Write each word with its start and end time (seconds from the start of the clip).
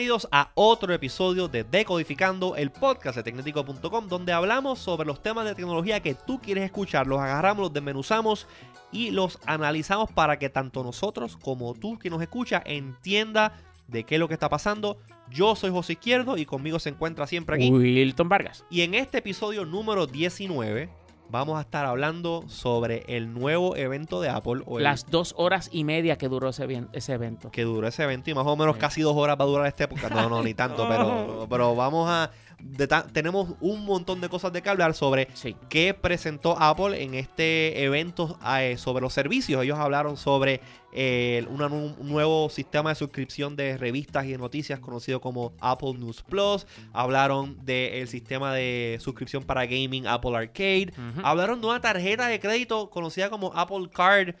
Bienvenidos 0.00 0.28
a 0.32 0.50
otro 0.54 0.94
episodio 0.94 1.46
de 1.46 1.62
Decodificando, 1.62 2.56
el 2.56 2.70
podcast 2.70 3.16
de 3.16 3.22
Tecnético.com, 3.22 4.08
donde 4.08 4.32
hablamos 4.32 4.78
sobre 4.78 5.06
los 5.06 5.22
temas 5.22 5.44
de 5.44 5.54
tecnología 5.54 6.00
que 6.00 6.14
tú 6.14 6.40
quieres 6.40 6.64
escuchar. 6.64 7.06
Los 7.06 7.20
agarramos, 7.20 7.64
los 7.64 7.72
desmenuzamos 7.74 8.46
y 8.90 9.10
los 9.10 9.38
analizamos 9.44 10.10
para 10.10 10.38
que 10.38 10.48
tanto 10.48 10.82
nosotros 10.82 11.36
como 11.36 11.74
tú 11.74 11.98
que 11.98 12.08
nos 12.08 12.22
escucha 12.22 12.62
entienda 12.64 13.60
de 13.88 14.04
qué 14.04 14.14
es 14.14 14.18
lo 14.18 14.26
que 14.26 14.32
está 14.32 14.48
pasando. 14.48 14.96
Yo 15.28 15.54
soy 15.54 15.70
José 15.70 15.92
Izquierdo 15.92 16.38
y 16.38 16.46
conmigo 16.46 16.78
se 16.78 16.88
encuentra 16.88 17.26
siempre 17.26 17.56
aquí. 17.56 17.70
Wilton 17.70 18.30
Vargas. 18.30 18.64
Y 18.70 18.80
en 18.80 18.94
este 18.94 19.18
episodio 19.18 19.66
número 19.66 20.06
19 20.06 20.88
vamos 21.30 21.58
a 21.58 21.62
estar 21.62 21.86
hablando 21.86 22.44
sobre 22.48 23.04
el 23.08 23.32
nuevo 23.32 23.76
evento 23.76 24.20
de 24.20 24.28
Apple. 24.28 24.62
O 24.66 24.78
el 24.78 24.84
Las 24.84 25.06
dos 25.10 25.34
horas 25.38 25.68
y 25.72 25.84
media 25.84 26.16
que 26.18 26.28
duró 26.28 26.48
ese, 26.50 26.66
bien- 26.66 26.88
ese 26.92 27.12
evento. 27.14 27.50
que 27.50 27.62
duró 27.62 27.86
ese 27.88 28.02
evento 28.04 28.30
y 28.30 28.34
más 28.34 28.46
o 28.46 28.56
menos 28.56 28.74
Sí. 28.76 28.80
casi 28.80 29.02
dos 29.02 29.16
horas 29.16 29.36
va 29.38 29.44
a 29.44 29.48
durar 29.48 29.66
este 29.66 29.86
podcast. 29.88 30.12
No, 30.14 30.28
no, 30.28 30.42
ni 30.42 30.54
tanto, 30.54 30.86
pero, 30.88 31.46
pero 31.48 31.74
vamos 31.74 32.08
a... 32.10 32.30
de 32.62 32.86
tenemos 33.12 33.54
un 33.60 33.84
montón 33.84 34.20
de 34.20 34.28
cosas 34.28 34.52
de 34.52 34.62
que 34.62 34.68
hablar 34.68 34.94
sobre 34.94 35.28
Sí. 35.34 35.56
qué 35.68 35.94
presentó 35.94 36.56
Apple 36.60 37.02
en 37.02 37.14
este 37.14 37.82
evento 37.82 38.38
eh, 38.58 38.76
sobre 38.76 39.02
los 39.02 39.12
servicios. 39.12 39.62
Ellos 39.62 39.78
hablaron 39.78 40.16
sobre 40.16 40.60
eh, 40.92 41.46
una 41.48 41.66
un 41.66 41.96
nuevo 42.00 42.48
sistema 42.50 42.90
de 42.90 42.96
suscripción 42.96 43.54
de 43.56 43.76
revistas 43.76 44.24
y 44.24 44.32
de 44.32 44.38
noticias 44.38 44.80
conocido 44.80 45.20
como 45.20 45.52
Apple 45.60 45.94
News 45.98 46.22
Plus. 46.22 46.66
Hablaron 46.92 47.64
del 47.64 48.08
sistema 48.08 48.52
de 48.54 48.98
suscripción 49.00 49.44
para 49.44 49.66
gaming 49.66 50.06
Apple 50.06 50.36
Arcade. 50.36 50.92
Hablaron 51.22 51.60
de 51.60 51.66
una 51.66 51.80
tarjeta 51.80 52.26
de 52.26 52.40
crédito 52.40 52.90
conocida 52.90 53.30
como 53.30 53.52
Apple 53.54 53.88
Card 53.92 54.34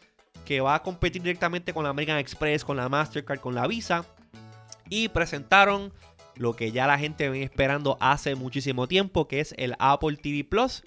que 0.44 0.60
va 0.60 0.74
a 0.74 0.82
competir 0.82 1.22
directamente 1.22 1.72
con 1.72 1.84
la 1.84 1.90
American 1.90 2.18
Express, 2.18 2.64
con 2.64 2.76
la 2.76 2.88
Mastercard, 2.88 3.38
con 3.40 3.54
la 3.54 3.66
Visa. 3.66 4.04
Y 4.88 5.08
presentaron 5.08 5.92
lo 6.36 6.54
que 6.54 6.72
ya 6.72 6.86
la 6.86 6.98
gente 6.98 7.28
viene 7.28 7.44
esperando 7.44 7.96
hace 8.00 8.34
muchísimo 8.34 8.86
tiempo, 8.86 9.28
que 9.28 9.40
es 9.40 9.54
el 9.58 9.74
Apple 9.78 10.16
TV 10.16 10.44
Plus. 10.44 10.82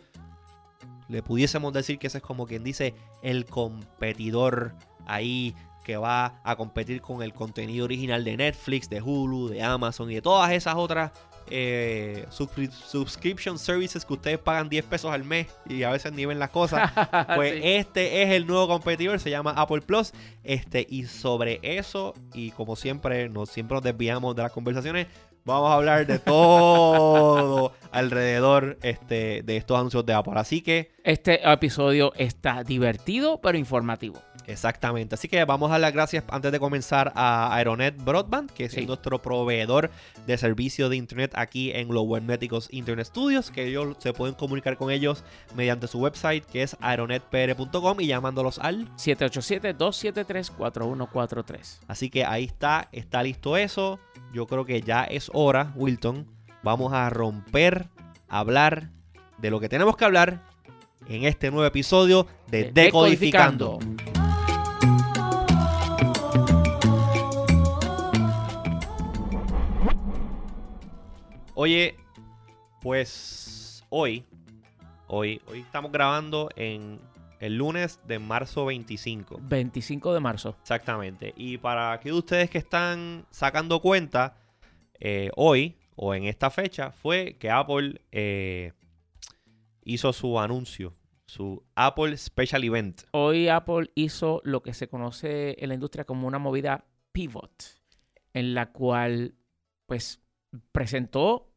Le 1.10 1.22
pudiésemos 1.22 1.74
decir 1.74 2.00
que 2.00 2.08
ese 2.08 2.18
es 2.20 2.24
como 2.24 2.48
quien 2.48 2.64
dice 2.64 2.96
el 3.22 3.46
competidor 3.46 4.74
ahí 5.06 5.54
que 5.84 5.98
va 5.98 6.40
a 6.46 6.56
competir 6.56 7.02
con 7.02 7.22
el 7.22 7.34
contenido 7.34 7.84
original 7.86 8.24
de 8.24 8.38
Netflix, 8.38 8.90
de 8.90 9.02
Hulu, 9.02 9.50
de 9.50 9.62
Amazon 9.62 10.10
y 10.10 10.16
de 10.16 10.22
todas 10.22 10.50
esas 10.52 10.76
otras 10.76 11.12
eh, 11.50 12.26
subscri- 12.32 12.72
subscription 12.72 13.60
services 13.60 14.06
que 14.06 14.14
ustedes 14.14 14.40
pagan 14.40 14.70
10 14.70 14.86
pesos 14.86 15.12
al 15.12 15.26
mes 15.26 15.48
y 15.68 15.84
a 15.84 15.90
veces 15.92 16.14
ni 16.14 16.26
ven 16.26 16.40
las 16.40 16.52
cosas. 16.52 16.90
Pues 17.36 17.56
Sí. 17.56 17.60
este 17.64 18.24
es 18.24 18.30
el 18.32 18.48
nuevo 18.48 18.70
competidor, 18.70 19.20
se 19.20 19.30
llama 19.30 19.52
Apple 19.58 19.82
Plus. 19.82 20.14
Este, 20.46 20.88
y 20.90 21.04
sobre 21.04 21.60
eso, 21.62 22.14
y 22.34 22.52
como 22.52 22.78
siempre, 22.78 23.28
nos, 23.28 23.50
siempre 23.50 23.76
nos 23.76 23.84
desviamos 23.84 24.38
de 24.38 24.44
las 24.44 24.54
conversaciones, 24.54 25.08
vamos 25.46 25.70
a 25.72 25.76
hablar 25.76 26.06
de 26.08 26.20
todo 26.20 27.74
alrededor 27.92 28.78
este, 28.82 29.44
de 29.44 29.58
estos 29.58 29.78
anuncios 29.78 30.06
de 30.06 30.14
Apple. 30.14 30.34
Así 30.36 30.62
que, 30.62 30.92
Este 31.04 31.42
episodio 31.52 32.14
está 32.16 32.64
divertido, 32.64 33.40
pero 33.42 33.58
informativo. 33.58 34.22
exactamente. 34.48 35.16
Así 35.16 35.28
que 35.30 35.44
vamos 35.46 35.70
a 35.70 35.74
dar 35.74 35.82
las 35.82 35.94
gracias 35.94 36.24
antes 36.30 36.52
de 36.52 36.60
comenzar 36.60 37.12
a 37.16 37.56
Aeronet 37.56 37.96
Broadband, 38.04 38.52
que 38.52 38.66
es 38.66 38.72
Sí. 38.74 38.86
nuestro 38.86 39.22
proveedor 39.22 39.90
de 40.28 40.38
servicio 40.38 40.90
de 40.90 40.98
internet 40.98 41.32
aquí 41.36 41.72
en 41.72 41.88
los 41.94 42.04
Webméticos 42.06 42.68
Internet 42.72 43.08
Studios, 43.08 43.52
que 43.52 43.66
ellos 43.68 43.96
se 44.00 44.12
pueden 44.14 44.36
comunicar 44.36 44.76
con 44.78 44.92
ellos 44.92 45.24
mediante 45.56 45.88
su 45.88 46.00
website, 46.00 46.46
que 46.46 46.64
es 46.64 46.76
aeronetpr.com 46.82 48.02
y 48.02 48.08
llamándolos 48.08 48.60
al 48.60 48.88
787-273-4143. 48.98 51.80
Así 51.88 52.10
que 52.10 52.26
ahí 52.26 52.46
está, 52.46 52.90
está 52.92 53.24
listo 53.24 53.56
eso. 53.58 54.00
Yo 54.34 54.48
creo 54.48 54.66
que 54.66 54.82
ya 54.82 55.04
es 55.04 55.30
hora, 55.34 55.72
Wilton. 55.76 56.26
Vamos 56.64 56.92
a 56.94 57.10
romper, 57.10 57.88
hablar 58.28 58.90
de 59.38 59.52
lo 59.52 59.60
que 59.60 59.70
tenemos 59.70 59.96
que 59.96 60.06
hablar 60.06 60.42
en 61.08 61.24
este 61.26 61.52
nuevo 61.52 61.66
episodio 61.66 62.26
de 62.48 62.66
De- 62.66 62.72
Decodificando. 62.86 63.80
Oye, 71.56 71.96
pues 72.82 73.84
hoy, 73.90 74.26
hoy, 75.08 75.42
hoy 75.48 75.60
estamos 75.60 75.92
grabando 75.92 76.50
en 76.56 77.00
el 77.44 77.58
lunes 77.58 78.00
de 78.08 78.20
marzo 78.20 78.66
25. 78.66 79.42
25 79.42 80.14
de 80.14 80.20
marzo. 80.22 80.56
Exactamente. 80.62 81.34
Y 81.36 81.58
para 81.58 81.92
aquellos 81.92 82.16
de 82.16 82.20
ustedes 82.20 82.50
que 82.50 82.58
están 82.58 83.26
sacando 83.32 83.82
cuenta, 83.82 84.38
eh, 84.98 85.30
hoy 85.36 85.76
o 85.98 86.16
en 86.16 86.24
esta 86.24 86.50
fecha 86.50 86.92
fue 86.92 87.36
que 87.38 87.52
Apple 87.52 88.00
eh, 88.14 88.72
hizo 89.84 90.14
su 90.14 90.40
anuncio, 90.40 90.94
su 91.26 91.62
Apple 91.76 92.16
Special 92.16 92.64
Event. 92.64 93.02
Hoy 93.12 93.50
Apple 93.50 93.92
hizo 93.94 94.40
lo 94.46 94.64
que 94.64 94.74
se 94.74 94.88
conoce 94.88 95.62
en 95.62 95.68
la 95.68 95.76
industria 95.76 96.06
como 96.06 96.28
una 96.28 96.40
movida 96.40 96.86
pivot, 97.12 97.52
en 98.34 98.54
la 98.54 98.72
cual, 98.72 99.36
pues, 99.86 100.22
presentó 100.72 101.53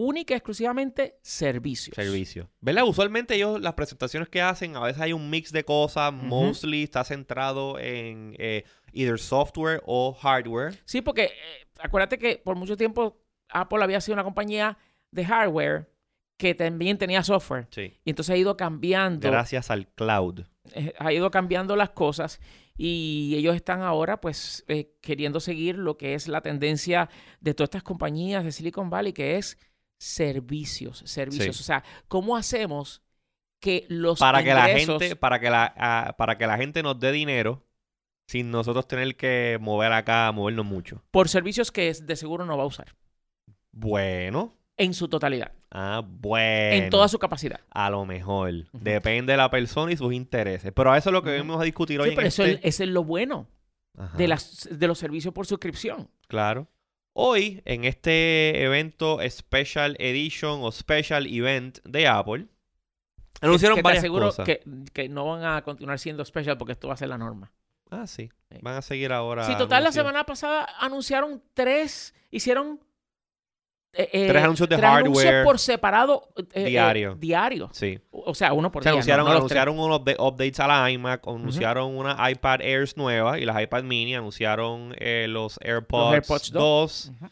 única 0.00 0.32
y 0.32 0.36
exclusivamente 0.36 1.18
servicios. 1.22 1.96
Servicio. 1.96 2.48
¿Verdad? 2.60 2.84
Usualmente 2.86 3.34
ellos, 3.34 3.60
las 3.60 3.74
presentaciones 3.74 4.28
que 4.28 4.40
hacen, 4.40 4.76
a 4.76 4.80
veces 4.84 5.02
hay 5.02 5.12
un 5.12 5.28
mix 5.28 5.50
de 5.50 5.64
cosas. 5.64 6.12
Mostly 6.12 6.84
está 6.84 7.02
centrado 7.02 7.80
en 7.80 8.36
eh, 8.38 8.62
either 8.92 9.18
software 9.18 9.82
o 9.86 10.12
hardware. 10.14 10.78
Sí, 10.84 11.02
porque 11.02 11.24
eh, 11.24 11.30
acuérdate 11.80 12.16
que 12.16 12.36
por 12.36 12.54
mucho 12.54 12.76
tiempo 12.76 13.20
Apple 13.48 13.82
había 13.82 14.00
sido 14.00 14.14
una 14.14 14.22
compañía 14.22 14.78
de 15.10 15.24
hardware 15.24 15.90
que 16.36 16.54
también 16.54 16.96
tenía 16.96 17.24
software. 17.24 17.66
Sí. 17.70 17.98
Y 18.04 18.10
entonces 18.10 18.32
ha 18.32 18.36
ido 18.36 18.56
cambiando, 18.56 19.28
Gracias 19.28 19.68
al 19.68 19.88
cloud. 19.88 20.42
eh, 20.74 20.94
ha 21.00 21.12
ido 21.12 21.28
cambiando 21.32 21.74
las 21.74 21.90
cosas 21.90 22.40
y 22.76 23.34
ellos 23.36 23.56
están 23.56 23.80
ahora 23.80 24.20
pues 24.20 24.64
queriendo 25.00 25.40
seguir 25.40 25.76
lo 25.76 25.96
que 25.98 26.14
es 26.14 26.28
la 26.28 26.40
tendencia 26.40 27.08
de 27.40 27.52
todas 27.52 27.66
estas 27.70 27.82
compañías 27.82 28.44
de 28.44 28.52
Silicon 28.52 28.90
Valley, 28.90 29.12
que 29.12 29.38
es 29.38 29.58
servicios, 29.98 31.02
servicios. 31.06 31.56
Sí. 31.56 31.60
O 31.62 31.64
sea, 31.64 31.84
¿cómo 32.08 32.36
hacemos 32.36 33.02
que 33.60 33.84
los 33.88 34.18
para 34.20 34.42
que 34.42 34.54
la 34.54 34.66
gente 34.68 35.16
para 35.16 35.40
que 35.40 35.50
la 35.50 35.74
ah, 35.76 36.14
para 36.16 36.38
que 36.38 36.46
la 36.46 36.56
gente 36.56 36.82
nos 36.82 36.98
dé 37.00 37.10
dinero 37.12 37.64
sin 38.28 38.50
nosotros 38.52 38.86
tener 38.86 39.16
que 39.16 39.58
mover 39.60 39.92
acá 39.92 40.30
movernos 40.32 40.64
mucho 40.64 41.02
por 41.10 41.28
servicios 41.28 41.72
que 41.72 41.92
de 41.92 42.14
seguro 42.16 42.44
no 42.46 42.56
va 42.56 42.62
a 42.62 42.66
usar 42.66 42.94
bueno 43.72 44.54
en 44.76 44.94
su 44.94 45.08
totalidad, 45.08 45.50
ah 45.72 46.02
bueno 46.06 46.84
en 46.84 46.90
toda 46.90 47.08
su 47.08 47.18
capacidad. 47.18 47.58
a 47.70 47.90
lo 47.90 48.04
mejor 48.06 48.52
depende 48.72 49.32
de 49.32 49.36
la 49.38 49.50
persona 49.50 49.90
y 49.90 49.96
sus 49.96 50.12
intereses 50.12 50.70
pero 50.72 50.94
eso 50.94 51.08
es 51.10 51.12
lo 51.12 51.22
que 51.24 51.36
vamos 51.38 51.60
a 51.60 51.64
discutir 51.64 51.98
hoy 52.00 52.10
Sí, 52.10 52.10
en 52.12 52.16
pero 52.16 52.28
eso 52.28 52.44
este- 52.44 52.68
es, 52.68 52.74
eso 52.76 52.84
es 52.84 52.90
lo 52.90 53.02
bueno. 53.02 53.48
Ajá, 53.96 54.16
de, 54.16 54.28
las, 54.28 54.68
de 54.70 54.86
los 54.86 54.96
servicios 54.98 55.34
por 55.34 55.44
suscripción. 55.48 56.08
claro 56.28 56.68
hoy 57.20 57.60
en 57.64 57.84
este 57.84 58.62
evento 58.62 59.18
special 59.28 59.96
edition 59.98 60.60
o 60.62 60.70
special 60.70 61.26
event 61.26 61.80
de 61.82 62.06
Apple 62.06 62.46
anunciaron 63.40 63.74
que 63.74 63.82
te 63.82 63.84
varias 63.84 64.04
aseguro 64.04 64.26
cosas. 64.26 64.46
Que, 64.46 64.62
que 64.92 65.08
no 65.08 65.26
van 65.26 65.44
a 65.44 65.62
continuar 65.62 65.98
siendo 65.98 66.24
special 66.24 66.56
porque 66.56 66.72
esto 66.72 66.86
va 66.86 66.94
a 66.94 66.96
ser 66.96 67.08
la 67.08 67.18
norma. 67.18 67.52
ah 67.90 68.06
sí. 68.06 68.30
Van 68.62 68.76
a 68.76 68.82
seguir 68.82 69.12
ahora 69.12 69.44
Sí, 69.44 69.56
total, 69.56 69.82
la 69.82 69.90
semana 69.90 70.24
pasada 70.24 70.66
anunciaron 70.78 71.42
tres, 71.54 72.14
hicieron 72.30 72.80
eh, 73.94 74.08
eh, 74.12 74.28
Tres 74.28 74.44
anuncios 74.44 74.68
de 74.68 74.76
tres 74.76 74.88
anuncios 74.88 75.24
hardware. 75.24 75.44
por 75.44 75.58
separado 75.58 76.28
eh, 76.36 76.44
eh, 76.52 76.64
Diario. 76.66 77.14
diario. 77.16 77.68
sí 77.72 77.98
O 78.10 78.34
sea, 78.34 78.52
uno 78.52 78.70
por 78.70 78.82
Se 78.82 78.88
día. 78.88 78.92
no- 78.92 78.96
anunciaron, 78.98 79.24
no 79.26 79.30
los 79.32 79.38
anunciaron 79.40 79.78
unos 79.78 80.00
upda- 80.00 80.16
updates 80.18 80.60
a 80.60 80.66
la 80.66 80.90
iMac, 80.90 81.26
anunciaron 81.26 81.96
una 81.96 82.30
iPad 82.30 82.60
Airs 82.60 82.96
nueva 82.96 83.38
y 83.38 83.44
las 83.44 83.60
iPad 83.62 83.82
mini, 83.84 84.14
anunciaron 84.14 84.94
los 85.28 85.58
AirPods, 85.62 86.12
AirPods 86.14 86.52
2 86.52 87.12
Ujú. 87.16 87.30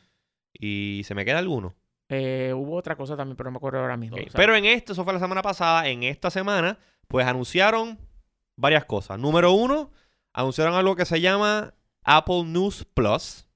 y 0.58 1.03
se 1.05 1.14
me 1.14 1.25
queda 1.25 1.38
alguno. 1.38 1.75
Hubo 2.08 2.76
otra 2.76 2.97
cosa 2.97 3.17
también, 3.17 3.37
pero 3.37 3.49
no 3.49 3.52
me 3.52 3.56
acuerdo 3.59 3.81
ahora 3.81 3.97
mismo. 3.97 4.17
Ok, 4.17 4.23
O 4.29 4.31
sea, 4.31 4.38
Pero 4.38 4.55
en 4.56 4.64
esto, 4.64 4.93
eso 4.93 5.05
fue 5.05 5.12
la 5.12 5.19
semana 5.20 5.43
pasada, 5.43 5.88
en 5.88 6.02
esta 6.05 6.31
semana, 6.31 6.79
pues 7.09 7.26
anunciaron 7.26 7.99
varias 8.56 8.85
cosas. 8.85 9.19
Número 9.19 9.52
uno, 9.52 9.91
anunciaron 10.32 10.75
algo 10.75 10.97
que 10.97 11.05
se 11.05 11.20
llama 11.20 11.75
Apple 12.05 12.44
News 12.44 12.85
Plus, 12.94 13.47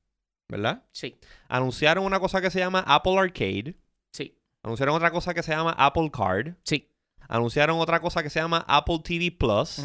¿verdad? 0.48 0.82
Sí, 0.92 1.16
Anunciaron 1.50 2.04
una 2.04 2.18
cosa 2.20 2.40
que 2.40 2.50
se 2.50 2.58
llama 2.60 2.84
Apple 2.86 3.18
Arcade. 3.18 3.74
sí, 4.12 4.36
Anunciaron 4.62 4.94
otra 4.94 5.10
cosa 5.10 5.34
que 5.34 5.42
se 5.42 5.52
llama 5.52 5.72
Apple 5.78 6.10
Card. 6.12 6.54
sí. 6.64 6.86
Anunciaron 7.28 7.78
otra 7.78 8.00
cosa 8.00 8.22
que 8.24 8.30
se 8.30 8.40
llama 8.40 8.64
Apple 8.66 8.98
TV 9.04 9.30
Plus. 9.30 9.80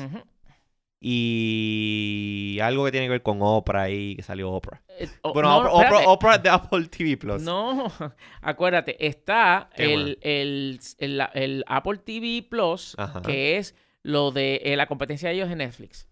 Y 1.00 2.58
algo 2.62 2.86
que 2.86 2.92
tiene 2.92 3.06
que 3.06 3.12
ver 3.12 3.22
con 3.22 3.38
Oprah 3.42 3.84
ahí, 3.84 4.16
que 4.16 4.24
salió 4.24 4.52
Oprah. 4.52 4.82
Eh, 4.98 5.08
Bueno, 5.34 5.50
no, 5.50 5.58
Oprah, 5.60 5.72
Oprah- 5.72 5.84
espérate. 5.84 6.06
Oprah 6.08 6.38
de 6.40 6.50
Apple 6.50 6.86
TV 6.88 7.18
Plus. 7.18 7.42
No, 7.44 7.92
acuérdate, 8.42 9.06
está 9.06 9.70
¿Qué 9.76 9.94
el, 9.94 10.18
el, 10.22 10.80
el- 10.98 11.22
el 11.34 11.64
Apple 11.68 11.98
TV 12.00 12.48
Plus, 12.50 12.96
Ajá. 12.98 13.22
que 13.22 13.58
es 13.58 13.76
lo 14.02 14.32
de 14.32 14.62
eh, 14.64 14.76
la 14.76 14.88
competencia 14.88 15.30
de 15.30 15.36
ellos 15.36 15.52
en 15.52 15.60
Netflix. 15.60 16.08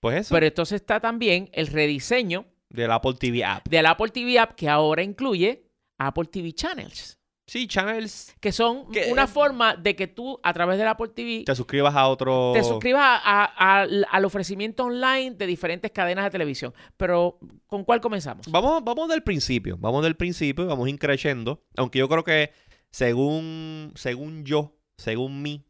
Pues 0.00 0.22
eso. 0.22 0.34
Pero 0.34 0.46
entonces 0.46 0.80
está 0.80 0.98
también 1.00 1.48
el 1.52 1.68
rediseño 1.68 2.46
Del 2.74 2.90
Apple 2.90 3.14
TV 3.18 3.44
app. 3.44 3.68
del 3.68 3.86
Apple 3.86 4.08
TV 4.10 4.38
App 4.38 4.54
que 4.56 4.68
ahora 4.68 5.02
incluye 5.02 5.70
Apple 5.98 6.24
TV 6.26 6.52
Channels, 6.52 7.18
Sí, 7.46 7.68
channels. 7.68 8.34
que 8.40 8.50
son 8.52 8.90
Que- 8.90 9.12
una 9.12 9.26
forma 9.26 9.76
de 9.76 9.94
que 9.94 10.06
tú 10.08 10.40
a 10.42 10.52
través 10.52 10.78
del 10.78 10.88
Apple 10.88 11.08
TV 11.14 11.44
Te 11.44 11.54
suscribas 11.54 11.94
a 11.94 12.08
otro. 12.08 12.52
te 12.54 12.64
suscribas 12.64 13.02
a- 13.22 13.44
a- 13.44 13.80
al- 13.82 14.06
al 14.10 14.24
ofrecimiento 14.24 14.84
online 14.86 15.32
de 15.36 15.46
diferentes 15.46 15.90
cadenas 15.92 16.24
de 16.24 16.30
televisión. 16.30 16.72
Pero, 16.96 17.38
¿con 17.66 17.84
cuál 17.84 18.00
comenzamos? 18.00 18.46
Vamos, 18.50 18.82
vamos 18.82 19.08
del 19.08 19.22
principio. 19.22 19.76
Vamos 19.78 20.02
del 20.02 20.16
principio 20.16 20.64
y 20.64 20.68
vamos 20.68 20.88
increciendo. 20.88 21.62
Aunque 21.76 21.98
yo 22.00 22.08
creo 22.08 22.24
que 22.24 22.50
según, 22.90 23.92
según 23.94 24.44
yo, 24.44 24.76
según 24.96 25.42
mí, 25.42 25.64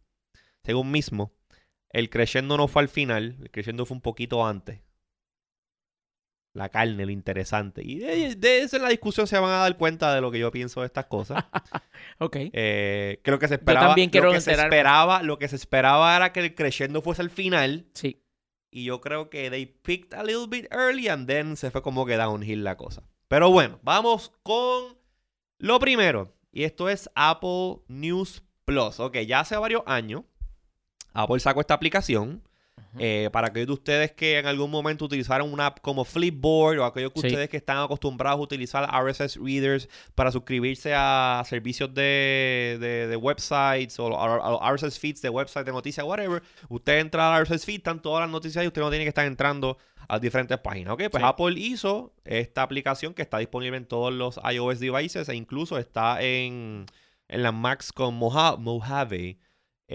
según 0.62 0.90
mismo, 0.90 1.32
el 1.90 2.08
crescendo 2.08 2.56
no 2.56 2.68
fue 2.68 2.82
al 2.82 2.88
final. 2.88 3.36
El 3.40 3.50
crescendo 3.50 3.84
fue 3.84 3.96
un 3.96 4.00
poquito 4.00 4.46
antes. 4.46 4.80
La 6.54 6.68
carne, 6.68 7.04
lo 7.04 7.10
interesante. 7.10 7.82
Y 7.84 7.98
de, 7.98 8.36
de 8.36 8.60
eso 8.60 8.76
en 8.76 8.82
la 8.82 8.88
discusión 8.88 9.26
se 9.26 9.38
van 9.38 9.50
a 9.50 9.58
dar 9.58 9.76
cuenta 9.76 10.14
de 10.14 10.20
lo 10.20 10.30
que 10.30 10.38
yo 10.38 10.50
pienso 10.50 10.80
de 10.80 10.86
estas 10.86 11.06
cosas. 11.06 11.44
Ok. 12.18 12.36
Eh, 12.52 13.20
creo 13.24 13.38
que 13.38 13.48
se 13.48 13.54
esperaba. 13.54 13.88
también 13.88 14.10
quiero 14.10 14.28
lo 14.28 14.34
que 14.34 14.40
se 14.40 14.52
esperaba, 14.52 15.22
lo 15.22 15.38
que 15.38 15.48
se 15.48 15.56
esperaba 15.56 16.14
era 16.14 16.32
que 16.32 16.40
el 16.40 16.54
crescendo 16.54 17.02
fuese 17.02 17.22
al 17.22 17.30
final. 17.30 17.86
Sí. 17.94 18.22
Y 18.70 18.84
yo 18.84 19.00
creo 19.00 19.30
que 19.30 19.50
they 19.50 19.66
picked 19.66 20.14
a 20.14 20.22
little 20.22 20.46
bit 20.46 20.66
early 20.70 21.08
and 21.08 21.26
then 21.26 21.56
se 21.56 21.70
fue 21.70 21.82
como 21.82 22.06
que 22.06 22.16
downhill 22.16 22.62
la 22.62 22.76
cosa. 22.76 23.02
Pero 23.26 23.50
bueno, 23.50 23.80
vamos 23.82 24.32
con 24.42 24.96
lo 25.58 25.78
primero. 25.80 26.36
Y 26.52 26.64
esto 26.64 26.88
es 26.88 27.10
Apple 27.14 27.78
News 27.88 28.42
Plus. 28.64 29.00
Ok, 29.00 29.18
ya 29.26 29.40
hace 29.40 29.56
varios 29.56 29.82
años 29.86 30.22
Apple 31.14 31.40
sacó 31.40 31.60
esta 31.60 31.74
aplicación. 31.74 32.42
Eh, 32.98 33.28
para 33.32 33.48
aquellos 33.48 33.66
de 33.66 33.72
ustedes 33.72 34.12
que 34.12 34.38
en 34.38 34.46
algún 34.46 34.70
momento 34.70 35.04
utilizaron 35.04 35.52
una 35.52 35.66
app 35.66 35.80
como 35.80 36.04
Flipboard 36.04 36.78
o 36.78 36.84
aquellos 36.84 37.12
que 37.12 37.20
Sí. 37.22 37.26
ustedes 37.26 37.48
que 37.48 37.56
están 37.56 37.78
acostumbrados 37.78 38.38
a 38.38 38.42
utilizar 38.42 38.88
RSS 38.88 39.36
readers 39.42 39.88
para 40.14 40.30
suscribirse 40.30 40.92
a 40.94 41.42
servicios 41.46 41.92
de, 41.92 42.76
de- 42.80 43.06
de 43.08 43.16
websites 43.16 43.98
o 43.98 44.16
a, 44.18 44.50
los 44.50 44.60
RSS 44.80 44.98
feeds 45.00 45.22
de 45.22 45.28
websites 45.28 45.64
de 45.66 45.72
noticias, 45.72 46.06
whatever. 46.06 46.42
Usted 46.68 46.98
entra 47.00 47.34
al 47.34 47.42
RSS 47.44 47.64
feed, 47.64 47.76
están 47.78 48.00
todas 48.00 48.20
las 48.22 48.30
noticias 48.30 48.64
y 48.64 48.68
usted 48.68 48.80
no 48.82 48.90
tiene 48.90 49.04
que 49.04 49.08
estar 49.10 49.26
entrando 49.26 49.76
a 50.06 50.18
diferentes 50.18 50.58
páginas. 50.58 50.92
Ok, 50.94 51.04
pues 51.10 51.20
Sí. 51.22 51.26
Apple 51.28 51.54
hizo 51.58 52.12
esta 52.24 52.62
aplicación 52.62 53.14
que 53.14 53.22
está 53.22 53.38
disponible 53.38 53.76
en 53.76 53.86
todos 53.86 54.12
los 54.12 54.38
iOS 54.52 54.78
devices 54.78 55.28
e 55.28 55.34
incluso 55.34 55.78
está 55.78 56.22
en, 56.22 56.86
en 57.28 57.42
las 57.42 57.54
Macs 57.54 57.90
con 57.92 58.14
Moja- 58.16 58.56
Mojave. 58.56 59.38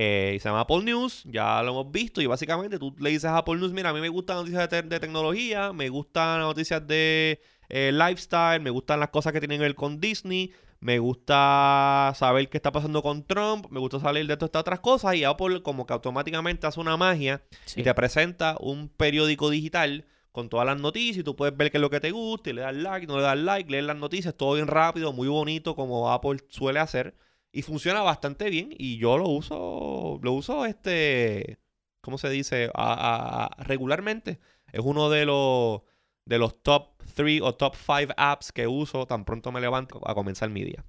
Eh, 0.01 0.33
y 0.35 0.39
se 0.39 0.47
llama 0.47 0.61
Apple 0.61 0.81
News, 0.83 1.23
ya 1.25 1.61
lo 1.61 1.71
hemos 1.71 1.91
visto 1.91 2.21
y 2.21 2.25
básicamente 2.25 2.79
tú 2.79 2.95
le 2.99 3.09
dices 3.09 3.25
a 3.25 3.37
Apple 3.39 3.55
News, 3.57 3.73
mira, 3.73 3.89
a 3.89 3.93
mí 3.93 3.99
me 3.99 4.07
gustan 4.07 4.37
noticias 4.37 4.61
de, 4.61 4.67
te- 4.83 4.87
de 4.87 4.99
tecnología, 4.99 5.73
me 5.73 5.89
gustan 5.89 6.39
noticias 6.39 6.85
de 6.87 7.41
eh, 7.67 7.91
lifestyle, 7.91 8.61
me 8.61 8.69
gustan 8.69 9.01
las 9.01 9.09
cosas 9.09 9.33
que 9.33 9.39
tienen 9.41 9.57
que 9.57 9.63
ver 9.63 9.75
con 9.75 9.99
Disney, 9.99 10.53
me 10.79 10.99
gusta 10.99 12.13
saber 12.15 12.49
qué 12.49 12.57
está 12.57 12.71
pasando 12.71 13.01
con 13.01 13.23
Trump, 13.25 13.67
me 13.69 13.79
gusta 13.79 13.99
salir 13.99 14.25
de 14.27 14.35
todas 14.37 14.47
estas 14.49 14.61
otras 14.61 14.79
cosas 14.79 15.15
y 15.15 15.23
Apple 15.25 15.61
como 15.61 15.85
que 15.85 15.93
automáticamente 15.93 16.65
hace 16.67 16.79
una 16.79 16.95
magia 16.97 17.41
Sí. 17.65 17.81
y 17.81 17.83
te 17.83 17.93
presenta 17.93 18.55
un 18.59 18.87
periódico 18.89 19.49
digital 19.49 20.05
con 20.31 20.47
todas 20.47 20.65
las 20.65 20.79
noticias 20.79 21.17
y 21.17 21.23
tú 21.23 21.35
puedes 21.35 21.57
ver 21.57 21.71
qué 21.71 21.77
es 21.77 21.81
lo 21.81 21.89
que 21.89 21.99
te 21.99 22.11
gusta 22.11 22.49
y 22.49 22.53
le 22.53 22.61
das 22.61 22.75
like, 22.75 23.05
no 23.07 23.17
le 23.17 23.23
das 23.23 23.37
like, 23.37 23.69
leer 23.69 23.83
las 23.83 23.97
noticias, 23.97 24.33
todo 24.35 24.53
bien 24.53 24.67
rápido, 24.67 25.11
muy 25.11 25.27
bonito 25.27 25.75
como 25.75 26.11
Apple 26.11 26.39
suele 26.49 26.79
hacer 26.79 27.15
y 27.51 27.61
funciona 27.63 28.01
bastante 28.01 28.49
bien 28.49 28.73
y 28.77 28.97
yo 28.97 29.17
lo 29.17 29.27
uso, 29.27 30.19
lo 30.21 30.33
uso 30.33 30.65
este, 30.65 31.59
¿cómo 32.01 32.17
se 32.17 32.29
dice? 32.29 32.69
A- 32.73 33.45
a- 33.57 33.63
regularmente. 33.63 34.39
Es 34.71 34.81
uno 34.83 35.09
de 35.09 35.25
los 35.25 35.81
de 36.25 36.37
los 36.37 36.61
top 36.61 36.89
3 37.15 37.41
o 37.41 37.55
top 37.55 37.75
5 37.75 38.13
apps 38.15 38.51
que 38.51 38.67
uso 38.67 39.07
tan 39.07 39.25
pronto 39.25 39.51
me 39.51 39.59
levanto 39.61 39.99
a 40.07 40.13
comenzar 40.13 40.49
mi 40.51 40.63
día. 40.63 40.85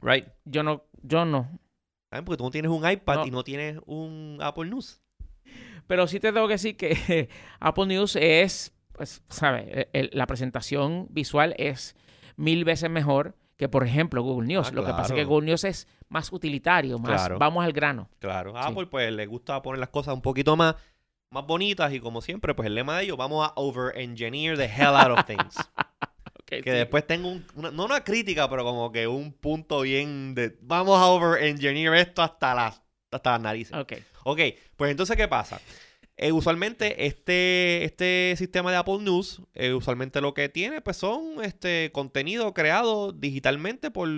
Right? 0.00 0.26
Yo 0.46 0.62
no, 0.62 0.84
yo 1.02 1.24
no. 1.26 1.58
¿Saben? 2.10 2.24
Porque 2.24 2.38
tú 2.38 2.44
no 2.44 2.50
tienes 2.50 2.70
un 2.70 2.88
iPad 2.88 3.16
No. 3.16 3.26
y 3.26 3.30
no 3.30 3.44
tienes 3.44 3.78
un 3.84 4.38
Apple 4.40 4.66
News. 4.70 5.02
Pero 5.86 6.06
sí 6.06 6.20
te 6.20 6.32
tengo 6.32 6.46
que 6.48 6.54
decir 6.54 6.76
que 6.76 7.28
Apple 7.60 7.86
News 7.86 8.16
es, 8.16 8.72
pues, 8.92 9.22
¿sabes? 9.28 9.88
El- 9.92 10.10
la 10.14 10.26
presentación 10.26 11.06
visual 11.10 11.54
es 11.58 11.94
mil 12.36 12.64
veces 12.64 12.88
mejor 12.88 13.36
que, 13.56 13.68
por 13.68 13.86
ejemplo, 13.86 14.22
Google 14.22 14.46
News. 14.46 14.68
Ah, 14.70 14.74
Lo 14.74 14.84
que 14.84 14.92
pasa 14.92 15.12
es 15.14 15.18
que. 15.18 15.24
Google 15.24 15.46
News 15.46 15.64
es 15.64 15.88
más 16.08 16.32
utilitario, 16.32 16.98
más 16.98 17.12
Claro. 17.22 17.38
vamos 17.38 17.64
al 17.64 17.72
grano. 17.72 18.08
Claro, 18.18 18.56
a 18.56 18.64
Sí. 18.64 18.72
Apple 18.72 18.86
pues 18.86 19.10
le 19.12 19.26
gusta 19.26 19.60
poner 19.62 19.78
las 19.80 19.88
cosas 19.88 20.14
un 20.14 20.22
poquito 20.22 20.56
más, 20.56 20.74
más 21.30 21.46
bonitas 21.46 21.92
y 21.92 22.00
como 22.00 22.20
siempre 22.20 22.54
pues 22.54 22.66
el 22.66 22.74
lema 22.74 22.98
de 22.98 23.04
ellos, 23.04 23.16
vamos 23.16 23.46
a 23.48 23.52
over-engineer 23.56 24.56
the 24.56 24.64
hell 24.66 24.94
out 24.94 25.18
of 25.18 25.24
things. 25.26 25.56
Que 26.46 26.58
sí. 26.62 26.70
después 26.70 27.04
tengo 27.04 27.28
un, 27.28 27.44
una- 27.56 27.72
no 27.72 27.86
una 27.86 28.04
crítica, 28.04 28.48
pero 28.48 28.62
como 28.62 28.92
que 28.92 29.08
un 29.08 29.32
punto 29.32 29.80
bien 29.80 30.32
de, 30.36 30.56
vamos 30.62 30.96
a 31.00 31.06
over-engineer 31.06 31.92
esto 31.94 32.22
hasta 32.22 32.54
las, 32.54 32.80
hasta 33.10 33.32
las 33.32 33.40
narices. 33.40 33.76
Ok. 33.76 33.94
Ok, 34.22 34.40
pues 34.76 34.92
entonces, 34.92 35.16
¿qué 35.16 35.26
pasa? 35.26 35.60
Eh, 36.18 36.32
usualmente 36.32 37.06
este, 37.06 37.84
este 37.84 38.34
sistema 38.38 38.70
de 38.70 38.78
Apple 38.78 38.98
News, 39.00 39.42
eh, 39.54 39.74
usualmente 39.74 40.20
lo 40.22 40.32
que 40.32 40.48
tiene, 40.48 40.80
pues 40.80 40.96
son 40.96 41.44
este 41.44 41.90
contenido 41.92 42.54
creado 42.54 43.12
digitalmente 43.12 43.90
por 43.90 44.08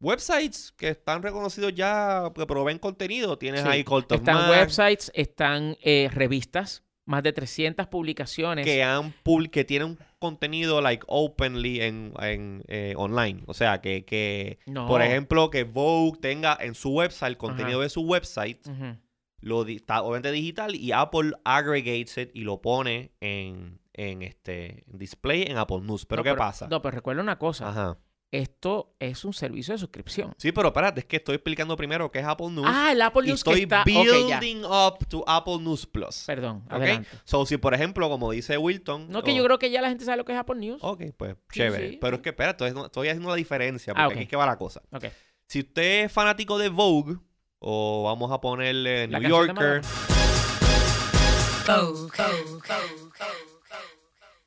websites 0.00 0.72
que 0.76 0.88
están 0.88 1.22
reconocidos 1.22 1.74
ya, 1.74 2.30
que 2.34 2.44
proveen 2.46 2.78
contenido. 2.78 3.38
Tienes 3.38 3.62
Sí. 3.62 3.68
ahí 3.68 3.84
Cult 3.84 4.10
of 4.12 4.18
Están 4.18 4.50
websites, 4.50 5.10
están 5.14 5.76
eh, 5.82 6.10
revistas, 6.12 6.82
más 7.04 7.22
de 7.22 7.32
300 7.32 7.86
publicaciones. 7.86 8.64
que 8.66 8.82
han 8.82 9.14
que 9.50 9.64
tienen 9.64 9.98
contenido 10.18 10.80
like 10.80 11.04
openly 11.08 11.80
en, 11.80 12.12
en, 12.20 12.62
eh, 12.68 12.94
online. 12.96 13.42
O 13.46 13.54
sea, 13.54 13.80
que, 13.80 14.04
que 14.04 14.58
No. 14.66 14.86
por 14.86 15.02
ejemplo, 15.02 15.50
que 15.50 15.64
Vogue 15.64 16.18
tenga 16.20 16.56
en 16.60 16.74
su 16.74 16.90
website, 16.90 17.30
el 17.30 17.36
contenido 17.38 17.80
de 17.80 17.88
su 17.88 18.02
website, 18.02 18.66
Ujú. 18.68 18.96
Lo 19.42 19.66
está 19.66 20.02
obviamente 20.02 20.32
digital 20.32 20.74
y 20.74 20.92
Apple 20.92 21.32
aggregates 21.44 22.16
it 22.16 22.30
y 22.32 22.40
lo 22.42 22.62
pone 22.62 23.12
en, 23.20 23.78
en 23.92 24.22
este 24.22 24.84
display 24.86 25.42
en 25.42 25.58
Apple 25.58 25.80
News. 25.82 26.06
Pero 26.06 26.22
No, 26.24 26.30
¿qué 26.32 26.36
pasa? 26.38 26.68
No, 26.68 26.80
pero 26.80 26.94
recuerda 26.96 27.22
una 27.22 27.38
cosa. 27.38 27.68
Ajá. 27.68 27.98
Esto 28.30 28.94
es 28.98 29.26
un 29.26 29.34
servicio 29.34 29.74
de 29.74 29.78
suscripción. 29.78 30.32
Sí, 30.38 30.52
pero 30.52 30.68
espérate, 30.68 31.00
es 31.00 31.04
que 31.06 31.16
estoy 31.16 31.34
explicando 31.34 31.76
primero 31.76 32.10
qué 32.10 32.20
es 32.20 32.24
Apple 32.24 32.48
News. 32.48 32.66
Ah, 32.66 32.90
el 32.92 33.02
Apple 33.02 33.24
y 33.24 33.28
News 33.28 33.40
estoy 33.40 33.56
que 33.56 33.62
está... 33.64 33.84
building 33.84 34.64
up 34.64 35.06
to 35.06 35.22
Apple 35.26 35.58
News 35.58 35.84
Plus. 35.84 36.24
Perdón, 36.26 36.62
¿Ok? 36.66 36.72
adelante. 36.72 37.08
So, 37.24 37.44
si 37.44 37.58
por 37.58 37.74
ejemplo, 37.74 38.08
como 38.08 38.30
dice 38.30 38.56
Wilton. 38.56 39.10
No, 39.10 39.22
que 39.22 39.32
oh, 39.32 39.36
yo 39.36 39.44
creo 39.44 39.58
que 39.58 39.70
ya 39.70 39.82
la 39.82 39.90
gente 39.90 40.06
sabe 40.06 40.16
lo 40.16 40.24
que 40.24 40.32
es 40.32 40.38
Apple 40.38 40.54
News. 40.58 40.78
Ok, 40.82 41.02
pues 41.14 41.34
Sí, 41.50 41.58
chévere. 41.58 41.90
sí, 41.90 41.98
pero 42.00 42.16
es 42.16 42.22
que 42.22 42.30
espera, 42.30 42.52
estoy, 42.52 42.68
haciendo- 42.68 42.86
estoy 42.86 43.08
haciendo 43.08 43.28
una 43.28 43.36
diferencia 43.36 43.92
porque 43.92 44.02
Ah, 44.02 44.06
ok. 44.06 44.12
aquí 44.14 44.22
es 44.22 44.28
que 44.28 44.36
va 44.36 44.46
la 44.46 44.56
cosa. 44.56 44.80
Ok. 44.92 45.04
Si 45.46 45.58
usted 45.58 46.04
es 46.06 46.12
fanático 46.12 46.56
de 46.56 46.70
Vogue, 46.70 47.18
o 47.64 48.02
vamos 48.04 48.30
a 48.32 48.40
ponerle 48.40 49.06
New 49.08 49.22
Yorker. 49.22 49.82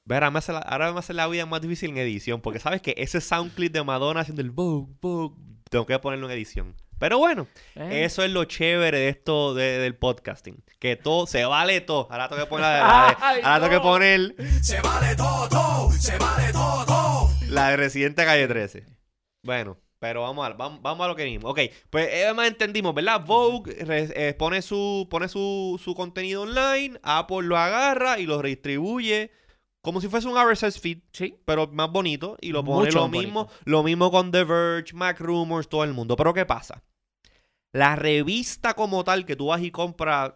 Ver, 0.08 0.18
ahora 0.24 0.30
me, 0.32 0.38
hace 0.40 0.54
la, 0.54 0.60
ahora 0.60 0.94
me 0.94 1.00
hace 1.00 1.14
la 1.14 1.26
vida 1.28 1.46
más 1.48 1.62
difícil 1.62 1.90
en 1.90 1.98
edición, 1.98 2.40
porque 2.42 2.60
sabes 2.60 2.82
que 2.82 2.94
ese 2.98 3.22
sound 3.22 3.54
clip 3.56 3.74
de 3.74 3.84
Madonna 3.84 4.20
haciendo 4.20 4.42
el 4.44 4.52
Vogue, 4.52 4.94
Vogue, 5.02 5.36
tengo 5.70 5.86
que 5.88 5.98
ponerlo 5.98 6.28
en 6.28 6.34
edición. 6.34 6.76
Pero 7.00 7.18
bueno, 7.18 7.48
Eh. 7.76 8.06
eso 8.06 8.24
es 8.24 8.30
lo 8.32 8.46
chévere 8.46 9.00
de 9.00 9.10
esto 9.10 9.54
de- 9.56 9.80
del 9.80 9.96
podcasting. 9.96 10.64
Que 10.80 10.96
todo, 10.96 11.26
se 11.26 11.44
vale 11.46 11.82
todo. 11.82 12.08
Ahora 12.12 12.30
tengo 12.30 12.44
que 12.44 12.48
poner 12.50 12.66
la 12.68 13.08
Ay, 13.20 13.42
ahora 13.44 13.56
tengo 13.56 13.70
que 13.70 13.76
no. 13.78 13.82
poner 13.82 14.36
Se 14.64 14.80
vale 14.82 15.16
todo, 15.16 15.50
todo, 15.50 15.92
se 15.92 16.18
vale 16.18 16.54
todo, 16.54 16.86
todo. 16.86 17.30
la 17.50 17.72
de 17.72 17.78
Residente 17.78 18.24
Calle 18.26 18.48
13. 18.48 18.86
Bueno, 19.44 19.78
pero 20.06 20.22
vamos 20.22 20.46
a, 20.46 20.50
vamos, 20.54 20.84
vamos 20.84 21.04
a 21.04 21.08
lo 21.08 21.16
que 21.16 21.24
vimos. 21.24 21.50
Ok, 21.50 21.62
pues 21.90 22.08
eh, 22.12 22.32
más 22.36 22.48
entendimos, 22.48 22.94
¿verdad? 22.94 23.26
Vogue 23.26 23.76
eh, 23.80 24.36
pone, 24.38 24.62
su, 24.62 25.08
pone 25.10 25.28
su, 25.28 25.82
su 25.84 25.96
contenido 25.96 26.44
online, 26.44 27.00
Apple 27.02 27.42
lo 27.42 27.58
agarra 27.58 28.20
y 28.20 28.28
lo 28.28 28.40
redistribuye 28.40 29.32
como 29.82 30.02
si 30.02 30.08
fuese 30.08 30.28
un 30.28 30.38
RSS 30.38 30.80
feed, 30.80 31.00
Sí. 31.12 31.36
pero 31.44 31.66
más 31.68 31.92
bonito. 31.92 32.38
Y 32.40 32.52
lo 32.52 32.64
pone 32.64 32.86
Mucho 32.86 33.00
lo 33.00 33.08
mismo, 33.08 33.46
bonito. 33.46 33.62
lo 33.66 33.82
mismo 33.82 34.12
con 34.12 34.32
The 34.32 34.44
Verge, 34.44 34.94
Mac 34.94 35.20
Rumors, 35.20 35.68
todo 35.70 35.84
el 35.84 35.94
mundo. 35.94 36.16
Pero 36.16 36.34
¿qué 36.36 36.46
pasa? 36.46 36.84
La 37.72 37.96
revista 37.96 38.76
como 38.76 39.04
tal 39.04 39.26
que 39.26 39.36
tú 39.36 39.48
vas 39.48 39.62
y 39.64 39.72
compras, 39.72 40.34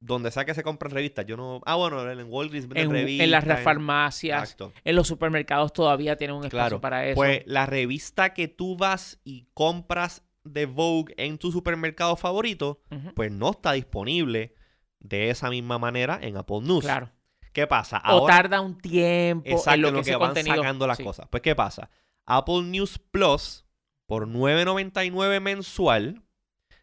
donde 0.00 0.30
sea 0.30 0.44
que 0.46 0.54
se 0.54 0.62
compran 0.62 0.92
revistas, 0.92 1.26
yo 1.26 1.36
no... 1.36 1.60
Ah, 1.66 1.74
bueno, 1.76 2.10
en 2.10 2.26
Walgreens 2.32 2.66
En, 2.74 2.90
revistas. 2.90 3.24
en 3.24 3.30
las 3.30 3.44
en- 3.46 3.58
farmacias, 3.58 4.42
Exacto. 4.42 4.72
en 4.82 4.96
los 4.96 5.06
supermercados 5.06 5.72
todavía 5.74 6.16
tienen 6.16 6.36
un 6.36 6.44
espacio 6.44 6.58
Claro, 6.58 6.80
para 6.80 7.06
eso. 7.06 7.16
Pues 7.16 7.42
la 7.46 7.66
revista 7.66 8.32
que 8.32 8.48
tú 8.48 8.76
vas 8.76 9.20
y 9.24 9.46
compras 9.52 10.22
de 10.42 10.64
Vogue 10.64 11.12
en 11.18 11.36
tu 11.36 11.52
supermercado 11.52 12.16
favorito, 12.16 12.80
pues 13.14 13.30
no 13.30 13.50
está 13.50 13.72
disponible 13.72 14.54
de 15.00 15.28
esa 15.28 15.50
misma 15.50 15.78
manera 15.78 16.18
en 16.22 16.36
Apple 16.38 16.60
News. 16.62 16.84
Claro. 16.84 17.10
¿Qué 17.52 17.66
pasa? 17.66 18.00
o 18.08 18.26
tarda 18.26 18.60
un 18.62 18.78
tiempo 18.78 19.48
exacto, 19.50 19.74
en 19.74 19.82
lo 19.82 19.88
en 19.88 19.94
que, 19.94 19.98
lo 19.98 20.04
que 20.04 20.10
ese 20.10 20.16
van 20.16 20.28
contenido... 20.28 20.56
sacando 20.56 20.86
las 20.86 20.96
Sí. 20.96 21.04
cosas. 21.04 21.26
Pues 21.30 21.42
¿qué 21.42 21.54
pasa? 21.54 21.90
Apple 22.24 22.62
News 22.62 22.98
Plus, 23.10 23.66
por 24.06 24.26
$9.99 24.28 25.40
mensual, 25.40 26.22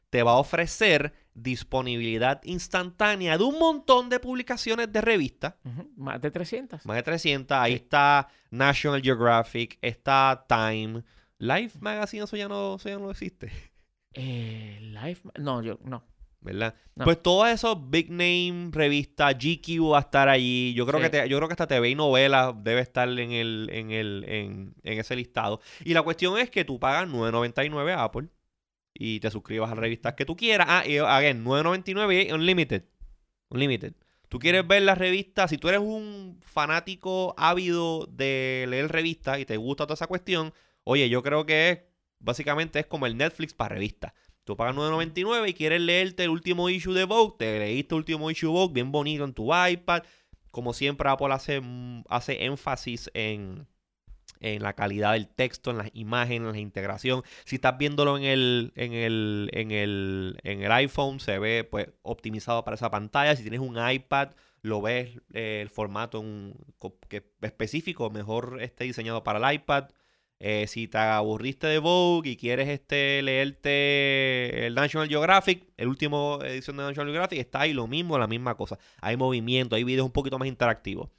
te 0.10 0.24
va 0.24 0.32
a 0.34 0.38
ofrecer 0.38 1.14
disponibilidad 1.38 2.42
instantánea 2.44 3.38
de 3.38 3.44
un 3.44 3.60
montón 3.60 4.10
de 4.10 4.20
publicaciones 4.20 4.92
de 4.92 5.02
revistas. 5.02 5.54
Más 5.96 6.20
de 6.22 6.32
300. 6.32 6.86
Más 6.86 6.96
de 6.98 7.04
300. 7.04 7.58
Ahí 7.58 7.74
Sí. 7.74 7.76
está 7.84 8.28
National 8.52 9.02
Geographic, 9.02 9.78
está 9.82 10.46
Time. 10.50 11.04
Life 11.40 11.78
Magazine, 11.80 12.24
eso 12.24 12.36
ya 12.36 12.48
no, 12.48 12.76
eso 12.76 12.90
ya 12.90 12.98
no 12.98 13.12
existe. 13.12 13.52
Eh, 14.14 14.80
Life... 14.82 15.22
No, 15.40 15.62
yo... 15.62 15.80
No. 15.84 16.04
¿Verdad? 16.40 16.76
No. 16.96 17.04
Pues 17.04 17.22
todos 17.22 17.50
esos 17.50 17.90
big 17.90 18.10
name 18.10 18.70
revistas, 18.72 19.36
GQ 19.38 19.92
va 19.92 19.98
a 19.98 20.02
estar 20.02 20.30
allí. 20.30 20.74
Yo 20.76 20.86
creo 20.86 21.00
Sí. 21.00 21.04
que 21.06 21.10
te- 21.10 21.30
yo 21.30 21.38
creo 21.38 21.50
que 21.50 21.54
hasta 21.54 21.68
TV 21.68 21.90
y 21.90 21.96
novela 21.96 22.54
debe 22.56 22.80
estar 22.82 23.10
en 23.10 23.32
el, 23.32 23.70
en 23.74 23.92
el, 23.92 24.24
en, 24.28 24.76
en 24.84 25.00
ese 25.00 25.16
listado. 25.16 25.60
Y 25.84 25.94
la 25.94 26.04
cuestión 26.04 26.38
es 26.38 26.50
que 26.50 26.64
tú 26.64 26.80
pagas 26.80 27.10
9.99 27.10 27.92
a 27.94 28.04
Apple 28.04 28.30
y 29.00 29.20
te 29.20 29.32
suscribas 29.32 29.72
a 29.72 29.76
las 29.76 29.80
revistas 29.80 30.14
que 30.14 30.26
tú 30.26 30.36
quieras. 30.36 30.68
Ah, 30.70 30.84
y 30.86 30.98
again, 30.98 31.44
9.99 31.44 32.30
y 32.30 32.32
unlimited. 32.32 32.84
Unlimited. 33.50 33.94
Tú 34.30 34.40
quieres 34.40 34.68
ver 34.68 34.82
las 34.82 34.98
revistas, 34.98 35.50
si 35.50 35.58
tú 35.58 35.70
eres 35.70 35.80
un 35.80 36.40
fanático 36.42 37.34
ávido 37.38 38.08
de 38.08 38.66
leer 38.68 38.92
revistas 38.92 39.40
y 39.40 39.46
te 39.46 39.56
gusta 39.56 39.86
toda 39.86 39.94
esa 39.94 40.08
cuestión, 40.08 40.54
oye, 40.84 41.08
yo 41.08 41.24
creo 41.24 41.46
que 41.46 41.70
es, 41.70 41.80
básicamente 42.20 42.80
es 42.80 42.88
como 42.88 43.06
el 43.06 43.16
Netflix 43.16 43.54
para 43.54 43.76
revistas. 43.76 44.14
Tú 44.44 44.58
pagas 44.58 44.76
9.99 44.76 45.50
y 45.50 45.54
quieres 45.54 45.82
leerte 45.82 46.24
el 46.24 46.30
último 46.30 46.70
issue 46.70 46.94
de 46.94 47.06
Vogue, 47.06 47.36
te 47.40 47.60
leíste 47.60 47.96
el 47.96 48.00
último 48.00 48.30
issue 48.30 48.48
de 48.48 48.54
Vogue 48.54 48.74
bien 48.74 48.92
bonito 48.92 49.24
en 49.24 49.34
tu 49.34 49.50
iPad. 49.54 50.04
Como 50.52 50.74
siempre, 50.74 51.10
Apple 51.10 51.34
hace, 51.34 51.62
hace 52.10 52.46
énfasis 52.46 53.10
en, 53.14 53.68
en 54.42 54.64
la 54.64 54.74
calidad 54.74 55.14
del 55.14 55.28
texto, 55.28 55.72
en 55.72 55.78
las 55.78 55.90
imágenes, 55.94 56.48
en 56.48 56.54
la 56.54 56.60
integración. 56.60 57.24
Si 57.46 57.56
estás 57.56 57.78
viéndolo 57.78 58.18
en 58.18 58.24
el, 58.24 58.72
en 58.76 58.94
el, 58.94 59.50
en 59.54 59.72
el, 59.72 60.38
en 60.44 60.64
el 60.64 60.72
iPhone, 60.72 61.20
se 61.20 61.40
ve 61.40 61.64
pues 61.64 61.90
optimizado 62.02 62.64
para 62.64 62.76
esa 62.76 62.92
pantalla. 62.92 63.36
Si 63.36 63.44
tienes 63.44 63.60
un 63.60 63.78
iPad, 63.78 64.30
lo 64.62 64.82
ves 64.82 65.18
eh, 65.34 65.60
el 65.62 65.70
formato 65.70 66.24
que 67.08 67.24
específico, 67.42 68.10
mejor 68.10 68.62
esté 68.62 68.84
diseñado 68.84 69.24
para 69.24 69.40
el 69.40 69.56
iPad. 69.56 69.90
Eh, 70.40 70.68
si 70.68 70.88
te 70.88 71.00
aburriste 71.00 71.66
de 71.66 71.80
Vogue 71.80 72.30
y 72.30 72.38
quieres 72.38 72.70
este 72.70 73.24
leerte 73.24 74.68
el 74.68 74.76
National 74.76 75.08
Geographic, 75.08 75.66
el 75.78 75.88
último 75.88 76.40
edición 76.44 76.78
de 76.78 76.84
National 76.84 77.08
Geographic, 77.08 77.40
está 77.40 77.62
ahí 77.62 77.74
lo 77.74 77.88
mismo, 77.88 78.20
la 78.20 78.28
misma 78.28 78.56
cosa. 78.56 78.78
Hay 79.02 79.18
movimiento, 79.18 79.76
hay 79.76 79.84
videos 79.84 80.06
un 80.06 80.12
poquito 80.12 80.38
más 80.38 80.48
interactivos. 80.48 81.10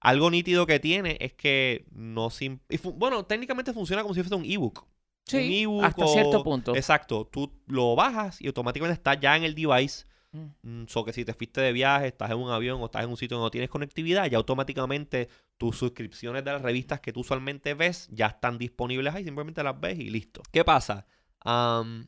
Algo 0.00 0.30
nítido 0.30 0.66
que 0.66 0.78
tiene 0.78 1.16
es 1.20 1.32
que 1.34 1.86
no 1.92 2.30
fu- 2.30 2.92
bueno, 2.92 3.24
técnicamente 3.24 3.72
funciona 3.72 4.02
como 4.02 4.14
si 4.14 4.22
fuese 4.22 4.34
un 4.34 4.44
ebook. 4.44 4.86
Sí, 5.26 5.36
un 5.38 5.52
ebook 5.52 5.84
hasta 5.84 6.04
o- 6.04 6.12
cierto 6.12 6.44
punto. 6.44 6.74
Exacto, 6.74 7.26
tú 7.26 7.52
lo 7.66 7.94
bajas 7.96 8.40
y 8.40 8.46
automáticamente 8.46 8.94
está 8.94 9.14
ya 9.14 9.36
en 9.36 9.44
el 9.44 9.54
device. 9.54 10.06
Mm. 10.32 10.46
Mm, 10.62 10.86
So 10.88 11.04
que 11.04 11.12
si 11.12 11.24
te 11.24 11.34
fuiste 11.34 11.60
de 11.60 11.72
viaje, 11.72 12.08
estás 12.08 12.30
en 12.30 12.38
un 12.38 12.50
avión 12.50 12.80
o 12.80 12.84
estás 12.86 13.02
en 13.04 13.10
un 13.10 13.16
sitio 13.16 13.36
donde 13.36 13.46
no 13.46 13.50
tienes 13.50 13.70
conectividad, 13.70 14.26
ya 14.30 14.36
automáticamente 14.38 15.28
tus 15.56 15.76
suscripciones 15.76 16.44
de 16.44 16.52
las 16.52 16.62
revistas 16.62 17.00
que 17.00 17.12
tú 17.12 17.20
usualmente 17.20 17.74
ves 17.74 18.08
ya 18.12 18.26
están 18.26 18.58
disponibles 18.58 19.14
ahí, 19.14 19.24
simplemente 19.24 19.62
las 19.62 19.78
ves 19.80 19.98
y 19.98 20.10
listo. 20.10 20.42
¿Qué 20.52 20.64
pasa? 20.64 21.06
Am, 21.40 22.06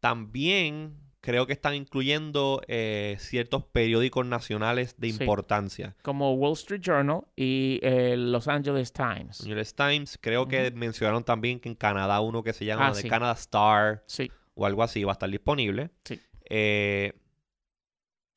también 0.00 1.01
creo 1.22 1.46
que 1.46 1.52
están 1.54 1.74
incluyendo 1.74 2.60
eh, 2.66 3.16
ciertos 3.18 3.64
periódicos 3.64 4.26
nacionales 4.26 4.96
de 4.98 5.12
Sí. 5.12 5.22
importancia. 5.22 5.96
Como 6.02 6.34
Wall 6.34 6.52
Street 6.54 6.80
Journal 6.82 7.22
y 7.36 7.78
el 7.82 8.32
Los 8.32 8.48
Angeles 8.48 8.92
Times. 8.92 9.46
New 9.46 9.56
York 9.56 9.68
Times, 9.74 10.18
creo 10.20 10.46
que 10.48 10.70
mencionaron 10.72 11.24
también 11.24 11.60
que 11.60 11.68
en 11.68 11.76
Canadá 11.76 12.20
uno 12.20 12.42
que 12.42 12.52
se 12.52 12.64
llama 12.64 12.88
Ah, 12.88 12.92
The 12.92 13.02
sí. 13.02 13.08
Canada 13.08 13.32
Star 13.34 14.02
Sí. 14.06 14.30
o 14.54 14.66
algo 14.66 14.82
así 14.82 15.04
va 15.04 15.12
a 15.12 15.14
estar 15.14 15.30
disponible. 15.30 15.90
Sí. 16.04 16.20
Eh, 16.50 17.12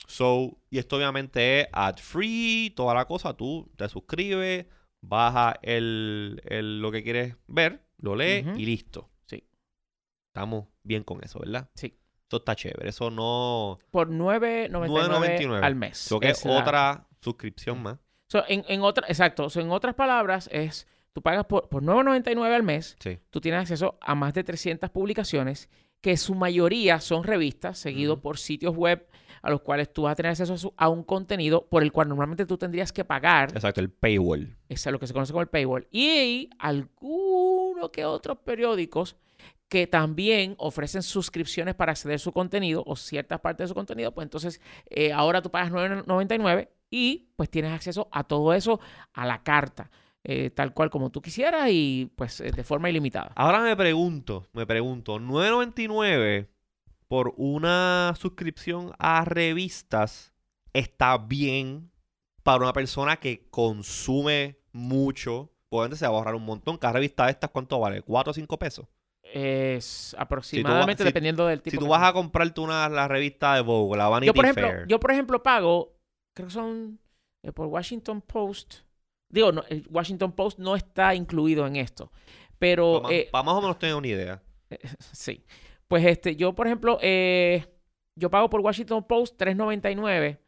so, 0.08 0.58
y 0.70 0.78
esto 0.78 0.98
obviamente 0.98 1.62
es 1.62 1.68
ad 1.74 1.98
free, 1.98 2.72
toda 2.76 2.94
la 2.94 3.06
cosa. 3.06 3.34
Tú 3.36 3.72
te 3.76 3.90
suscribes, 3.90 4.68
baja 5.02 5.56
el, 5.62 6.42
el- 6.46 6.80
lo 6.82 6.92
que 6.92 7.04
quieres 7.04 7.36
ver, 7.48 7.84
lo 7.98 8.16
lees 8.16 8.46
y 8.58 8.66
listo. 8.66 9.10
Sí. 9.26 9.44
Estamos 10.34 10.68
bien 10.84 11.04
con 11.04 11.24
eso, 11.24 11.40
¿verdad? 11.40 11.70
Sí. 11.76 11.98
Eso 12.28 12.38
está 12.38 12.56
chévere. 12.56 12.90
Eso 12.90 13.12
no. 13.12 13.78
Por 13.92 14.10
9.99 14.10 14.70
$9.99. 14.70 15.64
al 15.64 15.76
mes. 15.76 16.06
Eso 16.06 16.20
que 16.20 16.30
es 16.30 16.44
la- 16.46 16.60
otra 16.60 17.08
suscripción 17.22 17.82
más. 17.84 17.98
So, 18.28 18.44
en, 18.48 18.66
en 18.68 18.82
otra, 18.82 19.06
exacto. 19.08 19.50
So, 19.50 19.60
en 19.62 19.70
otras 19.72 19.94
palabras, 19.96 20.50
es 20.52 20.88
tú 21.14 21.22
pagas 21.22 21.46
por, 21.46 21.70
por 21.70 21.84
9.99 21.84 22.54
al 22.56 22.64
mes, 22.64 22.96
Sí. 23.00 23.20
tú 23.30 23.40
tienes 23.40 23.62
acceso 23.62 23.98
a 24.02 24.16
más 24.16 24.34
de 24.34 24.44
300 24.44 24.90
publicaciones, 24.90 25.70
que 26.02 26.18
su 26.18 26.36
mayoría 26.36 27.00
son 27.00 27.24
revistas, 27.24 27.78
seguido 27.78 28.20
por 28.22 28.38
sitios 28.38 28.76
web 28.76 29.08
a 29.42 29.50
los 29.52 29.62
cuales 29.62 29.94
tú 29.94 30.02
vas 30.04 30.14
a 30.14 30.16
tener 30.16 30.32
acceso 30.32 30.54
a, 30.56 30.58
su- 30.58 30.74
a 30.76 30.90
un 30.90 31.04
contenido 31.04 31.68
por 31.68 31.84
el 31.84 31.92
cual 31.92 32.10
normalmente 32.10 32.48
tú 32.48 32.58
tendrías 32.58 32.92
que 32.92 33.06
pagar. 33.06 33.50
Exacto, 33.54 33.80
el 33.80 33.92
paywall. 33.92 34.58
Es 34.68 34.86
lo 34.88 35.00
que 35.00 35.06
se 35.06 35.14
conoce 35.14 35.32
como 35.32 35.42
el 35.44 35.48
paywall. 35.48 35.88
Y 35.92 36.50
algunos 36.58 37.92
que 37.92 38.06
otros 38.06 38.40
periódicos 38.40 39.16
que 39.70 39.88
también 39.88 40.56
ofrecen 40.58 41.04
suscripciones 41.04 41.76
para 41.76 41.92
acceder 41.92 42.16
a 42.16 42.20
su 42.20 42.32
contenido 42.32 42.84
o 42.86 42.96
ciertas 42.96 43.40
partes 43.40 43.66
de 43.66 43.68
su 43.70 43.76
contenido, 43.76 44.14
pues 44.14 44.26
entonces 44.26 44.62
eh, 44.90 45.12
ahora 45.12 45.42
tú 45.42 45.50
pagas 45.50 45.72
9.99 45.72 46.70
y 46.90 47.30
pues 47.36 47.50
tienes 47.50 47.72
acceso 47.72 48.08
a 48.12 48.24
todo 48.24 48.54
eso 48.54 48.80
a 49.14 49.26
la 49.26 49.44
carta, 49.44 49.90
eh, 50.24 50.52
tal 50.52 50.74
cual 50.74 50.90
como 50.90 51.10
tú 51.10 51.22
quisieras 51.22 51.70
y 51.72 52.12
pues 52.16 52.40
eh, 52.42 52.52
de 52.52 52.64
forma 52.64 52.90
ilimitada. 52.90 53.32
Ahora 53.36 53.62
me 53.62 53.76
pregunto, 53.76 54.48
me 54.54 54.66
pregunto, 54.66 55.20
9.99 55.20 56.48
por 57.08 57.34
una 57.38 58.14
suscripción 58.18 58.92
a 58.98 59.26
revistas 59.26 60.34
está 60.74 61.18
bien 61.18 61.92
para 62.44 62.64
una 62.64 62.74
persona 62.74 63.18
que 63.18 63.48
consume 63.50 64.60
mucho. 64.72 65.52
Obviamente 65.70 66.06
ahorrar 66.06 66.36
un 66.36 66.46
montón. 66.46 66.78
Cada 66.78 66.94
revista 66.94 67.26
de 67.26 67.32
estas, 67.32 67.50
¿cuánto 67.50 67.80
vale? 67.80 68.04
¿4 68.04 68.28
o 68.28 68.34
5 68.34 68.60
pesos? 68.60 68.86
Es 69.38 70.16
aproximadamente 70.18 71.04
si- 71.04 71.10
dependiendo 71.10 71.46
del 71.46 71.62
tipo. 71.62 71.72
Si 71.74 71.78
tú 71.78 71.88
vas 71.90 72.04
a 72.04 72.14
comprarte 72.14 72.62
una 72.62 72.88
la 72.88 73.08
revista 73.10 73.54
de 73.56 73.62
Vogue, 73.62 73.98
la 73.98 74.08
Vanity 74.08 74.28
yo 74.28 74.34
por 74.34 74.46
ejemplo, 74.46 74.68
Fair. 74.70 74.88
yo 74.88 74.98
por 75.00 75.12
ejemplo 75.12 75.44
pago, 75.44 75.98
creo 76.34 76.48
que 76.48 76.54
son 76.54 77.00
eh, 77.44 77.52
por 77.52 77.68
Washington 77.68 78.22
Post. 78.22 78.76
Digo, 79.30 79.52
no, 79.52 79.64
el 79.68 79.86
Washington 79.90 80.32
Post 80.32 80.60
no 80.60 80.78
está 80.78 81.14
incluido 81.16 81.68
en 81.68 81.76
esto, 81.76 82.14
pero 82.58 83.02
para, 83.04 83.14
eh, 83.14 83.30
más 83.34 83.46
o 83.48 83.62
menos 83.62 83.78
tener 83.78 83.96
una 83.96 84.08
idea. 84.08 84.42
sí. 85.12 85.44
Pues 85.90 86.06
este, 86.06 86.38
yo 86.38 86.56
por 86.56 86.68
ejemplo, 86.68 86.98
eh, 87.02 87.66
yo 88.18 88.30
pago 88.30 88.50
por 88.50 88.62
Washington 88.62 89.04
Post 89.04 89.38
3.99 89.38 90.40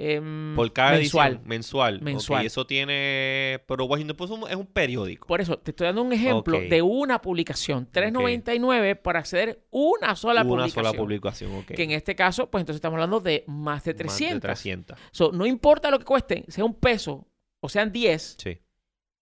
em, 0.00 0.54
Por 0.54 0.72
cada 0.72 0.92
mensual. 0.92 1.32
edición. 1.32 1.48
Mensual. 1.48 2.00
Mensual. 2.02 2.46
eso 2.46 2.66
tiene... 2.66 3.60
Pero 3.66 3.84
Washington 3.86 4.16
Post 4.16 4.32
es 4.48 4.56
un- 4.56 4.66
periódico. 4.66 5.26
Por 5.26 5.40
eso 5.40 5.58
te 5.58 5.72
estoy 5.72 5.86
dando 5.86 6.02
un 6.02 6.12
ejemplo 6.12 6.60
de 6.60 6.80
una 6.82 7.20
publicación, 7.20 7.88
3.99 7.90 8.94
para 9.02 9.18
acceder 9.18 9.64
una 9.70 10.14
sola 10.16 10.42
una 10.42 10.48
publicación. 10.48 10.84
sola 10.84 10.96
publicación. 10.96 11.54
ok. 11.56 11.66
Que 11.66 11.82
en 11.82 11.90
este 11.90 12.14
caso, 12.14 12.48
pues 12.50 12.62
entonces 12.62 12.76
estamos 12.78 12.94
hablando 12.96 13.20
de 13.20 13.44
más 13.48 13.84
de 13.84 13.92
Más 13.94 13.98
300. 13.98 14.40
300. 14.40 14.98
So, 15.10 15.32
no 15.32 15.46
importa 15.46 15.90
lo 15.90 15.98
que 15.98 16.04
cueste, 16.04 16.44
sea 16.48 16.64
un 16.64 16.74
peso 16.74 17.26
o 17.60 17.68
sean 17.68 17.90
10, 17.92 18.36
Sí. 18.38 18.58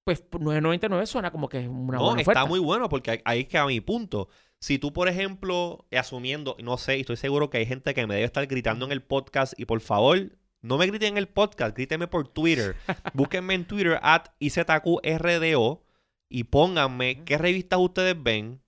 pues 0.04 0.20
por 0.20 0.40
9.99 0.42 1.06
suena 1.06 1.30
como 1.30 1.48
que 1.48 1.60
es 1.60 1.68
una 1.68 1.96
no, 1.98 2.04
buena 2.04 2.20
está 2.20 2.32
oferta. 2.32 2.46
muy 2.46 2.58
bueno 2.60 2.88
porque 2.88 3.12
ahí- 3.12 3.20
ahí 3.24 3.40
es 3.40 3.48
que 3.48 3.56
a 3.58 3.66
mi 3.66 3.80
punto. 3.80 4.28
Si 4.58 4.78
tú, 4.78 4.92
por 4.92 5.08
ejemplo, 5.08 5.86
asumiendo, 5.90 6.56
no 6.62 6.76
sé, 6.78 6.96
y 6.98 7.00
estoy 7.00 7.16
seguro 7.16 7.50
que 7.50 7.58
hay 7.58 7.66
gente 7.66 7.92
que 7.94 8.06
me 8.06 8.14
debe 8.14 8.26
estar 8.26 8.46
gritando 8.46 8.86
en 8.86 8.92
el 8.92 9.02
podcast 9.02 9.52
y 9.58 9.64
por 9.66 9.80
favor, 9.80 10.32
no 10.66 10.78
me 10.78 10.86
griten 10.86 11.12
en 11.12 11.18
el 11.18 11.28
podcast, 11.28 11.76
grítenme 11.76 12.08
por 12.08 12.28
Twitter. 12.28 12.76
Búsquenme 13.14 13.54
en 13.54 13.66
Twitter 13.66 13.98
at 14.02 14.26
IZQRDO 14.38 15.84
y 16.28 16.44
pónganme 16.44 17.24
qué 17.24 17.38
revistas 17.38 17.78
ustedes 17.78 18.20
ven 18.20 18.60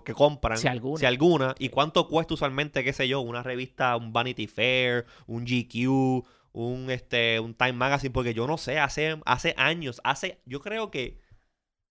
que 0.00 0.14
compran, 0.14 0.56
Si 0.56 0.68
alguna. 0.68 0.98
si 0.98 1.04
alguna, 1.04 1.54
y 1.58 1.68
cuánto 1.68 2.08
cuesta 2.08 2.32
usualmente, 2.32 2.82
qué 2.82 2.94
sé 2.94 3.06
yo, 3.08 3.20
una 3.20 3.42
revista, 3.42 3.94
un 3.96 4.12
Vanity 4.12 4.46
Fair, 4.46 5.04
un 5.26 5.44
GQ, 5.44 6.26
un 6.52 6.90
este, 6.90 7.38
un 7.40 7.54
Time 7.54 7.74
Magazine, 7.74 8.12
porque 8.12 8.32
yo 8.32 8.46
no 8.46 8.56
sé, 8.56 8.78
hace, 8.78 9.20
hace 9.26 9.54
años, 9.58 10.00
hace, 10.04 10.40
yo 10.46 10.62
creo 10.62 10.90
que 10.90 11.20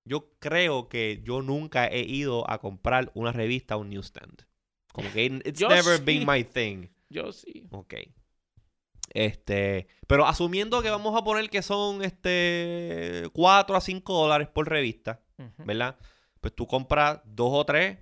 yo 0.04 0.32
creo 0.40 0.90
que 0.90 1.22
yo 1.24 1.44
nunca 1.44 1.88
he 1.88 2.02
ido 2.02 2.50
a 2.50 2.58
comprar 2.58 3.12
una 3.14 3.32
revista 3.32 3.78
un 3.78 3.90
newsstand. 3.90 4.48
Como 4.94 5.12
que 5.12 5.26
it's 5.46 5.60
Yo 5.60 5.70
never 5.70 6.00
sí. 6.00 6.04
been 6.04 6.26
my 6.26 6.44
thing. 6.44 6.88
Yo 7.10 7.32
sí. 7.32 7.68
Ok. 7.72 7.94
Este, 9.14 9.88
pero 10.08 10.26
asumiendo 10.26 10.82
que 10.82 10.90
vamos 10.90 11.20
a 11.20 11.24
poner 11.24 11.50
que 11.50 11.62
son 11.62 12.04
este 12.04 13.30
4 13.34 13.76
a 13.76 13.82
5 13.82 14.14
dólares 14.14 14.48
por 14.48 14.70
revista. 14.70 15.22
¿verdad? 15.58 15.98
Pues 16.40 16.56
tú 16.56 16.68
compras 16.68 17.20
dos 17.26 17.50
o 17.52 17.66
tres, 17.66 17.98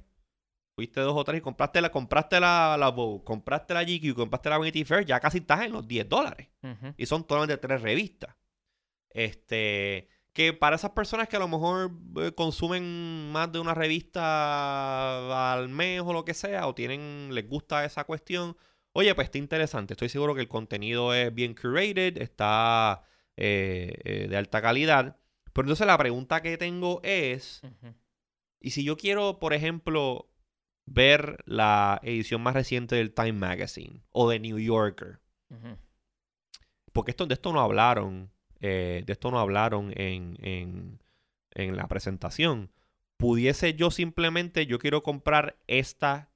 fuiste 0.76 1.00
dos 1.02 1.16
o 1.16 1.24
tres 1.24 1.40
y 1.40 1.42
compraste 1.42 1.82
la, 1.82 1.90
compraste 1.90 2.40
la, 2.40 2.76
la 2.78 2.90
Vogue, 2.90 3.24
compraste 3.24 3.74
la 3.74 3.84
GQ, 3.84 4.14
compraste 4.16 4.50
la 4.50 4.58
Vanity 4.58 4.84
Fair, 4.84 5.06
ya 5.06 5.20
casi 5.20 5.40
estás 5.40 5.62
en 5.62 5.72
los 5.72 5.88
10 5.88 6.10
dólares. 6.10 6.48
Y 6.98 7.06
son 7.06 7.26
solamente 7.28 7.58
tres 7.58 7.82
revistas. 7.82 8.36
Este. 9.10 10.10
Que 10.34 10.54
para 10.54 10.76
esas 10.76 10.92
personas 10.92 11.28
que 11.28 11.36
a 11.36 11.40
lo 11.40 11.48
mejor 11.48 11.92
eh, 12.18 12.32
consumen 12.34 13.32
más 13.32 13.52
de 13.52 13.60
una 13.60 13.74
revista 13.74 15.52
al 15.52 15.70
mes 15.70 16.02
o 16.02 16.14
lo 16.14 16.24
que 16.24 16.34
sea, 16.34 16.68
o 16.68 16.76
tienen, 16.76 17.30
les 17.34 17.50
gusta 17.50 17.84
esa 17.84 18.04
cuestión, 18.04 18.56
oye, 19.00 19.16
pues 19.16 19.26
está 19.26 19.38
interesante. 19.38 19.94
Estoy 19.94 20.10
seguro 20.10 20.36
que 20.36 20.42
el 20.42 20.48
contenido 20.48 21.14
es 21.14 21.34
bien 21.34 21.56
curated, 21.56 22.18
está 22.18 23.04
eh, 23.38 23.94
eh, 24.04 24.28
de 24.28 24.38
alta 24.38 24.62
calidad. 24.62 25.18
Pero 25.54 25.66
entonces 25.66 25.88
la 25.88 25.98
pregunta 25.98 26.42
que 26.42 26.58
tengo 26.58 27.00
es. 27.04 27.62
¿y 28.60 28.72
si 28.72 28.84
yo 28.84 28.98
quiero, 28.98 29.40
por 29.40 29.54
ejemplo, 29.54 30.30
ver 30.86 31.44
la 31.46 32.00
edición 32.04 32.42
más 32.42 32.54
reciente 32.54 32.96
del 32.96 33.14
Time 33.14 33.34
Magazine 33.34 34.02
o 34.12 34.30
de 34.30 34.40
New 34.40 34.60
Yorker? 34.60 35.20
Porque 36.92 37.12
esto, 37.12 37.26
de 37.26 37.36
esto 37.36 37.54
no 37.54 37.62
hablaron, 37.62 38.30
eh, 38.60 39.04
de 39.06 39.14
esto 39.14 39.32
no 39.32 39.40
hablaron 39.40 39.94
en, 39.96 40.38
en, 40.42 41.00
en 41.52 41.78
la 41.78 41.88
presentación. 41.88 42.72
Pudiese 43.16 43.74
yo 43.76 43.92
simplemente, 43.92 44.66
yo 44.66 44.78
quiero 44.80 45.04
comprar 45.04 45.58
esta, 45.68 46.29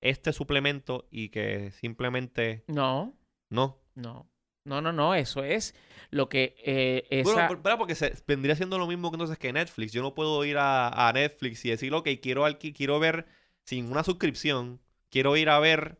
este 0.00 0.32
suplemento 0.32 1.06
y 1.10 1.28
que 1.28 1.70
simplemente 1.72 2.64
No, 2.68 3.14
no. 3.50 3.78
no. 3.94 4.26
No, 4.64 4.80
no, 4.82 4.92
no. 4.92 5.14
Eso 5.14 5.42
es 5.42 5.74
lo 6.10 6.28
que 6.28 6.54
eh, 6.64 7.06
esa... 7.10 7.32
Bueno, 7.32 7.48
¿verdad? 7.62 7.78
porque 7.78 7.94
se, 7.94 8.14
vendría 8.26 8.54
siendo 8.56 8.78
lo 8.78 8.86
mismo 8.86 9.10
que 9.10 9.14
entonces 9.16 9.38
que 9.38 9.52
Netflix. 9.52 9.92
Yo 9.92 10.02
no 10.02 10.14
puedo 10.14 10.44
ir 10.44 10.58
a, 10.58 11.08
a 11.08 11.12
Netflix 11.12 11.64
y 11.64 11.70
decir, 11.70 11.92
ok, 11.94 12.08
quiero, 12.22 12.46
alqui- 12.46 12.74
quiero 12.74 12.98
ver 13.00 13.26
sin 13.64 13.90
una 13.90 14.04
suscripción, 14.04 14.80
quiero 15.10 15.36
ir 15.36 15.48
a 15.48 15.58
ver 15.60 15.98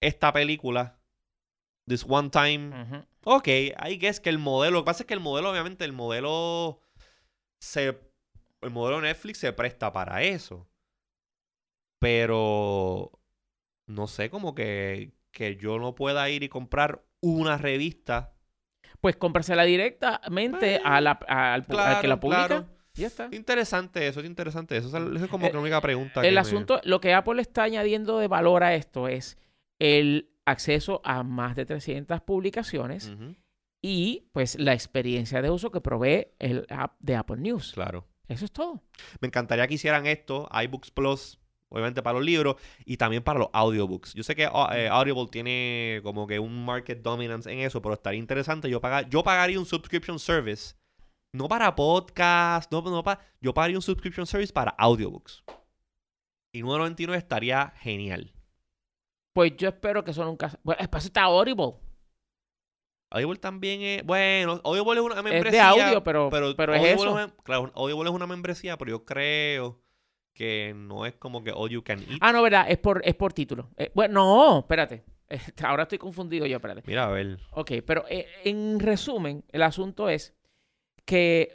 esta 0.00 0.32
película, 0.32 0.98
This 1.86 2.04
One 2.06 2.30
Time. 2.30 2.82
Ujú. 2.82 3.04
Ok, 3.24 3.48
I 3.48 3.98
guess 3.98 4.20
que 4.20 4.30
el 4.30 4.38
modelo, 4.38 4.78
lo 4.78 4.82
que 4.82 4.86
pasa 4.86 5.02
es 5.04 5.06
que 5.06 5.14
el 5.14 5.20
modelo, 5.20 5.50
obviamente, 5.50 5.84
el 5.84 5.92
modelo 5.92 6.80
se, 7.60 7.98
el 8.60 8.70
modelo 8.70 8.96
de 9.00 9.08
Netflix 9.08 9.38
se 9.38 9.52
presta 9.52 9.92
para 9.92 10.22
eso. 10.22 10.67
Pero 11.98 13.20
no 13.86 14.06
sé, 14.06 14.30
como 14.30 14.54
que, 14.54 15.12
que 15.30 15.56
yo 15.56 15.78
no 15.78 15.94
pueda 15.94 16.28
ir 16.30 16.42
y 16.42 16.48
comprar 16.48 17.04
una 17.20 17.56
revista. 17.58 18.34
Pues 19.00 19.16
cómprasela 19.16 19.64
directamente 19.64 20.80
a 20.84 21.00
la- 21.00 21.12
al, 21.28 21.66
al 21.68 22.00
que 22.00 22.08
la 22.08 22.20
publica. 22.20 22.46
claro. 22.46 22.66
Ya 22.94 23.06
está. 23.06 23.28
Interesante 23.30 24.08
eso, 24.08 24.18
es 24.20 24.26
interesante 24.26 24.76
eso. 24.76 24.88
Esa 24.88 24.98
es 25.24 25.30
como 25.30 25.46
Eh, 25.46 25.50
que 25.50 25.54
la 25.54 25.60
única 25.60 25.80
pregunta. 25.80 26.20
que 26.20 26.28
El 26.28 26.34
me- 26.34 26.40
asunto, 26.40 26.80
lo 26.82 27.00
que 27.00 27.14
Apple 27.14 27.40
está 27.40 27.62
añadiendo 27.62 28.18
de 28.18 28.26
valor 28.26 28.64
a 28.64 28.74
esto 28.74 29.06
es 29.06 29.38
el 29.78 30.30
acceso 30.44 31.00
a 31.04 31.22
más 31.22 31.54
de 31.54 31.64
300 31.64 32.20
publicaciones 32.22 33.12
y 33.80 34.28
pues 34.32 34.58
la 34.58 34.72
experiencia 34.72 35.42
de 35.42 35.50
uso 35.50 35.70
que 35.70 35.80
provee 35.80 36.28
el 36.40 36.66
app 36.70 36.96
de 36.98 37.14
Apple 37.16 37.36
News. 37.36 37.72
claro. 37.72 38.06
Eso 38.26 38.44
es 38.44 38.52
todo. 38.52 38.82
Me 39.20 39.28
encantaría 39.28 39.66
que 39.68 39.74
hicieran 39.74 40.06
esto, 40.06 40.48
iBooks 40.64 40.90
Plus, 40.90 41.38
obviamente 41.70 42.02
para 42.02 42.18
los 42.18 42.24
libros 42.26 42.56
y 42.84 42.96
también 42.96 43.22
para 43.22 43.38
los 43.38 43.48
audiobooks. 43.52 44.14
Yo 44.14 44.22
sé 44.22 44.34
que 44.34 44.46
uh, 44.46 44.72
eh, 44.72 44.88
Audible 44.88 45.26
tiene 45.30 46.00
como 46.02 46.26
que 46.26 46.38
un 46.38 46.64
market 46.64 47.00
dominance 47.02 47.50
en 47.52 47.60
eso, 47.60 47.82
pero 47.82 47.94
estaría 47.94 48.18
interesante. 48.18 48.70
Yo, 48.70 48.80
pagar, 48.80 49.08
yo 49.08 49.22
pagaría 49.22 49.58
un 49.58 49.66
subscription 49.66 50.18
service, 50.18 50.74
no 51.32 51.48
para 51.48 51.74
podcast, 51.74 52.72
no, 52.72 52.80
no 52.82 53.02
para, 53.02 53.20
yo 53.40 53.52
pagaría 53.52 53.76
un 53.76 53.82
subscription 53.82 54.26
service 54.26 54.52
para 54.52 54.70
audiobooks. 54.72 55.44
Y 56.52 56.62
9.99 56.62 57.16
estaría 57.16 57.72
genial. 57.80 58.32
Pues 59.34 59.56
yo 59.56 59.68
espero 59.68 60.02
que 60.02 60.10
eso 60.12 60.24
nunca... 60.24 60.58
Bueno, 60.64 60.80
es 60.80 60.88
para 60.88 60.98
eso 60.98 61.08
está 61.08 61.22
Audible. 61.24 61.74
Audible 63.10 63.38
también 63.38 63.82
es, 63.82 64.04
bueno, 64.04 64.60
Audible 64.64 64.94
es 64.94 65.00
una 65.00 65.16
Es 65.18 65.22
membresía. 65.22 65.74
de 65.74 65.82
audio, 65.82 66.02
pero, 66.02 66.28
Pero, 66.30 66.56
pero, 66.56 66.74
es 66.74 66.94
eso. 67.00 67.32
claro, 67.44 67.70
Audible 67.74 68.08
es 68.08 68.14
una 68.14 68.26
membresía, 68.26 68.76
pero 68.76 68.90
yo 68.90 69.04
creo 69.04 69.80
que 70.38 70.72
no 70.72 71.04
es 71.04 71.14
como 71.16 71.42
que 71.42 71.50
all 71.50 71.68
you 71.68 71.82
can 71.82 71.98
eat. 71.98 72.18
Ah, 72.20 72.30
no, 72.30 72.42
verdad, 72.42 72.66
es 72.70 72.78
por, 72.78 73.02
es 73.04 73.16
por 73.16 73.32
título. 73.32 73.70
Eh, 73.76 73.90
bueno, 73.92 74.14
no, 74.24 74.58
espérate. 74.60 75.04
Eh, 75.30 75.38
Ahora 75.62 75.82
estoy 75.82 75.98
confundido 75.98 76.46
yo, 76.46 76.56
espérate. 76.56 76.82
Mira, 76.86 77.04
a 77.04 77.10
ver. 77.10 77.38
Ok, 77.50 77.72
pero 77.84 78.06
eh, 78.08 78.26
en 78.44 78.80
resumen, 78.80 79.44
el 79.50 79.62
asunto 79.62 80.08
es 80.08 80.32
que, 81.04 81.54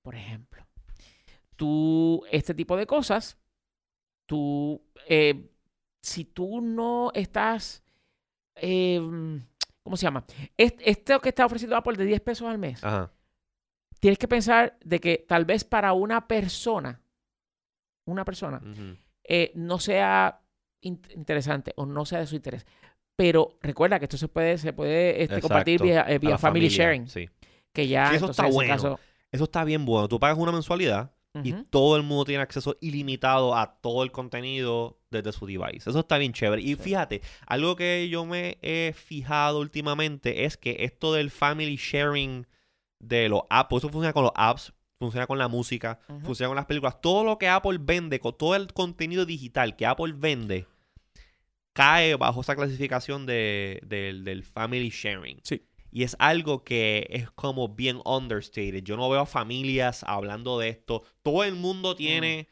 por 0.00 0.14
ejemplo, 0.14 0.64
tú, 1.56 2.24
este 2.30 2.54
tipo 2.54 2.74
de 2.78 2.86
cosas, 2.86 3.36
tú, 4.24 4.82
eh, 5.08 5.50
si 6.00 6.24
tú 6.24 6.62
no 6.62 7.10
estás, 7.12 7.82
eh, 8.54 8.98
¿cómo 9.82 9.96
se 9.98 10.04
llama? 10.04 10.24
Est- 10.56 10.80
Esto 10.82 11.20
que 11.20 11.28
está 11.28 11.44
ofreciendo 11.44 11.76
Apple 11.76 11.98
de 11.98 12.06
10 12.06 12.20
pesos 12.22 12.48
al 12.48 12.56
mes, 12.56 12.82
Ajá. 12.82 13.12
tienes 14.00 14.16
que 14.18 14.26
pensar 14.26 14.78
de 14.82 15.00
que 15.00 15.18
tal 15.28 15.44
vez 15.44 15.64
para 15.64 15.92
una 15.92 16.26
persona, 16.26 17.02
una 18.10 18.24
persona, 18.24 18.60
eh, 19.24 19.52
no 19.54 19.78
sea 19.78 20.40
in- 20.82 21.00
interesante 21.14 21.72
o 21.76 21.86
no 21.86 22.04
sea 22.04 22.20
de 22.20 22.26
su 22.26 22.36
interés. 22.36 22.66
Pero 23.16 23.58
recuerda 23.62 23.98
que 23.98 24.04
esto 24.04 24.16
se 24.16 24.28
puede, 24.28 24.58
se 24.58 24.72
puede 24.72 25.22
este, 25.22 25.40
compartir 25.40 25.82
vía, 25.82 26.04
eh, 26.08 26.18
vía 26.18 26.38
family 26.38 26.68
familia, 26.70 26.84
sharing. 26.84 27.06
Sí. 27.08 27.28
Que 27.72 27.88
ya 27.88 28.10
Sí, 28.10 28.16
eso 28.16 28.26
entonces, 28.26 28.44
está 28.44 28.54
bueno. 28.54 28.72
caso- 28.74 29.00
Eso 29.32 29.44
está 29.44 29.64
bien 29.64 29.84
bueno. 29.84 30.08
Tú 30.08 30.18
pagas 30.18 30.38
una 30.38 30.52
mensualidad 30.52 31.12
y 31.44 31.52
todo 31.70 31.96
el 31.96 32.02
mundo 32.02 32.24
tiene 32.24 32.42
acceso 32.42 32.76
ilimitado 32.80 33.54
a 33.54 33.78
todo 33.80 34.02
el 34.02 34.10
contenido 34.10 34.98
desde 35.10 35.30
su 35.32 35.46
device. 35.46 35.90
Eso 35.90 36.00
está 36.00 36.16
bien 36.18 36.32
chévere. 36.32 36.62
Y 36.62 36.74
Sí. 36.74 36.76
fíjate, 36.76 37.20
algo 37.46 37.76
que 37.76 38.08
yo 38.08 38.24
me 38.24 38.58
he 38.62 38.92
fijado 38.96 39.60
últimamente 39.60 40.44
es 40.46 40.56
que 40.56 40.76
esto 40.80 41.12
del 41.12 41.30
family 41.30 41.76
sharing 41.76 42.46
de 43.00 43.28
los 43.28 43.42
apps, 43.50 43.76
eso 43.76 43.88
funciona 43.88 44.12
con 44.12 44.24
los 44.24 44.32
apps, 44.34 44.72
funciona 44.98 45.26
con 45.26 45.38
la 45.38 45.48
música, 45.48 45.98
funciona 46.24 46.48
con 46.48 46.56
las 46.56 46.66
películas. 46.66 47.00
Todo 47.00 47.24
lo 47.24 47.38
que 47.38 47.48
Apple 47.48 47.78
vende, 47.80 48.18
con 48.20 48.36
todo 48.36 48.56
el 48.56 48.72
contenido 48.72 49.24
digital 49.26 49.76
que 49.76 49.86
Apple 49.86 50.14
vende, 50.16 50.66
cae 51.72 52.16
bajo 52.16 52.40
esa 52.40 52.56
clasificación 52.56 53.24
de, 53.26 53.80
del- 53.86 54.24
del 54.24 54.42
family 54.44 54.90
sharing. 54.90 55.40
Sí. 55.44 55.62
Y 55.90 56.02
es 56.02 56.16
algo 56.18 56.64
que 56.64 57.06
es 57.10 57.30
como 57.30 57.68
bien 57.68 58.00
understated. 58.04 58.82
Yo 58.82 58.96
no 58.96 59.08
veo 59.08 59.24
familias 59.24 60.04
hablando 60.04 60.58
de 60.58 60.68
esto. 60.68 61.02
Todo 61.22 61.44
el 61.44 61.54
mundo 61.54 61.96
tiene 61.96 62.48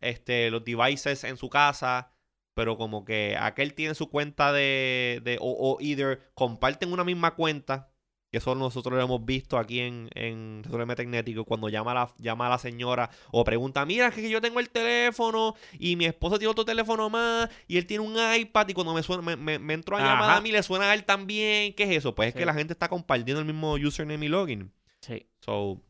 este, 0.00 0.50
los 0.50 0.64
devices 0.64 1.22
en 1.24 1.36
su 1.36 1.48
casa, 1.48 2.10
pero 2.54 2.76
como 2.76 3.04
que 3.04 3.36
aquel 3.38 3.74
tiene 3.74 3.94
su 3.94 4.08
cuenta 4.10 4.52
de... 4.52 5.20
de 5.22 5.38
o, 5.40 5.50
o 5.50 5.80
either 5.80 6.32
comparten 6.34 6.92
una 6.92 7.04
misma 7.04 7.34
cuenta, 7.36 7.90
que 8.34 8.38
eso 8.38 8.56
nosotros 8.56 8.98
lo 8.98 9.00
hemos 9.00 9.24
visto 9.24 9.56
aquí 9.58 9.78
en, 9.78 10.10
en 10.12 10.62
Resolver 10.64 10.96
Tecnético, 10.96 11.44
cuando 11.44 11.68
llama 11.68 11.92
a, 11.92 11.94
la, 11.94 12.10
llama 12.18 12.48
a 12.48 12.50
la 12.50 12.58
señora 12.58 13.08
o 13.30 13.44
pregunta, 13.44 13.86
mira, 13.86 14.08
es 14.08 14.14
que 14.14 14.28
yo 14.28 14.40
tengo 14.40 14.58
el 14.58 14.70
teléfono 14.70 15.54
y 15.78 15.94
mi 15.94 16.04
esposo 16.06 16.36
tiene 16.36 16.50
otro 16.50 16.64
teléfono 16.64 17.08
más 17.10 17.48
y 17.68 17.76
él 17.76 17.86
tiene 17.86 18.02
un 18.02 18.16
iPad 18.36 18.68
y 18.70 18.74
cuando 18.74 18.92
me, 18.92 19.04
suena, 19.04 19.22
me, 19.22 19.36
me, 19.36 19.60
me 19.60 19.74
entró 19.74 19.96
a 19.96 20.00
llamar 20.00 20.36
a 20.36 20.40
mí 20.40 20.50
le 20.50 20.64
suena 20.64 20.90
a 20.90 20.94
él 20.94 21.04
también. 21.04 21.74
¿Qué 21.74 21.84
es 21.84 21.90
eso? 21.98 22.16
Pues 22.16 22.26
es 22.28 22.34
Sí. 22.34 22.40
que 22.40 22.44
la 22.46 22.54
gente 22.54 22.72
está 22.72 22.88
compartiendo 22.88 23.38
el 23.38 23.46
mismo 23.46 23.74
username 23.74 24.26
y 24.26 24.28
login. 24.28 24.72
Sí. 25.00 25.28
So, 25.40 25.80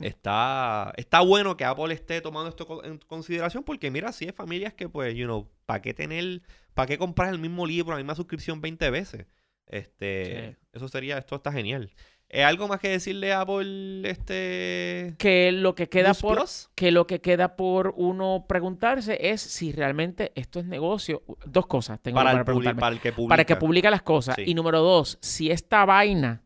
está, 0.00 0.92
está 0.96 1.22
bueno 1.22 1.56
que 1.56 1.64
Apple 1.64 1.92
esté 1.92 2.20
tomando 2.20 2.50
esto 2.50 2.84
en 2.84 2.98
consideración 2.98 3.64
porque 3.64 3.90
mira, 3.90 4.12
si 4.12 4.26
hay 4.26 4.32
familias 4.32 4.74
que 4.74 4.88
pues, 4.88 5.12
you 5.16 5.24
know, 5.24 5.48
¿para 5.66 5.82
qué 5.82 5.92
tener, 5.92 6.42
para 6.74 6.86
qué 6.86 6.98
comprar 6.98 7.30
el 7.30 7.40
mismo 7.40 7.66
libro, 7.66 7.90
la 7.94 7.96
misma 7.98 8.14
suscripción 8.14 8.60
20 8.60 8.90
veces? 8.90 9.26
Este, 9.68 10.50
Sí. 10.50 10.56
eso 10.72 10.88
sería, 10.88 11.18
esto 11.18 11.36
está 11.36 11.52
genial. 11.52 11.90
¿Es 12.30 12.44
algo 12.44 12.68
más 12.68 12.78
que 12.78 12.90
decirle 12.90 13.32
a 13.32 13.40
Apple, 13.40 14.02
este... 14.06 15.14
Que 15.16 15.50
lo 15.50 15.74
que 15.74 15.88
queda 15.88 16.08
News 16.08 16.20
por 16.20 16.36
Plus? 16.36 16.68
que 16.74 16.90
lo 16.92 17.06
que 17.06 17.22
queda 17.22 17.56
por 17.56 17.94
uno 17.96 18.44
preguntarse 18.46 19.16
es 19.30 19.40
si 19.40 19.72
realmente 19.72 20.32
esto 20.34 20.60
es 20.60 20.66
negocio. 20.66 21.22
Dos 21.46 21.66
cosas 21.66 21.98
tengo 22.02 22.16
Para 22.16 22.30
para, 22.30 22.38
el, 22.40 22.44
preguntarme. 22.44 22.80
para 22.80 22.94
el 22.94 23.00
que 23.00 23.12
publica. 23.12 23.28
Para 23.30 23.44
que 23.46 23.56
publica 23.56 23.90
las 23.90 24.02
cosas. 24.02 24.34
Sí. 24.36 24.44
Y 24.46 24.54
número 24.54 24.80
dos, 24.82 25.16
si 25.22 25.50
esta 25.50 25.86
vaina 25.86 26.42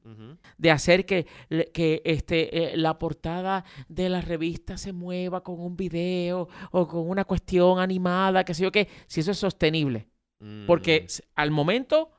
de 0.56 0.70
hacer 0.70 1.04
que, 1.04 1.26
que 1.74 2.00
este, 2.04 2.74
eh, 2.74 2.76
la 2.76 2.96
portada 3.00 3.64
de 3.88 4.08
la 4.08 4.20
revista 4.20 4.76
se 4.78 4.92
mueva 4.92 5.42
con 5.42 5.58
un 5.58 5.76
video 5.76 6.48
o 6.70 6.86
con 6.86 7.08
una 7.10 7.24
cuestión 7.24 7.80
animada, 7.80 8.44
que 8.44 8.54
sé 8.54 8.62
yo 8.62 8.70
qué, 8.70 8.86
si 9.08 9.18
eso 9.18 9.32
es 9.32 9.38
sostenible. 9.38 10.06
Porque 10.68 11.00
Mm, 11.02 11.04
s- 11.06 11.24
al 11.34 11.50
momento 11.50 12.10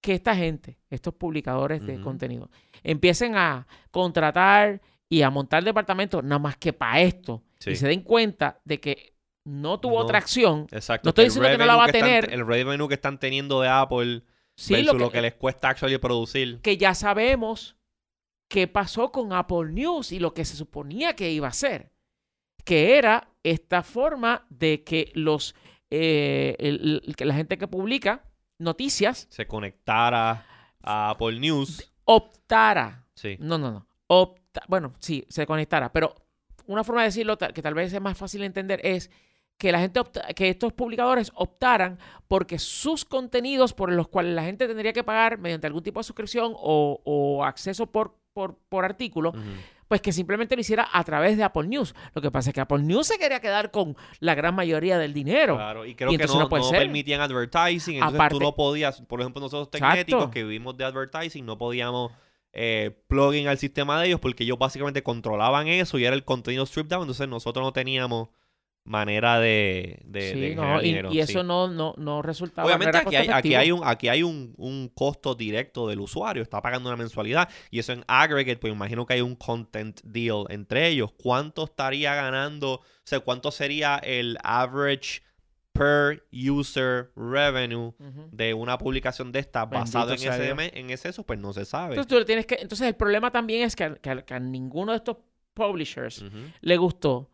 que 0.00 0.14
esta 0.14 0.34
gente, 0.36 0.78
estos 0.90 1.14
publicadores 1.14 1.84
de 1.84 2.00
contenido, 2.00 2.50
empiecen 2.82 3.34
a 3.36 3.66
contratar 3.90 4.80
y 5.08 5.22
a 5.22 5.30
montar 5.30 5.64
departamentos 5.64 6.22
nada 6.22 6.38
más 6.38 6.56
que 6.56 6.72
para 6.72 7.00
esto 7.00 7.42
sí. 7.58 7.70
y 7.70 7.76
se 7.76 7.88
den 7.88 8.02
cuenta 8.02 8.60
de 8.64 8.78
que 8.80 9.14
no 9.44 9.80
tuvo 9.80 10.00
No. 10.00 10.06
tracción, 10.06 10.66
Exacto. 10.70 11.06
no 11.06 11.10
estoy 11.10 11.24
diciendo 11.26 11.48
que 11.50 11.58
no 11.58 11.66
la 11.66 11.76
va 11.76 11.84
a 11.84 11.86
están- 11.86 12.02
tener. 12.02 12.32
el 12.32 12.46
revenue 12.46 12.86
que 12.88 12.94
están 12.94 13.18
teniendo 13.18 13.60
de 13.62 13.68
Apple 13.68 14.22
sí, 14.56 14.74
versus 14.74 14.92
lo 14.92 14.98
lo 14.98 15.08
que, 15.10 15.14
que, 15.18 15.22
les 15.22 15.34
cuesta 15.34 15.70
actually 15.70 15.98
producir. 15.98 16.60
que 16.60 16.76
ya 16.76 16.94
sabemos 16.94 17.76
qué 18.50 18.66
pasó 18.68 19.10
con 19.10 19.32
Apple 19.32 19.72
News 19.72 20.12
y 20.12 20.18
lo 20.20 20.32
que 20.34 20.44
se 20.44 20.54
suponía 20.56 21.16
que 21.16 21.30
iba 21.32 21.48
a 21.48 21.52
ser, 21.52 21.90
que 22.64 22.96
era 22.98 23.30
esta 23.42 23.82
forma 23.82 24.46
de 24.50 24.84
que 24.84 25.10
los 25.14 25.54
eh, 25.90 26.54
el- 26.58 27.02
el- 27.06 27.16
que 27.16 27.24
la 27.24 27.34
gente 27.34 27.56
que 27.56 27.66
publica 27.66 28.22
noticias 28.58 29.26
Se 29.30 29.46
conectara 29.46 30.44
a 30.82 31.10
Apple 31.10 31.38
News. 31.40 31.92
optara, 32.04 33.04
Sí. 33.14 33.36
no, 33.40 33.58
no, 33.58 33.70
no, 33.70 33.86
opta, 34.06 34.62
bueno, 34.68 34.94
sí, 35.00 35.24
se 35.28 35.46
conectara, 35.46 35.92
pero 35.92 36.14
una 36.66 36.84
forma 36.84 37.02
de 37.02 37.08
decirlo 37.08 37.36
que 37.38 37.62
tal 37.62 37.74
vez 37.74 37.92
es 37.92 38.00
más 38.00 38.16
fácil 38.16 38.40
de 38.40 38.46
entender 38.46 38.80
es 38.84 39.10
que 39.56 39.72
la 39.72 39.80
gente 39.80 39.98
opta- 40.00 40.32
que 40.34 40.48
estos 40.50 40.72
publicadores 40.72 41.32
optaran 41.34 41.98
porque 42.28 42.58
sus 42.58 43.04
contenidos 43.04 43.72
por 43.74 43.90
los 43.92 44.06
cuales 44.08 44.34
la 44.34 44.44
gente 44.44 44.68
tendría 44.68 44.92
que 44.92 45.02
pagar 45.02 45.38
mediante 45.38 45.66
algún 45.66 45.82
tipo 45.82 45.98
de 46.00 46.04
suscripción 46.04 46.52
o, 46.56 47.00
o 47.04 47.44
acceso 47.44 47.86
por, 47.86 48.16
por, 48.32 48.56
por 48.68 48.84
artículo. 48.84 49.32
Pues 49.88 50.00
que 50.00 50.12
simplemente 50.12 50.54
lo 50.54 50.60
hiciera 50.60 50.88
a 50.92 51.02
través 51.04 51.36
de 51.36 51.42
Apple 51.44 51.66
News. 51.66 51.94
Lo 52.14 52.22
que 52.22 52.30
pasa 52.30 52.50
es 52.50 52.54
que 52.54 52.60
Apple 52.60 52.82
News 52.82 53.06
se 53.08 53.18
quería 53.18 53.40
quedar 53.40 53.70
con 53.70 53.96
la 54.20 54.34
gran 54.34 54.54
mayoría 54.54 54.98
del 54.98 55.12
dinero. 55.14 55.56
Claro, 55.56 55.84
y 55.86 55.94
creo 55.94 56.12
Y 56.12 56.18
que 56.18 56.26
no, 56.26 56.38
no 56.40 56.48
puede 56.48 56.62
no 56.62 56.68
ser. 56.68 56.78
permitían 56.80 57.20
advertising, 57.20 57.96
entonces 57.96 58.14
Aparte- 58.16 58.34
tú 58.36 58.40
no 58.40 58.54
podías, 58.54 59.00
por 59.02 59.20
ejemplo, 59.20 59.40
nosotros 59.40 59.68
Exacto. 59.72 59.96
tecnéticos 59.96 60.30
que 60.30 60.44
vivimos 60.44 60.76
de 60.76 60.84
advertising, 60.84 61.44
no 61.44 61.56
podíamos 61.58 62.12
eh, 62.52 62.98
plugin 63.08 63.46
al 63.46 63.58
sistema 63.58 64.00
de 64.00 64.08
ellos 64.08 64.20
porque 64.20 64.42
ellos 64.44 64.58
básicamente 64.58 65.02
controlaban 65.02 65.68
eso 65.68 65.98
y 65.98 66.04
era 66.06 66.16
el 66.16 66.24
contenido 66.24 66.64
stripped 66.66 66.88
down, 66.90 67.02
entonces 67.02 67.28
nosotros 67.28 67.62
no 67.64 67.72
teníamos 67.72 68.28
manera 68.88 69.38
de, 69.38 70.00
de, 70.04 70.32
Sí, 70.32 70.40
de 70.40 70.54
no, 70.54 70.62
generar 70.62 70.80
dinero, 70.82 71.12
y 71.12 71.20
eso 71.20 71.40
sí. 71.40 71.46
no, 71.46 71.68
no, 71.68 71.94
no 71.98 72.22
resultaba. 72.22 72.68
no 72.68 72.74
Obviamente 72.76 72.98
aquí 72.98 73.16
hay, 73.16 73.28
aquí 73.28 73.54
hay, 73.54 73.70
un, 73.70 73.80
aquí 73.84 74.08
hay 74.08 74.22
un, 74.22 74.54
un 74.56 74.88
costo 74.94 75.34
directo 75.34 75.86
del 75.86 76.00
usuario, 76.00 76.42
está 76.42 76.60
pagando 76.62 76.88
una 76.88 76.96
mensualidad 76.96 77.48
y 77.70 77.78
eso 77.78 77.92
en 77.92 78.04
aggregate, 78.08 78.56
pues 78.56 78.72
imagino 78.72 79.04
que 79.06 79.14
hay 79.14 79.20
un 79.20 79.36
content 79.36 80.00
deal 80.02 80.44
entre 80.48 80.88
ellos. 80.88 81.12
¿Cuánto 81.16 81.64
estaría 81.64 82.14
ganando? 82.14 82.72
O 82.74 82.82
sea, 83.04 83.20
¿cuánto 83.20 83.50
sería 83.50 83.96
el 83.98 84.38
average 84.42 85.22
per 85.72 86.24
user 86.32 87.12
revenue 87.14 87.92
de 88.32 88.52
una 88.54 88.78
publicación 88.78 89.30
de 89.30 89.38
esta 89.38 89.64
basado 89.64 90.12
en 90.12 90.18
ese, 90.18 90.78
en 90.78 90.90
ese 90.90 91.08
eso? 91.10 91.24
Pues 91.24 91.38
no 91.38 91.52
se 91.52 91.64
sabe. 91.64 91.94
Entonces 91.94 92.18
tú 92.18 92.24
tienes 92.24 92.46
que. 92.46 92.56
Entonces 92.60 92.88
el 92.88 92.96
problema 92.96 93.30
también 93.30 93.62
es 93.62 93.76
que, 93.76 93.84
a- 93.84 93.94
que 93.94 94.10
a- 94.10 94.22
que 94.22 94.34
a 94.34 94.40
ninguno 94.40 94.92
de 94.92 94.96
estos 94.98 95.18
publishers 95.54 96.24
le 96.60 96.76
gustó 96.76 97.30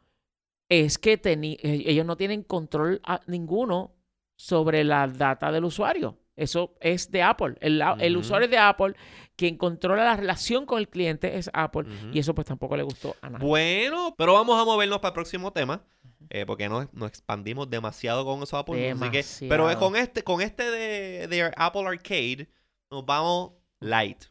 es 0.69 0.99
que 0.99 1.21
eh, 1.25 1.57
ellos 1.87 2.07
no 2.07 2.17
tienen 2.17 2.43
control 2.43 3.01
ninguno 3.27 3.95
sobre 4.37 4.85
la 4.85 5.07
data 5.07 5.53
del 5.53 5.65
usuario. 5.65 6.19
Eso 6.37 6.75
es 6.81 7.11
de 7.13 7.23
Apple. 7.23 7.55
El, 7.61 7.81
el 8.01 8.17
usuario 8.17 8.47
es 8.47 8.51
de 8.51 8.59
Apple. 8.59 8.95
Quien 9.37 9.57
controla 9.57 10.05
la 10.05 10.17
relación 10.17 10.67
con 10.67 10.79
el 10.81 10.89
cliente 10.89 11.37
es 11.39 11.49
Apple. 11.53 11.85
Y 12.13 12.19
eso 12.19 12.35
pues 12.35 12.47
tampoco 12.49 12.77
le 12.77 12.83
gustó 12.83 13.15
a 13.21 13.31
nadie. 13.31 13.47
Bueno, 13.47 14.15
pero 14.19 14.33
vamos 14.35 14.61
a 14.61 14.65
movernos 14.65 14.99
para 14.99 15.11
el 15.11 15.15
próximo 15.15 15.53
tema. 15.53 15.85
eh, 16.31 16.45
porque 16.47 16.69
nos, 16.69 16.93
nos 16.95 17.09
expandimos 17.11 17.69
demasiado 17.71 18.25
con 18.25 18.43
eso 18.43 18.57
Apple. 18.57 18.75
Así 18.91 19.11
que- 19.13 19.23
pero 19.49 19.65
con 19.79 19.95
este, 19.95 20.25
con 20.25 20.41
este 20.41 20.65
de, 20.71 21.29
de 21.29 21.53
Apple 21.57 21.87
Arcade, 21.87 22.49
nos 22.91 23.05
vamos 23.07 23.53
light. 23.79 24.25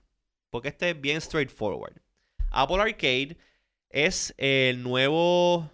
Porque 0.50 0.69
este 0.69 0.89
es 0.89 1.00
bien 1.00 1.22
straightforward. 1.22 2.02
Apple 2.50 2.82
Arcade 2.82 3.38
es 3.89 4.34
el 4.38 4.82
nuevo 4.84 5.69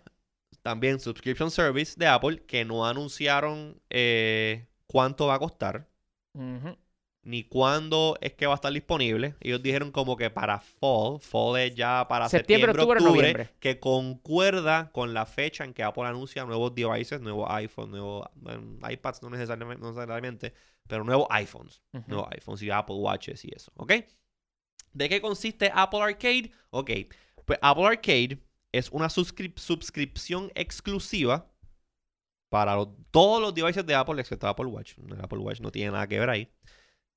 también 0.70 1.00
subscription 1.00 1.50
service 1.50 1.96
de 1.98 2.06
Apple 2.06 2.44
que 2.46 2.64
no 2.64 2.86
anunciaron 2.86 3.82
eh, 3.90 4.68
cuánto 4.86 5.26
va 5.26 5.34
a 5.34 5.40
costar. 5.40 5.90
Ni 7.24 7.44
cuándo 7.44 8.20
es 8.22 8.36
que 8.36 8.46
va 8.46 8.54
a 8.54 8.56
estar 8.56 8.72
disponible. 8.72 9.34
Ellos 9.40 9.64
dijeron 9.64 9.92
como 9.92 10.16
que 10.16 10.30
para 10.30 10.60
fall, 10.60 11.20
fall 11.22 11.60
es 11.60 11.74
ya 11.74 12.06
para 12.08 12.30
Septiembre, 12.30 12.68
septiembre, 12.68 12.84
octubre, 12.84 13.00
octubre, 13.00 13.34
noviembre. 13.34 13.56
que 13.60 13.80
concuerda 13.80 14.92
con 14.92 15.16
la 15.16 15.26
fecha 15.26 15.64
en 15.64 15.74
que 15.74 15.82
Apple 15.82 16.04
anuncia 16.04 16.46
nuevos 16.46 16.76
devices, 16.76 17.20
nuevos 17.20 17.50
iPhones, 17.50 17.90
nuevos 17.90 18.28
bueno, 18.36 18.78
iPads, 18.88 19.24
no 19.24 19.32
necesariamente, 19.32 19.82
no 19.82 19.90
necesariamente, 19.90 20.54
pero 20.88 21.04
nuevos 21.04 21.26
iPhones, 21.32 21.82
Ujú. 21.94 22.04
nuevos 22.08 22.28
iPhones 22.32 22.62
y 22.62 22.70
Apple 22.70 22.96
Watches 22.98 23.44
y 23.44 23.50
eso, 23.56 23.72
¿ok? 23.76 23.94
¿De 24.94 25.10
qué 25.10 25.20
consiste 25.20 25.72
Apple 25.74 26.02
Arcade? 26.04 26.52
Ok, 26.70 26.92
pues 27.46 27.58
Apple 27.60 27.88
Arcade 27.88 28.38
es 28.72 28.90
una 28.92 29.08
suscrip- 29.08 29.58
suscripción 29.58 30.52
exclusiva 30.56 31.52
para 32.50 32.76
los- 32.76 32.90
todos 33.12 33.42
los 33.42 33.54
devices 33.54 33.86
de 33.86 33.96
Apple, 33.96 34.20
excepto 34.22 34.48
Apple 34.48 34.66
Watch. 34.68 34.94
El 34.98 35.22
Apple 35.22 35.40
Watch 35.40 35.60
no 35.62 35.72
tiene 35.72 35.92
nada 35.92 36.08
que 36.08 36.20
ver 36.20 36.30
ahí. 36.30 36.46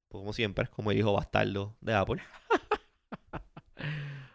Pues, 0.09 0.21
como 0.21 0.33
siempre, 0.33 0.67
como 0.69 0.91
el 0.91 0.99
hijo 0.99 1.13
bastardo 1.13 1.77
de 1.81 1.95
Apple. 1.95 2.23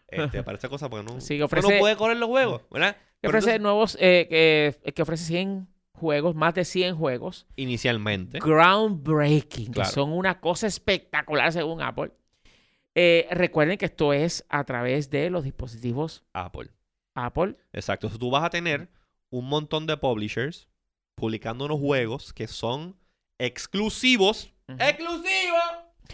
Este, 0.10 0.42
para 0.42 0.56
esta 0.56 0.70
cosa, 0.70 0.90
porque 0.90 1.06
no, 1.12 1.20
Sí, 1.20 1.36
que 1.38 1.40
no 1.62 1.80
puede 1.80 1.98
correr 1.98 2.16
los 2.18 2.30
juegos, 2.30 2.62
¿verdad? 2.72 2.96
Que 3.22 3.28
ofrece 3.28 3.56
entonces- 3.56 3.62
nuevos, 3.62 3.98
eh, 4.00 4.26
que, 4.84 4.94
que 4.94 5.02
ofrece 5.02 5.26
100 5.26 5.68
juegos, 5.94 6.34
más 6.34 6.54
de 6.54 6.64
100 6.64 6.96
juegos. 6.96 7.46
inicialmente. 7.58 8.40
Groundbreaking, 8.40 9.74
Claro. 9.74 9.90
que 9.90 9.94
son 9.94 10.14
una 10.14 10.40
cosa 10.40 10.66
espectacular 10.68 11.52
según 11.52 11.82
Apple. 11.82 12.12
Eh, 12.96 13.28
recuerden 13.32 13.78
que 13.78 13.86
esto 13.86 14.14
es 14.14 14.46
a 14.50 14.64
través 14.64 15.10
de 15.10 15.30
los 15.30 15.44
dispositivos 15.44 16.24
Apple. 16.34 16.70
Apple. 17.26 17.56
Exacto. 17.74 18.08
Entonces, 18.08 18.20
tú 18.20 18.30
vas 18.32 18.44
a 18.44 18.50
tener 18.50 18.90
un 19.30 19.48
montón 19.50 19.86
de 19.88 19.98
publishers 19.98 20.68
publicando 21.16 21.66
unos 21.66 21.80
juegos 21.80 22.32
que 22.34 22.48
son 22.48 22.96
exclusivos. 23.40 24.54
Ujú. 24.68 24.78
¡Exclusivos! 24.82 25.62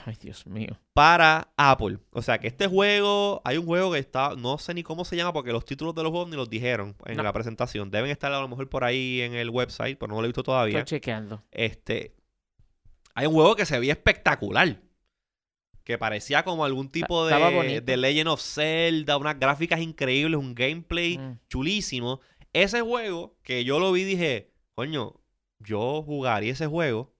Ay, 0.05 0.17
Dios 0.19 0.47
mío. 0.47 0.75
para 0.93 1.49
Apple. 1.55 1.99
O 2.11 2.21
sea 2.23 2.39
que 2.39 2.47
este 2.47 2.67
juego, 2.67 3.41
hay 3.45 3.57
un 3.57 3.65
juego 3.65 3.91
que 3.93 3.99
está, 3.99 4.35
no 4.35 4.57
sé 4.57 4.73
ni 4.73 4.81
cómo 4.81 5.05
se 5.05 5.15
llama 5.15 5.33
porque 5.33 5.51
los 5.51 5.65
títulos 5.65 5.93
de 5.93 6.01
los 6.01 6.11
juegos 6.11 6.29
ni 6.29 6.35
los 6.35 6.49
dijeron 6.49 6.95
en 7.05 7.17
No. 7.17 7.23
la 7.23 7.31
presentación. 7.31 7.91
Deben 7.91 8.09
estar 8.09 8.31
a 8.33 8.39
lo 8.41 8.47
mejor 8.47 8.67
por 8.69 8.83
ahí 8.83 9.21
en 9.21 9.35
el 9.35 9.49
website, 9.51 9.97
pero 9.99 10.11
no 10.11 10.19
lo 10.19 10.25
he 10.25 10.29
visto 10.29 10.41
todavía. 10.43 10.79
Estoy 10.79 10.97
chequeando. 10.97 11.43
Este, 11.51 12.15
hay 13.13 13.27
un 13.27 13.33
juego 13.33 13.55
que 13.55 13.65
se 13.67 13.77
veía 13.79 13.93
espectacular. 13.93 14.77
Que 15.83 15.97
parecía 15.97 16.43
como 16.43 16.63
algún 16.65 16.89
tipo 16.89 17.25
de, 17.25 17.81
de 17.81 17.97
Legend 17.97 18.29
of 18.29 18.41
Zelda, 18.41 19.17
unas 19.17 19.37
gráficas 19.39 19.81
increíbles, 19.81 20.39
un 20.39 20.55
gameplay 20.55 21.17
Mm. 21.17 21.39
chulísimo. 21.49 22.19
Ese 22.53 22.81
juego 22.81 23.35
que 23.43 23.63
yo 23.65 23.79
lo 23.79 23.91
vi 23.91 24.01
y 24.01 24.05
dije, 24.05 24.51
coño, 24.75 25.19
yo 25.59 26.01
jugaría 26.03 26.51
ese 26.53 26.67
juego 26.67 27.13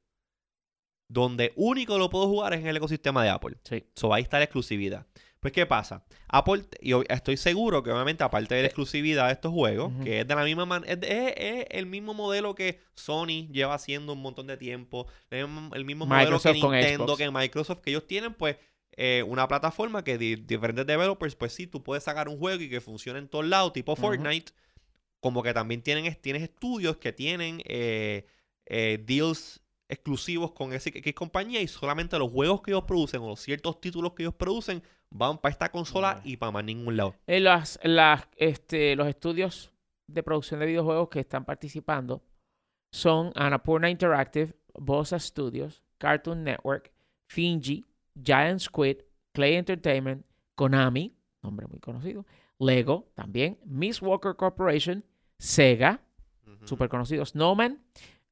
donde 1.10 1.54
único 1.56 1.98
lo 1.98 2.10
puedo 2.10 2.28
jugar 2.28 2.54
es 2.54 2.62
en 2.62 2.68
el 2.68 2.78
ecosistema 2.78 3.24
de 3.24 3.30
Apple. 3.30 3.58
Sí. 3.64 3.84
So 3.96 4.10
va 4.10 4.18
a 4.18 4.20
estar 4.20 4.40
la 4.40 4.46
exclusividad. 4.46 5.06
Pues, 5.44 5.54
¿qué 5.54 5.66
pasa? 5.68 6.04
Apple, 6.30 6.64
y 6.82 6.94
estoy 7.10 7.38
seguro 7.38 7.84
que 7.84 7.92
obviamente 7.92 8.24
aparte 8.24 8.56
de 8.56 8.62
la 8.62 8.68
exclusividad 8.68 9.28
de 9.28 9.34
estos 9.34 9.52
juegos, 9.54 9.92
que 10.04 10.22
es 10.22 10.28
de 10.28 10.34
la 10.36 10.44
misma 10.44 10.66
manera, 10.66 10.92
es, 10.94 11.00
es- 11.04 11.34
es 11.38 11.66
el 11.70 11.86
mismo 11.86 12.16
modelo 12.16 12.56
que 12.56 12.80
Sony 12.96 13.48
lleva 13.52 13.76
haciendo 13.76 14.14
un 14.14 14.22
montón 14.22 14.48
de 14.48 14.58
tiempo, 14.58 15.06
el 15.30 15.48
mismo, 15.48 15.76
el 15.76 15.86
mismo 15.86 16.06
modelo 16.06 16.32
que 16.54 16.60
Nintendo, 16.82 17.18
que 17.18 17.30
Microsoft, 17.32 17.82
que 17.82 17.90
ellos 17.92 18.08
tienen 18.08 18.34
pues 18.34 18.56
eh, 18.96 19.24
una 19.28 19.48
plataforma 19.48 20.04
que 20.04 20.18
di- 20.18 20.36
diferentes 20.38 20.86
developers, 20.88 21.36
pues 21.36 21.54
sí, 21.54 21.68
tú 21.68 21.84
puedes 21.84 22.04
sacar 22.04 22.30
un 22.30 22.38
juego 22.40 22.62
y 22.64 22.70
que 22.70 22.80
funcione 22.82 23.20
en 23.20 23.28
todos 23.28 23.46
lados, 23.46 23.74
tipo. 23.74 23.96
Fortnite, 24.02 24.54
como 25.20 25.44
que 25.44 25.54
también 25.54 25.82
tienen, 25.82 26.06
es- 26.06 26.22
tienes 26.22 26.42
estudios 26.44 26.98
que 26.98 27.12
tienen 27.12 27.62
eh, 27.66 28.26
eh, 28.66 29.04
deals 29.06 29.60
exclusivos 29.90 30.54
con 30.54 30.74
ese 30.74 30.90
X 30.90 31.14
compañía 31.14 31.62
y 31.62 31.68
solamente 31.68 32.18
los 32.18 32.32
juegos 32.32 32.62
que 32.62 32.72
ellos 32.72 32.86
producen 32.86 33.22
o 33.22 33.28
los 33.28 33.40
ciertos 33.42 33.80
títulos 33.82 34.14
que 34.14 34.24
ellos 34.24 34.34
producen 34.34 34.82
van 35.14 35.38
para 35.38 35.52
esta 35.52 35.70
consola 35.70 36.20
y 36.24 36.38
para 36.38 36.52
más 36.52 36.64
ningún 36.64 36.98
lado. 36.98 37.16
Eh, 37.28 37.40
las, 37.40 37.80
las, 37.84 38.28
este, 38.36 38.96
los 38.96 39.08
estudios 39.08 39.72
de 40.08 40.24
producción 40.24 40.60
de 40.60 40.66
videojuegos 40.66 41.10
que 41.10 41.20
están 41.20 41.46
participando 41.46 42.22
son 42.92 43.32
Annapurna 43.36 43.90
Interactive, 43.90 44.54
Bossa 44.74 45.20
Studios, 45.20 45.84
Cartoon 45.98 46.44
Network, 46.44 46.92
Finji, 47.28 47.86
Giant 48.22 48.60
Squid, 48.60 48.98
Clay 49.34 49.56
Entertainment, 49.56 50.26
Konami, 50.56 51.16
nombre 51.42 51.68
muy 51.68 51.80
conocido, 51.80 52.26
Lego 52.60 53.08
también, 53.14 53.60
Miss 53.66 54.02
Walker 54.02 54.36
Corporation, 54.36 55.04
Sega, 55.40 56.02
Ujú. 56.46 56.68
súper 56.68 56.90
conocido, 56.90 57.26
Snowman, 57.26 57.82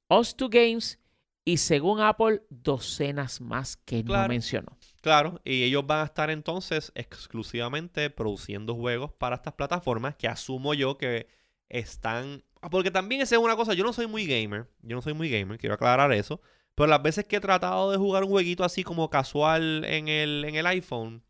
Us2 0.09 0.49
Games 0.49 0.99
y 1.45 1.57
según 1.57 1.99
Apple, 2.01 2.41
docenas 2.49 3.41
más 3.41 3.77
que 3.77 4.03
Claro. 4.03 4.23
no 4.23 4.29
mencionó. 4.29 4.77
Claro, 5.01 5.41
y 5.43 5.63
ellos 5.63 5.85
van 5.87 6.01
a 6.01 6.05
estar 6.05 6.29
entonces 6.29 6.91
exclusivamente 6.95 8.09
produciendo 8.11 8.75
juegos 8.75 9.11
para 9.13 9.35
estas 9.37 9.53
plataformas 9.53 10.15
que 10.15 10.27
asumo 10.27 10.73
yo 10.75 10.97
que 10.97 11.27
están... 11.69 12.43
ah, 12.61 12.69
Porque 12.69 12.91
también 12.91 13.21
esa 13.21 13.35
es 13.35 13.41
una 13.41 13.55
cosa, 13.55 13.73
yo 13.73 13.83
no 13.83 13.93
soy 13.93 14.05
muy 14.07 14.27
gamer, 14.27 14.69
yo 14.81 14.95
no 14.95 15.01
soy 15.01 15.13
muy 15.13 15.29
gamer, 15.29 15.57
quiero 15.57 15.73
aclarar 15.75 16.11
eso, 16.13 16.39
pero 16.75 16.87
las 16.87 17.01
veces 17.01 17.25
que 17.25 17.37
he 17.37 17.41
tratado 17.41 17.91
de 17.91 17.97
jugar 17.97 18.23
un 18.23 18.29
jueguito 18.29 18.63
así 18.63 18.83
como 18.83 19.09
casual 19.09 19.83
en 19.85 20.07
el, 20.07 20.45
en 20.45 20.55
el 20.55 20.67
iPhone, 20.67 21.23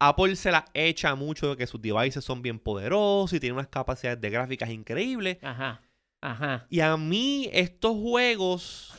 Apple 0.00 0.36
se 0.36 0.52
la 0.52 0.64
echa 0.74 1.14
mucho 1.16 1.50
de 1.50 1.56
que 1.56 1.66
sus 1.66 1.82
devices 1.82 2.24
son 2.24 2.40
bien 2.40 2.60
poderosos 2.60 3.32
y 3.32 3.40
tienen 3.40 3.56
unas 3.56 3.66
capacidades 3.68 4.20
de 4.20 4.30
gráficas 4.30 4.70
increíbles. 4.70 5.38
Ajá, 5.42 5.82
ajá. 6.20 6.66
Y 6.70 6.80
a 6.80 6.96
mí 6.96 7.48
estos 7.52 7.96
juegos, 7.96 8.94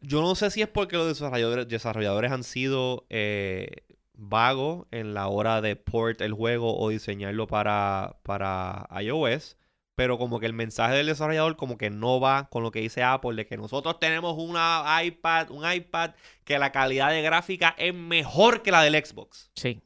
yo 0.00 0.20
no 0.22 0.34
sé 0.34 0.50
si 0.50 0.62
es 0.62 0.68
porque 0.68 0.96
los 0.96 1.08
desarrolladores, 1.08 1.68
desarrolladores 1.68 2.32
han 2.32 2.44
sido 2.44 3.06
eh, 3.10 3.84
vagos 4.14 4.86
en 4.90 5.14
la 5.14 5.28
hora 5.28 5.60
de 5.60 5.76
port 5.76 6.20
el 6.20 6.32
juego 6.32 6.78
o 6.78 6.88
diseñarlo 6.88 7.46
para, 7.46 8.18
para 8.22 8.88
iOS, 9.00 9.56
pero 9.94 10.18
como 10.18 10.40
que 10.40 10.46
el 10.46 10.52
mensaje 10.52 10.94
del 10.94 11.06
desarrollador 11.06 11.56
como 11.56 11.78
que 11.78 11.90
no 11.90 12.20
va 12.20 12.48
con 12.50 12.62
lo 12.62 12.70
que 12.70 12.80
dice 12.80 13.02
Apple, 13.02 13.34
de 13.34 13.46
que 13.46 13.56
nosotros 13.56 13.98
tenemos 13.98 14.36
una 14.36 14.84
iPad, 15.02 15.50
un 15.50 15.70
iPad 15.70 16.10
que 16.44 16.58
la 16.58 16.72
calidad 16.72 17.10
de 17.10 17.22
gráfica 17.22 17.74
es 17.78 17.94
mejor 17.94 18.62
que 18.62 18.70
la 18.70 18.82
del 18.82 18.94
Xbox. 19.04 19.50
Sí. 19.54 19.80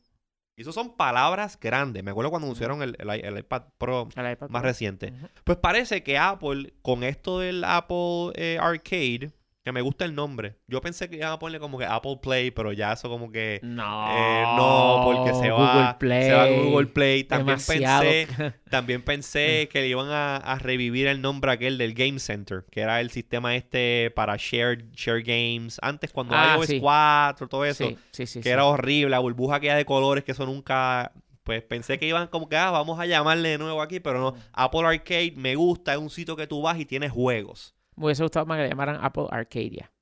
Y 0.61 0.63
eso 0.63 0.73
son 0.75 0.95
palabras 0.95 1.59
grandes. 1.59 2.05
Me 2.05 2.11
acuerdo 2.11 2.29
cuando 2.29 2.45
anunciaron 2.47 2.83
el, 2.83 2.95
el 3.01 3.39
iPad 3.39 3.63
Pro 3.79 4.11
El 4.15 4.33
iPad 4.33 4.51
más 4.51 4.61
Pro. 4.61 4.69
reciente. 4.69 5.11
Pues 5.43 5.57
parece 5.57 6.03
que 6.03 6.19
Apple, 6.19 6.75
con 6.83 7.03
esto 7.03 7.39
del 7.39 7.65
Apple 7.65 8.33
eh, 8.35 8.59
Arcade, 8.61 9.31
que 9.63 9.73
me 9.73 9.83
gusta 9.83 10.07
el 10.07 10.15
nombre. 10.15 10.57
Yo 10.69 10.81
pensé 10.81 11.11
que 11.11 11.17
iban 11.17 11.33
a 11.33 11.39
ponerle 11.39 11.61
como 11.61 11.77
que 11.79 11.85
Apple 11.85 12.19
Play, 12.23 12.51
pero 12.51 12.73
ya 12.73 12.93
eso 12.95 13.11
como 13.11 13.31
que... 13.31 13.61
No, 13.63 14.07
eh, 14.11 14.43
no, 14.57 15.03
porque 15.05 15.35
se 15.35 15.51
va, 15.51 15.75
Google 15.75 15.95
Play. 15.99 16.23
se 16.25 16.33
va 16.33 16.43
a 16.45 16.47
Google 16.49 16.87
Play. 16.87 17.25
También 17.25 17.59
demasiado. 17.59 18.01
pensé, 18.03 18.55
también 18.71 19.03
pensé 19.03 19.69
que 19.71 19.81
le 19.83 19.89
iban 19.89 20.09
a, 20.09 20.37
a 20.39 20.59
revivir 20.59 21.07
el 21.09 21.21
nombre 21.21 21.53
aquel 21.53 21.77
del 21.77 21.93
Game 21.93 22.19
Center, 22.21 22.65
que 22.71 22.81
era 22.81 23.01
el 23.03 23.11
sistema 23.11 23.55
este 23.55 24.11
para 24.17 24.37
share, 24.39 24.91
share 24.93 25.23
games. 25.23 25.79
Antes 25.83 26.11
cuando 26.11 26.35
Ah, 26.35 26.55
iOS 26.57 26.67
sí. 26.67 26.81
4, 26.81 27.47
todo 27.49 27.65
eso, 27.67 27.85
Sí, 27.87 27.99
sí, 28.13 28.27
sí. 28.27 28.39
que 28.41 28.45
sí. 28.45 28.49
era 28.49 28.65
horrible, 28.65 29.11
la 29.11 29.19
burbuja 29.19 29.57
aquella 29.57 29.77
de 29.77 29.85
colores, 29.85 30.25
que 30.25 30.33
eso 30.33 30.47
nunca... 30.47 31.13
Pues 31.43 31.63
pensé 31.63 31.99
que 31.99 32.07
iban 32.07 32.29
como 32.29 32.49
que, 32.49 32.57
ah, 32.57 32.71
vamos 32.71 32.99
a 33.01 33.07
llamarle 33.07 33.49
de 33.51 33.59
nuevo 33.59 33.83
aquí, 33.83 33.99
pero 33.99 34.21
no. 34.21 34.35
Apple 34.53 34.87
Arcade 34.87 35.33
me 35.37 35.55
gusta, 35.57 35.93
es 35.93 35.99
un 35.99 36.09
sitio 36.11 36.37
que 36.37 36.47
tú 36.47 36.63
vas 36.63 36.79
y 36.79 36.85
tienes 36.87 37.11
juegos. 37.11 37.75
Me 38.01 38.07
hubiese 38.07 38.23
gustado 38.23 38.47
más 38.47 38.57
que 38.57 38.63
le 38.63 38.69
llamaran 38.71 38.99
Apple 39.05 39.27
Arcadia. 39.31 39.93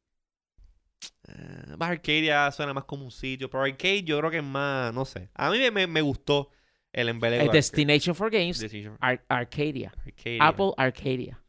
Eh, 1.27 1.77
más 1.77 1.91
Arcadia 1.91 2.51
suena 2.53 2.73
más 2.73 2.85
como 2.85 3.05
un 3.05 3.11
sitio, 3.11 3.51
pero 3.51 3.65
Arcade 3.65 4.05
yo 4.05 4.19
creo 4.19 4.31
que 4.31 4.37
es 4.39 4.45
más, 4.45 4.95
no 4.95 5.05
sé. 5.05 5.29
A 5.35 5.51
mí 5.51 5.59
me, 5.71 5.87
me- 5.89 6.01
gustó 6.01 6.51
el 6.93 7.09
embeleco. 7.09 7.43
Eh, 7.43 7.47
de 7.49 7.53
Destination 7.53 8.15
for 8.15 8.31
Games, 8.31 8.63
Arcade. 8.63 8.93
Ar- 9.01 9.25
Arcadia. 9.29 9.93
Arcadia. 10.07 10.47
Apple 10.47 10.73
Arcadia. 10.77 11.43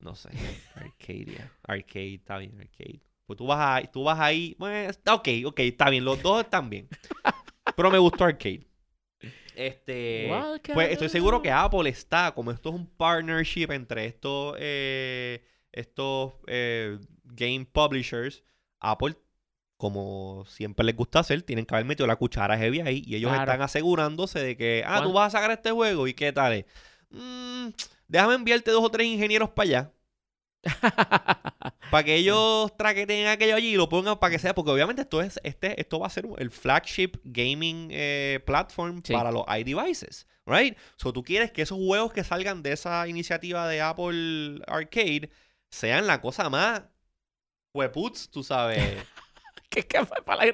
No 0.00 0.14
sé. 0.14 0.28
Arcadia. 0.76 1.50
Arcade, 1.62 2.14
está 2.14 2.36
bien, 2.38 2.60
arcade. 2.60 3.00
Pues 3.26 3.36
tú 3.38 3.46
vas 3.46 3.58
ahí, 3.58 3.88
tú 3.92 4.04
vas 4.04 4.20
ahí. 4.20 4.54
Bueno, 4.58 4.90
está- 4.90 5.14
ok, 5.14 5.28
ok, 5.46 5.58
está 5.60 5.88
bien. 5.90 6.04
Los 6.04 6.22
dos 6.22 6.44
están 6.44 6.68
bien. 6.70 6.86
Pero 7.76 7.90
me 7.90 7.98
gustó 7.98 8.24
arcade. 8.24 8.67
Este. 9.58 10.30
Pues 10.72 10.92
estoy 10.92 11.08
seguro 11.08 11.42
que 11.42 11.50
Apple 11.50 11.88
está, 11.90 12.32
como 12.32 12.52
esto 12.52 12.68
es 12.68 12.74
un 12.76 12.86
partnership 12.86 13.72
entre 13.72 14.06
estos, 14.06 14.56
eh, 14.60 15.44
estos 15.72 16.34
eh, 16.46 16.96
game 17.24 17.66
publishers, 17.70 18.44
Apple, 18.78 19.16
como 19.76 20.44
siempre 20.46 20.84
les 20.86 20.94
gusta 20.94 21.18
hacer, 21.20 21.42
tienen 21.42 21.66
que 21.66 21.74
haber 21.74 21.86
metido 21.86 22.06
la 22.06 22.14
cuchara 22.16 22.56
heavy 22.56 22.80
ahí 22.80 23.02
y 23.04 23.16
ellos 23.16 23.30
Claro. 23.32 23.44
están 23.50 23.62
asegurándose 23.62 24.38
de 24.40 24.56
que, 24.56 24.84
ah, 24.86 24.98
tú 25.02 25.12
¿Cuán- 25.12 25.14
vas 25.24 25.34
a 25.34 25.38
sacar 25.38 25.50
este 25.50 25.72
juego 25.72 26.06
y 26.06 26.14
qué 26.14 26.32
tal. 26.32 26.52
es? 26.52 26.64
Mm, 27.10 27.68
déjame 28.06 28.34
enviarte 28.34 28.70
dos 28.70 28.84
o 28.84 28.90
tres 28.90 29.06
ingenieros 29.08 29.50
para 29.50 29.68
allá. 29.68 29.92
Para 31.90 32.04
que 32.04 32.16
ellos 32.16 32.76
traqueten 32.76 33.26
aquello 33.28 33.56
allí 33.56 33.68
y 33.68 33.76
lo 33.76 33.88
pongan 33.88 34.18
para 34.18 34.32
que 34.32 34.38
sea, 34.38 34.54
porque 34.54 34.70
obviamente 34.70 35.02
esto 35.02 35.22
es, 35.22 35.40
este, 35.42 35.80
esto 35.80 35.98
va 36.00 36.06
a 36.08 36.10
ser 36.10 36.26
el 36.38 36.50
flagship 36.50 37.12
gaming 37.24 37.88
eh, 37.90 38.40
platform 38.44 39.00
Sí. 39.02 39.14
para 39.14 39.32
los 39.32 39.44
iDevices, 39.48 40.26
right? 40.44 40.76
So 40.96 41.12
tú 41.14 41.22
quieres 41.22 41.50
que 41.50 41.62
esos 41.62 41.78
juegos 41.78 42.12
que 42.12 42.24
salgan 42.24 42.62
de 42.62 42.72
esa 42.72 43.08
iniciativa 43.08 43.66
de 43.68 43.80
Apple 43.80 44.60
Arcade 44.66 45.30
sean 45.70 46.06
la 46.06 46.20
cosa 46.20 46.50
más 46.50 46.82
hueputs, 47.74 48.28
tú 48.30 48.42
sabes. 48.42 48.82
¿Qué, 49.70 49.86
qué, 49.86 50.00
para 50.24 50.46
la- 50.46 50.52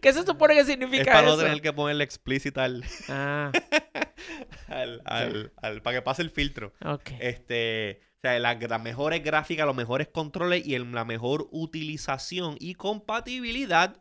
¿Qué 0.00 0.12
se 0.12 0.24
supone 0.24 0.54
que 0.54 0.60
es 0.60 0.66
significa 0.66 1.04
para 1.12 1.22
no 1.22 1.34
eso? 1.34 1.42
tener 1.42 1.60
que 1.60 1.72
ponerle 1.72 2.04
explícit 2.04 2.56
al, 2.58 2.84
Ah, 3.08 3.50
al- 4.68 5.02
al- 5.04 5.52
al- 5.60 5.82
para 5.82 5.96
que 5.98 6.02
pase 6.02 6.22
el 6.22 6.30
filtro. 6.30 6.72
ok. 6.84 7.10
Este, 7.18 8.00
o 8.22 8.28
sea, 8.28 8.38
la- 8.38 8.54
las 8.54 8.82
mejores 8.82 9.22
gráficas, 9.24 9.66
los 9.66 9.74
mejores 9.74 10.06
controles 10.06 10.64
y 10.64 10.76
el- 10.76 10.92
la 10.92 11.04
mejor 11.04 11.48
utilización 11.50 12.56
y 12.60 12.74
compatibilidad 12.74 14.00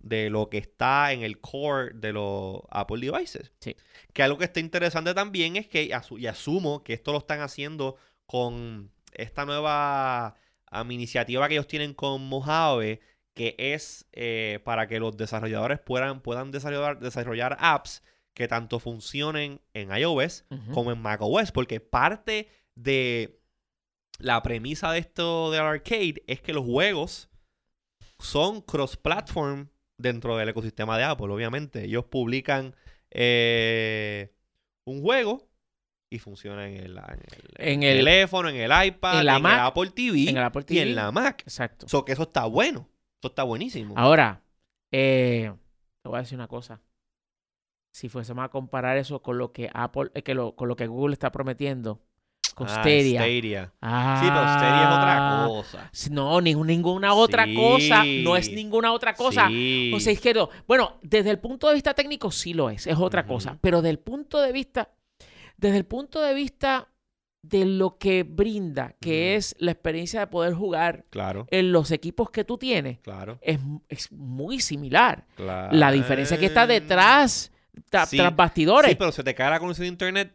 de 0.00 0.28
lo 0.28 0.50
que 0.50 0.58
está 0.58 1.12
en 1.12 1.22
el 1.22 1.40
core 1.40 1.92
de 1.94 2.12
los 2.12 2.60
Apple 2.70 2.98
devices. 3.06 3.52
Sí. 3.60 3.76
Que 4.12 4.22
algo 4.24 4.38
que 4.38 4.44
está 4.46 4.58
interesante 4.60 5.14
también 5.14 5.54
es 5.56 5.68
que, 5.68 5.84
y 5.84 6.26
asumo 6.26 6.82
que 6.82 6.94
esto 6.94 7.12
lo 7.12 7.18
están 7.18 7.40
haciendo 7.40 7.96
con 8.26 8.90
esta 9.12 9.44
nueva 9.46 10.34
am, 10.66 10.90
iniciativa 10.90 11.46
que 11.46 11.54
ellos 11.54 11.68
tienen 11.68 11.94
con 11.94 12.22
Mojave, 12.28 13.00
que 13.34 13.54
es 13.58 14.06
eh, 14.12 14.58
para 14.64 14.88
que 14.88 14.98
los 14.98 15.16
desarrolladores 15.16 15.78
puedan, 15.78 16.20
puedan 16.20 16.50
desarrollar, 16.50 16.98
desarrollar 16.98 17.56
apps 17.60 18.02
que 18.34 18.48
tanto 18.48 18.80
funcionen 18.80 19.60
en 19.74 19.96
iOS 19.96 20.44
como 20.72 20.90
en 20.90 21.00
macOS, 21.00 21.52
porque 21.52 21.78
parte 21.78 22.48
de 22.74 23.38
la 24.18 24.42
premisa 24.42 24.92
de 24.92 24.98
esto 25.00 25.50
del 25.50 25.62
arcade 25.62 26.22
es 26.26 26.40
que 26.40 26.52
los 26.52 26.64
juegos 26.64 27.28
son 28.18 28.60
cross-platform 28.60 29.68
dentro 29.98 30.36
del 30.36 30.48
ecosistema 30.48 30.96
de 30.98 31.04
Apple, 31.04 31.26
obviamente. 31.32 31.84
Ellos 31.84 32.04
publican 32.06 32.74
eh, 33.10 34.32
un 34.86 35.00
juego 35.02 35.48
y 36.10 36.18
funciona 36.18 36.66
en 36.68 36.74
el, 36.76 36.96
en 36.98 37.00
el- 37.00 37.54
En 37.56 37.80
teléfono, 37.80 38.48
en 38.48 38.56
el 38.56 38.86
iPad, 38.86 39.20
en 39.20 39.26
la 39.26 39.36
en 39.36 39.42
Mac, 39.42 39.54
el 39.54 39.60
Apple 39.60 39.90
TV, 39.90 40.28
en 40.30 40.36
el 40.36 40.42
Apple 40.44 40.64
y 40.68 40.78
en 40.78 40.94
la 40.94 41.10
Mac. 41.12 41.42
Exacto. 41.42 41.88
So 41.88 42.04
que 42.04 42.12
eso 42.12 42.22
está 42.24 42.44
bueno. 42.46 42.88
Eso 43.20 43.28
está 43.28 43.42
buenísimo. 43.42 43.94
Ahora, 43.96 44.42
eh, 44.92 45.52
te 46.02 46.08
voy 46.08 46.18
a 46.18 46.22
decir 46.22 46.36
una 46.36 46.48
cosa. 46.48 46.80
Si 47.92 48.08
fuésemos 48.08 48.44
a 48.44 48.48
comparar 48.48 48.96
eso 48.98 49.22
con 49.22 49.38
lo 49.38 49.52
que 49.52 49.70
Apple, 49.72 50.10
eh, 50.14 50.22
que 50.22 50.34
lo, 50.34 50.54
con 50.56 50.68
lo 50.68 50.76
que 50.76 50.86
Google 50.86 51.12
está 51.14 51.30
prometiendo, 51.32 52.00
con 52.54 52.66
Ah, 52.68 52.80
Stadia. 52.80 53.20
Stadia. 53.20 53.72
Ah, 53.80 54.18
Sí, 54.20 54.28
pero 54.28 54.42
Stadia 54.42 54.82
es 54.82 54.96
otra 54.96 55.46
cosa. 55.48 55.90
No, 56.10 56.40
ninguna 56.40 57.14
otra 57.14 57.44
Sí. 57.44 57.54
cosa. 57.54 58.04
No 58.22 58.36
es 58.36 58.50
ninguna 58.52 58.92
otra 58.92 59.14
cosa. 59.14 59.48
Sí. 59.48 59.92
O 59.94 60.00
sea, 60.00 60.12
es 60.12 60.20
que 60.20 60.34
no. 60.34 60.48
Bueno, 60.66 60.98
desde 61.02 61.30
el 61.30 61.38
punto 61.38 61.68
de 61.68 61.74
vista 61.74 61.94
técnico 61.94 62.30
sí 62.30 62.54
lo 62.54 62.70
es, 62.70 62.86
es 62.86 62.96
otra 62.98 63.26
cosa. 63.26 63.58
Pero 63.60 63.78
desde 63.82 63.90
el 63.90 63.98
punto 63.98 64.40
de 64.40 64.52
vista, 64.52 64.90
desde 65.56 65.76
el 65.78 65.84
punto 65.84 66.20
de 66.20 66.34
vista 66.34 66.88
de 67.42 67.66
lo 67.66 67.98
que 67.98 68.22
brinda, 68.22 68.94
que 69.00 69.34
es 69.36 69.54
la 69.58 69.72
experiencia 69.72 70.20
de 70.20 70.26
poder 70.28 70.54
jugar 70.54 71.04
Claro, 71.10 71.46
en 71.50 71.72
los 71.72 71.90
equipos 71.90 72.30
que 72.30 72.42
tú 72.42 72.56
tienes, 72.56 73.00
claro, 73.00 73.38
es, 73.42 73.58
es 73.90 74.10
muy 74.12 74.60
similar. 74.60 75.26
claro. 75.36 75.76
La 75.76 75.92
diferencia 75.92 76.38
que 76.38 76.46
está 76.46 76.66
detrás, 76.66 77.52
tra- 77.90 78.06
Sí. 78.06 78.16
tras 78.16 78.34
bastidores. 78.34 78.90
Sí, 78.92 78.96
pero 78.98 79.12
se 79.12 79.22
te 79.22 79.34
cae 79.34 79.50
la 79.50 79.60
conexión 79.60 79.84
de 79.84 79.88
internet. 79.88 80.34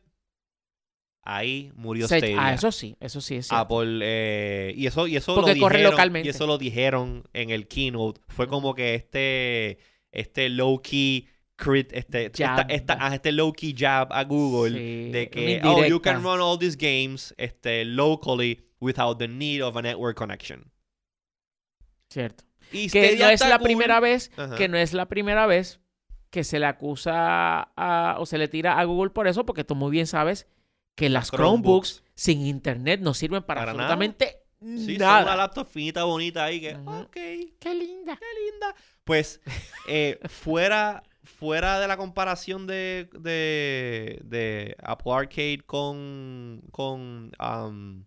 Ahí 1.31 1.71
murió 1.75 2.07
Se- 2.07 2.17
Stadia. 2.17 2.37
ah, 2.39 2.53
eso 2.55 2.71
sí, 2.71 2.95
eso 2.99 3.21
sí 3.21 3.35
es 3.35 3.47
cierto. 3.47 3.61
Apple, 3.75 3.99
eh, 4.01 4.73
y 4.75 4.87
eso, 4.87 5.05
y 5.05 5.15
eso 5.15 5.35
Porque 5.35 5.53
lo 5.53 5.61
corre 5.61 5.77
dijeron, 5.77 5.91
localmente. 5.91 6.27
Y 6.27 6.31
eso 6.31 6.47
lo 6.47 6.57
dijeron 6.57 7.23
en 7.33 7.51
el 7.51 7.67
keynote. 7.67 8.19
Fue 8.29 8.47
como 8.47 8.73
que 8.73 8.95
este, 8.95 9.77
este 10.11 10.49
low 10.49 10.81
key 10.81 11.27
crit, 11.55 11.91
este, 11.93 12.31
esta- 12.33 12.97
ah, 12.99 13.13
este 13.13 13.31
low 13.31 13.53
key 13.53 13.75
jab 13.77 14.11
a 14.11 14.23
Google 14.23 14.71
Sí, 14.77 15.11
de 15.11 15.29
que 15.29 15.61
oh 15.63 15.85
you 15.85 16.01
can 16.01 16.23
run 16.23 16.39
all 16.41 16.57
these 16.57 16.75
games 16.75 17.35
este, 17.37 17.85
locally 17.85 18.61
without 18.79 19.19
the 19.19 19.27
need 19.27 19.61
of 19.63 19.75
a 19.75 19.81
network 19.83 20.17
connection. 20.17 20.71
Cierto. 22.09 22.43
Y 22.71 22.89
Que 22.89 23.07
Stadia 23.09 23.27
no 23.27 23.31
es 23.31 23.41
la 23.41 23.57
cool. 23.59 23.65
primera 23.65 23.99
vez, 23.99 24.31
Ajá. 24.37 24.55
que 24.55 24.67
no 24.67 24.77
es 24.77 24.93
la 24.93 25.07
primera 25.07 25.45
vez 25.47 25.79
que 26.29 26.43
se 26.43 26.59
le 26.59 26.65
acusa 26.65 27.71
a- 27.75 28.15
o 28.19 28.25
se 28.25 28.37
le 28.37 28.47
tira 28.47 28.79
a 28.79 28.83
Google 28.85 29.09
por 29.11 29.27
eso, 29.27 29.45
porque 29.45 29.63
tú 29.63 29.75
muy 29.75 29.91
bien 29.91 30.07
sabes 30.07 30.47
que 30.99 31.09
las 31.09 31.31
Chromebooks, 31.31 31.89
Chromebooks. 31.95 32.03
sin 32.15 32.41
internet 32.45 32.99
no 33.01 33.13
sirven 33.13 33.43
para, 33.43 33.61
Para 33.61 33.73
nada. 33.73 33.93
absolutamente 33.93 34.43
Sí, 34.61 34.97
son 34.97 35.07
nada. 35.07 35.23
una 35.23 35.35
laptop 35.37 35.65
finita, 35.67 36.03
bonita 36.03 36.43
ahí 36.43 36.59
que, 36.59 36.75
ok, 36.75 37.11
Qué 37.13 37.73
linda. 37.75 38.17
qué 38.17 38.25
linda. 38.51 38.75
Pues, 39.05 39.39
eh, 39.87 40.19
fuera, 40.27 41.01
fuera 41.23 41.79
de 41.79 41.87
la 41.87 41.95
comparación 41.95 42.67
de, 42.67 43.09
de, 43.17 44.19
de 44.25 44.75
Apple 44.83 45.13
Arcade 45.13 45.61
con, 45.65 46.61
con, 46.71 47.31
um, 47.39 48.03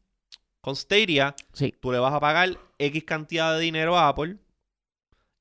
con 0.61 0.76
Stadia, 0.76 1.35
Sí. 1.55 1.74
tú 1.81 1.90
le 1.90 1.98
vas 1.98 2.12
a 2.12 2.20
pagar 2.20 2.50
X 2.78 3.02
cantidad 3.05 3.55
de 3.55 3.61
dinero 3.61 3.96
a 3.96 4.09
Apple 4.09 4.37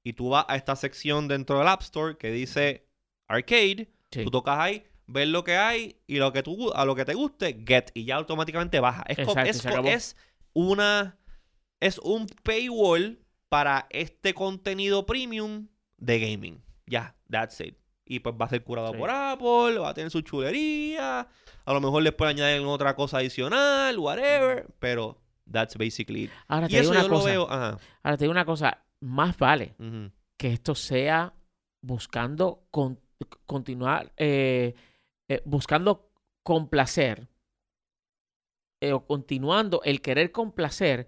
y 0.04 0.14
tú 0.14 0.30
vas 0.30 0.46
a 0.48 0.56
esta 0.56 0.76
sección 0.78 1.28
dentro 1.28 1.60
del 1.60 1.68
App 1.68 1.82
Store 1.82 2.18
que 2.18 2.32
dice 2.32 2.88
Arcade, 3.28 3.90
Sí. 4.12 4.24
tú 4.24 4.32
tocas 4.32 4.58
ahí, 4.60 4.84
ves 5.12 5.28
lo 5.28 5.44
que 5.44 5.58
hay 5.58 5.98
y 6.08 6.18
lo 6.18 6.32
que 6.34 6.44
tú, 6.44 6.72
a 6.74 6.86
lo 6.86 6.96
que 6.96 7.06
te 7.06 7.14
guste, 7.14 7.64
get, 7.68 7.92
y 7.94 8.06
ya 8.06 8.16
automáticamente 8.16 8.80
baja. 8.80 9.04
Es, 9.08 9.20
Exacto, 9.20 9.42
es 9.50 9.66
es 9.86 10.18
una 10.54 11.18
es 11.80 11.98
un 12.00 12.28
paywall 12.44 13.20
para 13.50 13.88
este 13.90 14.34
contenido 14.34 15.06
premium 15.06 15.68
de 15.98 16.20
gaming. 16.20 16.64
Ya, 16.86 17.16
that's 17.30 17.60
it. 17.62 17.76
Y 18.06 18.20
pues 18.20 18.36
va 18.40 18.46
a 18.46 18.50
ser 18.50 18.64
curado 18.64 18.92
Sí. 18.92 18.98
por 18.98 19.10
Apple, 19.10 19.80
va 19.80 19.90
a 19.90 19.94
tener 19.94 20.12
su 20.12 20.22
chulería, 20.22 21.28
a 21.66 21.74
lo 21.74 21.80
mejor 21.82 22.04
les 22.04 22.14
puede 22.14 22.32
añadir 22.32 22.62
otra 22.66 22.96
cosa 22.96 23.18
adicional, 23.18 23.98
whatever, 24.00 24.68
pero 24.80 25.18
that's 25.50 25.78
basically 25.78 26.24
it. 26.26 26.32
Ahora 26.48 26.68
Y 26.68 26.70
te 26.72 26.82
digo 26.82 26.92
eso 26.94 27.00
una 27.00 27.02
yo 27.04 27.08
lo 27.08 27.24
veo, 27.24 27.48
ajá. 27.50 27.78
Ahora 28.04 28.18
te 28.18 28.24
digo 28.26 28.32
una 28.32 28.46
cosa. 28.46 28.84
Más 29.00 29.38
vale 29.38 29.76
que 30.38 30.54
esto 30.54 30.76
sea 30.76 31.34
buscando 31.82 32.68
con- 32.70 33.00
continuar, 33.46 34.12
eh, 34.18 34.76
eh, 35.34 35.42
buscando 35.46 36.10
complacer 36.44 37.28
eh, 38.82 38.94
o 38.94 39.06
continuando 39.06 39.82
el 39.84 40.02
querer 40.02 40.32
complacer 40.32 41.08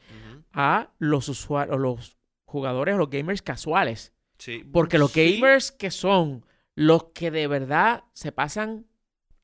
a 0.54 0.92
los 1.00 1.28
usuarios, 1.30 1.80
los 1.80 2.18
jugadores 2.46 2.96
o 2.96 2.98
los 3.00 3.10
gamers 3.10 3.42
casuales. 3.42 4.14
Sí. 4.38 4.64
Porque 4.72 4.98
los 5.00 5.12
Sí. 5.12 5.36
gamers 5.40 5.72
que 5.72 5.90
son 5.90 6.46
los 6.76 7.06
que 7.14 7.32
de 7.32 7.48
verdad 7.48 8.04
se 8.14 8.32
pasan 8.32 8.86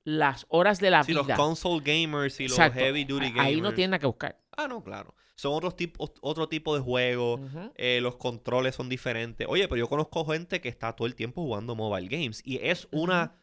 las 0.04 0.46
horas 0.50 0.80
de 0.80 0.92
la 0.92 1.04
Sí, 1.04 1.12
vida. 1.13 1.24
los 1.28 1.38
console 1.38 1.82
gamers 1.84 2.39
y 2.39 2.48
los 2.48 2.58
heavy 2.58 3.04
duty 3.04 3.30
gamers. 3.30 3.46
Ahí 3.46 3.62
no 3.62 3.74
tienen 3.74 3.92
nada 3.92 4.00
que 4.00 4.08
buscar. 4.08 4.39
Ah, 4.56 4.68
no, 4.68 4.84
claro. 4.84 5.15
Son 5.36 5.54
otros 5.54 5.76
tipos, 5.76 6.12
otro 6.22 6.50
tipo 6.50 6.76
de 6.76 6.82
juegos. 6.82 7.39
Ujú. 7.39 7.72
eh, 7.78 8.00
los 8.02 8.18
controles 8.18 8.76
son 8.76 8.89
diferentes. 8.89 9.48
Oye, 9.50 9.68
pero 9.68 9.80
yo 9.80 9.88
conozco 9.88 10.26
gente 10.26 10.60
que 10.62 10.70
está 10.70 10.94
todo 10.96 11.08
el 11.08 11.15
tiempo 11.15 11.42
jugando 11.42 11.76
mobile 11.76 12.08
games. 12.10 12.42
Y 12.46 12.58
es 12.62 12.88
una 12.92 13.38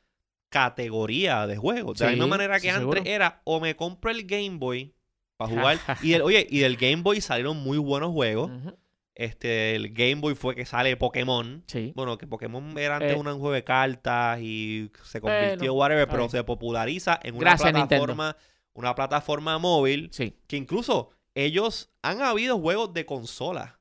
categoría 0.48 1.46
de 1.46 1.56
juegos. 1.56 1.98
De 1.98 2.04
la 2.06 2.11
misma 2.12 2.26
manera 2.28 2.54
que 2.56 2.62
sí, 2.62 2.68
antes 2.68 2.80
seguro. 2.82 3.02
era 3.04 3.40
o 3.44 3.61
me 3.61 3.76
compro 3.76 4.11
el 4.11 4.24
Game 4.26 4.59
Boy 4.59 4.94
para 5.37 5.50
jugar. 5.50 5.78
y 6.02 6.14
el, 6.14 6.22
oye, 6.22 6.46
y 6.48 6.61
del 6.61 6.76
Game 6.76 7.02
Boy 7.02 7.20
salieron 7.20 7.56
muy 7.59 7.78
buenos 7.78 8.12
juegos. 8.12 8.50
Este, 9.14 9.74
el 9.74 9.92
Game 9.94 10.16
Boy 10.16 10.35
fue 10.35 10.54
que 10.54 10.66
sale 10.66 10.94
Pokémon. 10.96 11.64
Sí. 11.66 11.92
Bueno, 11.96 12.18
que 12.18 12.26
Pokémon 12.26 12.76
era 12.78 12.96
antes 12.96 13.12
Eh. 13.12 13.16
un 13.18 13.24
juego 13.24 13.52
de 13.52 13.64
cartas 13.64 14.40
y 14.42 14.90
se 15.04 15.20
convirtió 15.20 15.56
Bueno, 15.59 15.74
whatever, 15.74 16.09
pero 16.09 16.28
se 16.28 16.44
populariza 16.44 17.18
en 17.22 17.35
una 17.35 17.40
Gracias, 17.40 17.72
Nintendo. 17.72 18.04
plataforma, 18.04 18.37
una 18.74 18.94
plataforma 18.94 19.59
móvil 19.59 20.11
Sí. 20.12 20.37
que 20.46 20.56
incluso 20.59 21.11
ellos 21.35 21.90
han 22.02 22.20
habido 22.20 22.59
juegos 22.59 22.92
de 22.92 23.06
consola 23.06 23.80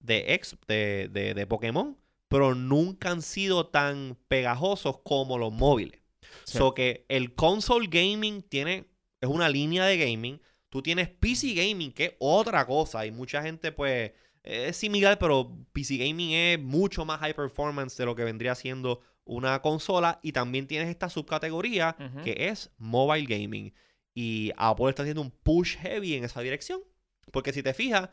de 0.00 0.34
ex 0.34 0.56
de, 0.66 1.08
de, 1.12 1.34
de 1.34 1.46
Pokémon, 1.46 1.96
pero 2.26 2.56
nunca 2.56 3.10
han 3.10 3.22
sido 3.22 3.68
tan 3.68 4.16
pegajosos 4.26 4.98
como 5.04 5.38
los 5.38 5.52
móviles. 5.52 6.00
Sí. 6.44 6.58
So 6.58 6.74
que 6.74 7.04
el 7.08 7.34
console 7.34 7.88
gaming 7.88 8.42
tiene 8.42 8.92
es 9.22 9.28
una 9.28 9.48
línea 9.48 9.84
de 9.86 9.96
gaming. 9.96 10.40
Tú 10.68 10.82
tienes 10.82 11.08
PC 11.08 11.54
gaming, 11.54 11.92
que 11.92 12.04
es 12.04 12.14
otra 12.18 12.66
cosa. 12.66 13.06
Y 13.06 13.12
mucha 13.12 13.42
gente, 13.42 13.72
pues, 13.72 14.12
es 14.42 14.76
similar, 14.76 15.18
pero 15.18 15.56
PC 15.72 15.96
gaming 15.96 16.32
es 16.32 16.60
mucho 16.60 17.04
más 17.04 17.20
high 17.20 17.34
performance 17.34 17.96
de 17.96 18.04
lo 18.04 18.16
que 18.16 18.24
vendría 18.24 18.54
siendo 18.54 19.00
una 19.24 19.62
consola. 19.62 20.18
Y 20.22 20.32
también 20.32 20.66
tienes 20.66 20.88
esta 20.88 21.08
subcategoría 21.08 21.96
que 22.24 22.48
es 22.48 22.70
mobile 22.78 23.26
gaming. 23.26 23.72
Y 24.14 24.50
Apple 24.56 24.90
está 24.90 25.02
haciendo 25.02 25.22
un 25.22 25.30
push 25.30 25.76
heavy 25.76 26.14
en 26.14 26.24
esa 26.24 26.40
dirección. 26.40 26.80
Porque 27.30 27.52
si 27.52 27.62
te 27.62 27.74
fijas, 27.74 28.10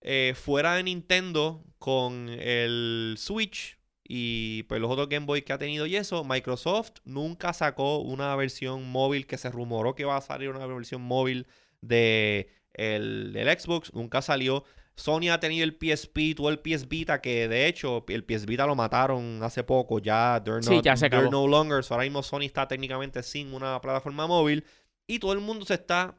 eh, 0.00 0.34
fuera 0.34 0.76
de 0.76 0.84
Nintendo 0.84 1.62
con 1.78 2.30
el 2.30 3.16
Switch 3.18 3.78
y 4.12 4.64
pues 4.64 4.80
los 4.80 4.90
otros 4.90 5.08
Game 5.08 5.24
Boy 5.24 5.42
que 5.42 5.52
ha 5.52 5.58
tenido 5.58 5.86
y 5.86 5.94
eso, 5.94 6.24
Microsoft 6.24 6.94
nunca 7.04 7.52
sacó 7.52 7.98
una 8.00 8.34
versión 8.34 8.90
móvil 8.90 9.24
que 9.28 9.38
se 9.38 9.50
rumoró 9.52 9.94
que 9.94 10.04
va 10.04 10.16
a 10.16 10.20
salir 10.20 10.48
una 10.50 10.66
versión 10.66 11.00
móvil 11.00 11.46
de 11.80 12.50
el, 12.74 13.32
del 13.32 13.48
Xbox, 13.56 13.94
nunca 13.94 14.20
salió. 14.20 14.64
Sony 14.96 15.30
ha 15.30 15.38
tenido 15.38 15.62
el 15.64 15.76
PSP, 15.80 16.34
tuvo 16.36 16.50
el 16.50 16.58
PS 16.58 16.88
Vita, 16.88 17.20
que 17.20 17.46
de 17.46 17.68
hecho 17.68 18.04
el 18.08 18.24
PS 18.24 18.46
Vita 18.46 18.66
lo 18.66 18.74
mataron 18.74 19.40
hace 19.44 19.62
poco, 19.62 20.00
ya 20.00 20.42
they're 20.44 20.60
Sí, 20.62 20.74
not- 20.74 20.84
ya 20.84 20.96
se 20.96 21.08
they're 21.08 21.28
acabó. 21.28 21.30
no 21.30 21.46
longer, 21.46 21.84
so 21.84 21.94
ahora 21.94 22.02
mismo 22.04 22.22
Sony 22.24 22.42
está 22.46 22.66
técnicamente 22.66 23.22
sin 23.22 23.54
una 23.54 23.80
plataforma 23.80 24.26
móvil 24.26 24.64
y 25.06 25.20
todo 25.20 25.32
el 25.34 25.40
mundo 25.40 25.64
se 25.64 25.74
está 25.74 26.16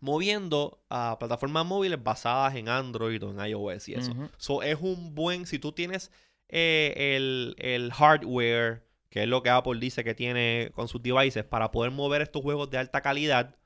moviendo 0.00 0.82
a 0.88 1.18
plataformas 1.18 1.66
móviles 1.66 2.02
basadas 2.02 2.54
en 2.54 2.68
Android 2.68 3.22
o 3.22 3.30
en 3.30 3.46
iOS 3.50 3.88
y 3.88 3.94
eso. 3.94 4.10
Ujú. 4.12 4.28
So, 4.38 4.62
es 4.62 4.78
un 4.80 5.14
buen, 5.14 5.46
si 5.46 5.58
tú 5.58 5.72
tienes 5.72 6.10
eh, 6.50 7.16
el, 7.16 7.54
el 7.58 7.92
hardware, 7.92 8.86
que 9.08 9.22
es 9.22 9.28
lo 9.28 9.42
que 9.42 9.50
Apple 9.50 9.80
dice 9.80 10.04
que 10.04 10.14
tiene 10.14 10.70
con 10.74 10.88
sus 10.88 11.02
devices, 11.02 11.44
para 11.44 11.70
poder 11.70 11.90
mover 11.90 12.22
estos 12.22 12.42
juegos 12.42 12.70
de 12.70 12.78
alta 12.78 13.00
calidad, 13.00 13.56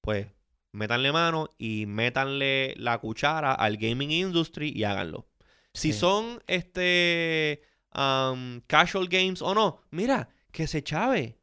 pues 0.00 0.26
métanle 0.72 1.12
mano 1.12 1.54
y 1.58 1.86
métanle 1.86 2.74
la 2.76 2.98
cuchara 2.98 3.52
al 3.54 3.76
gaming 3.76 4.10
industry 4.10 4.70
y 4.74 4.84
háganlo. 4.84 5.26
Si 5.72 5.92
Sí. 5.92 5.98
son 5.98 6.42
este 6.46 7.62
um, 7.94 8.60
casual 8.66 9.08
games 9.08 9.42
o 9.42 9.54
no, 9.54 9.80
mira, 9.90 10.28
que 10.52 10.66
se 10.66 10.82
chave. 10.82 11.38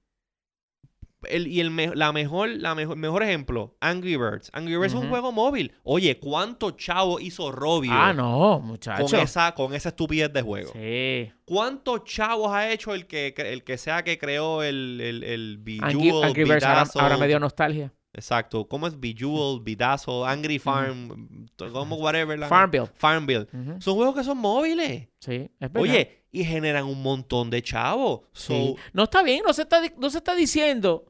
El, 1.30 1.48
y 1.48 1.60
el 1.60 1.76
la 1.96 2.12
mejor, 2.12 2.50
la 2.50 2.76
mejor, 2.76 2.96
mejor 2.98 3.24
ejemplo, 3.24 3.76
Angry 3.82 4.16
Birds. 4.18 4.50
Angry 4.54 4.76
Birds 4.78 4.94
es 4.94 5.00
un 5.00 5.10
juego 5.10 5.32
móvil. 5.32 5.74
Oye, 5.84 6.20
¿cuánto 6.20 6.72
chavo 6.72 7.20
hizo 7.20 7.52
Robio 7.52 7.92
Ah, 7.94 8.14
no, 8.14 8.58
con, 8.60 8.68
muchacho. 8.68 9.18
esa, 9.18 9.54
con 9.54 9.74
esa 9.74 9.90
estupidez 9.90 10.32
de 10.34 10.42
juego? 10.42 10.72
Sí. 10.74 11.32
¿Cuántos 11.46 12.04
chavos 12.06 12.52
ha 12.52 12.72
hecho 12.72 12.94
el 12.94 13.08
que, 13.08 13.34
el 13.38 13.64
que 13.64 13.78
sea 13.78 14.04
que 14.04 14.18
creó 14.18 14.64
el, 14.64 15.00
el, 15.02 15.24
el 15.24 15.60
Angry, 15.82 15.98
Bejeweled, 15.98 16.24
Angry 16.28 16.44
Birds 16.44 16.66
ahora, 16.96 17.18
me 17.18 17.28
dio 17.28 17.40
nostalgia. 17.40 17.94
Exacto. 18.14 18.68
¿Cómo 18.68 18.88
es 18.88 19.00
Bejeweled, 19.00 19.62
Bedazzled, 19.64 20.24
Angry 20.26 20.58
Farm, 20.60 21.48
como 21.72 21.98
whatever? 21.98 22.38
la- 22.40 22.48
Farmville. 22.48 22.88
Farmville. 22.96 23.48
Ujú. 23.54 23.82
Son 23.82 23.96
juegos 23.96 24.16
que 24.16 24.24
son 24.24 24.38
móviles. 24.40 25.08
Sí, 25.20 25.34
es 25.60 25.72
verdad. 25.72 25.82
Oye, 25.82 26.24
y 26.32 26.44
generan 26.44 26.86
un 26.86 27.02
montón 27.04 27.50
de 27.50 27.62
chavos. 27.62 28.22
So, 28.34 28.54
Sí. 28.54 28.76
No 28.94 29.04
está 29.04 29.22
bien, 29.24 29.44
no 29.46 29.54
se 29.54 29.64
está, 29.64 29.82
no 29.98 30.10
se 30.10 30.18
está 30.18 30.36
diciendo 30.36 31.06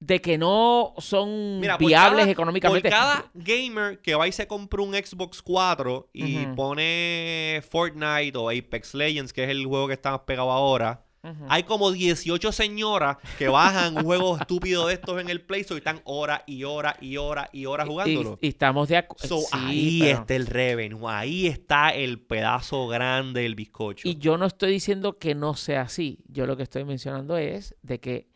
de 0.00 0.20
que 0.20 0.38
no 0.38 0.94
son 0.98 1.60
Mira, 1.60 1.76
viables 1.76 2.20
cada- 2.22 2.32
económicamente. 2.32 2.88
Por 2.88 2.98
cada 2.98 3.30
gamer 3.34 4.00
que 4.00 4.14
va 4.14 4.26
y 4.26 4.32
se 4.32 4.46
compra 4.46 4.82
un 4.82 4.94
Xbox 4.94 5.42
4 5.42 6.08
y 6.12 6.46
pone 6.84 7.62
Fortnite 7.70 8.36
o 8.38 8.48
Apex 8.50 8.94
Legends, 8.94 9.32
que 9.32 9.44
es 9.44 9.50
el 9.50 9.66
juego 9.66 9.86
que 9.88 9.94
está 9.94 10.12
más 10.12 10.20
pegado 10.20 10.50
ahora, 10.50 11.04
hay 11.48 11.64
como 11.64 11.92
18 11.92 12.50
señoras 12.50 13.18
que 13.38 13.48
bajan 13.48 13.94
un 13.98 14.04
juego 14.04 14.38
estúpido 14.38 14.86
de 14.86 14.94
estos 14.94 15.20
en 15.20 15.28
el 15.28 15.42
Play 15.42 15.60
Store 15.60 15.76
y 15.76 15.80
están 15.80 16.00
horas 16.04 16.40
y 16.46 16.64
horas 16.64 16.96
y 17.02 17.18
horas 17.18 17.50
y 17.52 17.66
horas 17.66 17.86
Y- 17.86 17.90
jugándolo. 17.90 18.38
Y, 18.40 18.46
y 18.46 18.48
estamos 18.48 18.88
de 18.88 18.96
acuerdo. 18.96 19.28
So, 19.28 19.46
ahí 19.52 20.00
está 20.08 20.34
el 20.34 20.46
revenue, 20.46 21.06
ahí 21.10 21.46
está 21.46 21.90
el 21.90 22.20
pedazo 22.20 22.88
grande 22.88 23.42
del 23.42 23.54
bizcocho. 23.54 24.08
Y 24.08 24.16
yo 24.16 24.38
no 24.38 24.46
estoy 24.46 24.72
diciendo 24.72 25.18
que 25.18 25.34
no 25.34 25.52
sea 25.56 25.82
así. 25.82 26.20
Yo 26.26 26.46
lo 26.46 26.56
que 26.56 26.62
estoy 26.62 26.84
mencionando 26.86 27.36
es 27.36 27.74
de 27.82 28.00
que 28.00 28.29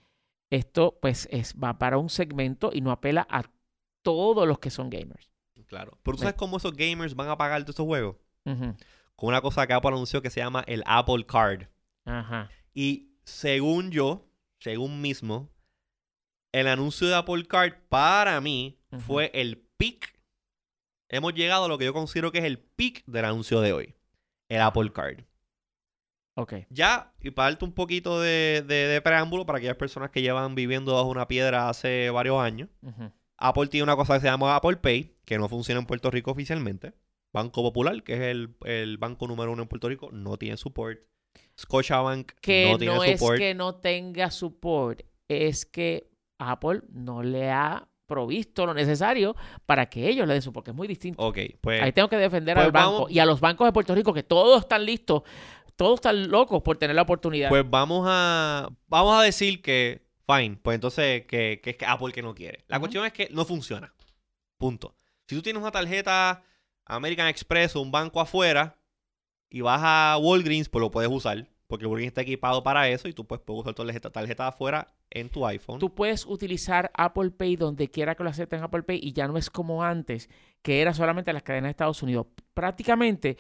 esto 0.55 0.99
pues 1.01 1.29
es, 1.31 1.55
va 1.55 1.79
para 1.79 1.99
un 1.99 2.09
segmento 2.09 2.71
y 2.73 2.81
no 2.81 2.91
apela 2.91 3.27
a 3.31 3.45
todos 4.03 4.47
los 4.47 4.59
que 4.59 4.71
son 4.71 4.91
gamers. 4.91 5.33
Claro. 5.67 5.99
Pero 6.03 6.17
tú 6.17 6.23
sabes 6.23 6.37
cómo 6.37 6.59
esos 6.59 6.75
gamers 6.77 7.15
van 7.15 7.29
a 7.29 7.39
pagar 7.39 7.63
todos 7.63 7.71
estos 7.71 7.87
juegos? 7.87 8.17
Con 8.45 9.29
una 9.29 9.41
cosa 9.41 9.67
que 9.67 9.73
Apple 9.73 9.91
anunció 9.91 10.21
que 10.21 10.31
se 10.31 10.41
llama 10.41 10.63
el 10.67 10.83
Apple 10.87 11.25
Card. 11.27 11.69
Ajá. 12.05 12.51
Y 12.75 13.15
según 13.25 13.91
yo, 13.91 14.29
según 14.59 15.01
mismo, 15.01 15.51
el 16.53 16.69
anuncio 16.69 17.09
de 17.09 17.15
Apple 17.15 17.47
Card 17.47 17.73
para 17.89 18.41
mí 18.41 18.79
fue 19.07 19.31
el 19.35 19.59
peak. 19.77 20.21
Hemos 21.09 21.35
llegado 21.35 21.65
a 21.65 21.69
lo 21.69 21.79
que 21.79 21.87
yo 21.87 21.93
considero 21.93 22.31
que 22.31 22.39
es 22.39 22.45
el 22.45 22.59
peak 22.59 23.05
del 23.07 23.25
anuncio 23.25 23.61
de 23.61 23.73
hoy. 23.73 23.95
El 24.49 24.61
Apple 24.61 24.93
Card. 24.93 25.25
Ok. 26.37 26.55
Ya, 26.71 27.13
y 27.21 27.31
para 27.31 27.51
darte 27.51 27.65
un 27.65 27.73
poquito 27.73 28.21
de, 28.21 28.65
de- 28.67 28.89
de 28.89 29.01
preámbulo 29.01 29.47
para 29.47 29.59
aquellas 29.59 29.77
personas 29.77 30.11
que 30.11 30.21
llevan 30.23 30.55
viviendo 30.55 30.95
bajo 30.95 31.09
una 31.09 31.29
piedra 31.29 31.69
hace 31.69 32.11
varios 32.11 32.41
años. 32.41 32.69
Apple 33.37 33.67
tiene 33.69 33.85
una 33.85 33.97
cosa 33.97 34.15
que 34.15 34.21
se 34.21 34.27
llama 34.27 34.57
Apple 34.57 34.77
Pay, 34.77 35.17
que 35.25 35.39
no 35.39 35.49
funciona 35.49 35.81
en 35.81 35.87
Puerto 35.87 36.11
Rico 36.11 36.31
oficialmente. 36.33 36.93
Banco 37.33 37.63
Popular, 37.63 38.03
que 38.03 38.15
es 38.15 38.21
el, 38.21 38.55
el 38.65 38.97
banco 38.99 39.27
número 39.27 39.53
uno 39.53 39.63
en 39.63 39.69
Puerto 39.69 39.89
Rico, 39.89 40.09
no 40.13 40.37
tiene 40.37 40.57
support. 40.57 40.99
Scotiabank 41.59 42.33
Que 42.41 42.67
no 42.67 42.73
no, 42.73 42.79
tiene 42.79 43.13
es 43.13 43.21
support. 43.21 43.39
que 43.39 43.55
no 43.55 43.75
tenga 43.77 44.31
support, 44.31 45.03
es 45.29 45.67
que 45.67 46.11
Apple 46.39 46.83
no 46.93 47.23
le 47.23 47.51
ha 47.51 47.89
provisto 48.07 48.67
lo 48.67 48.75
necesario 48.75 49.35
para 49.67 49.87
que 49.87 50.09
ellos 50.09 50.27
le 50.27 50.35
den 50.35 50.43
support, 50.43 50.65
que 50.65 50.71
es 50.73 50.77
muy 50.77 50.87
distinto. 50.87 51.23
Ok, 51.25 51.39
pues... 51.61 51.83
Ahí 51.83 51.93
tengo 51.93 52.09
que 52.09 52.17
defender 52.17 52.55
pues 52.55 52.67
al 52.67 52.73
banco 52.73 52.93
vamos- 52.93 53.11
y 53.11 53.19
a 53.19 53.27
los 53.27 53.41
bancos 53.41 53.67
de 53.67 53.73
Puerto 53.73 53.95
Rico, 53.95 54.13
que 54.13 54.23
todos 54.23 54.61
están 54.63 54.85
listos, 54.85 55.23
todos 55.77 55.97
están 55.97 56.29
locos 56.29 56.63
por 56.63 56.77
tener 56.77 56.97
la 56.97 57.03
oportunidad. 57.03 57.49
Pues 57.49 57.69
vamos 57.69 58.07
a 58.09 58.71
vamos 58.87 59.19
a 59.19 59.23
decir 59.23 59.63
que 59.63 60.07
fine, 60.27 60.59
pues 60.63 60.77
entonces 60.77 61.27
que, 61.27 61.61
que 61.63 61.71
es 61.71 61.77
que 61.77 61.87
Apple 61.87 62.13
que 62.13 62.23
no 62.23 62.35
quiere. 62.35 62.65
La 62.69 62.79
cuestión 62.81 63.05
es 63.05 63.13
que 63.13 63.29
no 63.31 63.45
funciona. 63.45 63.93
Punto. 64.59 64.95
Si 65.27 65.35
tú 65.35 65.43
tienes 65.43 65.61
una 65.61 65.71
tarjeta 65.71 66.43
American 66.87 67.29
Express 67.29 67.77
o 67.77 67.81
un 67.81 67.91
banco 67.91 68.21
afuera 68.21 68.77
y 69.51 69.61
vas 69.61 69.81
a 69.83 70.19
Walgreens, 70.21 70.69
pues 70.69 70.81
lo 70.81 70.91
puedes 70.91 71.11
usar, 71.11 71.47
porque 71.67 71.87
Walgreens 71.87 72.11
está 72.11 72.23
equipado 72.23 72.63
para 72.63 72.89
eso 72.89 73.09
y 73.09 73.13
tú 73.13 73.27
pues, 73.27 73.41
puedes 73.41 73.61
usar 73.61 73.75
tu 73.75 73.85
tarjeta, 73.85 74.11
tarjeta 74.11 74.45
de 74.45 74.49
afuera 74.51 74.95
en 75.11 75.29
tu 75.29 75.47
iPhone. 75.47 75.79
Tú 75.79 75.95
puedes 75.95 76.27
utilizar 76.27 76.91
Apple 76.95 77.31
Pay 77.31 77.57
donde 77.57 77.89
quiera 77.89 78.15
que 78.15 78.25
lo 78.25 78.31
acepten 78.31 78.63
Apple 78.63 78.83
Pay 78.83 79.01
y 79.03 79.13
ya 79.13 79.29
no 79.29 79.39
es 79.39 79.51
como 79.51 79.83
antes, 79.83 80.29
que 80.63 80.83
era 80.83 80.93
solamente 80.93 81.33
las 81.33 81.43
cadenas 81.43 81.69
de 81.69 81.71
Estados 81.71 82.03
Unidos. 82.03 82.27
Prácticamente 82.53 83.39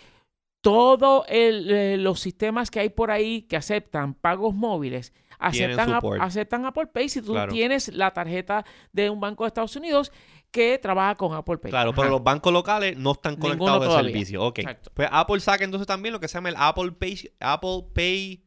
todos 0.65 1.27
los 1.31 2.21
sistemas 2.21 2.71
que 2.71 2.81
hay 2.81 2.89
por 2.89 3.11
ahí 3.11 3.43
que 3.43 3.57
aceptan 3.57 4.15
pagos 4.15 4.55
móviles 4.55 5.13
aceptan, 5.39 6.01
aceptan 6.21 6.65
Apple 6.65 6.87
Pay 6.87 7.09
si 7.09 7.21
tú 7.21 7.33
Claro. 7.33 7.53
tienes 7.53 7.89
la 7.93 8.13
tarjeta 8.13 8.65
de 8.93 9.11
un 9.11 9.21
banco 9.21 9.45
de 9.45 9.49
Estados 9.49 9.77
Unidos 9.77 10.11
que 10.51 10.79
trabaja 10.79 11.17
con 11.17 11.35
Apple 11.35 11.59
Pay. 11.59 11.71
Claro, 11.71 11.93
pero 11.93 12.09
los 12.09 12.23
bancos 12.23 12.53
locales 12.53 12.97
no 12.97 13.13
están 13.13 13.37
conectados 13.37 13.95
al 13.95 14.07
servicio. 14.07 14.43
Ok. 14.43 14.61
Exacto. 14.61 14.91
Pues 14.95 15.09
Apple 15.11 15.41
saca 15.41 15.65
entonces 15.65 15.87
también 15.87 16.13
lo 16.13 16.21
que 16.21 16.29
se 16.29 16.35
llama 16.35 16.49
el 16.49 16.55
Apple 16.57 16.93
Pay, 16.93 17.31
Apple 17.41 17.85
Pay 17.93 18.45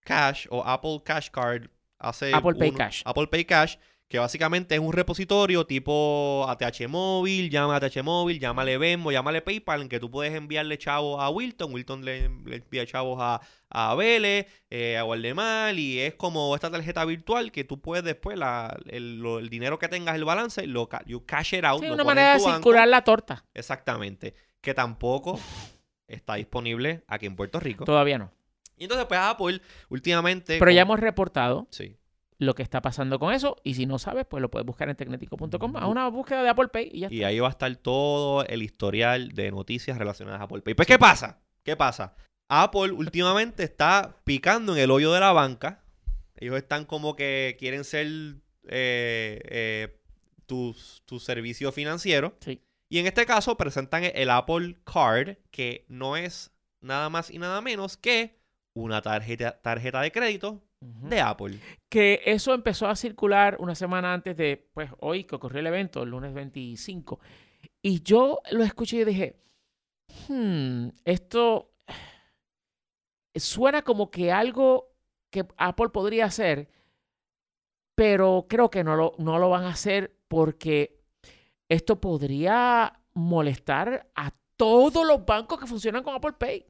Cash 0.00 0.46
o 0.50 0.62
Apple 0.64 1.00
Cash 1.04 1.30
Card. 1.30 1.68
Hace 1.98 2.34
Apple 2.34 2.54
Pay 2.56 2.72
Cash. 2.72 3.02
Apple 3.04 3.28
Pay 3.28 3.44
Cash, 3.44 3.76
que 4.08 4.18
básicamente 4.20 4.74
es 4.76 4.80
un 4.80 4.92
repositorio 4.92 5.66
tipo 5.66 6.46
ATH 6.48 6.86
Móvil, 6.88 7.50
llama 7.50 7.76
ATH 7.76 8.02
Móvil, 8.04 8.38
llámale 8.38 8.78
Venmo, 8.78 9.10
llámale 9.10 9.42
PayPal, 9.42 9.82
en 9.82 9.88
que 9.88 9.98
tú 9.98 10.10
puedes 10.10 10.32
enviarle 10.34 10.78
chavos 10.78 11.20
a 11.20 11.28
Wilton, 11.28 11.74
Wilton 11.74 12.04
le, 12.04 12.28
le 12.44 12.56
envía 12.56 12.86
chavos 12.86 13.18
a, 13.20 13.40
a 13.68 13.94
Vélez, 13.96 14.46
eh, 14.70 14.96
a 14.96 15.02
Guardemar, 15.02 15.74
y 15.76 15.98
es 15.98 16.14
como 16.14 16.54
esta 16.54 16.70
tarjeta 16.70 17.04
virtual 17.04 17.50
que 17.50 17.64
tú 17.64 17.80
puedes 17.80 18.04
después, 18.04 18.38
la, 18.38 18.76
el, 18.86 19.18
lo- 19.18 19.40
el 19.40 19.48
dinero 19.48 19.78
que 19.80 19.88
tengas, 19.88 20.14
el 20.14 20.24
balance, 20.24 20.64
lo 20.68 20.88
you 21.06 21.26
cash 21.26 21.54
it 21.54 21.64
out. 21.64 21.80
Sí, 21.80 21.88
lo 21.88 21.94
una 21.94 22.04
manera 22.04 22.34
de 22.34 22.38
banco. 22.44 22.52
circular 22.58 22.86
la 22.86 23.02
torta. 23.02 23.44
Exactamente. 23.54 24.34
Que 24.60 24.72
tampoco 24.72 25.38
está 26.06 26.36
disponible 26.36 27.02
aquí 27.08 27.26
en 27.26 27.34
Puerto 27.34 27.58
Rico. 27.58 27.84
Todavía 27.84 28.18
no. 28.18 28.32
Y 28.76 28.84
entonces, 28.84 29.06
pues 29.06 29.18
Apple, 29.20 29.60
últimamente. 29.88 30.58
Pero 30.60 30.70
ya 30.70 30.82
hemos 30.82 31.00
reportado 31.00 31.66
Sí. 31.70 31.96
Lo 32.38 32.54
que 32.54 32.62
está 32.62 32.82
pasando 32.82 33.18
con 33.18 33.32
eso. 33.32 33.56
Y 33.64 33.74
si 33.74 33.86
no 33.86 33.98
sabes, 33.98 34.26
pues 34.26 34.40
lo 34.40 34.50
puedes 34.50 34.66
buscar 34.66 34.88
en 34.88 34.96
tecnético.com. 34.96 35.76
A 35.76 35.86
una 35.86 36.08
búsqueda 36.08 36.42
de 36.42 36.48
Apple 36.48 36.68
Pay 36.68 36.90
y 36.92 37.00
ya 37.00 37.06
está. 37.06 37.14
Y 37.16 37.24
ahí 37.24 37.40
va 37.40 37.48
a 37.48 37.50
estar 37.50 37.74
todo 37.76 38.44
el 38.46 38.62
historial 38.62 39.32
de 39.32 39.50
noticias 39.50 39.98
relacionadas 39.98 40.40
a 40.40 40.44
Apple 40.44 40.62
Pay. 40.62 40.74
Pues, 40.74 40.88
¿qué 40.88 40.98
pasa? 40.98 41.40
¿Qué 41.62 41.76
pasa? 41.76 42.14
Apple 42.48 42.92
últimamente 42.92 43.64
está 43.64 44.16
picando 44.24 44.74
en 44.74 44.82
el 44.82 44.90
hoyo 44.90 45.12
de 45.12 45.20
la 45.20 45.32
banca. 45.32 45.82
Ellos 46.36 46.56
están 46.56 46.84
como 46.84 47.16
que 47.16 47.56
quieren 47.58 47.84
ser 47.84 48.06
eh, 48.68 49.40
eh, 49.44 50.00
tus 50.46 51.02
tu 51.06 51.18
servicio 51.18 51.72
financiero. 51.72 52.36
Sí. 52.40 52.60
Y 52.88 52.98
en 52.98 53.06
este 53.06 53.26
caso 53.26 53.56
presentan 53.56 54.04
el 54.04 54.30
Apple 54.30 54.76
Card, 54.84 55.38
que 55.50 55.86
no 55.88 56.16
es 56.16 56.52
nada 56.80 57.08
más 57.08 57.30
y 57.30 57.38
nada 57.38 57.60
menos 57.60 57.96
que 57.96 58.38
una 58.74 59.02
tarjeta, 59.02 59.60
tarjeta 59.60 60.00
de 60.02 60.12
crédito 60.12 60.62
De 60.80 61.20
Apple. 61.20 61.58
Que 61.88 62.20
eso 62.26 62.52
empezó 62.52 62.86
a 62.86 62.96
circular 62.96 63.56
una 63.60 63.74
semana 63.74 64.12
antes 64.12 64.36
de, 64.36 64.68
pues, 64.74 64.90
hoy 65.00 65.24
que 65.24 65.36
ocurrió 65.36 65.60
el 65.60 65.66
evento, 65.66 66.02
el 66.02 66.10
lunes 66.10 66.34
25. 66.34 67.18
Y 67.82 68.02
yo 68.02 68.40
lo 68.52 68.62
escuché 68.62 68.98
y 68.98 69.04
dije, 69.04 69.36
hmm, 70.28 70.88
esto 71.04 71.72
suena 73.34 73.82
como 73.82 74.10
que 74.10 74.32
algo 74.32 74.92
que 75.30 75.46
Apple 75.56 75.90
podría 75.90 76.26
hacer, 76.26 76.68
pero 77.94 78.46
creo 78.48 78.70
que 78.70 78.84
no 78.84 78.96
lo, 78.96 79.14
no 79.18 79.38
lo 79.38 79.48
van 79.50 79.64
a 79.64 79.70
hacer 79.70 80.16
porque 80.28 81.00
esto 81.68 82.00
podría 82.00 83.00
molestar 83.14 84.10
a 84.14 84.32
todos 84.56 85.06
los 85.06 85.24
bancos 85.24 85.58
que 85.58 85.66
funcionan 85.66 86.02
con 86.02 86.14
Apple 86.14 86.34
Pay. 86.34 86.66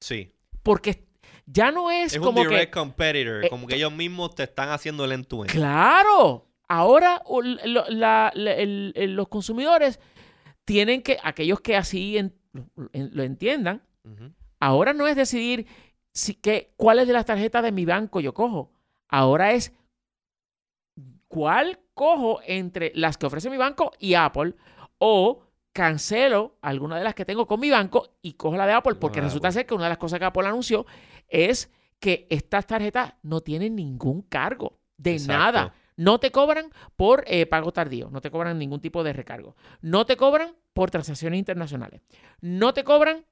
Sí. 0.00 0.32
Porque 0.62 1.07
ya 1.50 1.70
no 1.70 1.90
es, 1.90 2.12
Es 2.12 2.18
un 2.18 2.24
como 2.24 2.42
que... 2.42 2.48
direct 2.48 2.74
competitor. 2.74 3.44
eh, 3.44 3.48
como 3.48 3.66
que 3.66 3.76
ellos 3.76 3.92
mismos 3.92 4.34
te 4.34 4.42
están 4.42 4.68
haciendo 4.70 5.04
el 5.04 5.12
end-to-end. 5.12 5.50
Claro. 5.50 6.46
Ahora 6.68 7.22
u- 7.26 7.40
lo- 7.42 7.88
la- 7.88 8.30
la- 8.34 8.52
el- 8.52 8.92
el- 8.94 9.14
los 9.14 9.28
consumidores 9.28 9.98
tienen 10.66 11.00
que, 11.02 11.16
aquellos 11.22 11.60
que 11.60 11.76
así 11.76 12.18
en- 12.18 12.34
lo, 12.52 12.90
en- 12.92 13.10
lo 13.14 13.22
entiendan, 13.22 13.82
ahora 14.60 14.92
no 14.92 15.06
es 15.06 15.16
decidir 15.16 15.66
si, 16.12 16.34
que, 16.34 16.72
cuáles 16.76 17.06
de 17.06 17.12
las 17.14 17.24
tarjetas 17.24 17.62
de 17.62 17.72
mi 17.72 17.84
banco 17.86 18.20
yo 18.20 18.34
cojo. 18.34 18.70
Ahora 19.08 19.52
es 19.52 19.72
cuál 21.28 21.78
cojo 21.94 22.40
entre 22.46 22.92
las 22.94 23.16
que 23.16 23.26
ofrece 23.26 23.50
mi 23.50 23.56
banco 23.56 23.92
y 23.98 24.14
Apple 24.14 24.54
o 24.98 25.42
cancelo 25.72 26.56
alguna 26.60 26.98
de 26.98 27.04
las 27.04 27.14
que 27.14 27.24
tengo 27.24 27.46
con 27.46 27.60
mi 27.60 27.70
banco 27.70 28.08
y 28.22 28.32
cojo 28.34 28.56
la 28.56 28.66
de 28.66 28.72
Apple 28.72 28.96
porque 28.96 29.20
de 29.20 29.26
resulta 29.26 29.48
Apple. 29.48 29.60
ser 29.60 29.66
que 29.66 29.74
una 29.74 29.84
de 29.84 29.90
las 29.90 29.98
cosas 29.98 30.18
que 30.18 30.24
Apple 30.24 30.46
anunció 30.46 30.86
es 31.28 31.70
que 32.00 32.26
estas 32.30 32.66
tarjetas 32.66 33.14
no 33.22 33.40
tienen 33.40 33.76
ningún 33.76 34.22
cargo 34.22 34.78
de 34.96 35.12
Exacto. 35.12 35.32
nada. 35.38 35.74
No 35.96 36.20
te 36.20 36.30
cobran 36.30 36.70
por 36.96 37.24
eh, 37.26 37.46
pago 37.46 37.72
tardío, 37.72 38.08
no 38.10 38.20
te 38.20 38.30
cobran 38.30 38.58
ningún 38.58 38.80
tipo 38.80 39.02
de 39.02 39.12
recargo. 39.12 39.56
No 39.80 40.06
te 40.06 40.16
cobran 40.16 40.54
por 40.72 40.90
transacciones 40.90 41.38
internacionales. 41.38 42.02
No 42.40 42.72
te 42.72 42.84
cobran 42.84 43.26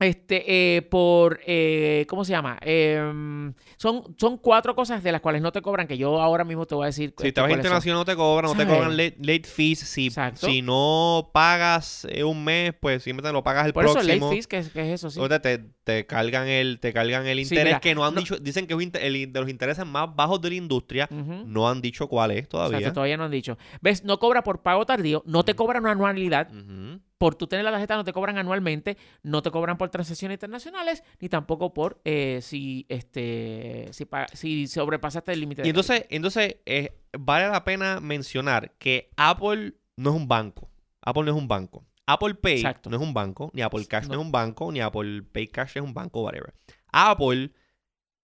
este, 0.00 0.76
eh, 0.76 0.82
por, 0.82 1.40
eh, 1.46 2.06
¿cómo 2.08 2.24
se 2.24 2.32
llama? 2.32 2.58
Em, 2.62 3.52
son, 3.76 4.16
son 4.18 4.38
cuatro 4.38 4.74
cosas 4.74 5.02
de 5.02 5.12
las 5.12 5.20
cuales 5.20 5.42
no 5.42 5.52
te 5.52 5.60
cobran, 5.62 5.86
que 5.86 5.98
yo 5.98 6.20
ahora 6.20 6.42
mismo 6.44 6.66
te 6.66 6.74
voy 6.74 6.84
a 6.84 6.86
decir. 6.86 7.10
Si 7.18 7.26
este, 7.28 7.32
te 7.32 7.40
vas 7.40 7.48
cuáles 7.50 7.64
son. 7.64 7.68
internacional 7.68 7.98
no 8.00 8.04
te 8.06 8.16
cobran, 8.16 8.50
no 8.50 8.56
te 8.56 8.66
cobran 8.66 8.96
late, 8.96 9.16
late 9.20 9.44
fees. 9.44 9.80
Si, 9.80 10.06
Exacto. 10.06 10.46
si 10.46 10.62
no 10.62 11.30
pagas 11.34 12.06
eh, 12.10 12.24
un 12.24 12.42
mes, 12.44 12.72
pues 12.80 13.02
siempre 13.02 13.24
te 13.24 13.32
lo 13.32 13.42
pagas 13.42 13.66
el 13.66 13.72
Por 13.72 13.84
eso, 13.84 13.92
próximo. 13.94 14.14
late 14.26 14.34
fees, 14.34 14.46
que 14.46 14.58
es, 14.58 14.70
que 14.70 14.80
es 14.80 14.94
eso, 15.04 15.10
sí. 15.10 15.20
Te, 15.42 15.58
te 15.84 16.06
cargan 16.06 16.48
el, 16.48 16.80
te 16.80 16.92
cargan 16.92 17.26
el 17.26 17.36
Sí, 17.38 17.42
interés 17.54 17.64
mira, 17.66 17.80
que 17.80 17.94
no 17.94 18.04
han 18.06 18.14
no- 18.14 18.20
dicho, 18.20 18.38
dicen 18.38 18.66
que 18.66 18.74
es 18.74 18.80
el- 19.02 19.32
de 19.32 19.40
los 19.40 19.48
intereses 19.50 19.84
más 19.86 20.14
bajos 20.16 20.40
de 20.40 20.48
la 20.48 20.54
industria, 20.56 21.08
no 21.10 21.68
han 21.68 21.80
dicho 21.82 22.08
cuál 22.08 22.30
es 22.30 22.48
todavía. 22.48 22.78
Exacto, 22.78 22.94
todavía 22.94 23.16
no 23.18 23.24
han 23.24 23.30
dicho. 23.30 23.58
¿Ves? 23.82 24.02
No 24.04 24.18
cobra 24.18 24.42
por 24.42 24.62
pago 24.62 24.86
tardío, 24.86 25.22
no 25.26 25.44
te 25.44 25.54
cobran 25.54 25.82
una 25.82 25.92
anualidad. 25.92 26.48
Ujú. 26.50 27.00
Por 27.20 27.34
tú 27.34 27.46
tener 27.46 27.66
la 27.66 27.70
tarjeta 27.70 27.96
no 27.96 28.04
te 28.04 28.14
cobran 28.14 28.38
anualmente, 28.38 28.96
no 29.22 29.42
te 29.42 29.50
cobran 29.50 29.76
por 29.76 29.90
transacciones 29.90 30.36
internacionales, 30.36 31.04
ni 31.20 31.28
tampoco 31.28 31.74
por 31.74 32.00
eh, 32.06 32.38
si 32.40 32.86
este 32.88 33.90
si, 33.92 34.06
si 34.32 34.66
sobrepasaste 34.66 35.30
el 35.30 35.40
límite 35.40 35.60
de 35.60 35.68
Y 35.68 35.70
entonces, 35.70 36.06
entonces 36.08 36.56
eh, 36.64 36.98
vale 37.12 37.46
la 37.48 37.62
pena 37.62 38.00
mencionar 38.00 38.72
que 38.78 39.10
Apple 39.18 39.74
no 39.96 40.10
es 40.10 40.16
un 40.16 40.28
banco. 40.28 40.70
Apple 41.02 41.24
no 41.24 41.32
es 41.32 41.36
un 41.36 41.46
banco. 41.46 41.84
Apple 42.06 42.36
Pay 42.36 42.54
Exacto. 42.54 42.88
no 42.88 42.96
es 42.96 43.02
un 43.02 43.12
banco, 43.12 43.50
ni 43.52 43.60
Apple 43.60 43.84
Cash 43.84 44.04
no. 44.04 44.14
No. 44.14 44.20
es 44.20 44.26
un 44.26 44.32
banco, 44.32 44.72
ni 44.72 44.80
Apple 44.80 45.22
Pay 45.30 45.48
Cash 45.48 45.72
es 45.74 45.82
un 45.82 45.92
banco, 45.92 46.22
whatever. 46.22 46.54
Apple 46.90 47.52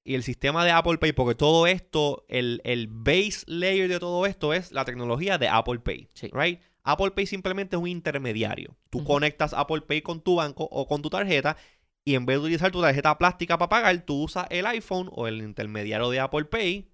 y 0.04 0.14
el 0.14 0.22
sistema 0.22 0.64
de 0.64 0.70
Apple 0.70 0.96
Pay, 0.96 1.12
porque 1.12 1.34
todo 1.34 1.66
esto, 1.66 2.24
el, 2.28 2.62
el 2.64 2.88
base 2.88 3.44
layer 3.46 3.88
de 3.88 3.98
todo 3.98 4.24
esto 4.24 4.54
es 4.54 4.72
la 4.72 4.86
tecnología 4.86 5.36
de 5.36 5.48
Apple 5.48 5.80
Pay. 5.80 6.08
Sí. 6.14 6.30
Right? 6.32 6.60
Apple 6.86 7.10
Pay 7.10 7.26
simplemente 7.26 7.74
es 7.76 7.82
un 7.82 7.88
intermediario. 7.88 8.76
Tú 8.90 9.02
conectas 9.04 9.52
Apple 9.52 9.80
Pay 9.82 10.02
con 10.02 10.20
tu 10.20 10.36
banco 10.36 10.64
o 10.70 10.86
con 10.86 11.02
tu 11.02 11.10
tarjeta 11.10 11.56
y 12.04 12.14
en 12.14 12.24
vez 12.24 12.36
de 12.36 12.42
utilizar 12.42 12.70
tu 12.70 12.80
tarjeta 12.80 13.18
plástica 13.18 13.58
para 13.58 13.68
pagar, 13.68 14.00
tú 14.06 14.22
usas 14.22 14.46
el 14.50 14.64
iPhone 14.66 15.10
o 15.12 15.26
el 15.26 15.38
intermediario 15.42 16.08
de 16.10 16.20
Apple 16.20 16.44
Pay. 16.44 16.88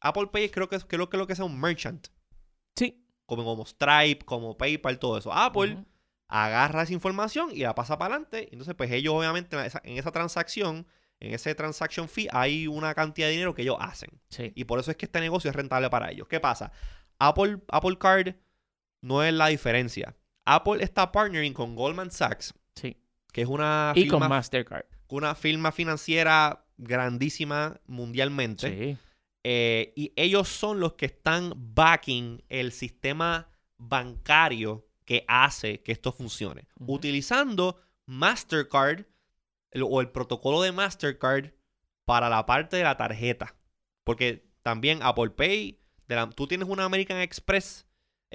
Apple 0.00 0.28
Pay 0.32 0.48
creo 0.48 0.68
que 0.70 0.76
es 0.76 0.84
creo 0.86 1.10
que 1.10 1.18
lo 1.18 1.26
que 1.26 1.34
es 1.34 1.38
un 1.38 1.60
merchant, 1.60 2.08
Sí. 2.76 3.04
como, 3.26 3.44
como 3.44 3.66
Stripe, 3.66 4.24
como 4.24 4.56
PayPal, 4.56 4.98
todo 4.98 5.18
eso. 5.18 5.32
Apple 5.32 5.84
agarra 6.28 6.82
esa 6.82 6.92
información 6.94 7.50
y 7.52 7.58
la 7.58 7.74
pasa 7.74 7.98
para 7.98 8.14
adelante. 8.14 8.48
Entonces, 8.52 8.74
pues 8.74 8.90
ellos 8.90 9.14
obviamente 9.14 9.56
en 9.56 9.64
esa, 9.66 9.80
en 9.84 9.98
esa 9.98 10.12
transacción, 10.12 10.86
en 11.20 11.34
ese 11.34 11.54
transaction 11.54 12.08
fee, 12.08 12.28
hay 12.32 12.66
una 12.66 12.94
cantidad 12.94 13.26
de 13.26 13.32
dinero 13.32 13.54
que 13.54 13.62
ellos 13.62 13.76
hacen. 13.80 14.10
Sí. 14.30 14.52
Y 14.54 14.64
por 14.64 14.78
eso 14.78 14.90
es 14.90 14.96
que 14.96 15.04
este 15.06 15.20
negocio 15.20 15.50
es 15.50 15.56
rentable 15.56 15.90
para 15.90 16.10
ellos. 16.10 16.26
¿Qué 16.28 16.40
pasa? 16.40 16.72
Apple, 17.18 17.58
Apple 17.68 17.98
Card 17.98 18.34
no 19.02 19.22
es 19.22 19.32
la 19.32 19.48
diferencia. 19.48 20.16
Apple 20.44 20.82
está 20.82 21.10
partnering 21.12 21.52
con 21.52 21.74
Goldman 21.74 22.10
Sachs, 22.10 22.54
Sí. 22.74 22.96
que 23.32 23.42
es 23.42 23.48
una 23.48 23.92
Y 23.94 24.06
con 24.08 24.20
firma, 24.20 24.28
Mastercard. 24.28 24.84
una 25.08 25.34
firma 25.34 25.72
financiera 25.72 26.64
grandísima 26.76 27.80
mundialmente. 27.86 28.68
Sí. 28.94 28.98
Eh, 29.44 29.92
y 29.96 30.12
ellos 30.16 30.48
son 30.48 30.80
los 30.80 30.94
que 30.94 31.06
están 31.06 31.52
backing 31.56 32.42
el 32.48 32.72
sistema 32.72 33.48
bancario 33.78 34.86
que 35.04 35.24
hace 35.28 35.82
que 35.82 35.92
esto 35.92 36.10
funcione. 36.12 36.66
Utilizando 36.80 37.80
Mastercard 38.06 39.04
el- 39.70 39.82
o 39.84 40.00
el 40.00 40.08
protocolo 40.10 40.62
de 40.62 40.72
Mastercard 40.72 41.52
para 42.04 42.28
la 42.28 42.44
parte 42.46 42.76
de 42.76 42.82
la 42.82 42.96
tarjeta. 42.96 43.54
Porque 44.04 44.48
también 44.62 45.00
Apple 45.02 45.30
Pay, 45.30 45.78
de 46.08 46.14
la- 46.16 46.30
tú 46.30 46.46
tienes 46.46 46.68
una 46.68 46.84
American 46.84 47.18
Express 47.18 47.85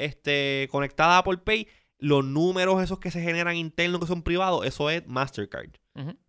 este, 0.05 0.67
conectada 0.71 1.15
a 1.15 1.17
Apple 1.19 1.37
Pay, 1.37 1.67
los 1.97 2.25
números 2.25 2.81
esos 2.83 2.99
que 2.99 3.11
se 3.11 3.21
generan 3.21 3.55
internos 3.55 4.01
que 4.01 4.07
son 4.07 4.23
privados, 4.23 4.65
eso 4.65 4.89
es 4.89 5.05
Mastercard 5.07 5.71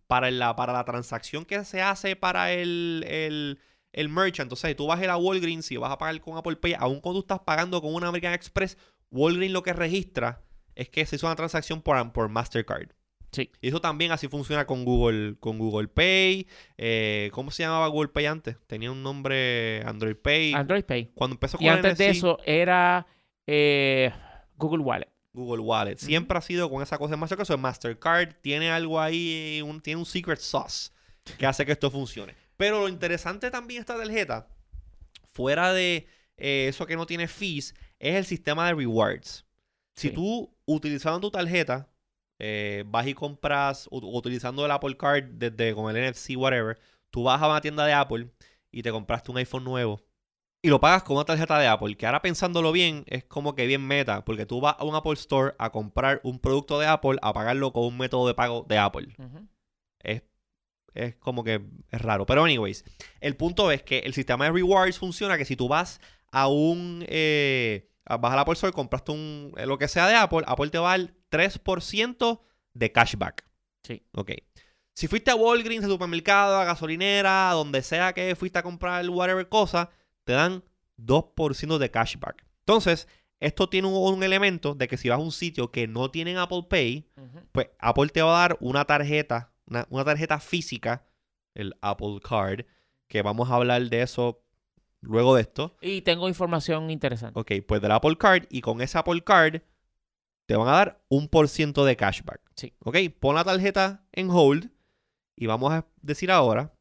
para 0.07 0.29
la, 0.29 0.55
para 0.55 0.73
la 0.73 0.85
transacción 0.85 1.45
que 1.45 1.63
se 1.65 1.81
hace 1.81 2.15
para 2.15 2.51
el, 2.51 3.03
el, 3.07 3.59
el 3.91 4.09
merchant. 4.09 4.45
Entonces, 4.45 4.75
tú 4.75 4.85
vas 4.87 4.99
a 4.99 5.03
ir 5.03 5.09
a 5.09 5.17
Walgreens 5.17 5.71
y 5.71 5.77
vas 5.77 5.91
a 5.91 5.97
pagar 5.97 6.19
con 6.21 6.37
Apple 6.37 6.57
Pay, 6.57 6.75
aun 6.77 6.99
cuando 6.99 7.21
tú 7.21 7.23
estás 7.23 7.39
pagando 7.39 7.81
con 7.81 7.95
una 7.95 8.09
American 8.09 8.33
Express, 8.33 8.77
Walgreens 9.09 9.53
lo 9.53 9.63
que 9.63 9.73
registra 9.73 10.43
es 10.75 10.89
que 10.89 11.05
se 11.05 11.15
hizo 11.15 11.25
una 11.25 11.35
transacción 11.35 11.81
por, 11.81 12.11
por 12.11 12.29
Mastercard. 12.29 12.89
Sí. 13.31 13.49
Y 13.61 13.69
eso 13.69 13.81
también 13.81 14.11
así 14.11 14.27
funciona 14.27 14.67
con 14.67 14.85
Google, 14.85 15.37
con 15.39 15.57
Google 15.57 15.87
Pay. 15.87 16.47
Eh, 16.77 17.31
¿Cómo 17.33 17.49
se 17.49 17.63
llamaba 17.63 17.87
Google 17.87 18.09
Pay 18.09 18.27
antes? 18.27 18.57
Tenía 18.67 18.91
un 18.91 19.01
nombre 19.01 19.81
Android 19.87 20.15
Pay. 20.15 20.53
Android 20.53 20.83
Pay. 20.83 21.11
Cuando 21.15 21.33
empezó 21.33 21.57
con 21.57 21.65
Y 21.65 21.69
antes 21.69 21.97
de 21.97 22.09
eso 22.09 22.37
era 22.45 23.07
eh, 23.47 24.11
Google 24.57 24.83
Wallet. 24.83 25.09
Google 25.33 25.61
Wallet. 25.61 25.97
Siempre 25.97 26.37
ha 26.37 26.41
sido 26.41 26.69
con 26.69 26.83
esa 26.83 26.97
cosa 26.97 27.11
de 27.11 27.17
Mastercard. 27.17 27.49
Es 27.51 27.57
Mastercard 27.59 28.33
tiene 28.41 28.69
algo 28.69 28.99
ahí, 29.01 29.61
un- 29.65 29.81
tiene 29.81 29.99
un 29.99 30.05
secret 30.05 30.39
sauce 30.39 30.91
que 31.39 31.45
hace 31.47 31.65
que 31.65 31.71
esto 31.71 31.89
funcione. 31.89 32.35
Pero 32.55 32.79
lo 32.81 32.87
interesante 32.87 33.49
también 33.49 33.79
de 33.79 33.81
esta 33.81 33.97
tarjeta, 33.97 34.47
fuera 35.27 35.73
de 35.73 36.07
eh, 36.37 36.67
eso 36.67 36.85
que 36.85 36.95
no 36.95 37.05
tiene 37.05 37.27
fees, 37.27 37.73
es 37.99 38.15
el 38.15 38.25
sistema 38.25 38.67
de 38.67 38.73
rewards. 38.73 39.45
Si 39.95 40.09
Sí. 40.09 40.13
tú, 40.13 40.51
utilizando 40.65 41.19
tu 41.19 41.29
tarjeta, 41.31 41.87
eh, 42.39 42.83
vas 42.87 43.07
y 43.07 43.13
compras, 43.13 43.87
u- 43.91 44.17
utilizando 44.17 44.65
el 44.65 44.71
Apple 44.71 44.97
Card 44.97 45.23
desde 45.33 45.73
con 45.75 45.95
el 45.95 46.03
NFC, 46.03 46.35
whatever, 46.35 46.79
tú 47.11 47.23
vas 47.23 47.41
a 47.41 47.47
una 47.47 47.61
tienda 47.61 47.85
de 47.85 47.93
Apple 47.93 48.29
y 48.71 48.81
te 48.81 48.91
compraste 48.91 49.31
un 49.31 49.37
iPhone 49.37 49.63
nuevo 49.63 50.01
y 50.63 50.69
lo 50.69 50.79
pagas 50.79 51.03
con 51.03 51.17
una 51.17 51.25
tarjeta 51.25 51.59
de 51.59 51.67
Apple, 51.67 51.95
que 51.97 52.05
ahora 52.05 52.21
pensándolo 52.21 52.71
bien, 52.71 53.03
es 53.07 53.25
como 53.25 53.53
que 53.53 53.67
bien 53.67 53.85
meta, 53.85 54.23
porque 54.25 54.45
tú 54.45 54.61
vas 54.61 54.75
a 54.79 54.85
un 54.85 54.95
Apple 54.95 55.13
Store 55.13 55.53
a 55.59 55.71
comprar 55.71 56.21
un 56.23 56.39
producto 56.39 56.79
de 56.79 56.87
Apple, 56.87 57.19
a 57.21 57.33
pagarlo 57.33 57.73
con 57.73 57.83
un 57.83 57.97
método 57.97 58.25
de 58.27 58.33
pago 58.33 58.65
de 58.67 58.77
Apple. 58.77 59.13
Es, 59.99 60.23
es 60.93 61.15
como 61.17 61.43
que 61.43 61.61
es 61.91 62.01
raro. 62.01 62.25
Pero 62.25 62.45
anyways, 62.45 62.85
el 63.19 63.35
punto 63.35 63.71
es 63.71 63.83
que 63.83 63.99
el 63.99 64.13
sistema 64.13 64.45
de 64.45 64.51
rewards 64.53 64.97
funciona 64.97 65.37
que 65.37 65.45
si 65.45 65.55
tú 65.57 65.67
vas 65.67 65.99
a 66.31 66.47
un... 66.47 67.03
eh, 67.09 67.89
a- 68.05 68.17
vas 68.17 68.31
al 68.33 68.39
Apple 68.39 68.53
Store, 68.53 68.71
compraste 68.73 69.11
un, 69.11 69.53
eh, 69.57 69.65
lo 69.65 69.77
que 69.77 69.87
sea 69.89 70.07
de 70.07 70.15
Apple, 70.15 70.43
Apple 70.47 70.69
te 70.69 70.77
va 70.79 70.93
a 70.93 70.97
dar 70.97 71.13
3% 71.29 72.41
de 72.73 72.91
cashback. 72.91 73.45
Sí. 73.85 74.01
Ok. 74.13 74.31
Si 74.95 75.07
fuiste 75.07 75.29
a 75.31 75.35
Walgreens, 75.35 75.83
a 75.83 75.87
supermercado, 75.89 76.57
a 76.57 76.63
gasolinera, 76.65 77.49
a 77.49 77.53
donde 77.53 77.81
sea 77.81 78.13
que 78.13 78.35
fuiste 78.35 78.59
a 78.59 78.63
comprar 78.63 79.09
whatever 79.09 79.49
cosa, 79.49 79.89
te 80.23 80.33
dan 80.33 80.63
2% 80.97 81.77
de 81.77 81.91
cashback. 81.91 82.45
Entonces, 82.59 83.07
esto 83.39 83.67
tiene 83.67 83.87
un, 83.87 83.95
un 83.95 84.23
elemento 84.23 84.75
de 84.75 84.87
que 84.87 84.97
si 84.97 85.09
vas 85.09 85.19
a 85.19 85.21
un 85.21 85.31
sitio 85.31 85.71
que 85.71 85.87
no 85.87 86.09
tienen 86.11 86.37
Apple 86.37 86.65
Pay, 86.69 87.09
pues 87.51 87.69
Apple 87.79 88.09
te 88.09 88.21
va 88.21 88.37
a 88.37 88.47
dar 88.47 88.57
una 88.61 88.85
tarjeta, 88.85 89.53
una, 89.65 89.85
una 89.89 90.05
tarjeta 90.05 90.39
física, 90.39 91.05
el 91.53 91.75
Apple 91.81 92.19
Card, 92.27 92.65
que 93.07 93.21
vamos 93.21 93.49
a 93.49 93.55
hablar 93.55 93.89
de 93.89 94.01
eso 94.01 94.43
luego 95.01 95.35
de 95.35 95.41
esto. 95.41 95.75
Y 95.81 96.01
tengo 96.01 96.27
información 96.27 96.89
interesante. 96.89 97.39
Ok, 97.39 97.51
pues 97.67 97.81
del 97.81 97.91
Apple 97.91 98.17
Card 98.17 98.45
y 98.49 98.61
con 98.61 98.81
ese 98.81 98.97
Apple 98.97 99.23
Card 99.23 99.61
te 100.45 100.55
van 100.55 100.67
a 100.67 100.71
dar 100.71 101.05
un 101.09 101.27
por 101.27 101.47
ciento 101.47 101.85
de 101.85 101.95
cashback. 101.95 102.41
Sí. 102.55 102.73
Ok, 102.79 102.97
pon 103.19 103.35
la 103.35 103.43
tarjeta 103.43 104.05
en 104.11 104.29
hold 104.29 104.71
y 105.35 105.47
vamos 105.47 105.73
a 105.73 105.87
decir 106.01 106.31
ahora 106.31 106.73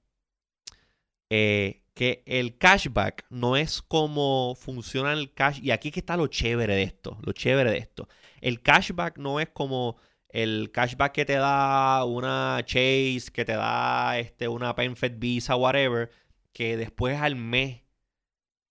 eh, 1.31 1.82
que 1.95 2.23
el 2.27 2.57
cashback 2.57 3.27
no 3.31 3.57
es 3.57 3.83
como 3.83 4.55
funciona 4.59 5.13
el 5.13 5.33
cash. 5.33 5.61
Y 5.63 5.71
aquí 5.71 5.91
que 5.91 6.01
está 6.01 6.17
lo 6.17 6.27
chévere 6.27 6.75
de 6.75 6.83
esto. 6.83 7.19
Lo 7.23 7.33
chévere 7.33 7.71
de 7.71 7.79
esto. 7.79 8.09
El 8.41 8.63
cashback 8.63 9.19
no 9.19 9.41
es 9.41 9.49
como 9.51 9.97
el 10.29 10.71
cashback 10.73 11.13
que 11.13 11.25
te 11.25 11.35
da 11.35 12.05
una 12.05 12.61
Chase, 12.65 13.25
que 13.33 13.45
te 13.45 13.53
da 13.53 14.19
este, 14.19 14.49
una 14.49 14.75
PenFed 14.75 15.19
Visa, 15.19 15.57
whatever, 15.57 16.11
que 16.53 16.77
después 16.77 17.21
al 17.21 17.37
mes 17.37 17.83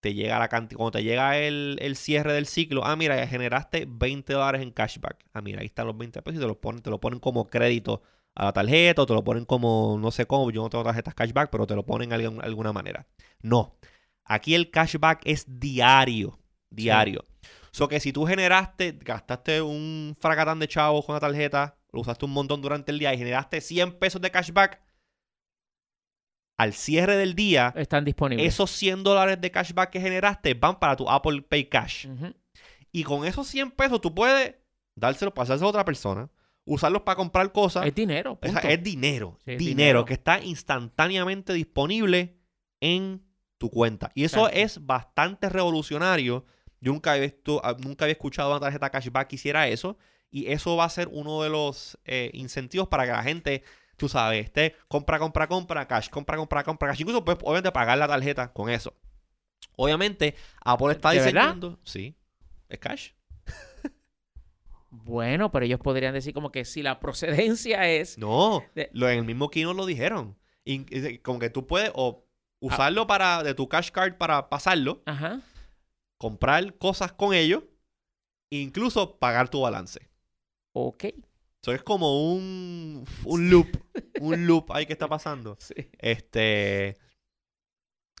te 0.00 0.14
llega 0.14 0.38
la 0.38 0.48
cantidad. 0.48 0.78
Cuando 0.78 0.98
te 0.98 1.04
llega 1.04 1.38
el, 1.38 1.78
el 1.80 1.96
cierre 1.96 2.32
del 2.32 2.46
ciclo, 2.46 2.84
ah, 2.84 2.96
mira, 2.96 3.26
generaste 3.28 3.86
20 3.88 4.32
dólares 4.32 4.62
en 4.62 4.72
cashback. 4.72 5.24
Ah, 5.32 5.40
mira, 5.40 5.60
ahí 5.60 5.66
están 5.66 5.86
los 5.86 5.96
20 5.96 6.22
pesos 6.22 6.38
y 6.38 6.40
te 6.40 6.48
los 6.48 6.56
ponen, 6.56 6.82
te 6.82 6.90
lo 6.90 7.00
ponen 7.00 7.20
como 7.20 7.48
crédito 7.48 8.02
a 8.34 8.44
la 8.46 8.52
tarjeta 8.52 9.02
o 9.02 9.06
te 9.06 9.14
lo 9.14 9.22
ponen 9.24 9.44
como, 9.44 9.98
no 10.00 10.10
sé 10.10 10.26
cómo, 10.26 10.50
yo 10.50 10.62
no 10.62 10.70
tengo 10.70 10.84
tarjetas 10.84 11.14
cashback, 11.14 11.50
pero 11.50 11.66
te 11.66 11.74
lo 11.74 11.84
ponen 11.84 12.08
de 12.10 12.40
alguna 12.42 12.72
manera. 12.72 13.06
No. 13.42 13.76
Aquí 14.24 14.54
el 14.54 14.70
cashback 14.70 15.22
es 15.24 15.44
diario. 15.48 16.38
Diario. 16.70 17.24
So 17.72 17.88
que 17.88 18.00
si 18.00 18.12
tú 18.12 18.24
generaste, 18.26 18.98
gastaste 19.02 19.60
un 19.62 20.14
fracatán 20.18 20.58
de 20.58 20.68
chavos 20.68 21.04
con 21.04 21.14
la 21.14 21.20
tarjeta, 21.20 21.78
lo 21.92 22.00
usaste 22.00 22.24
un 22.24 22.32
montón 22.32 22.60
durante 22.62 22.92
el 22.92 22.98
día 22.98 23.12
y 23.14 23.18
generaste 23.18 23.60
100 23.60 23.98
pesos 23.98 24.20
de 24.20 24.30
cashback, 24.30 24.80
al 26.58 26.74
cierre 26.74 27.16
del 27.16 27.34
día, 27.34 27.72
Están 27.76 28.04
disponibles. 28.04 28.46
esos 28.46 28.70
100 28.70 29.02
dólares 29.02 29.40
de 29.40 29.50
cashback 29.50 29.90
que 29.90 30.00
generaste 30.00 30.54
van 30.54 30.78
para 30.78 30.96
tu 30.96 31.08
Apple 31.10 31.42
Pay 31.42 31.68
Cash. 31.68 32.06
Y 32.92 33.04
con 33.04 33.24
esos 33.24 33.46
100 33.48 33.72
pesos 33.72 34.00
tú 34.00 34.14
puedes 34.14 34.54
dárselos, 34.94 35.34
pasárselos 35.34 35.68
a 35.68 35.70
otra 35.70 35.84
persona, 35.84 36.30
usarlos 36.64 37.02
para 37.02 37.16
comprar 37.16 37.50
cosas. 37.52 37.86
Es 37.86 37.94
dinero. 37.94 38.32
O 38.40 38.46
sea, 38.46 38.52
punto. 38.54 38.68
es 38.68 38.82
dinero. 38.82 39.38
Sí, 39.44 39.52
es 39.52 39.58
dinero, 39.58 39.76
dinero. 39.76 40.04
que 40.04 40.14
está 40.14 40.40
instantáneamente 40.42 41.52
disponible 41.52 42.36
en 42.80 43.22
tu 43.58 43.70
cuenta. 43.70 44.10
Y 44.14 44.24
eso 44.24 44.46
Exacto. 44.48 44.58
es 44.60 44.86
bastante 44.86 45.48
revolucionario. 45.48 46.44
Yo 46.80 46.92
nunca 46.92 47.12
había, 47.12 47.22
visto- 47.24 47.60
ah, 47.64 47.76
nunca 47.78 48.04
había 48.04 48.12
escuchado 48.12 48.50
una 48.50 48.60
tarjeta 48.60 48.90
cashback 48.90 49.28
que 49.28 49.36
hiciera 49.36 49.68
eso. 49.68 49.96
Y 50.30 50.50
eso 50.50 50.76
va 50.76 50.84
a 50.84 50.88
ser 50.88 51.08
uno 51.12 51.42
de 51.42 51.50
los 51.50 51.98
eh, 52.04 52.30
incentivos 52.32 52.88
para 52.88 53.04
que 53.04 53.12
la 53.12 53.22
gente, 53.22 53.62
tú 53.96 54.08
sabes, 54.08 54.44
esté 54.44 54.74
compra, 54.88 55.18
compra, 55.18 55.46
compra, 55.46 55.86
cash, 55.86 56.08
compra, 56.08 56.36
compra, 56.36 56.64
compra, 56.64 56.88
cash. 56.88 57.00
Incluso 57.02 57.24
puedes, 57.24 57.40
obviamente, 57.44 57.70
pagar 57.70 57.98
la 57.98 58.08
tarjeta 58.08 58.52
con 58.52 58.70
eso. 58.70 58.94
Obviamente, 59.76 60.34
Apple 60.64 60.92
está 60.92 61.10
diseñando. 61.12 61.78
Sí, 61.84 62.16
es 62.68 62.78
cash. 62.78 63.10
Bueno, 64.94 65.50
pero 65.50 65.64
ellos 65.64 65.80
podrían 65.80 66.12
decir 66.12 66.34
como 66.34 66.52
que 66.52 66.64
si 66.66 66.82
la 66.82 67.00
procedencia 67.00 67.88
es... 67.90 68.18
No, 68.18 68.62
De- 68.74 68.90
lo, 68.92 69.08
en 69.08 69.20
el 69.20 69.24
mismo 69.24 69.50
keynote 69.50 69.76
lo 69.76 69.86
dijeron. 69.86 70.36
In- 70.64 70.86
como 71.22 71.38
que 71.38 71.50
tú 71.50 71.66
puedes 71.66 71.90
o 71.94 72.24
usarlo 72.60 73.06
para 73.06 73.42
de 73.42 73.54
tu 73.54 73.68
cash 73.68 73.90
card 73.90 74.16
para 74.18 74.48
pasarlo, 74.48 75.02
Ajá. 75.06 75.40
comprar 76.18 76.76
cosas 76.78 77.12
con 77.12 77.34
ello, 77.34 77.66
e 78.50 78.58
incluso 78.58 79.18
pagar 79.18 79.48
tu 79.48 79.62
balance. 79.62 80.08
Ok. 80.74 81.04
Eso 81.62 81.72
es 81.72 81.82
como 81.82 82.32
un, 82.34 83.04
un 83.24 83.50
loop, 83.50 83.68
un 84.20 84.46
loop 84.46 84.70
ahí 84.72 84.84
que 84.86 84.92
está 84.92 85.08
pasando. 85.08 85.56
Sí. 85.60 85.74
Este 85.98 86.98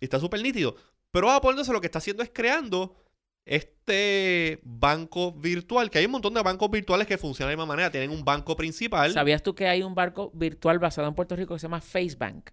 y 0.00 0.04
está 0.06 0.18
súper 0.18 0.40
nítido. 0.42 0.74
Pero 1.12 1.30
Apple 1.30 1.50
entonces 1.50 1.72
lo 1.72 1.80
que 1.80 1.86
está 1.86 1.98
haciendo 1.98 2.22
es 2.22 2.30
creando 2.32 2.96
este 3.44 4.60
banco 4.62 5.32
virtual, 5.32 5.90
que 5.90 5.98
hay 5.98 6.06
un 6.06 6.12
montón 6.12 6.34
de 6.34 6.42
bancos 6.42 6.70
virtuales 6.70 7.06
que 7.06 7.18
funcionan 7.18 7.50
de 7.50 7.56
la 7.56 7.62
misma 7.62 7.72
manera. 7.74 7.90
Tienen 7.90 8.10
un 8.10 8.24
banco 8.24 8.56
principal. 8.56 9.12
¿Sabías 9.12 9.42
tú 9.42 9.54
que 9.54 9.66
hay 9.66 9.82
un 9.82 9.94
barco 9.94 10.30
virtual 10.34 10.78
basado 10.78 11.08
en 11.08 11.14
Puerto 11.14 11.36
Rico 11.36 11.54
que 11.54 11.58
se 11.60 11.64
llama 11.64 11.80
FaceBank? 11.80 12.50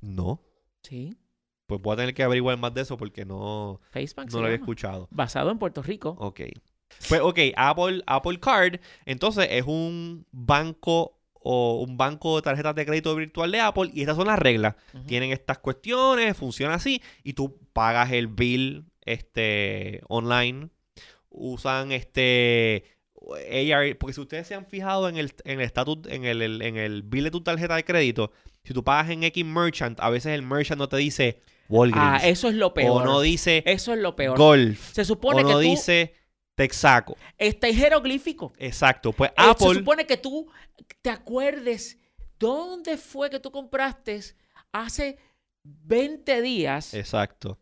No. 0.00 0.42
Sí. 0.82 1.16
Pues 1.66 1.80
voy 1.82 1.94
a 1.94 1.96
tener 1.96 2.14
que 2.14 2.22
averiguar 2.22 2.58
más 2.58 2.72
de 2.72 2.82
eso 2.82 2.96
porque 2.96 3.24
no, 3.24 3.80
FaceBank 3.90 4.30
no 4.30 4.38
lo 4.38 4.44
había 4.46 4.56
llama. 4.56 4.64
escuchado. 4.64 5.08
Basado 5.10 5.50
en 5.50 5.58
Puerto 5.58 5.82
Rico. 5.82 6.16
Ok. 6.18 6.40
Pues 7.08 7.20
ok, 7.20 7.38
Apple, 7.56 8.02
Apple 8.06 8.40
Card, 8.40 8.80
entonces 9.04 9.46
es 9.50 9.64
un 9.66 10.26
banco 10.32 11.20
o 11.34 11.82
un 11.86 11.96
banco 11.96 12.36
de 12.36 12.42
tarjetas 12.42 12.74
de 12.74 12.86
crédito 12.86 13.14
virtual 13.14 13.52
de 13.52 13.60
Apple 13.60 13.90
y 13.92 14.00
estas 14.00 14.16
son 14.16 14.26
las 14.26 14.38
reglas. 14.38 14.74
Tienen 15.06 15.30
estas 15.30 15.58
cuestiones, 15.58 16.36
funciona 16.36 16.74
así 16.74 17.02
y 17.22 17.34
tú 17.34 17.58
pagas 17.72 18.12
el 18.12 18.26
bill 18.26 18.87
este 19.12 20.00
online. 20.08 20.68
Usan 21.30 21.92
este 21.92 22.84
AR, 23.72 23.96
porque 23.98 24.14
si 24.14 24.20
ustedes 24.20 24.46
se 24.46 24.54
han 24.54 24.66
fijado 24.66 25.08
en 25.08 25.16
el 25.16 25.32
en 25.44 25.60
el 25.60 25.66
estatus 25.66 25.98
en 26.08 26.24
el, 26.24 26.40
el- 26.42 26.62
en 26.62 26.76
el 26.76 27.02
bill 27.02 27.24
de 27.24 27.30
tu 27.30 27.42
tarjeta 27.42 27.76
de 27.76 27.84
crédito, 27.84 28.32
si 28.64 28.72
tú 28.72 28.82
pagas 28.84 29.10
en 29.10 29.22
X 29.24 29.44
merchant, 29.44 29.98
a 30.00 30.08
veces 30.10 30.32
el 30.32 30.42
merchant 30.42 30.78
no 30.78 30.88
te 30.88 30.96
dice 30.96 31.40
Walgreens 31.68 32.22
Ah, 32.24 32.26
eso 32.28 32.48
es 32.48 32.54
lo 32.54 32.72
peor. 32.72 33.02
o 33.02 33.04
no 33.04 33.20
dice 33.20 33.62
Eso 33.66 33.92
es 33.92 33.98
lo 34.00 34.16
peor. 34.16 34.38
Golf 34.38 34.92
Se 34.92 35.04
supone 35.04 35.42
o 35.42 35.46
que 35.46 35.52
no 35.52 35.58
tú 35.60 35.64
dice 35.64 36.14
Texaco. 36.54 37.16
está 37.36 37.72
jeroglífico. 37.72 38.52
Exacto. 38.58 39.12
Pues 39.12 39.30
Eh, 39.32 39.34
Se 39.42 39.50
Apple. 39.50 39.74
supone 39.74 40.06
que 40.06 40.16
tú 40.16 40.50
te 41.02 41.10
acuerdes 41.10 41.98
dónde 42.38 42.96
fue 42.96 43.28
que 43.30 43.38
tú 43.38 43.50
compraste 43.50 44.18
hace 44.72 45.18
20 45.62 46.40
días. 46.40 46.94
Exacto. 46.94 47.58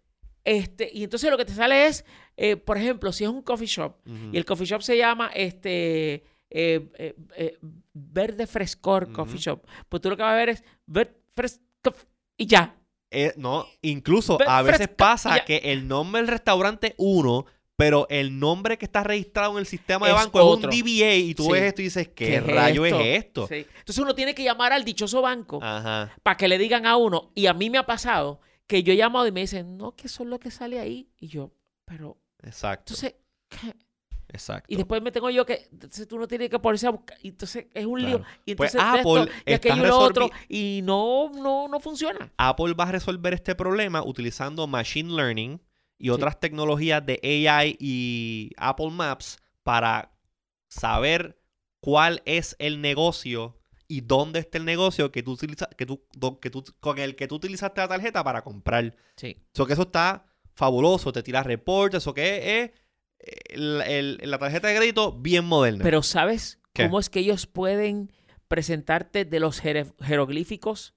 Este, 0.47 0.89
y 0.93 1.03
entonces 1.03 1.29
lo 1.29 1.37
que 1.37 1.45
te 1.45 1.53
sale 1.53 1.87
es, 1.89 2.05
eh, 2.37 2.55
por 2.57 2.79
ejemplo, 2.79 3.13
si 3.13 3.25
es 3.25 3.31
un 3.31 3.43
coffee 3.43 3.67
shop 3.67 3.97
y 4.33 4.37
el 4.37 4.45
coffee 4.45 4.65
shop 4.65 4.81
se 4.81 4.97
llama 4.97 5.29
este 5.35 6.23
eh, 6.51 7.15
eh, 7.37 7.59
Verde 7.93 8.47
Frescor 8.47 9.13
Coffee. 9.13 9.39
Shop, 9.41 9.61
pues 9.89 10.01
tú 10.01 10.09
lo 10.09 10.17
que 10.17 10.23
vas 10.23 10.33
a 10.35 10.37
ver 10.37 10.51
es 10.51 10.63
Verde 10.87 11.17
Frescor 11.35 11.97
y 12.39 12.47
ya. 12.47 12.77
No, 13.37 13.67
incluso 13.83 14.39
a 14.47 14.63
veces 14.63 14.87
pasa 14.89 15.45
que 15.45 15.57
el 15.65 15.89
nombre 15.89 16.21
del 16.23 16.29
restaurante 16.29 16.89
es 16.89 16.95
uno, 16.99 17.47
pero 17.75 18.07
el 18.09 18.39
nombre 18.39 18.79
que 18.79 18.85
está 18.85 19.03
registrado 19.03 19.53
en 19.55 19.59
el 19.59 19.67
sistema 19.67 20.07
de 20.07 20.13
Es 20.13 20.19
banco 20.19 20.45
otro. 20.45 20.71
es 20.71 20.81
un 20.81 20.87
DBA 20.87 21.15
y 21.17 21.35
tú 21.35 21.45
Sí. 21.47 21.53
ves 21.53 21.63
esto 21.65 21.81
y 21.81 21.85
dices, 21.87 22.09
¿qué, 22.09 22.15
¿Qué 22.27 22.37
es 22.37 22.47
rayo 22.47 22.87
es 22.87 22.95
esto? 23.25 23.49
Sí. 23.49 23.67
Entonces 23.81 23.99
uno 23.99 24.15
tiene 24.15 24.33
que 24.35 24.45
llamar 24.45 24.73
al 24.73 24.85
dichoso 24.85 25.23
banco 25.23 25.59
para 25.59 26.37
que 26.37 26.47
le 26.47 26.57
digan 26.57 26.87
a 26.87 26.97
uno, 26.97 27.33
y 27.35 27.47
a 27.47 27.53
mí 27.53 27.69
me 27.69 27.79
ha 27.79 27.87
pasado 27.87 28.41
que 28.67 28.83
yo 28.83 28.93
he 28.93 28.97
llamado 28.97 29.27
y 29.27 29.33
me 29.33 29.41
dicen, 29.41 29.77
no, 29.77 29.95
que 29.95 30.07
eso 30.07 30.23
es 30.23 30.29
lo 30.29 30.39
que 30.39 30.51
sale 30.51 30.79
ahí. 30.79 31.11
Y 31.19 31.29
yo, 31.29 31.53
pero, 31.85 32.19
exacto, 32.43 32.95
entonces, 32.95 33.15
¿qué? 33.49 33.75
exacto. 34.29 34.73
Y 34.73 34.77
después 34.77 35.03
me 35.03 35.13
tengo 35.13 35.31
yo 35.31 35.47
que, 35.47 35.69
entonces 35.71 36.07
tú 36.09 36.19
no 36.19 36.27
tienes 36.27 36.51
que 36.51 36.59
ponerse 36.59 36.87
a 36.87 36.91
buscar, 36.91 37.17
entonces 37.23 37.67
es 37.73 37.87
un 37.87 38.03
lío. 38.03 38.23
Y 38.45 38.55
Pues 38.55 38.75
entonces 38.75 38.93
de 38.93 39.01
Apple 39.01 39.33
esto, 39.33 39.51
y 39.51 39.53
aquello 39.55 39.85
y 39.85 39.87
lo 39.87 39.99
otro, 39.99 40.31
y 40.49 40.81
no, 40.85 41.31
no, 41.31 41.69
no 41.69 41.81
funciona. 41.81 42.33
Apple 42.37 42.75
va 42.75 42.85
a 42.85 42.93
resolver 42.93 43.35
este 43.35 43.55
problema 43.55 44.03
utilizando 44.03 44.67
Machine 44.67 45.15
Learning 45.15 45.63
y 45.99 46.11
otras 46.11 46.39
tecnologías 46.41 47.05
de 47.07 47.21
AI 47.23 47.77
y 47.81 48.51
Apple 48.57 48.91
Maps 48.91 49.39
para 49.63 50.13
saber 50.69 51.41
cuál 51.81 52.23
es 52.27 52.57
el 52.59 52.81
negocio 52.81 53.57
y 53.89 54.01
dónde 54.03 54.41
está 54.41 54.59
el 54.59 54.65
negocio 54.65 55.13
que 55.13 55.23
tú 55.23 55.33
utilizas, 55.33 55.69
que 55.77 55.87
tú, 55.87 56.03
do- 56.13 56.41
que 56.41 56.51
tú, 56.51 56.65
con 56.81 56.99
el 56.99 57.15
que 57.17 57.29
tú 57.29 57.37
utilizaste 57.37 57.81
la 57.81 57.89
tarjeta 57.89 58.23
para 58.25 58.43
comprar. 58.43 58.95
Sí. 59.17 59.37
Eso 59.55 59.67
que 59.67 59.73
eso 59.75 59.83
está 59.83 60.27
fabuloso, 60.55 61.13
te 61.13 61.23
tira 61.23 61.43
reportes, 61.43 62.03
eso 62.03 62.15
que 62.15 62.63
es, 62.63 62.71
el- 63.51 63.83
el- 63.83 64.19
la 64.31 64.39
tarjeta 64.39 64.69
de 64.69 64.77
crédito 64.77 65.13
bien 65.13 65.45
moderna. 65.45 65.83
Pero 65.85 66.03
¿sabes 66.03 66.61
¿Qué? 66.73 66.85
cómo 66.85 66.99
es 66.99 67.09
que 67.11 67.21
ellos 67.21 67.47
pueden 67.47 68.11
presentarte 68.49 69.25
de 69.25 69.41
los 69.41 69.61
jeroglíficos 69.61 70.95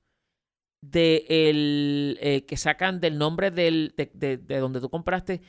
de 0.81 1.25
el 1.27 2.17
eh, 2.21 2.45
que 2.45 2.55
sacan 2.57 2.99
del 3.01 3.17
nombre 3.17 3.51
del, 3.51 3.93
de, 3.97 4.09
de- 4.13 4.37
de 4.37 4.57
donde 4.59 4.79
tú 4.79 4.89
compraste 4.89 5.41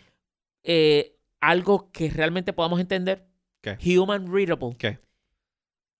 eh, 0.64 1.16
algo 1.40 1.90
que 1.92 2.10
realmente 2.10 2.52
podamos 2.52 2.80
entender? 2.80 3.26
¿Qué? 3.62 3.78
Human 3.98 4.32
readable. 4.32 4.74
¿Qué? 4.78 4.98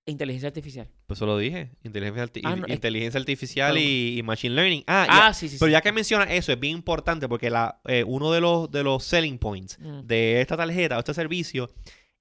Inteligencia 0.07 0.49
artificial. 0.49 0.89
Pues 1.07 1.19
eso 1.19 1.27
lo 1.27 1.37
dije. 1.39 1.71
Inteligencia, 1.85 2.25
arti- 2.25 2.41
Ah, 2.45 2.57
no, 2.57 2.67
es- 2.67 2.73
inteligencia 2.75 3.21
artificial 3.21 3.77
y, 3.79 4.19
y 4.19 4.23
machine 4.23 4.55
learning. 4.55 4.83
Ah, 4.87 5.07
Ah, 5.09 5.29
ya. 5.29 5.35
sí, 5.35 5.49
sí. 5.49 5.57
Pero 5.59 5.69
sí. 5.69 5.73
ya 5.73 5.81
que 5.83 5.93
menciona 5.93 6.25
eso, 6.25 6.53
es 6.53 6.59
bien 6.59 6.77
importante 6.77 7.29
porque 7.29 7.51
la, 7.51 7.81
eh, 7.87 8.03
uno 8.05 8.33
de 8.33 8.41
los, 8.41 8.71
de 8.71 8.83
los 8.83 9.05
selling 9.05 9.39
points 9.39 9.79
Mm. 9.79 10.01
de 10.07 10.41
esta 10.41 10.57
tarjeta 10.57 10.97
o 10.97 11.01
este 11.01 11.15
servicio 11.15 11.71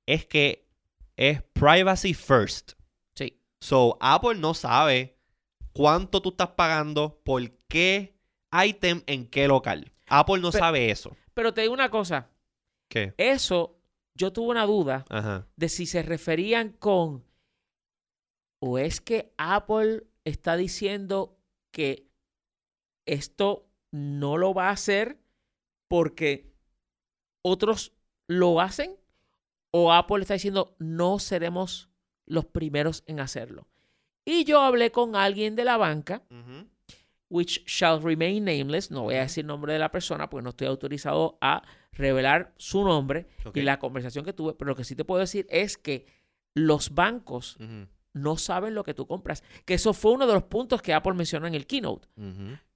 es 0.06 0.26
que 0.26 0.68
es 1.16 1.42
privacy 1.54 2.14
first. 2.14 2.74
Sí. 3.16 3.40
So, 3.62 3.98
Apple 4.02 4.36
no 4.36 4.54
sabe 4.54 5.18
cuánto 5.74 6.22
tú 6.22 6.30
estás 6.30 6.50
pagando 6.50 7.22
por 7.24 7.50
qué 7.68 8.18
item 8.66 9.04
en 9.08 9.26
qué 9.28 9.48
local. 9.48 9.92
Apple 10.08 10.40
no 10.40 10.52
sabe 10.52 10.92
eso. 10.92 11.16
Pero 11.34 11.54
te 11.54 11.62
digo 11.62 11.74
una 11.74 11.90
cosa. 11.90 12.30
¿Qué? 12.90 13.14
Eso, 13.18 13.80
yo 14.16 14.34
tuve 14.34 14.50
una 14.50 14.66
duda 14.66 15.06
Ajá. 15.10 15.48
de 15.56 15.70
si 15.70 15.86
se 15.86 16.02
referían 16.04 16.70
con 16.80 17.24
o 18.60 18.78
es 18.78 19.02
que 19.02 19.34
Apple 19.38 20.04
está 20.26 20.56
diciendo 20.58 21.38
que 21.72 22.08
esto 23.06 23.68
no 23.92 24.38
lo 24.38 24.54
va 24.54 24.70
a 24.70 24.74
hacer 24.74 25.20
porque 25.88 26.54
otros 27.44 27.94
lo 28.28 28.62
hacen 28.62 28.96
o 29.72 29.94
Apple 29.94 30.22
está 30.22 30.34
diciendo 30.36 30.76
no 30.80 31.20
seremos 31.20 31.90
los 32.26 32.46
primeros 32.46 33.04
en 33.08 33.20
hacerlo. 33.20 33.68
Y 34.26 34.44
yo 34.44 34.62
hablé 34.62 34.92
con 34.92 35.16
alguien 35.16 35.56
de 35.56 35.64
la 35.66 35.78
banca, 35.78 36.24
Ujú. 36.30 36.68
which 37.30 37.64
shall 37.66 38.02
remain 38.02 38.46
nameless, 38.46 38.92
no 38.92 39.04
voy 39.04 39.16
a 39.16 39.22
decir 39.22 39.46
nombre 39.46 39.74
de 39.74 39.80
la 39.80 39.90
persona 39.92 40.30
porque 40.30 40.44
no 40.44 40.50
estoy 40.52 40.68
autorizado 40.68 41.38
a 41.42 41.64
revelar 41.92 42.54
su 42.58 42.84
nombre 42.84 43.28
y 43.56 43.62
la 43.62 43.80
conversación 43.80 44.24
que 44.26 44.34
tuve, 44.34 44.54
pero 44.54 44.70
lo 44.70 44.76
que 44.76 44.84
sí 44.84 44.96
te 44.96 45.06
puedo 45.06 45.22
decir 45.22 45.48
es 45.50 45.78
que 45.78 46.06
los 46.54 46.94
bancos. 46.94 47.58
No 48.14 48.38
saben 48.38 48.74
lo 48.76 48.84
que 48.84 48.94
tú 48.94 49.06
compras. 49.08 49.44
Que 49.66 49.76
eso 49.76 49.94
fue 49.94 50.12
uno 50.12 50.28
de 50.28 50.34
los 50.34 50.44
puntos 50.44 50.82
que 50.82 50.94
Apple 50.94 51.14
mencionó 51.14 51.48
en 51.48 51.56
el 51.56 51.68
keynote. 51.68 52.08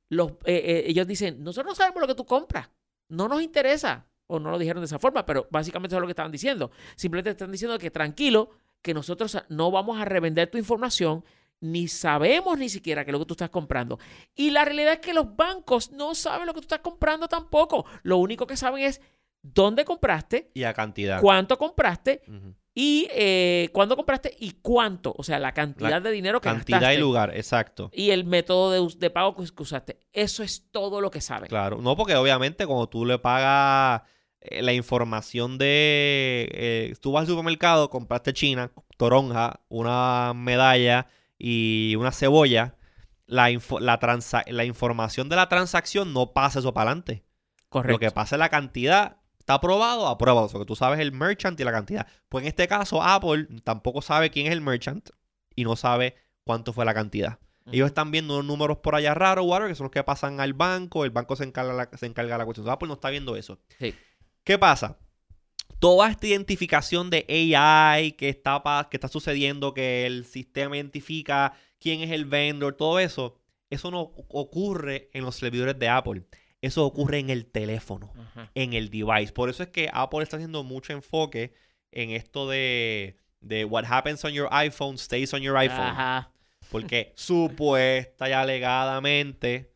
Los, 0.10 0.32
eh, 0.32 0.36
eh, 0.46 0.84
ellos 0.88 1.08
dicen, 1.08 1.44
nosotros 1.44 1.72
no 1.72 1.76
sabemos 1.76 2.02
lo 2.02 2.08
que 2.08 2.16
tú 2.16 2.26
compras. 2.26 2.70
No 3.10 3.28
nos 3.28 3.42
interesa. 3.42 4.06
O 4.28 4.40
no 4.40 4.52
lo 4.52 4.58
dijeron 4.58 4.82
de 4.82 4.86
esa 4.86 5.00
forma, 5.00 5.26
pero 5.26 5.48
básicamente 5.52 5.94
eso 5.94 5.98
es 5.98 6.02
lo 6.02 6.08
que 6.08 6.12
estaban 6.12 6.32
diciendo. 6.32 6.72
Simplemente 6.96 7.32
están 7.32 7.52
diciendo 7.52 7.78
que 7.78 7.92
tranquilo, 7.92 8.52
que 8.82 8.94
nosotros 8.94 9.38
no 9.50 9.70
vamos 9.70 10.00
a 10.00 10.06
revender 10.06 10.50
tu 10.50 10.58
información, 10.58 11.24
ni 11.60 11.88
sabemos 11.88 12.58
ni 12.58 12.70
siquiera 12.70 13.04
qué 13.04 13.12
es 13.12 13.14
lo 13.14 13.20
que 13.20 13.26
tú 13.26 13.34
estás 13.34 13.50
comprando. 13.50 14.00
Y 14.36 14.52
la 14.52 14.66
realidad 14.66 14.94
es 14.94 15.00
que 15.00 15.14
los 15.14 15.36
bancos 15.36 15.92
no 15.92 16.16
saben 16.16 16.46
lo 16.48 16.54
que 16.54 16.62
tú 16.62 16.66
estás 16.66 16.80
comprando 16.80 17.28
tampoco. 17.28 17.86
Lo 18.04 18.18
único 18.18 18.48
que 18.48 18.58
saben 18.58 18.84
es 18.84 19.02
dónde 19.42 19.84
compraste, 19.86 20.52
Y 20.54 20.64
a 20.64 20.74
cantidad. 20.74 21.22
cuánto 21.22 21.58
compraste. 21.58 22.22
Y 22.76 23.08
eh, 23.12 23.70
cuándo 23.72 23.96
compraste 23.96 24.36
y 24.40 24.52
cuánto. 24.62 25.14
O 25.18 25.24
sea, 25.24 25.38
la 25.40 25.54
cantidad 25.54 25.90
La 25.90 26.00
de 26.00 26.12
dinero 26.12 26.42
que 26.42 26.50
Cantidad 26.50 26.80
gastaste. 26.80 26.96
y 26.98 27.02
lugar, 27.02 27.36
exacto. 27.38 27.90
Y 27.94 28.10
el 28.10 28.26
método 28.26 28.72
de, 28.72 28.96
de 28.98 29.10
pago 29.10 29.36
que, 29.36 29.46
que 29.46 29.64
usaste. 29.64 30.00
Eso 30.12 30.42
es 30.44 30.70
todo 30.72 31.00
lo 31.02 31.12
que 31.12 31.22
saben. 31.22 31.50
Claro. 31.50 31.78
No, 31.82 31.96
porque 31.96 32.16
obviamente 32.16 32.66
cuando 32.66 32.90
tú 32.90 33.06
le 33.06 33.20
pagas 33.20 34.02
eh, 34.42 34.62
la 34.64 34.74
información 34.74 35.58
de... 35.60 36.50
eh, 36.52 36.96
tú 37.02 37.12
vas 37.12 37.22
al 37.22 37.28
supermercado, 37.28 37.90
compraste 37.90 38.34
china, 38.34 38.72
toronja, 38.98 39.62
una 39.70 40.34
medalla 40.36 41.08
y 41.38 41.96
una 41.98 42.12
cebolla, 42.12 42.76
la, 43.26 43.52
info- 43.52 43.80
la, 43.80 44.00
transa- 44.00 44.44
la 44.48 44.66
información 44.66 45.30
de 45.30 45.36
la 45.36 45.48
transacción 45.48 46.12
no 46.14 46.34
pasa 46.34 46.60
eso 46.60 46.74
para 46.74 46.90
adelante. 46.92 47.24
Correcto. 47.70 47.94
Lo 47.94 48.00
que 48.00 48.12
pasa 48.12 48.36
es 48.36 48.40
la 48.40 48.50
cantidad. 48.50 49.18
¿Está 49.44 49.56
aprobado? 49.56 50.08
Aprobado. 50.08 50.46
O 50.46 50.50
sea, 50.50 50.58
que 50.62 50.66
tú 50.66 50.78
sabes 50.78 51.02
el 51.02 51.12
merchant 51.12 51.60
y 51.60 51.66
la 51.66 51.74
cantidad. 51.74 52.08
Pues 52.30 52.44
en 52.44 52.48
este 52.48 52.66
caso, 52.70 53.04
Apple 53.04 53.48
tampoco 53.66 54.02
sabe 54.02 54.30
quién 54.30 54.48
es 54.48 54.54
el 54.54 54.62
merchant 54.62 55.10
y 55.54 55.66
no 55.66 55.76
sabe 55.76 56.16
cuánto 56.46 56.72
fue 56.72 56.86
la 56.86 56.94
cantidad. 56.94 57.40
Ellos 57.70 57.88
están 57.88 58.10
viendo 58.10 58.36
unos 58.36 58.46
números 58.46 58.78
por 58.78 58.96
allá 58.96 59.14
raros, 59.14 59.46
whatever, 59.46 59.70
que 59.70 59.76
son 59.76 59.86
los 59.86 59.92
que 59.92 60.02
pasan 60.02 60.40
al 60.40 60.54
banco. 60.54 61.04
El 61.04 61.12
banco 61.12 61.36
se 61.36 61.44
encarga, 61.44 61.74
la, 61.74 61.90
se 61.94 62.06
encarga 62.06 62.36
de 62.36 62.38
la 62.38 62.46
cuestión. 62.46 62.70
Apple 62.70 62.88
no 62.88 62.94
está 62.94 63.10
viendo 63.10 63.36
eso. 63.36 63.60
Sí. 63.80 63.94
¿Qué 64.46 64.58
pasa? 64.58 64.98
Toda 65.80 66.10
esta 66.10 66.26
identificación 66.26 67.10
de 67.10 67.26
AI 67.28 68.14
que 68.14 68.30
está, 68.30 68.62
que 68.90 68.96
está 68.96 69.10
sucediendo, 69.10 69.74
que 69.74 70.06
el 70.06 70.24
sistema 70.24 70.78
identifica 70.78 71.52
quién 71.80 72.00
es 72.00 72.12
el 72.12 72.24
vendor, 72.24 72.76
todo 72.76 73.00
eso, 73.00 73.36
eso 73.70 73.92
no 73.92 74.00
ocurre 74.30 75.10
en 75.12 75.26
los 75.26 75.36
servidores 75.36 75.78
de 75.78 75.90
Apple. 75.90 76.24
Eso 76.64 76.86
ocurre 76.86 77.20
en 77.20 77.30
el 77.30 77.46
teléfono 77.46 78.14
Ajá. 78.18 78.50
en 78.56 78.72
el 78.72 78.90
device. 78.90 79.34
Por 79.34 79.50
eso 79.50 79.64
es 79.64 79.70
que 79.70 79.90
Apple 79.92 80.24
está 80.24 80.38
haciendo 80.38 80.64
mucho 80.64 80.94
enfoque 80.94 81.54
en 81.92 82.12
esto 82.12 82.48
de, 82.48 83.18
de 83.42 83.66
what 83.66 83.84
happens 83.86 84.24
on 84.24 84.32
your 84.32 84.48
iPhone 84.50 84.98
stays 84.98 85.34
on 85.34 85.42
your 85.42 85.58
iPhone. 85.58 85.82
Ajá. 85.82 86.32
Porque 86.72 87.12
supuesta 87.18 88.30
y 88.30 88.32
alegadamente, 88.32 89.74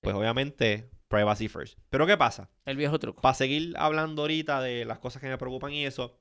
pues 0.00 0.16
obviamente, 0.16 0.90
privacy 1.06 1.46
first. 1.46 1.78
Pero 1.88 2.04
¿qué 2.04 2.16
pasa? 2.16 2.50
El 2.64 2.78
viejo 2.78 2.98
truco. 2.98 3.22
Para 3.22 3.34
seguir 3.34 3.72
hablando 3.76 4.22
ahorita 4.22 4.60
de 4.60 4.84
las 4.84 4.98
cosas 4.98 5.22
que 5.22 5.28
me 5.28 5.38
preocupan 5.38 5.72
y 5.72 5.86
eso, 5.86 6.18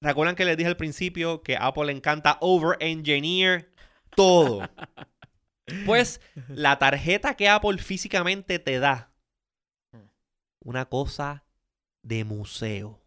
¿recuerdan 0.00 0.36
que 0.36 0.44
les 0.44 0.56
dije 0.56 0.68
al 0.68 0.76
principio 0.76 1.42
que 1.42 1.56
a 1.56 1.66
Apple 1.66 1.86
le 1.86 1.92
encanta 1.92 2.38
over-engineer 2.40 3.72
todo? 4.14 4.60
Pues 5.86 6.20
la 6.48 6.78
tarjeta 6.78 7.34
que 7.34 7.48
Apple 7.48 7.78
físicamente 7.78 8.58
te 8.58 8.78
da, 8.78 9.12
una 10.60 10.86
cosa 10.86 11.44
de 12.02 12.24
museo. 12.24 13.02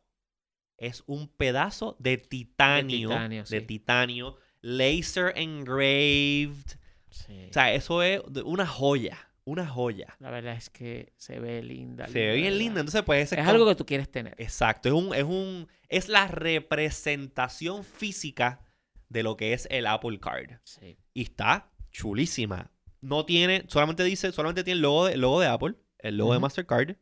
Es 0.78 1.04
un 1.06 1.28
pedazo 1.30 1.96
de 2.00 2.18
titanio, 2.18 3.10
de 3.50 3.62
titanio, 3.62 4.38
sí. 4.38 4.58
laser 4.62 5.34
engraved. 5.38 6.78
Sí. 7.10 7.48
O 7.50 7.54
sea, 7.54 7.72
eso 7.74 8.02
es 8.02 8.22
una 8.44 8.66
joya, 8.66 9.30
una 9.46 9.68
joya. 9.68 10.16
La 10.20 10.32
verdad 10.32 10.56
es 10.56 10.70
que 10.70 11.14
se 11.16 11.40
ve 11.40 11.62
linda. 11.62 12.08
Se 12.08 12.20
ve 12.20 12.34
bien 12.34 12.46
¿verdad? 12.46 12.58
linda. 12.58 12.80
Entonces, 12.82 13.04
pues 13.04 13.24
ese 13.24 13.36
Es 13.36 13.42
como- 13.42 13.52
algo 13.52 13.68
que 13.68 13.76
tú 13.76 13.86
quieres 13.86 14.10
tener. 14.12 14.34
Exacto, 14.40 14.90
es 14.90 14.96
un, 14.96 15.14
es 15.14 15.24
un, 15.24 15.68
es 15.90 16.10
la 16.10 16.28
representación 16.28 17.84
física 17.84 18.66
de 19.10 19.22
lo 19.24 19.38
que 19.38 19.54
es 19.54 19.68
el 19.70 19.86
Apple 19.86 20.20
Card. 20.20 20.60
Sí. 20.64 20.98
Y 21.14 21.22
está 21.24 21.72
chulísima. 21.94 22.72
No 23.02 23.26
tiene, 23.26 23.64
solamente 23.68 24.04
dice, 24.04 24.32
solamente 24.32 24.64
tiene 24.64 24.78
el 24.78 24.82
logo 24.82 25.06
de, 25.06 25.14
el 25.14 25.22
logo 25.22 25.40
de 25.40 25.48
Apple, 25.48 25.76
el 26.00 26.18
logo 26.18 26.34
de. 26.34 26.40
Mastercard 26.40 26.96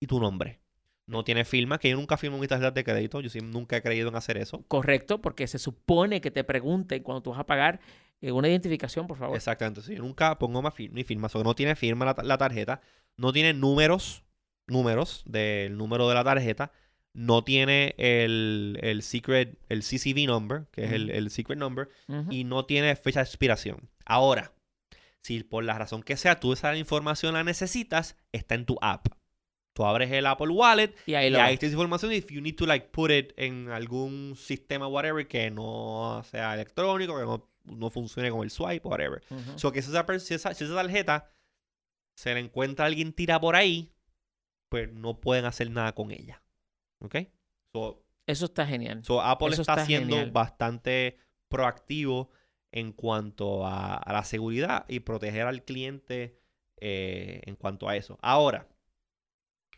y 0.00 0.06
tu 0.06 0.20
nombre. 0.20 0.60
No 1.06 1.24
tiene 1.24 1.44
firma, 1.46 1.78
que 1.78 1.88
yo 1.88 1.96
nunca 1.96 2.18
firmo 2.18 2.36
mis 2.38 2.48
tarjetas 2.50 2.74
de 2.74 2.84
crédito. 2.84 3.20
Yo 3.22 3.30
sí 3.30 3.40
nunca 3.40 3.78
he 3.78 3.82
creído 3.82 4.08
en 4.10 4.16
hacer 4.16 4.36
eso. 4.36 4.62
Correcto, 4.68 5.22
porque 5.22 5.46
se 5.46 5.58
supone 5.58 6.20
que 6.20 6.30
te 6.30 6.44
pregunten 6.44 7.02
cuando 7.02 7.22
tú 7.22 7.30
vas 7.30 7.40
a 7.40 7.46
pagar 7.46 7.80
eh, 8.20 8.30
una 8.30 8.48
identificación, 8.48 9.06
por 9.06 9.16
favor. 9.16 9.34
Exactamente. 9.34 9.80
sí, 9.80 9.94
yo 9.96 10.02
nunca 10.02 10.38
pongo 10.38 10.62
mi 10.92 11.04
firma. 11.04 11.30
So, 11.30 11.42
no 11.42 11.54
tiene 11.54 11.76
firma 11.76 12.04
la, 12.04 12.14
ta- 12.14 12.22
la 12.24 12.36
tarjeta. 12.36 12.82
No 13.16 13.32
tiene 13.32 13.54
números, 13.54 14.22
números 14.66 15.22
del 15.24 15.78
número 15.78 16.08
de 16.10 16.14
la 16.14 16.24
tarjeta. 16.24 16.72
No 17.14 17.42
tiene 17.42 17.94
el, 17.96 18.78
el 18.82 19.02
secret, 19.02 19.58
el 19.70 19.80
CCV 19.80 20.26
number, 20.26 20.66
que 20.72 20.84
es 20.84 20.92
el, 20.92 21.08
el 21.08 21.30
secret 21.30 21.58
number. 21.58 21.88
Y 22.30 22.44
no 22.44 22.66
tiene 22.66 22.94
fecha 22.96 23.20
de 23.20 23.24
expiración. 23.24 23.88
Ahora, 24.08 24.52
si 25.20 25.44
por 25.44 25.62
la 25.62 25.78
razón 25.78 26.02
que 26.02 26.16
sea 26.16 26.40
tú 26.40 26.54
esa 26.54 26.74
información 26.76 27.34
la 27.34 27.44
necesitas, 27.44 28.16
está 28.32 28.54
en 28.54 28.64
tu 28.64 28.76
app. 28.80 29.06
Tú 29.74 29.84
abres 29.84 30.10
el 30.10 30.26
Apple 30.26 30.48
Wallet 30.48 30.96
Y 31.06 31.14
ahí 31.14 31.30
y 31.30 31.36
ahí 31.36 31.54
está 31.54 31.66
esa 31.66 31.74
información. 31.74 32.10
If 32.12 32.32
you 32.32 32.40
need 32.40 32.56
to 32.56 32.66
like 32.66 32.88
put 32.88 33.10
it 33.12 33.32
en 33.36 33.68
algún 33.68 34.34
sistema, 34.36 34.88
whatever, 34.88 35.28
que 35.28 35.50
no 35.50 36.22
sea 36.28 36.54
electrónico, 36.54 37.16
que 37.16 37.24
no, 37.24 37.48
no 37.64 37.90
funcione 37.90 38.30
como 38.30 38.42
el 38.42 38.50
swipe, 38.50 38.88
whatever. 38.88 39.22
Ujú. 39.30 39.58
So 39.58 39.70
que 39.70 39.82
si 39.82 39.90
esa, 39.90 40.18
si 40.18 40.34
esa, 40.34 40.54
si 40.54 40.64
esa 40.64 40.74
tarjeta 40.74 41.30
se 42.16 42.32
la 42.34 42.40
encuentra 42.40 42.86
alguien 42.86 43.12
tira 43.12 43.38
por 43.38 43.54
ahí, 43.54 43.92
pues 44.70 44.90
no 44.92 45.20
pueden 45.20 45.44
hacer 45.44 45.70
nada 45.70 45.94
con 45.94 46.10
ella. 46.10 46.42
¿Ok? 47.00 47.16
So, 47.72 48.02
Eso 48.26 48.46
está 48.46 48.66
genial. 48.66 49.04
so 49.04 49.20
Apple 49.20 49.50
está, 49.50 49.62
está 49.74 49.86
siendo 49.86 50.16
genial. 50.16 50.32
bastante 50.32 51.18
proactivo 51.48 52.30
en 52.72 52.92
cuanto 52.92 53.66
a, 53.66 53.94
a 53.96 54.12
la 54.12 54.24
seguridad 54.24 54.84
y 54.88 55.00
proteger 55.00 55.46
al 55.46 55.62
cliente 55.64 56.38
eh, 56.80 57.40
en 57.44 57.56
cuanto 57.56 57.88
a 57.88 57.96
eso. 57.96 58.18
Ahora, 58.22 58.66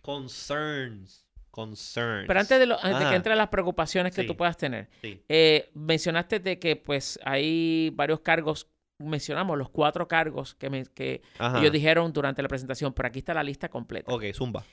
concerns. 0.03 1.26
Concerns. 1.51 2.26
Pero 2.28 2.38
antes 2.41 2.59
de, 2.61 2.66
lo, 2.66 2.76
antes 2.80 3.01
de 3.01 3.09
que 3.11 3.16
entren 3.16 3.36
las 3.36 3.49
preocupaciones 3.49 4.14
que 4.14 4.22
Sí. 4.22 4.26
tú 4.28 4.36
puedas 4.36 4.57
tener, 4.57 4.88
Sí. 5.03 5.20
eh, 5.28 5.70
mencionaste 5.74 6.38
de 6.38 6.61
que 6.61 6.76
pues 6.76 7.18
hay 7.24 7.91
varios 7.95 8.20
cargos, 8.20 8.68
mencionamos 8.99 9.59
los 9.59 9.68
cuatro 9.68 10.07
cargos 10.07 10.55
que, 10.55 10.70
me- 10.70 10.84
que 10.86 11.22
ellos 11.57 11.72
dijeron 11.72 12.12
durante 12.12 12.41
la 12.41 12.49
presentación, 12.49 12.93
pero 12.93 13.09
aquí 13.09 13.18
está 13.18 13.34
la 13.34 13.43
lista 13.43 13.68
completa. 13.68 14.12
Ok, 14.14 14.24
zumba. 14.32 14.64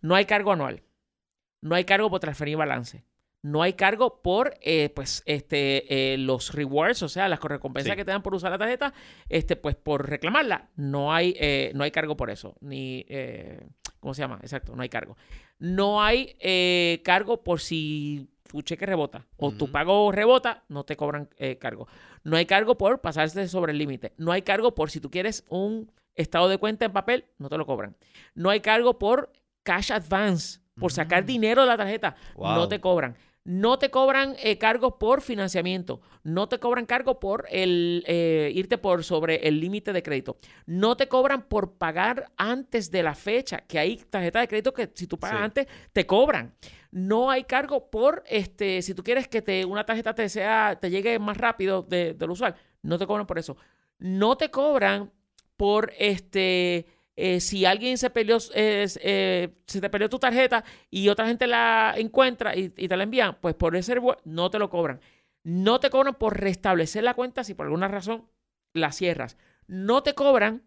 No 0.00 0.16
hay 0.16 0.24
cargo 0.24 0.50
anual, 0.52 0.82
no 1.60 1.76
hay 1.76 1.84
cargo 1.84 2.10
por 2.10 2.18
transferir 2.18 2.56
balance, 2.56 3.04
No 3.42 3.60
hay 3.62 3.72
cargo 3.72 4.22
por 4.22 4.54
eh, 4.60 4.88
pues, 4.94 5.22
este, 5.26 6.12
eh, 6.14 6.16
los 6.16 6.54
rewards, 6.54 7.02
o 7.02 7.08
sea, 7.08 7.28
las 7.28 7.40
recompensas 7.40 7.90
Sí. 7.92 7.96
que 7.96 8.04
te 8.04 8.12
dan 8.12 8.22
por 8.22 8.34
usar 8.34 8.52
la 8.52 8.58
tarjeta, 8.58 8.94
este, 9.28 9.56
pues 9.56 9.74
por 9.74 10.08
reclamarla. 10.08 10.70
No 10.76 11.12
hay, 11.12 11.34
eh, 11.40 11.72
no 11.74 11.82
hay 11.82 11.90
cargo 11.90 12.16
por 12.16 12.30
eso. 12.30 12.54
Ni, 12.60 13.04
eh, 13.08 13.66
¿cómo 13.98 14.14
se 14.14 14.22
llama? 14.22 14.38
Exacto, 14.42 14.76
no 14.76 14.82
hay 14.82 14.88
cargo. 14.88 15.16
No 15.58 16.00
hay 16.02 16.36
cargo 17.04 17.42
por 17.42 17.60
si 17.60 18.28
tu 18.48 18.62
cheque 18.62 18.86
rebota 18.86 19.26
o 19.36 19.50
tu 19.52 19.70
pago 19.72 20.12
rebota, 20.12 20.62
no 20.68 20.84
te 20.84 20.96
cobran 20.96 21.28
cargo. 21.58 21.88
No 22.24 22.36
hay 22.36 22.46
cargo 22.46 22.76
por 22.78 23.00
pasarse 23.00 23.48
sobre 23.48 23.72
el 23.72 23.78
límite. 23.78 24.12
No 24.18 24.30
hay 24.32 24.42
cargo 24.42 24.74
por 24.74 24.90
si 24.90 25.00
tú 25.00 25.10
quieres 25.10 25.44
un 25.48 25.90
estado 26.14 26.48
de 26.48 26.58
cuenta 26.58 26.84
en 26.84 26.92
papel, 26.92 27.24
no 27.38 27.48
te 27.48 27.56
lo 27.58 27.66
cobran. 27.66 27.96
No 28.34 28.50
hay 28.50 28.60
cargo 28.60 28.98
por 28.98 29.32
cash 29.62 29.92
advance, 29.92 30.60
por 30.78 30.92
sacar 30.92 31.22
Mm. 31.24 31.26
dinero 31.26 31.62
de 31.62 31.68
la 31.68 31.76
tarjeta, 31.76 32.16
no 32.36 32.68
te 32.68 32.80
cobran. 32.80 33.16
No 33.44 33.76
te 33.78 33.90
cobran 33.90 34.36
eh, 34.38 34.56
cargos 34.56 34.94
por 35.00 35.20
financiamiento. 35.20 36.00
No 36.22 36.48
te 36.48 36.60
cobran 36.60 36.86
cargo 36.86 37.18
por 37.18 37.46
el 37.50 38.04
eh, 38.06 38.52
irte 38.54 38.78
por 38.78 39.02
sobre 39.02 39.48
el 39.48 39.58
límite 39.58 39.92
de 39.92 40.02
crédito. 40.02 40.36
No 40.64 40.96
te 40.96 41.08
cobran 41.08 41.42
por 41.48 41.72
pagar 41.72 42.30
antes 42.36 42.90
de 42.92 43.02
la 43.02 43.16
fecha, 43.16 43.58
que 43.66 43.80
hay 43.80 43.96
tarjetas 43.96 44.42
de 44.42 44.48
crédito 44.48 44.72
que 44.72 44.90
si 44.94 45.08
tú 45.08 45.18
pagas 45.18 45.38
Sí. 45.38 45.44
antes 45.44 45.66
te 45.92 46.06
cobran. 46.06 46.54
No 46.92 47.30
hay 47.30 47.42
cargo 47.44 47.90
por 47.90 48.22
este 48.28 48.80
si 48.82 48.94
tú 48.94 49.02
quieres 49.02 49.26
que 49.26 49.42
te 49.42 49.64
una 49.64 49.84
tarjeta 49.84 50.14
te 50.14 50.28
sea 50.28 50.78
te 50.80 50.90
llegue 50.90 51.18
más 51.18 51.36
rápido 51.36 51.82
de, 51.82 52.14
de 52.14 52.26
lo 52.26 52.34
usual, 52.34 52.54
no 52.82 52.96
te 52.98 53.06
cobran 53.06 53.26
por 53.26 53.38
eso. 53.38 53.56
No 53.98 54.36
te 54.36 54.50
cobran 54.50 55.10
por 55.56 55.92
este 55.98 56.86
eh, 57.16 57.40
si 57.40 57.64
alguien 57.66 57.98
se 57.98 58.10
peleó, 58.10 58.38
eh, 58.54 58.86
eh, 59.00 59.48
se 59.66 59.80
te 59.80 59.90
peleó 59.90 60.08
tu 60.08 60.18
tarjeta 60.18 60.64
y 60.90 61.08
otra 61.08 61.26
gente 61.26 61.46
la 61.46 61.94
encuentra 61.96 62.56
y, 62.56 62.72
y 62.76 62.88
te 62.88 62.96
la 62.96 63.04
envían, 63.04 63.36
pues 63.40 63.54
por 63.54 63.76
ese 63.76 63.96
no 64.24 64.50
te 64.50 64.58
lo 64.58 64.70
cobran. 64.70 65.00
No 65.44 65.80
te 65.80 65.90
cobran 65.90 66.14
por 66.14 66.40
restablecer 66.40 67.02
la 67.02 67.14
cuenta 67.14 67.44
si 67.44 67.54
por 67.54 67.66
alguna 67.66 67.88
razón 67.88 68.28
la 68.72 68.92
cierras. 68.92 69.36
No 69.66 70.02
te 70.02 70.14
cobran 70.14 70.62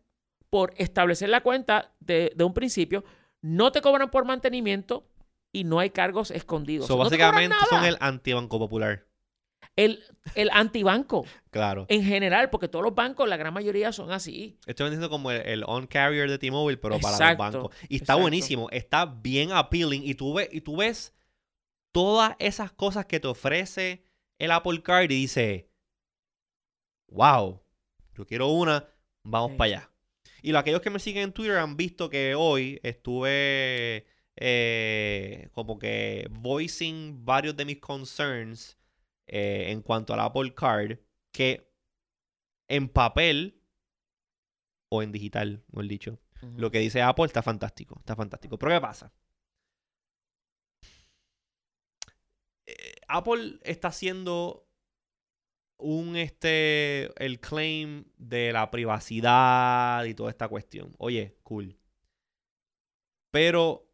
por 0.49 0.73
establecer 0.77 1.29
la 1.29 1.41
cuenta 1.41 1.93
de, 1.99 2.31
de 2.35 2.43
un 2.43 2.53
principio. 2.53 3.03
No 3.41 3.71
te 3.71 3.81
cobran 3.81 4.11
por 4.11 4.25
mantenimiento 4.25 5.07
y 5.51 5.63
no 5.63 5.79
hay 5.79 5.89
cargos 5.89 6.31
escondidos. 6.31 6.87
So, 6.87 6.97
No 6.97 7.03
básicamente 7.03 7.55
son 7.69 7.85
el 7.85 7.97
antibanco 7.99 8.59
popular. 8.59 9.05
El, 9.77 10.03
el 10.35 10.49
antibanco 10.53 11.25
Claro. 11.51 11.85
en 11.89 12.03
general, 12.03 12.49
porque 12.49 12.67
todos 12.67 12.83
los 12.83 12.95
bancos, 12.95 13.27
la 13.27 13.35
gran 13.37 13.53
mayoría 13.53 13.91
son 13.91 14.11
así. 14.11 14.57
Estoy 14.65 14.85
vendiendo 14.85 15.09
como 15.09 15.31
el, 15.31 15.41
el 15.41 15.63
on-carrier 15.67 16.29
de 16.29 16.37
T-Mobile, 16.37 16.77
pero 16.77 16.99
para 16.99 17.29
los 17.29 17.37
bancos. 17.37 17.75
Y 17.89 17.95
está 17.95 18.03
exacto. 18.13 18.21
buenísimo. 18.21 18.69
Está 18.71 19.05
bien 19.05 19.51
appealing. 19.51 20.03
Y 20.05 20.15
tú, 20.15 20.33
ves, 20.33 20.49
y 20.51 20.61
tú 20.61 20.77
ves 20.77 21.13
todas 21.91 22.35
esas 22.39 22.71
cosas 22.71 23.05
que 23.05 23.19
te 23.19 23.27
ofrece 23.27 24.03
el 24.39 24.51
Apple 24.51 24.81
Card 24.81 25.05
y 25.11 25.15
dice, 25.15 25.69
wow, 27.07 27.61
yo 28.15 28.25
quiero 28.25 28.47
una, 28.47 28.85
vamos 29.23 29.51
Sí. 29.51 29.57
para 29.57 29.65
allá. 29.77 29.91
Y 30.41 30.51
los- 30.51 30.59
aquellos 30.61 30.81
que 30.81 30.89
me 30.89 30.99
siguen 30.99 31.23
en 31.23 31.33
Twitter 31.33 31.57
han 31.57 31.75
visto 31.77 32.09
que 32.09 32.35
hoy 32.35 32.79
estuve 32.83 34.05
eh, 34.37 35.47
como 35.53 35.79
que 35.79 36.27
voicing 36.29 37.23
varios 37.25 37.55
de 37.55 37.63
mis 37.65 37.79
concerns 37.79 38.77
eh, 39.27 39.71
en 39.71 39.81
cuanto 39.81 40.13
al 40.13 40.19
Apple 40.19 40.53
Card, 40.53 40.99
que 41.31 41.71
en 42.67 42.89
papel 42.89 43.61
o 44.89 45.03
en 45.03 45.11
digital, 45.11 45.63
mejor 45.67 45.87
dicho, 45.87 46.19
lo 46.57 46.71
que 46.71 46.79
dice 46.79 47.01
Apple 47.01 47.25
está 47.25 47.41
fantástico, 47.41 47.97
está 47.99 48.15
fantástico. 48.15 48.57
Pero 48.57 48.71
¿qué 48.73 48.81
pasa? 48.81 49.13
Eh, 52.67 52.95
Apple 53.07 53.59
está 53.63 53.89
haciendo 53.89 54.67
un 55.77 56.15
este 56.15 57.11
el 57.23 57.39
claim 57.39 58.05
de 58.17 58.53
la 58.53 58.71
privacidad 58.71 60.03
y 60.05 60.13
toda 60.13 60.29
esta 60.29 60.47
cuestión. 60.47 60.95
Oye, 60.97 61.37
cool. 61.43 61.77
Pero 63.31 63.91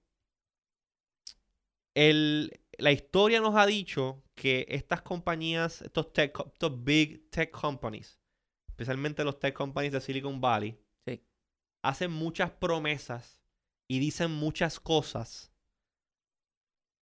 el, 1.95 2.51
la 2.77 2.91
historia 2.91 3.41
nos 3.41 3.55
ha 3.55 3.65
dicho 3.65 4.23
que 4.41 4.65
estas 4.69 5.03
compañías, 5.03 5.83
estos 5.83 6.13
tech, 6.13 6.33
estos 6.47 6.83
big 6.83 7.29
tech 7.29 7.51
companies, 7.51 8.19
especialmente 8.67 9.23
los 9.23 9.37
tech 9.39 9.53
companies 9.53 9.91
de 9.93 10.01
Silicon 10.01 10.41
Valley, 10.41 10.79
Sí. 11.05 11.23
hacen 11.83 12.09
muchas 12.11 12.49
promesas 12.49 13.39
y 13.87 13.99
dicen 13.99 14.31
muchas 14.31 14.79
cosas, 14.79 15.51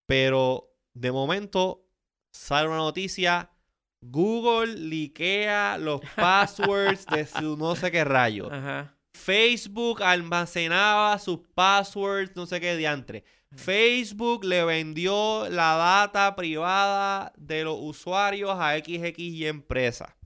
pero 0.07 0.75
de 0.95 1.13
momento 1.13 1.87
sale 2.33 2.67
una 2.67 2.79
noticia, 2.79 3.53
Google 4.01 4.75
liquea 4.75 5.79
los 5.79 6.01
passwords 6.17 7.07
de 7.07 7.25
su 7.25 7.57
no 7.57 7.77
sé 7.77 7.93
qué 7.93 8.03
rayo. 8.03 8.53
Ajá. 8.53 8.97
Facebook 9.15 10.03
almacenaba 10.03 11.17
sus 11.21 11.39
passwords, 11.55 12.35
no 12.35 12.47
sé 12.47 12.61
qué 12.61 12.77
diantre. 12.77 13.23
Facebook 13.57 14.45
le 14.45 14.65
vendió 14.65 15.49
la 15.49 15.77
data 15.77 16.37
privada 16.37 17.33
de 17.37 17.65
los 17.65 17.79
usuarios 17.81 18.51
a 18.59 18.77
XXY 18.79 19.47
empresa. 19.47 20.17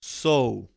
So, 0.00 0.70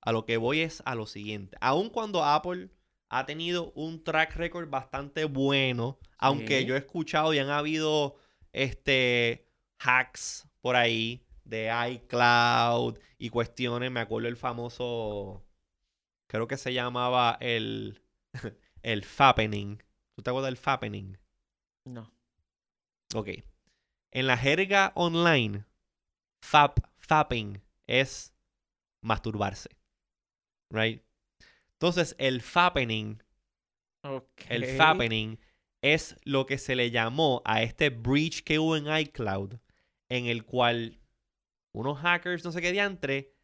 a 0.00 0.12
lo 0.12 0.24
que 0.24 0.36
voy 0.36 0.60
es 0.60 0.82
a 0.86 0.94
lo 0.94 1.06
siguiente. 1.06 1.56
Aun 1.60 1.90
cuando 1.90 2.24
Apple 2.24 2.70
ha 3.08 3.26
tenido 3.26 3.72
un 3.72 4.04
track 4.04 4.36
record 4.36 4.68
bastante 4.68 5.24
bueno, 5.24 5.98
aunque 6.18 6.64
yo 6.64 6.74
he 6.74 6.78
escuchado 6.78 7.34
y 7.34 7.38
han 7.38 7.50
habido 7.50 8.16
este 8.52 9.46
hacks 9.78 10.48
por 10.60 10.76
ahí 10.76 11.24
de 11.44 11.70
iCloud 11.90 12.98
y 13.18 13.30
cuestiones, 13.30 13.90
me 13.90 14.00
acuerdo 14.00 14.28
el 14.28 14.36
famoso 14.36 15.42
creo 16.28 16.46
que 16.46 16.56
se 16.56 16.72
llamaba 16.72 17.36
el 17.40 18.02
el 18.82 19.04
fappening. 19.04 19.82
¿Tú 20.18 20.22
te 20.24 20.30
acuerdas 20.30 20.48
del 20.48 20.56
fappening? 20.56 21.16
No. 21.84 22.12
Ok. 23.14 23.28
En 24.10 24.26
la 24.26 24.36
jerga 24.36 24.90
online, 24.96 25.64
fap, 26.42 26.80
fapping 26.96 27.62
es 27.86 28.34
masturbarse. 29.00 29.68
Right? 30.72 31.04
Entonces, 31.74 32.16
el 32.18 32.40
fappening, 32.42 33.22
Ok. 34.02 34.42
el 34.48 34.64
fappening 34.76 35.38
es 35.82 36.16
lo 36.24 36.46
que 36.46 36.58
se 36.58 36.74
le 36.74 36.90
llamó 36.90 37.40
a 37.44 37.62
este 37.62 37.90
breach 37.90 38.42
que 38.42 38.58
hubo 38.58 38.76
en 38.76 38.88
iCloud, 38.88 39.60
en 40.08 40.26
el 40.26 40.44
cual 40.44 40.98
unos 41.72 41.96
hackers, 41.98 42.44
no 42.44 42.50
sé 42.50 42.60
qué 42.60 42.72
diantre, 42.72 43.36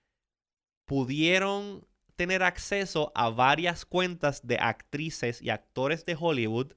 pudieron 0.86 1.86
tener 2.16 2.42
acceso 2.42 3.12
a 3.14 3.30
varias 3.30 3.84
cuentas 3.84 4.46
de 4.46 4.58
actrices 4.58 5.42
y 5.42 5.50
actores 5.50 6.04
de 6.06 6.16
Hollywood, 6.18 6.72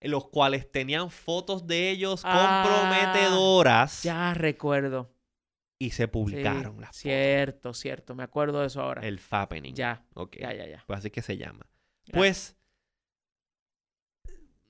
en 0.00 0.10
los 0.10 0.28
cuales 0.28 0.70
tenían 0.70 1.10
fotos 1.10 1.66
de 1.66 1.90
ellos 1.90 2.20
Ah, 2.24 2.62
comprometedoras 2.64 4.02
Ya 4.02 4.34
recuerdo. 4.34 5.14
y 5.78 5.90
se 5.90 6.04
Sí, 6.04 6.06
publicaron 6.08 6.80
las 6.80 6.90
fotos. 6.90 6.96
Cierto, 7.00 7.74
cierto. 7.74 8.14
Me 8.14 8.22
acuerdo 8.22 8.60
de 8.60 8.66
eso 8.66 8.80
ahora. 8.82 9.02
El 9.06 9.18
fappening. 9.18 9.74
Ya, 9.74 10.04
Ok. 10.14 10.36
ya, 10.40 10.52
ya, 10.52 10.66
ya. 10.66 10.84
Pues 10.86 10.98
así 10.98 11.10
que 11.10 11.22
se 11.22 11.36
llama. 11.36 11.66
Ya. 12.06 12.12
Pues, 12.14 12.56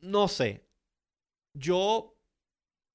no 0.01 0.29
sé. 0.29 0.67
Yo, 1.55 2.17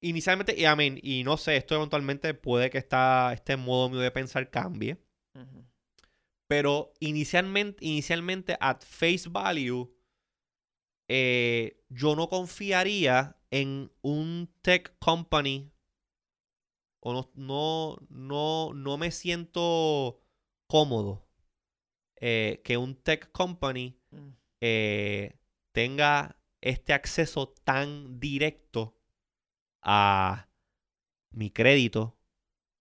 inicialmente, 0.00 0.54
y, 0.56 0.64
I 0.66 0.76
mean, 0.76 0.98
y 1.02 1.24
no 1.24 1.36
sé, 1.36 1.56
esto 1.56 1.74
eventualmente 1.74 2.34
puede 2.34 2.70
que 2.70 2.78
esta, 2.78 3.32
este 3.32 3.56
modo 3.56 3.88
mío 3.90 4.00
de 4.00 4.10
pensar 4.10 4.50
cambie. 4.50 4.98
Pero 6.50 6.92
inicialmente, 6.98 7.84
inicialmente 7.84 8.56
at 8.58 8.82
face 8.82 9.28
value, 9.28 9.88
eh, 11.08 11.84
yo 11.88 12.16
no 12.16 12.28
confiaría 12.28 13.36
en 13.52 13.92
un 14.02 14.52
tech 14.60 14.98
company. 14.98 15.70
O 16.98 17.12
no, 17.12 17.30
no, 17.36 17.98
no, 18.08 18.74
no 18.74 18.98
me 18.98 19.12
siento 19.12 20.24
cómodo 20.66 21.24
eh, 22.16 22.60
que 22.64 22.76
un 22.76 22.96
tech 22.96 23.30
company 23.30 23.96
Mm. 24.10 24.30
eh, 24.60 25.38
tenga 25.72 26.36
este 26.60 26.92
acceso 26.92 27.54
tan 27.62 28.18
directo 28.18 28.98
a 29.82 30.48
mi 31.30 31.52
crédito, 31.52 32.18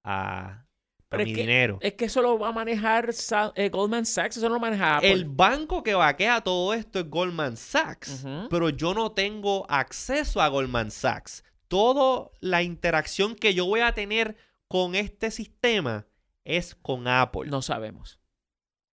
a, 0.04 0.69
Pero 1.10 1.24
es 1.24 1.30
mi 1.30 1.34
que- 1.36 1.41
dinero. 1.41 1.80
Es 1.82 1.93
que 1.93 2.05
eso 2.05 2.22
lo 2.22 2.38
va 2.38 2.49
a 2.49 2.51
manejar 2.51 3.10
eh, 3.55 3.70
Goldman 3.70 4.05
Sachs, 4.05 4.38
eso 4.38 4.47
no 4.47 4.55
lo 4.55 4.60
maneja 4.60 4.97
Apple. 4.97 5.12
El 5.12 5.26
banco 5.26 5.82
que 5.84 5.95
vaquea 5.95 6.41
todo 6.41 6.74
esto 6.74 6.99
es 6.99 7.10
Goldman 7.10 7.57
Sachs, 7.57 8.26
pero 8.49 8.70
yo 8.70 8.93
no 8.93 9.12
tengo 9.12 9.66
acceso 9.70 10.39
a 10.41 10.47
Goldman 10.47 10.91
Sachs. 10.91 11.43
Toda 11.68 12.30
la 12.41 12.62
interacción 12.64 13.36
que 13.36 13.53
yo 13.53 13.66
voy 13.66 13.80
a 13.82 13.93
tener 13.93 14.38
con 14.68 14.93
este 14.95 15.32
sistema 15.32 16.05
es 16.45 16.76
con 16.76 17.07
Apple. 17.07 17.49
No 17.49 17.62
sabemos. 17.62 18.20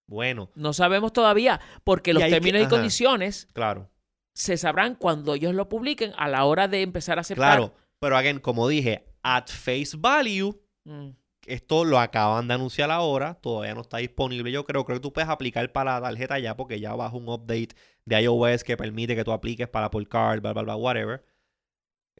Bueno, 0.09 0.51
No 0.55 0.73
sabemos 0.73 1.13
todavía, 1.13 1.61
porque 1.85 2.13
Y 2.13 2.15
los 2.15 2.23
que- 2.23 2.31
términos 2.31 2.63
y 2.63 2.67
condiciones 2.69 3.49
claro, 3.53 3.91
se 4.35 4.57
sabrán 4.57 4.95
cuando 4.95 5.35
ellos 5.35 5.55
lo 5.55 5.69
publiquen 5.69 6.13
a 6.17 6.29
la 6.29 6.45
hora 6.45 6.69
de 6.69 6.83
empezar 6.83 7.19
a 7.19 7.23
aceptar. 7.23 7.57
claro. 7.59 7.75
Pero 7.99 8.17
again, 8.17 8.39
como 8.39 8.69
dije, 8.69 9.05
at 9.23 9.49
face 9.49 9.97
value, 9.99 10.59
Mm. 10.85 11.11
Esto 11.47 11.85
lo 11.85 11.99
acaban 11.99 12.49
de 12.49 12.55
anunciar 12.55 12.91
ahora, 12.91 13.35
todavía 13.35 13.75
no 13.75 13.83
está 13.83 13.99
disponible. 13.99 14.51
Yo 14.53 14.65
creo, 14.65 14.85
creo 14.85 14.99
que 14.99 15.03
tú 15.03 15.13
puedes 15.13 15.31
aplicar 15.31 15.71
para 15.73 16.01
la 16.01 16.09
tarjeta 16.09 16.39
ya 16.39 16.57
porque 16.57 16.81
ya 16.81 16.95
bajo 16.95 17.17
un 17.17 17.29
update 17.29 17.71
de 18.05 18.23
iOS 18.23 18.65
que 18.65 18.77
permite 18.77 19.17
que 19.17 19.25
tú 19.25 19.33
apliques 19.33 19.69
para 19.69 19.87
Apple 19.87 20.07
Card, 20.07 20.41
bla, 20.41 20.53
bla, 20.53 20.63
bla, 20.63 20.77
whatever. 20.77 21.25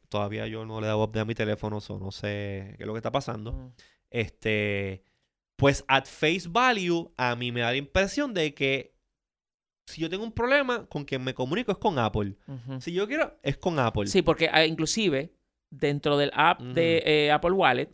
Todavía 0.09 0.47
yo 0.47 0.65
no 0.65 0.79
le 0.79 0.87
he 0.87 0.89
dado 0.89 1.03
update 1.03 1.19
a 1.19 1.25
mi 1.25 1.35
teléfono, 1.35 1.81
so 1.81 1.99
no 1.99 2.11
sé 2.11 2.75
qué 2.77 2.83
es 2.83 2.87
lo 2.87 2.93
que 2.93 2.99
está 2.99 3.11
pasando. 3.11 3.73
Este, 4.09 5.03
pues 5.57 5.83
at 5.87 6.05
face 6.05 6.47
value, 6.47 7.11
a 7.17 7.35
mí 7.35 7.51
me 7.51 7.61
da 7.61 7.71
la 7.71 7.77
impresión 7.77 8.33
de 8.33 8.53
que 8.53 8.95
si 9.87 10.01
yo 10.01 10.09
tengo 10.09 10.23
un 10.23 10.33
problema, 10.33 10.85
con 10.87 11.05
quien 11.05 11.23
me 11.23 11.33
comunico 11.33 11.71
es 11.71 11.77
con 11.77 11.97
Apple. 11.97 12.35
Si 12.79 12.91
yo 12.91 13.07
quiero, 13.07 13.37
es 13.41 13.57
con 13.57 13.79
Apple. 13.79 14.07
Sí, 14.07 14.21
porque 14.21 14.49
ah, 14.51 14.65
inclusive 14.65 15.33
dentro 15.69 16.17
del 16.17 16.31
app 16.33 16.61
de 16.61 17.03
eh, 17.05 17.31
Apple 17.31 17.51
Wallet 17.51 17.89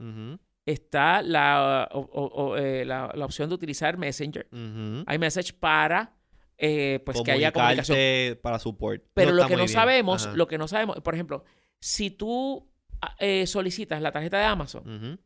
está 0.65 1.21
la, 1.21 1.89
o- 1.91 1.99
o- 1.99 2.43
o, 2.51 2.57
eh, 2.57 2.85
la, 2.85 3.11
la 3.15 3.25
opción 3.25 3.49
de 3.49 3.55
utilizar 3.55 3.97
Messenger, 3.97 4.47
ujú. 4.51 5.03
iMessage 5.13 5.53
para 5.53 6.15
eh, 6.57 7.01
pues 7.05 7.21
que 7.21 7.31
haya 7.31 7.51
comunicación. 7.51 7.97
Para 8.41 8.59
support. 8.59 9.03
Pero 9.13 9.31
No 9.31 9.37
lo 9.37 9.47
que 9.47 9.53
no 9.53 9.63
bien. 9.63 9.69
sabemos, 9.69 10.27
Ajá. 10.27 10.35
lo 10.35 10.47
que 10.47 10.57
no 10.57 10.67
sabemos, 10.67 11.01
por 11.01 11.13
ejemplo, 11.13 11.43
si 11.79 12.11
tú 12.11 12.69
ah, 13.01 13.15
eh, 13.19 13.45
solicitas 13.47 14.01
la 14.01 14.11
tarjeta 14.11 14.37
de 14.37 14.45
Amazon, 14.45 15.19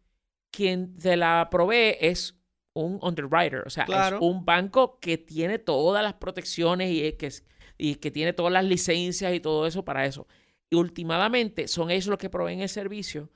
quien 0.52 0.96
te 0.98 1.16
la 1.18 1.48
provee 1.52 1.96
es 2.00 2.40
un 2.74 2.98
underwriter, 3.02 3.64
o 3.66 3.70
sea, 3.70 3.86
Claro. 3.86 4.18
es 4.18 4.22
un 4.22 4.46
banco 4.46 5.00
que 5.00 5.18
tiene 5.18 5.60
todas 5.60 6.02
las 6.04 6.14
protecciones 6.14 6.90
y 6.92 7.12
que, 7.14 7.32
y 7.78 7.96
que 7.96 8.10
tiene 8.12 8.34
todas 8.34 8.54
las 8.54 8.66
licencias 8.66 9.34
y 9.34 9.40
todo 9.40 9.68
eso 9.68 9.84
para 9.84 10.06
eso. 10.06 10.28
Y 10.70 10.76
últimamente 10.76 11.68
son 11.68 11.92
ellos 11.92 12.08
los 12.08 12.18
que 12.20 12.30
proveen 12.30 12.62
el 12.62 12.70
servicio 12.70 13.30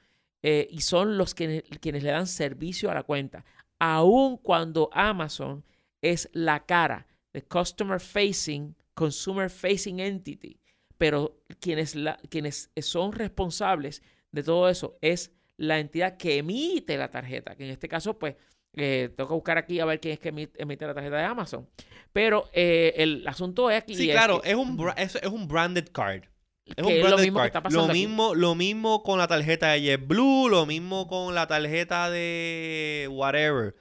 eh, 0.43 0.67
y 0.71 0.81
son 0.81 1.17
los 1.17 1.33
que, 1.35 1.63
quienes 1.79 2.03
le 2.03 2.11
dan 2.11 2.27
servicio 2.27 2.89
a 2.91 2.95
la 2.95 3.03
cuenta. 3.03 3.45
Aun 3.79 4.37
cuando 4.37 4.89
Amazon 4.93 5.63
es 6.01 6.29
la 6.33 6.65
cara 6.65 7.07
de 7.33 7.43
Customer 7.43 7.99
Facing, 7.99 8.75
Consumer 8.93 9.49
Facing 9.49 9.99
Entity, 9.99 10.59
pero 10.97 11.39
quienes, 11.59 11.95
la- 11.95 12.17
quienes 12.29 12.71
son 12.81 13.11
responsables 13.13 14.01
de 14.31 14.43
todo 14.43 14.69
eso 14.69 14.97
es 15.01 15.31
la 15.57 15.79
entidad 15.79 16.17
que 16.17 16.37
emite 16.37 16.97
la 16.97 17.09
tarjeta, 17.09 17.55
que 17.55 17.65
en 17.65 17.71
este 17.71 17.87
caso, 17.87 18.17
pues, 18.17 18.35
eh, 18.73 19.09
tengo 19.15 19.27
que 19.29 19.33
buscar 19.35 19.57
aquí 19.57 19.79
a 19.79 19.85
ver 19.85 19.99
quién 19.99 20.13
es 20.13 20.19
que 20.19 20.33
emi- 20.33 20.49
emite 20.55 20.87
la 20.87 20.93
tarjeta 20.93 21.17
de 21.17 21.23
Amazon. 21.23 21.67
Pero 22.13 22.49
eh, 22.53 22.93
el 22.97 23.27
asunto 23.27 23.69
es 23.69 23.81
aquí. 23.81 23.95
Sí, 23.95 24.09
es 24.09 24.15
claro, 24.15 24.41
que- 24.41 24.49
es 24.51 24.55
un, 24.55 24.77
es, 24.97 25.15
es 25.15 25.27
un 25.27 25.47
branded 25.47 25.87
card. 25.91 26.23
Es 26.65 26.75
que 26.75 26.83
un 26.83 26.89
es 26.91 27.09
lo 27.09 27.17
mismo 27.17 27.37
que 27.39 27.41
card. 27.41 27.47
está 27.47 27.63
pasando 27.63 27.85
Lo 27.87 27.91
aquí. 27.91 27.99
mismo, 28.07 28.35
lo 28.35 28.55
mismo 28.55 29.03
con 29.03 29.17
la 29.19 29.27
tarjeta 29.27 29.69
de 29.71 29.81
JetBlue, 29.81 30.49
lo 30.49 30.65
mismo 30.65 31.07
con 31.07 31.35
la 31.35 31.47
tarjeta 31.47 32.09
de 32.09 33.07
whatever. 33.11 33.75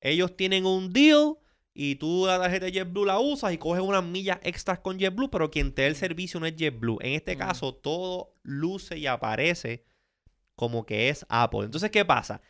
Ellos 0.00 0.36
tienen 0.36 0.64
un 0.66 0.92
deal 0.92 1.36
y 1.74 1.96
tú 1.96 2.24
la 2.26 2.38
tarjeta 2.38 2.66
de 2.66 2.72
JetBlue 2.72 3.04
la 3.04 3.18
usas 3.18 3.52
y 3.52 3.58
coges 3.58 3.82
unas 3.82 4.04
millas 4.04 4.38
extras 4.42 4.78
con 4.78 4.98
JetBlue, 4.98 5.30
pero 5.30 5.50
quien 5.50 5.72
te 5.74 5.82
da 5.82 5.88
el 5.88 5.96
servicio 5.96 6.38
no 6.40 6.46
es 6.46 6.54
JetBlue. 6.56 6.98
En 7.00 7.12
este 7.14 7.34
Mm. 7.34 7.38
caso, 7.38 7.74
todo 7.74 8.34
luce 8.42 8.96
y 8.98 9.06
aparece 9.06 9.84
como 10.54 10.86
que 10.86 11.08
es 11.08 11.26
Apple. 11.28 11.64
Entonces, 11.64 11.90
¿qué 11.90 12.04
pasa? 12.04 12.40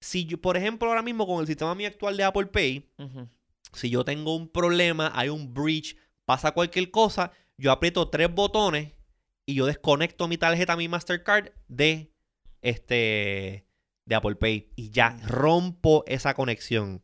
Si 0.00 0.26
yo, 0.26 0.40
por 0.40 0.56
ejemplo, 0.56 0.88
ahora 0.88 1.02
mismo 1.02 1.26
con 1.26 1.40
el 1.40 1.46
sistema 1.46 1.74
mío 1.74 1.88
actual 1.88 2.16
de 2.16 2.24
Apple 2.24 2.46
Pay, 2.46 2.88
si 3.72 3.90
yo 3.90 4.04
tengo 4.04 4.36
un 4.36 4.48
problema, 4.48 5.10
hay 5.14 5.30
un 5.30 5.52
breach, 5.54 5.96
pasa 6.24 6.52
cualquier 6.52 6.90
cosa, 6.90 7.32
yo 7.58 7.72
aprieto 7.72 8.08
tres 8.08 8.32
botones 8.32 8.92
y 9.44 9.54
yo 9.54 9.66
desconecto 9.66 10.28
mi 10.28 10.38
tarjeta, 10.38 10.76
mi 10.76 10.88
Mastercard 10.88 11.50
de 11.68 12.12
este 12.62 13.66
de 14.04 14.14
Apple 14.14 14.36
Pay 14.36 14.72
y 14.76 14.90
ya 14.90 15.18
rompo 15.26 16.04
esa 16.06 16.32
conexión. 16.34 17.02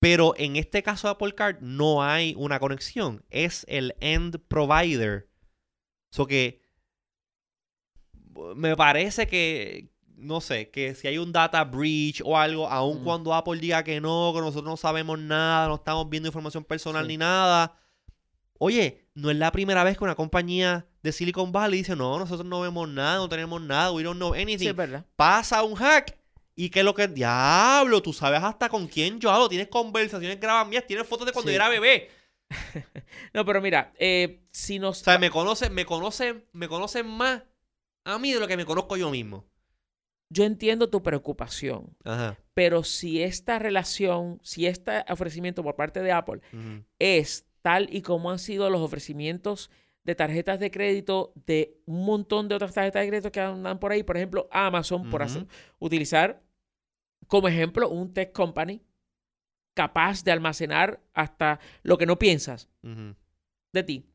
Pero 0.00 0.34
en 0.36 0.56
este 0.56 0.82
caso 0.82 1.06
de 1.06 1.12
Apple 1.12 1.34
Card 1.36 1.60
no 1.60 2.02
hay 2.02 2.34
una 2.36 2.58
conexión, 2.58 3.24
es 3.30 3.64
el 3.68 3.94
end 4.00 4.38
provider. 4.48 5.28
So 6.10 6.26
que 6.26 6.60
me 8.56 8.74
parece 8.76 9.26
que 9.26 9.92
no 10.16 10.40
sé, 10.40 10.70
que 10.70 10.94
si 10.94 11.08
hay 11.08 11.18
un 11.18 11.32
data 11.32 11.64
breach 11.64 12.22
o 12.24 12.38
algo, 12.38 12.68
aun 12.68 13.00
Mm. 13.00 13.04
cuando 13.04 13.34
Apple 13.34 13.58
diga 13.60 13.82
que 13.82 14.00
no, 14.00 14.32
que 14.34 14.40
nosotros 14.40 14.64
no 14.64 14.76
sabemos 14.76 15.18
nada, 15.18 15.66
no 15.68 15.74
estamos 15.76 16.08
viendo 16.08 16.28
información 16.28 16.64
personal 16.64 17.02
Sí. 17.04 17.08
ni 17.08 17.16
nada. 17.16 17.76
Oye, 18.58 19.01
no 19.14 19.30
es 19.30 19.36
la 19.36 19.52
primera 19.52 19.84
vez 19.84 19.98
que 19.98 20.04
una 20.04 20.14
compañía 20.14 20.86
de 21.02 21.12
Silicon 21.12 21.52
Valley 21.52 21.78
dice, 21.80 21.96
no, 21.96 22.18
nosotros 22.18 22.46
no 22.46 22.60
vemos 22.60 22.88
nada, 22.88 23.16
no 23.16 23.28
tenemos 23.28 23.60
nada, 23.60 23.92
we 23.92 24.02
don't 24.02 24.16
know 24.16 24.34
Sí, 24.34 24.40
anything. 24.42 24.68
es 24.68 24.76
verdad. 24.76 25.04
Pasa 25.16 25.62
un 25.62 25.74
hack 25.74 26.16
y 26.54 26.70
que 26.70 26.82
lo 26.82 26.94
que 26.94 27.08
diablo, 27.08 28.02
tú 28.02 28.12
sabes 28.12 28.42
hasta 28.42 28.68
con 28.68 28.86
quién 28.86 29.18
yo 29.20 29.30
hablo, 29.30 29.48
tienes 29.48 29.68
conversaciones 29.68 30.38
grabadas 30.40 30.68
mías, 30.68 30.84
tienes 30.86 31.06
fotos 31.06 31.26
de 31.26 31.32
cuando 31.32 31.48
Sí. 31.50 31.54
yo 31.54 31.62
era 31.62 31.68
bebé. 31.68 32.08
No, 33.34 33.44
pero 33.46 33.60
mira, 33.62 33.92
eh, 33.98 34.42
si 34.50 34.78
nos... 34.78 35.00
O 35.00 35.04
sea, 35.04 35.18
me 35.18 35.30
conocen, 35.30 35.72
me 35.72 35.86
conocen, 35.86 36.44
me 36.52 36.68
conocen 36.68 37.06
más 37.06 37.42
a 38.04 38.18
mí 38.18 38.32
de 38.32 38.40
lo 38.40 38.46
que 38.48 38.56
me 38.58 38.66
conozco 38.66 38.96
yo 38.96 39.10
mismo. 39.10 39.46
Yo 40.28 40.44
entiendo 40.44 40.88
tu 40.90 41.02
preocupación, 41.02 41.94
Ajá. 42.04 42.38
pero 42.54 42.84
si 42.84 43.22
esta 43.22 43.58
relación, 43.58 44.38
si 44.42 44.66
este 44.66 45.04
ofrecimiento 45.08 45.62
por 45.62 45.76
parte 45.76 46.00
de 46.00 46.12
Apple 46.12 46.40
es 46.98 47.46
tal 47.62 47.88
y 47.94 48.02
como 48.02 48.30
han 48.30 48.38
sido 48.38 48.68
los 48.70 48.80
ofrecimientos 48.80 49.70
de 50.04 50.14
tarjetas 50.16 50.58
de 50.58 50.70
crédito 50.70 51.32
de 51.46 51.80
un 51.86 52.04
montón 52.04 52.48
de 52.48 52.56
otras 52.56 52.74
tarjetas 52.74 53.02
de 53.02 53.08
crédito 53.08 53.32
que 53.32 53.40
andan 53.40 53.78
por 53.78 53.92
ahí, 53.92 54.02
por 54.02 54.16
ejemplo, 54.16 54.48
Amazon, 54.50 55.08
por 55.10 55.22
hacer- 55.22 55.46
utilizar 55.78 56.42
como 57.28 57.46
ejemplo 57.48 57.88
un 57.88 58.12
tech 58.12 58.32
company 58.32 58.82
capaz 59.74 60.24
de 60.24 60.32
almacenar 60.32 61.00
hasta 61.14 61.60
lo 61.82 61.96
que 61.98 62.04
no 62.06 62.18
piensas 62.18 62.68
de 63.72 63.82
ti. 63.84 64.06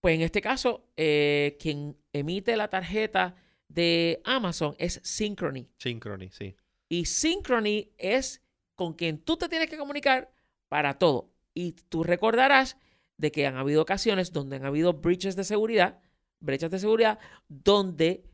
Pues 0.00 0.14
en 0.16 0.22
este 0.22 0.40
caso, 0.40 0.88
eh, 0.96 1.56
quien 1.60 1.96
emite 2.12 2.56
la 2.56 2.68
tarjeta 2.68 3.36
de 3.68 4.20
Amazon 4.24 4.74
es 4.78 5.00
Synchrony. 5.04 5.68
Synchrony, 5.78 6.30
sí. 6.30 6.56
Y 6.88 7.04
Synchrony 7.06 7.90
es 7.96 8.42
con 8.74 8.94
quien 8.94 9.18
tú 9.18 9.36
te 9.36 9.48
tienes 9.48 9.70
que 9.70 9.78
comunicar 9.78 10.32
para 10.68 10.98
todo. 10.98 11.30
Y 11.54 11.72
tú 11.88 12.02
recordarás 12.04 12.76
de 13.16 13.30
que 13.30 13.46
han 13.46 13.56
habido 13.56 13.80
ocasiones 13.82 14.32
donde 14.32 14.56
han 14.56 14.64
habido 14.66 14.94
breaches 14.94 15.36
de 15.36 15.44
seguridad, 15.44 16.00
brechas 16.40 16.70
de 16.70 16.78
seguridad, 16.80 17.18
donde 17.48 18.24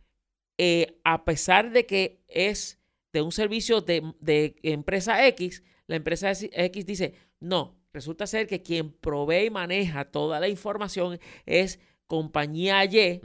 eh, 0.59 0.99
a 1.05 1.25
pesar 1.25 1.71
de 1.71 1.87
que 1.87 2.23
es 2.29 2.79
de 3.13 3.23
un 3.23 3.33
servicio 3.33 3.81
de, 3.83 4.13
de 4.21 4.57
empresa 4.63 5.27
X, 5.29 5.63
la 5.87 5.97
empresa 5.97 6.31
X 6.33 6.87
dice, 6.87 7.15
no, 7.41 7.77
resulta 7.93 8.27
ser 8.27 8.47
que 8.47 8.63
quien 8.63 8.93
provee 8.93 9.47
y 9.47 9.51
maneja 9.51 10.05
toda 10.07 10.39
la 10.41 10.49
información 10.49 11.19
es 11.47 11.81
compañía 12.07 12.85
Y 12.85 13.21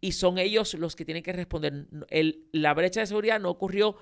y 0.00 0.12
son 0.12 0.38
ellos 0.38 0.74
los 0.74 0.96
que 0.96 1.04
tienen 1.04 1.22
que 1.22 1.32
responder. 1.32 1.86
El- 2.08 2.48
la 2.52 2.74
brecha 2.74 3.00
de 3.00 3.06
seguridad 3.06 3.40
no 3.40 3.50
ocurrió 3.50 3.96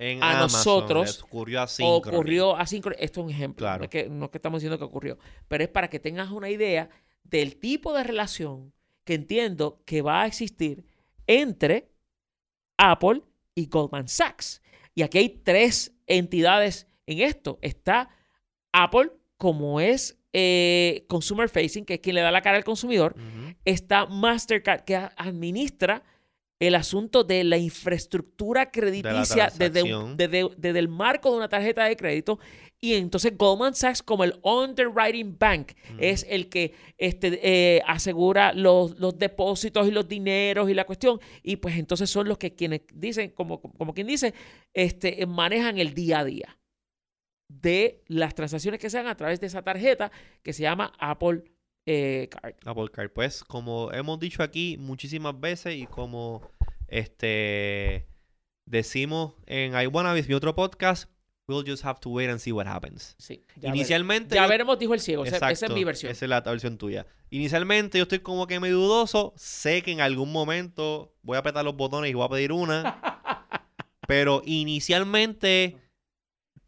En 0.00 0.22
A 0.22 0.30
Amazon 0.30 0.58
nosotros 0.58 1.22
ocurrió 1.22 1.60
a 1.60 1.66
Synchrony. 1.68 2.14
ocurrió 2.14 2.56
asíncrono. 2.56 2.96
Esto 2.98 3.20
es 3.20 3.24
un 3.26 3.30
ejemplo. 3.30 3.64
Claro. 3.64 3.80
No, 3.80 3.84
es 3.84 3.90
que, 3.90 4.08
no 4.08 4.24
es 4.24 4.30
que 4.30 4.38
estamos 4.38 4.60
diciendo 4.60 4.78
que 4.78 4.84
ocurrió. 4.84 5.18
Pero 5.46 5.62
es 5.62 5.68
para 5.68 5.90
que 5.90 6.00
tengas 6.00 6.30
una 6.30 6.48
idea 6.48 6.88
del 7.22 7.56
tipo 7.56 7.92
de 7.92 8.02
relación 8.02 8.72
que 9.04 9.12
entiendo 9.12 9.82
que 9.84 10.00
va 10.00 10.22
a 10.22 10.26
existir 10.26 10.86
entre 11.26 11.90
Apple 12.78 13.22
y 13.54 13.66
Goldman 13.66 14.08
Sachs. 14.08 14.62
Y 14.94 15.02
aquí 15.02 15.18
hay 15.18 15.28
tres 15.28 15.94
entidades 16.06 16.86
en 17.06 17.20
esto. 17.20 17.58
Está 17.60 18.08
Apple, 18.72 19.12
como 19.36 19.80
es 19.80 20.18
eh, 20.32 21.04
Consumer 21.08 21.50
Facing, 21.50 21.84
que 21.84 21.94
es 21.94 22.00
quien 22.00 22.14
le 22.14 22.22
da 22.22 22.30
la 22.30 22.40
cara 22.40 22.56
al 22.56 22.64
consumidor. 22.64 23.14
Está 23.66 24.06
Mastercard, 24.06 24.82
que 24.84 24.96
administra 24.96 26.02
el 26.60 26.74
asunto 26.76 27.24
de 27.24 27.42
la 27.42 27.56
infraestructura 27.58 28.70
crediticia 28.70 29.46
desde, 29.58 29.82
un- 29.82 30.16
desde- 30.16 30.48
desde 30.56 30.78
el 30.78 30.88
marco 30.88 31.30
de 31.30 31.36
una 31.38 31.48
tarjeta 31.48 31.84
de 31.86 31.96
crédito. 31.96 32.38
Y 32.82 32.94
entonces 32.94 33.36
Goldman 33.36 33.74
Sachs, 33.74 34.02
como 34.02 34.24
el 34.24 34.38
underwriting 34.42 35.36
bank, 35.38 35.72
es 35.98 36.24
el 36.28 36.48
que 36.48 36.72
este, 36.96 37.40
eh, 37.42 37.82
asegura 37.86 38.52
los, 38.54 38.98
los 38.98 39.18
depósitos 39.18 39.86
y 39.86 39.90
los 39.90 40.06
dineros 40.08 40.70
y 40.70 40.74
la 40.74 40.84
cuestión. 40.84 41.18
Y 41.42 41.56
pues 41.56 41.76
entonces 41.76 42.08
son 42.08 42.28
los 42.28 42.38
que 42.38 42.54
quienes 42.54 42.82
dicen, 42.94 43.30
como, 43.30 43.60
como 43.60 43.92
quien 43.92 44.06
dice, 44.06 44.32
este, 44.72 45.26
manejan 45.26 45.78
el 45.78 45.92
día 45.94 46.20
a 46.20 46.24
día 46.24 46.58
de 47.48 48.02
las 48.06 48.34
transacciones 48.34 48.80
que 48.80 48.88
se 48.90 48.98
hagan 48.98 49.10
a 49.10 49.16
través 49.16 49.40
de 49.40 49.46
esa 49.48 49.62
tarjeta 49.62 50.10
que 50.42 50.52
se 50.52 50.62
llama 50.62 50.92
Apple 50.98 51.42
eh, 51.92 52.28
Card. 52.28 52.54
Apple 52.64 52.88
Card. 52.92 53.10
Pues, 53.12 53.42
como 53.42 53.90
hemos 53.92 54.18
dicho 54.20 54.42
aquí 54.42 54.76
muchísimas 54.78 55.38
veces 55.38 55.76
y 55.76 55.86
como 55.86 56.42
este 56.86 58.06
decimos 58.64 59.34
en 59.46 59.74
I 59.80 59.86
Wanna 59.86 60.12
Be, 60.12 60.22
mi 60.22 60.34
otro 60.34 60.54
podcast, 60.54 61.10
we'll 61.48 61.64
just 61.66 61.84
have 61.84 61.98
to 62.00 62.10
wait 62.10 62.30
and 62.30 62.38
see 62.38 62.52
what 62.52 62.66
happens. 62.66 63.16
Sí, 63.18 63.42
ya, 63.56 63.70
Inicialmente... 63.70 64.36
ya 64.36 64.46
veremos, 64.46 64.78
dijo 64.78 64.94
el 64.94 65.00
ciego. 65.00 65.24
Esa- 65.24 65.50
Esa 65.50 65.66
es 65.66 65.72
mi 65.72 65.82
versión. 65.82 66.12
Esa 66.12 66.24
es 66.24 66.28
la 66.28 66.40
versión 66.40 66.78
tuya. 66.78 67.06
Inicialmente 67.30 67.98
yo 67.98 68.02
estoy 68.02 68.20
como 68.20 68.46
que 68.46 68.60
medio 68.60 68.76
dudoso. 68.76 69.32
Sé 69.36 69.82
que 69.82 69.90
en 69.90 70.00
algún 70.00 70.30
momento 70.30 71.14
voy 71.22 71.36
a 71.36 71.40
apretar 71.40 71.64
los 71.64 71.76
botones 71.76 72.10
y 72.10 72.14
voy 72.14 72.24
a 72.24 72.28
pedir 72.28 72.52
una. 72.52 73.00
pero 74.06 74.42
inicialmente 74.44 75.76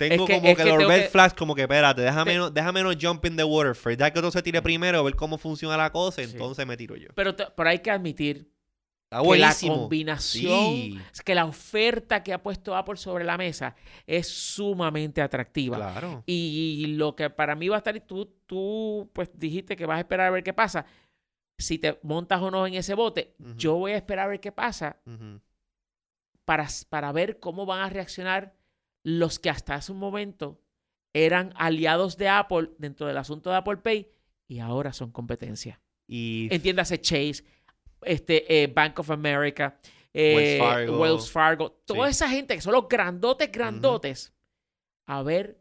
tengo 0.08 0.24
Es 0.24 0.28
que- 0.30 0.36
como 0.36 0.48
es 0.48 0.56
que, 0.56 0.64
los 0.64 0.86
red 0.88 1.02
que- 1.02 1.08
flags 1.08 1.34
como 1.34 1.54
que 1.54 1.62
espérate, 1.62 2.02
déjame, 2.02 2.34
no, 2.36 2.50
déjame 2.50 2.82
no 2.82 2.90
jump 3.00 3.24
in 3.26 3.36
the 3.36 3.44
water 3.44 3.74
first. 3.74 4.00
Ya 4.00 4.10
que 4.12 4.18
otro 4.18 4.30
se 4.30 4.42
tire 4.42 4.60
primero, 4.62 5.02
ver 5.04 5.14
cómo 5.16 5.38
funciona 5.38 5.76
la 5.76 5.90
cosa, 5.90 6.22
Sí. 6.24 6.30
entonces 6.32 6.66
me 6.66 6.76
tiro 6.76 6.96
yo. 6.96 7.08
Pero, 7.14 7.34
te- 7.34 7.46
pero 7.56 7.68
hay 7.68 7.78
que 7.80 7.90
admitir 7.90 8.50
que 9.10 9.38
la 9.38 9.54
combinación, 9.66 10.70
Sí, 10.72 10.98
que 11.24 11.34
la 11.34 11.44
oferta 11.44 12.22
que 12.22 12.32
ha 12.32 12.42
puesto 12.42 12.74
Apple 12.74 12.96
sobre 12.96 13.24
la 13.24 13.36
mesa 13.36 13.76
es 14.06 14.26
sumamente 14.28 15.20
atractiva. 15.20 15.76
claro. 15.76 16.22
Y 16.26 16.86
lo 16.96 17.14
que 17.14 17.28
para 17.28 17.54
mí 17.54 17.68
va 17.68 17.76
a 17.76 17.78
estar, 17.78 17.94
y 17.94 18.00
tú, 18.00 18.24
tú 18.46 19.10
pues 19.12 19.30
dijiste 19.34 19.76
que 19.76 19.84
vas 19.84 19.98
a 19.98 20.00
esperar 20.00 20.28
a 20.28 20.30
ver 20.30 20.42
qué 20.42 20.54
pasa. 20.54 20.86
Si 21.58 21.76
te 21.78 21.98
montas 22.02 22.40
o 22.40 22.50
no 22.50 22.66
en 22.66 22.72
ese 22.74 22.94
bote, 22.94 23.34
yo 23.56 23.74
voy 23.74 23.92
a 23.92 23.96
esperar 23.96 24.24
a 24.26 24.28
ver 24.30 24.40
qué 24.40 24.50
pasa 24.50 24.96
para, 26.44 26.66
para 26.88 27.12
ver 27.12 27.38
cómo 27.38 27.66
van 27.66 27.82
a 27.82 27.88
reaccionar 27.90 28.54
los 29.04 29.38
que 29.38 29.50
hasta 29.50 29.74
hace 29.74 29.92
un 29.92 29.98
momento 29.98 30.60
eran 31.12 31.52
aliados 31.56 32.16
de 32.16 32.28
Apple 32.28 32.70
dentro 32.78 33.06
del 33.06 33.18
asunto 33.18 33.50
de 33.50 33.56
Apple 33.56 33.78
Pay 33.78 34.08
y 34.48 34.58
ahora 34.60 34.92
son 34.92 35.10
competencia. 35.10 35.80
Y 36.06 36.48
Entiéndase 36.50 37.00
Chase, 37.00 37.44
este, 38.02 38.62
eh, 38.62 38.66
Bank 38.68 38.98
of 38.98 39.10
America, 39.10 39.78
eh, 40.14 40.34
Wells 40.36 40.58
Fargo. 40.60 40.98
Wells 41.00 41.30
Fargo, 41.30 41.72
toda 41.86 42.06
Sí. 42.06 42.10
esa 42.12 42.28
gente 42.28 42.54
que 42.54 42.60
son 42.60 42.72
los 42.72 42.88
grandotes, 42.88 43.50
grandotes, 43.50 44.32
a 45.06 45.22
ver 45.22 45.58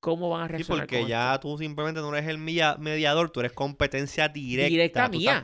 cómo 0.00 0.30
van 0.30 0.42
a 0.42 0.46
Sí, 0.46 0.52
reaccionar. 0.54 0.86
porque 0.86 1.00
con 1.00 1.08
ya 1.08 1.38
tú 1.40 1.56
simplemente 1.58 2.00
no 2.00 2.14
eres 2.14 2.28
el 2.28 2.38
media- 2.38 2.76
mediador, 2.78 3.30
tú 3.30 3.40
eres 3.40 3.52
competencia 3.52 4.28
directa. 4.28 4.68
Directa 4.68 5.10
tú 5.10 5.18
mía, 5.18 5.30
estás 5.38 5.40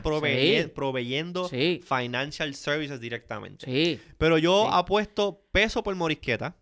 sí. 0.65 0.71
proveyendo. 0.73 1.47
Sí, 1.47 1.81
financial 1.87 2.53
services 2.55 2.99
directamente. 2.99 3.65
sí. 3.65 3.99
Pero 4.17 4.37
yo 4.37 4.67
apuesto 4.69 5.43
peso 5.51 5.81
por 5.83 5.95
morisqueta. 5.95 6.55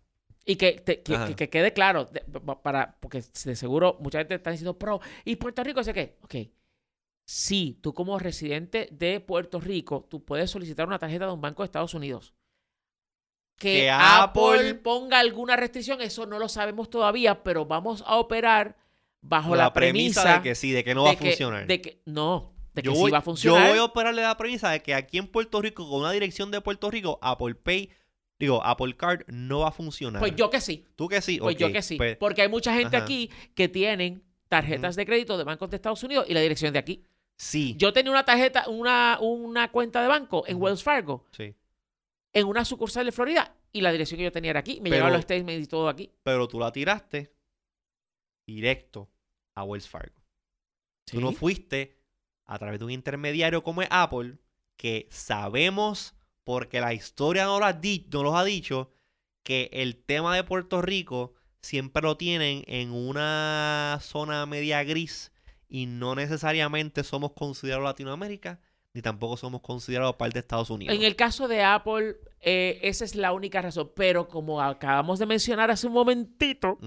Y 0.50 0.56
que, 0.56 0.72
te- 0.72 1.02
que, 1.02 1.14
Ajá. 1.14 1.26
que- 1.26 1.36
que 1.36 1.50
quede 1.50 1.74
claro, 1.74 2.06
de- 2.06 2.22
para, 2.62 2.96
porque 3.00 3.22
de 3.44 3.54
seguro 3.54 3.98
mucha 4.00 4.18
gente 4.18 4.34
está 4.36 4.50
diciendo, 4.50 4.78
pero, 4.78 4.98
¿y 5.26 5.36
Puerto 5.36 5.62
Rico? 5.62 5.84
¿Sé 5.84 5.92
qué? 5.92 6.16
Ok. 6.22 6.34
Sí, 7.26 7.78
tú 7.82 7.92
como 7.92 8.18
residente 8.18 8.88
de 8.90 9.20
Puerto 9.20 9.60
Rico, 9.60 10.06
tú 10.08 10.24
puedes 10.24 10.50
solicitar 10.50 10.86
una 10.86 10.98
tarjeta 10.98 11.26
de 11.26 11.32
un 11.32 11.42
banco 11.42 11.62
de 11.62 11.66
Estados 11.66 11.92
Unidos. 11.92 12.32
Que, 13.58 13.72
Que 13.80 13.90
Apple, 13.90 14.42
Apple- 14.42 14.74
ponga 14.76 15.18
alguna 15.18 15.54
restricción, 15.56 16.00
eso 16.00 16.24
no 16.24 16.38
lo 16.38 16.48
sabemos 16.48 16.88
todavía, 16.88 17.42
pero 17.42 17.66
vamos 17.66 18.02
a 18.06 18.16
operar 18.16 18.76
bajo 19.20 19.54
la, 19.54 19.72
premisa, 19.74 20.36
de 20.36 20.42
que 20.42 20.54
sí, 20.54 20.70
de 20.70 20.82
que 20.82 20.94
no 20.94 21.04
va 21.04 21.10
a 21.10 21.16
funcionar. 21.16 21.66
de 21.66 21.80
que, 21.82 22.00
no, 22.06 22.54
de 22.72 22.82
que 22.82 22.86
yo, 22.86 22.94
sí 22.94 23.00
voy, 23.00 23.10
va 23.10 23.18
a 23.18 23.20
yo 23.20 23.24
funcionar. 23.24 23.68
voy 23.68 23.78
a 23.78 23.84
operarle 23.84 24.22
la 24.22 24.36
premisa 24.38 24.70
de 24.70 24.80
que 24.80 24.94
aquí 24.94 25.18
en 25.18 25.26
Puerto 25.26 25.60
Rico, 25.60 25.86
con 25.90 26.00
una 26.00 26.12
dirección 26.12 26.50
de 26.50 26.60
Puerto 26.62 26.90
Rico, 26.90 27.18
Apple 27.20 27.56
Pay, 27.56 27.90
digo, 28.38 28.64
Apple 28.64 28.96
Card 28.96 29.22
no 29.28 29.60
va 29.60 29.68
a 29.68 29.72
funcionar. 29.72 30.20
Pues 30.20 30.34
yo 30.36 30.50
que 30.50 30.60
sí. 30.60 30.84
¿Tú 30.96 31.08
que 31.08 31.20
sí? 31.20 31.38
Pues 31.38 31.56
yo 31.56 31.72
que 31.72 31.82
sí. 31.82 31.96
pues, 31.96 32.16
Porque 32.16 32.42
hay 32.42 32.48
mucha 32.48 32.74
gente 32.74 32.96
ajá. 32.96 33.04
aquí 33.04 33.30
que 33.54 33.68
tienen 33.68 34.22
tarjetas 34.48 34.96
de 34.96 35.04
crédito 35.04 35.36
de 35.36 35.44
bancos 35.44 35.68
de 35.70 35.76
Estados 35.76 36.02
Unidos 36.02 36.26
y 36.28 36.34
la 36.34 36.40
dirección 36.40 36.72
de 36.72 36.78
aquí. 36.78 37.04
sí. 37.36 37.74
Yo 37.76 37.92
tenía 37.92 38.10
una 38.10 38.24
tarjeta, 38.24 38.68
una, 38.68 39.18
una 39.20 39.70
cuenta 39.70 40.00
de 40.02 40.08
banco 40.08 40.44
en. 40.46 40.60
Wells 40.60 40.82
Fargo, 40.82 41.26
sí. 41.32 41.54
en 42.32 42.46
una 42.46 42.64
sucursal 42.64 43.04
de 43.06 43.12
Florida, 43.12 43.54
y 43.72 43.80
la 43.82 43.92
dirección 43.92 44.18
que 44.18 44.24
yo 44.24 44.32
tenía 44.32 44.50
era 44.50 44.60
aquí. 44.60 44.80
Me 44.80 44.88
llegaban 44.90 45.12
los 45.12 45.22
statements 45.22 45.64
y 45.66 45.68
todo 45.68 45.88
aquí. 45.88 46.10
Pero 46.22 46.48
tú 46.48 46.58
la 46.58 46.72
tiraste 46.72 47.32
directo 48.46 49.10
a 49.54 49.64
Wells 49.64 49.88
Fargo. 49.88 50.22
Tú 51.04 51.20
no 51.20 51.32
fuiste 51.32 51.96
a 52.46 52.58
través 52.58 52.78
de 52.78 52.84
un 52.86 52.90
intermediario 52.90 53.62
como 53.62 53.82
es 53.82 53.88
Apple, 53.90 54.38
que 54.76 55.06
sabemos, 55.10 56.14
porque 56.48 56.80
la 56.80 56.94
historia 56.94 57.44
no 57.44 57.60
lo 57.60 57.66
no 57.66 58.22
los 58.22 58.34
ha 58.34 58.42
dicho, 58.42 58.90
que 59.42 59.68
el 59.70 60.02
tema 60.02 60.34
de 60.34 60.44
Puerto 60.44 60.80
Rico 60.80 61.34
siempre 61.60 62.00
lo 62.00 62.16
tienen 62.16 62.64
en 62.66 62.90
una 62.90 63.98
zona 64.00 64.46
media 64.46 64.82
gris 64.82 65.30
y 65.68 65.84
no 65.84 66.14
necesariamente 66.14 67.04
somos 67.04 67.32
considerados 67.32 67.84
Latinoamérica, 67.84 68.62
ni 68.94 69.02
tampoco 69.02 69.36
somos 69.36 69.60
considerados 69.60 70.16
parte 70.16 70.36
de 70.36 70.40
Estados 70.40 70.70
Unidos. 70.70 70.96
En 70.96 71.02
el 71.02 71.16
caso 71.16 71.48
de 71.48 71.62
Apple, 71.62 72.16
eh, 72.40 72.78
esa 72.80 73.04
es 73.04 73.14
la 73.14 73.34
única 73.34 73.60
razón. 73.60 73.92
Pero 73.94 74.26
como 74.26 74.62
acabamos 74.62 75.18
de 75.18 75.26
mencionar 75.26 75.70
hace 75.70 75.86
un 75.86 75.92
momentito, 75.92 76.78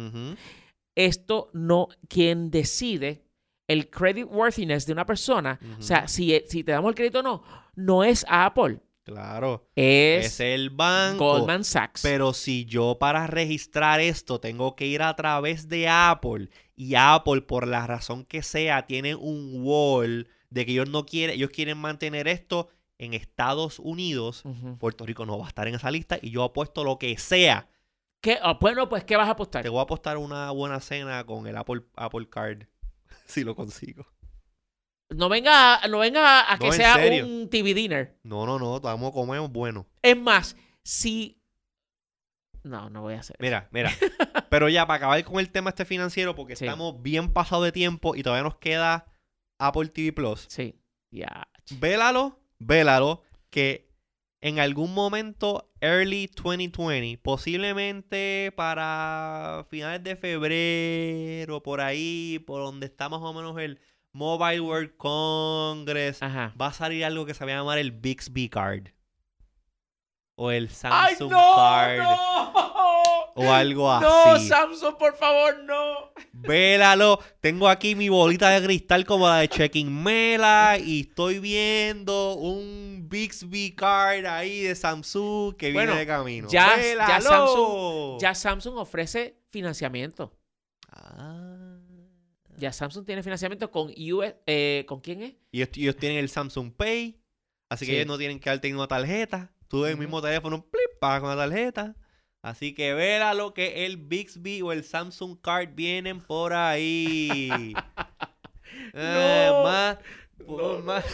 esto 0.95 1.51
no, 1.53 1.87
quien 2.09 2.49
decide 2.49 3.27
el 3.67 3.91
credit 3.91 4.25
worthiness 4.25 4.87
de 4.87 4.93
una 4.93 5.05
persona, 5.05 5.59
o 5.77 5.83
sea, 5.83 6.07
si, 6.07 6.41
si 6.47 6.63
te 6.63 6.71
damos 6.71 6.89
el 6.89 6.95
crédito 6.95 7.19
o 7.19 7.21
no, 7.21 7.43
no 7.75 8.03
es 8.03 8.25
Apple, 8.27 8.79
Claro, 9.11 9.67
es, 9.75 10.25
es 10.25 10.39
el 10.39 10.69
banco. 10.69 11.33
Goldman 11.33 11.63
Sachs. 11.63 12.01
Pero 12.01 12.33
si 12.33 12.65
yo 12.65 12.97
para 12.99 13.27
registrar 13.27 13.99
esto 13.99 14.39
tengo 14.39 14.75
que 14.75 14.87
ir 14.87 15.01
a 15.01 15.15
través 15.15 15.67
de 15.67 15.89
Apple 15.89 16.49
y 16.75 16.95
Apple 16.95 17.41
por 17.41 17.67
la 17.67 17.85
razón 17.85 18.25
que 18.25 18.41
sea 18.41 18.87
tiene 18.87 19.15
un 19.15 19.61
wall 19.63 20.27
de 20.49 20.65
que 20.65 20.71
ellos 20.73 20.89
no 20.89 21.05
quieren, 21.05 21.35
ellos 21.35 21.49
quieren 21.49 21.77
mantener 21.77 22.27
esto 22.27 22.69
en 22.97 23.13
Estados 23.13 23.79
Unidos. 23.79 24.43
Puerto 24.79 25.05
Rico 25.05 25.25
no 25.25 25.37
va 25.37 25.45
a 25.45 25.49
estar 25.49 25.67
en 25.67 25.75
esa 25.75 25.91
lista 25.91 26.19
y 26.21 26.29
yo 26.29 26.43
apuesto 26.43 26.83
lo 26.83 26.99
que 26.99 27.17
sea. 27.17 27.67
¿Qué? 28.21 28.37
Ah, 28.41 28.57
bueno, 28.61 28.87
pues, 28.87 29.03
¿qué 29.03 29.17
vas 29.17 29.27
a 29.27 29.31
apostar? 29.31 29.63
Te 29.63 29.69
voy 29.69 29.79
a 29.79 29.83
apostar 29.83 30.17
una 30.17 30.51
buena 30.51 30.79
cena 30.79 31.23
con 31.25 31.47
el 31.47 31.57
Apple, 31.57 31.81
Apple 31.95 32.29
Card 32.29 32.65
si 33.25 33.43
lo 33.43 33.55
consigo. 33.55 34.05
No 35.15 35.29
venga, 35.29 35.75
a- 35.77 35.87
no 35.87 35.99
venga 35.99 36.51
a, 36.51 36.57
que 36.57 36.67
No, 36.67 36.71
sea 36.73 36.95
serio. 36.95 37.25
un 37.25 37.49
TV 37.49 37.73
dinner. 37.73 38.17
No, 38.23 38.45
no, 38.45 38.57
no, 38.57 38.79
vamos 38.79 39.09
a 39.09 39.13
comer 39.13 39.41
bueno. 39.49 39.87
Es 40.01 40.17
más, 40.17 40.55
si... 40.83 41.37
No, 42.63 42.89
no 42.89 43.01
voy 43.01 43.15
a 43.15 43.19
hacer. 43.19 43.35
Mira, 43.39 43.67
mira. 43.71 43.91
Pero 44.49 44.69
ya, 44.69 44.85
para 44.85 44.97
acabar 44.97 45.23
con 45.23 45.39
el 45.39 45.49
tema 45.51 45.69
este 45.71 45.83
financiero, 45.85 46.35
porque 46.35 46.55
Sí. 46.55 46.65
estamos 46.65 47.01
bien 47.01 47.33
pasados 47.33 47.65
de 47.65 47.71
tiempo 47.71 48.15
y 48.15 48.23
todavía 48.23 48.43
nos 48.43 48.57
queda 48.57 49.05
Apple 49.59 49.89
TV 49.89 50.13
Plus. 50.13 50.45
Sí, 50.47 50.75
ya. 51.11 51.47
Vélalo, 51.79 52.39
vélalo, 52.59 53.23
que 53.49 53.89
en 54.41 54.59
algún 54.59 54.93
momento, 54.93 55.71
early 55.81 56.27
2020, 56.27 57.17
posiblemente 57.21 58.51
para 58.55 59.65
finales 59.69 60.03
de 60.03 60.15
febrero, 60.15 61.61
por 61.63 61.81
ahí, 61.81 62.39
por 62.45 62.61
donde 62.61 62.85
está 62.87 63.09
más 63.09 63.21
o 63.21 63.33
menos 63.33 63.57
el 63.59 63.79
Mobile 64.13 64.61
World 64.61 64.97
Congress, 64.97 66.21
Ajá. 66.21 66.53
va 66.59 66.67
a 66.67 66.73
salir 66.73 67.05
algo 67.05 67.25
que 67.25 67.33
se 67.33 67.45
va 67.45 67.51
a 67.51 67.55
llamar 67.55 67.77
el 67.77 67.91
Bixby 67.91 68.49
Card. 68.49 68.87
O 70.35 70.49
el 70.51 70.65
¡Ay, 70.83 71.15
Samsung 71.15 71.31
no! 71.31 71.55
Card. 71.55 71.97
¡No! 71.99 72.51
O 73.35 73.49
algo 73.53 73.99
No, 74.01 74.23
así. 74.33 74.47
Samsung, 74.49 74.97
por 74.97 75.15
favor, 75.15 75.63
no. 75.63 76.11
Vélalo. 76.33 77.19
Tengo 77.39 77.69
aquí 77.69 77.95
mi 77.95 78.09
bolita 78.09 78.49
de 78.49 78.61
cristal 78.65 79.05
como 79.05 79.27
la 79.27 79.37
de 79.37 79.47
Checking 79.47 80.03
Mela 80.03 80.77
y 80.83 81.01
estoy 81.01 81.39
viendo 81.39 82.33
un 82.33 83.05
Bixby 83.07 83.73
Card 83.75 84.25
ahí 84.25 84.61
de 84.63 84.75
Samsung 84.75 85.55
que 85.55 85.71
Bueno, 85.71 85.93
viene 85.93 85.99
de 86.01 86.07
camino. 86.07 86.47
ya-. 86.49 86.75
Samsung- 87.21 88.19
Ya 88.19 88.35
Samsung 88.35 88.77
ofrece 88.77 89.37
financiamiento. 89.51 90.33
Ah. 90.91 91.60
Ya 92.61 92.71
Samsung 92.71 93.05
tiene 93.05 93.23
financiamiento 93.23 93.71
con 93.71 93.87
US, 93.89 94.35
eh, 94.45 94.85
¿con 94.87 95.01
quién 95.01 95.23
es? 95.23 95.33
Y 95.51 95.61
ellos, 95.61 95.69
ellos 95.75 95.97
tienen 95.97 96.19
el 96.19 96.29
Samsung 96.29 96.71
Pay, 96.71 97.19
así 97.69 97.85
que 97.85 97.91
Sí. 97.91 97.95
ellos 97.97 98.07
no 98.07 98.17
tienen 98.19 98.39
que 98.39 98.49
darte 98.51 98.73
una 98.73 98.87
tarjeta. 98.87 99.51
Tú 99.67 99.81
del 99.83 99.93
Ujú. 99.95 100.03
mismo 100.03 100.21
teléfono, 100.21 100.61
plip, 100.63 100.99
pagas 100.99 101.21
con 101.21 101.29
la 101.35 101.35
tarjeta. 101.47 101.95
Así 102.43 102.73
que 102.73 102.93
vélalo 102.93 103.53
que 103.53 103.85
el 103.85 103.97
Bixby 103.97 104.61
o 104.61 104.71
el 104.71 104.83
Samsung 104.83 105.39
Card 105.41 105.69
vienen 105.73 106.21
por 106.21 106.53
ahí. 106.53 107.73
Eh, 108.93 109.47
No. 109.51 109.63
más, 109.63 109.97
No, 110.47 110.79
más, 110.79 111.05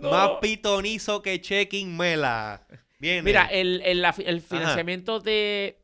no. 0.00 0.10
más 0.10 0.30
pitonizo 0.40 1.20
que 1.22 1.40
Checking 1.40 1.96
Mela. 1.96 2.66
Viene. 2.98 3.22
Mira, 3.22 3.44
el, 3.46 3.80
el, 3.84 4.04
el 4.24 4.40
financiamiento 4.40 5.20
de, 5.20 5.78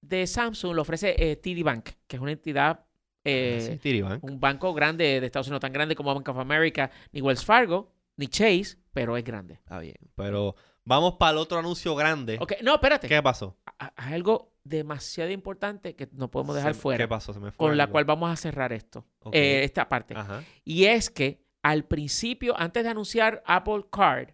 de 0.00 0.26
Samsung 0.26 0.74
lo 0.74 0.82
ofrece 0.82 1.14
eh, 1.18 1.36
TD 1.36 1.62
Bank, 1.62 1.90
que 2.06 2.16
es 2.16 2.22
una 2.22 2.32
entidad, 2.32 2.86
eh, 3.24 3.78
Ah, 4.04 4.18
un 4.22 4.40
banco 4.40 4.72
grande 4.74 5.20
de 5.20 5.26
Estados 5.26 5.46
Unidos, 5.48 5.60
tan 5.60 5.72
grande 5.72 5.94
como 5.94 6.14
Bank 6.14 6.28
of 6.28 6.38
America, 6.38 6.90
ni 7.12 7.20
Wells 7.20 7.44
Fargo, 7.44 7.92
ni 8.16 8.26
Chase, 8.28 8.76
pero 8.92 9.16
es 9.16 9.24
grande. 9.24 9.54
Está 9.54 9.78
bien. 9.78 9.96
Pero 10.14 10.54
vamos 10.84 11.14
para 11.14 11.32
el 11.32 11.38
otro 11.38 11.58
anuncio 11.58 11.94
grande. 11.94 12.38
Ok, 12.40 12.54
no, 12.62 12.74
espérate. 12.74 13.08
¿Qué 13.08 13.22
pasó? 13.22 13.56
Ha- 13.78 13.92
Hay 13.96 14.14
algo 14.14 14.52
demasiado 14.64 15.30
importante 15.30 15.94
que 15.96 16.08
no 16.12 16.30
podemos 16.30 16.54
dejar 16.56 16.74
Se- 16.74 16.80
fuera, 16.80 17.02
¿Qué 17.04 17.08
pasó? 17.08 17.32
Se 17.32 17.40
me 17.40 17.50
fue 17.50 17.66
con 17.68 17.76
la 17.76 17.86
cual 17.88 18.04
vamos 18.04 18.30
a 18.30 18.36
cerrar 18.36 18.72
esto, 18.72 19.06
eh, 19.32 19.62
esta 19.64 19.88
parte. 19.88 20.14
Ajá. 20.14 20.42
Y 20.64 20.84
es 20.84 21.08
que 21.10 21.42
al 21.62 21.84
principio, 21.84 22.54
antes 22.58 22.82
de 22.84 22.90
anunciar 22.90 23.42
Apple 23.46 23.84
Card, 23.90 24.28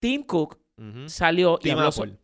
Tim 0.00 0.22
Cook 0.24 0.58
salió 1.06 1.58
y 1.62 1.70
so- 1.70 1.80
Apple. 2.02 2.18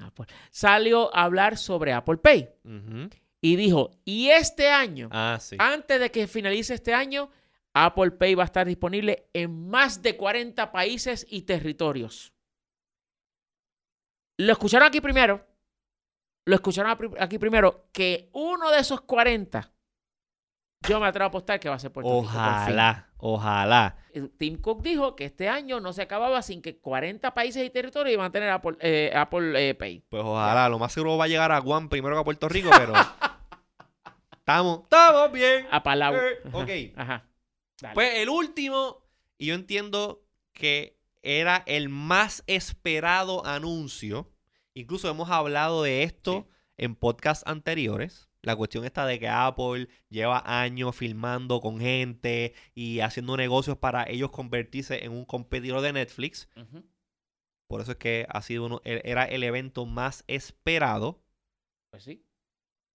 Apple. 0.00 0.26
Salió 0.50 1.14
a 1.14 1.22
hablar 1.24 1.56
sobre 1.56 1.92
Apple 1.92 2.16
Pay 2.16 2.48
Ujú. 2.64 3.08
Y 3.40 3.56
dijo, 3.56 3.90
y 4.04 4.28
este 4.30 4.68
año, 4.68 5.08
Ah, 5.12 5.38
sí. 5.40 5.56
antes 5.58 6.00
de 6.00 6.10
que 6.10 6.26
finalice 6.26 6.74
este 6.74 6.92
año, 6.94 7.30
Apple 7.74 8.10
Pay 8.12 8.34
va 8.34 8.42
a 8.42 8.46
estar 8.46 8.66
disponible 8.66 9.28
en 9.32 9.68
más 9.68 10.02
de 10.02 10.16
40 10.16 10.72
países 10.72 11.26
y 11.28 11.42
territorios. 11.42 12.32
Lo 14.38 14.52
escucharon 14.52 14.88
aquí 14.88 15.00
primero. 15.00 15.44
Lo 16.46 16.54
escucharon 16.54 17.14
aquí 17.20 17.38
primero 17.38 17.88
que 17.92 18.30
uno 18.32 18.70
de 18.70 18.78
esos 18.80 19.00
40, 19.02 19.70
yo 20.88 20.98
me 21.00 21.06
atrevo 21.06 21.24
a 21.24 21.28
apostar 21.28 21.60
que 21.60 21.68
va 21.68 21.74
a 21.74 21.78
ser 21.78 21.92
Puerto 21.92 22.08
Rico. 22.08 22.22
por 22.22 22.30
fin. 22.32 22.40
Ojalá, 22.40 23.08
ojalá. 23.18 23.96
Eh, 24.14 24.28
Tim 24.38 24.60
Cook 24.60 24.82
dijo 24.82 25.14
que 25.14 25.26
este 25.26 25.48
año 25.48 25.80
no 25.80 25.92
se 25.92 26.02
acababa 26.02 26.40
sin 26.42 26.62
que 26.62 26.78
40 26.78 27.34
países 27.34 27.64
y 27.66 27.70
territorios 27.70 28.14
iban 28.14 28.26
a 28.26 28.32
tener 28.32 28.48
Apple, 28.50 28.76
eh, 28.80 29.12
Apple 29.14 29.68
eh, 29.70 29.74
Pay. 29.74 30.04
Pues 30.08 30.22
ojalá. 30.24 30.68
Lo 30.68 30.78
más 30.78 30.92
seguro 30.92 31.16
va 31.18 31.24
a 31.24 31.28
llegar 31.28 31.52
a 31.52 31.58
Guam 31.58 31.88
primero 31.88 32.14
que 32.16 32.20
a 32.20 32.24
Puerto 32.24 32.48
Rico, 32.48 32.70
pero. 32.78 32.94
Estamos, 34.48 34.80
estamos 34.84 35.32
bien. 35.32 35.66
A 35.70 35.82
Palau. 35.82 36.14
Eh, 36.14 36.38
ok. 36.52 36.98
Ajá. 36.98 37.26
Dale. 37.80 37.94
Pues 37.94 38.14
el 38.16 38.28
último, 38.28 39.02
y 39.36 39.46
yo 39.46 39.54
entiendo 39.54 40.24
que 40.52 40.98
era 41.22 41.62
el 41.66 41.88
más 41.88 42.42
esperado 42.46 43.44
anuncio. 43.44 44.32
Incluso 44.74 45.08
hemos 45.10 45.28
hablado 45.30 45.82
de 45.82 46.02
esto 46.02 46.48
en 46.76 46.94
podcasts 46.94 47.44
anteriores. 47.46 48.28
La 48.42 48.54
cuestión 48.56 48.84
está 48.84 49.04
de 49.04 49.18
que 49.18 49.28
Apple 49.28 49.88
lleva 50.08 50.42
años 50.46 50.94
filmando 50.96 51.60
con 51.60 51.80
gente 51.80 52.54
y 52.74 53.00
haciendo 53.00 53.36
negocios 53.36 53.76
para 53.76 54.04
ellos 54.08 54.30
convertirse 54.30 55.04
en 55.04 55.12
un 55.12 55.24
competidor 55.24 55.80
de 55.80 55.92
Netflix. 55.92 56.48
Por 57.66 57.80
eso 57.82 57.92
es 57.92 57.98
que 57.98 58.26
ha 58.30 58.40
sido 58.42 58.64
uno, 58.64 58.80
e- 58.84 59.02
era 59.04 59.24
el 59.24 59.42
evento 59.42 59.84
más 59.86 60.24
esperado. 60.28 61.20
Pues 61.90 62.04
sí. 62.04 62.24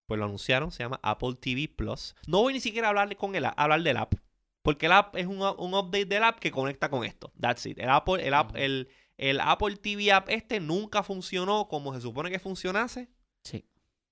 Pues 0.05 0.19
lo 0.19 0.25
anunciaron, 0.25 0.71
se 0.71 0.83
llama 0.83 0.99
Apple 1.03 1.35
TV 1.39 1.67
Plus. 1.67 2.15
No 2.27 2.41
voy 2.41 2.53
ni 2.53 2.59
siquiera 2.59 2.87
a 2.87 2.89
hablar 2.89 3.15
con 3.15 3.35
el, 3.35 3.45
a- 3.45 3.49
hablar 3.49 3.81
del 3.83 3.97
app. 3.97 4.15
Porque 4.61 4.85
el 4.85 4.91
app 4.93 5.15
es 5.15 5.25
un, 5.27 5.41
un 5.41 5.73
update 5.73 6.05
del 6.05 6.23
app 6.23 6.39
que 6.39 6.51
conecta 6.51 6.89
con 6.89 7.03
esto. 7.03 7.31
That's 7.39 7.65
it. 7.65 7.79
El 7.79 7.89
Apple, 7.89 8.25
el 8.25 8.33
app, 8.33 8.55
el, 8.55 8.89
el 9.17 9.39
Apple 9.41 9.75
TV 9.77 10.11
app 10.11 10.29
este 10.29 10.59
nunca 10.59 11.03
funcionó 11.03 11.67
como 11.67 11.93
se 11.93 12.01
supone 12.01 12.29
que 12.31 12.39
funcionase. 12.39 13.09
Sí. 13.43 13.65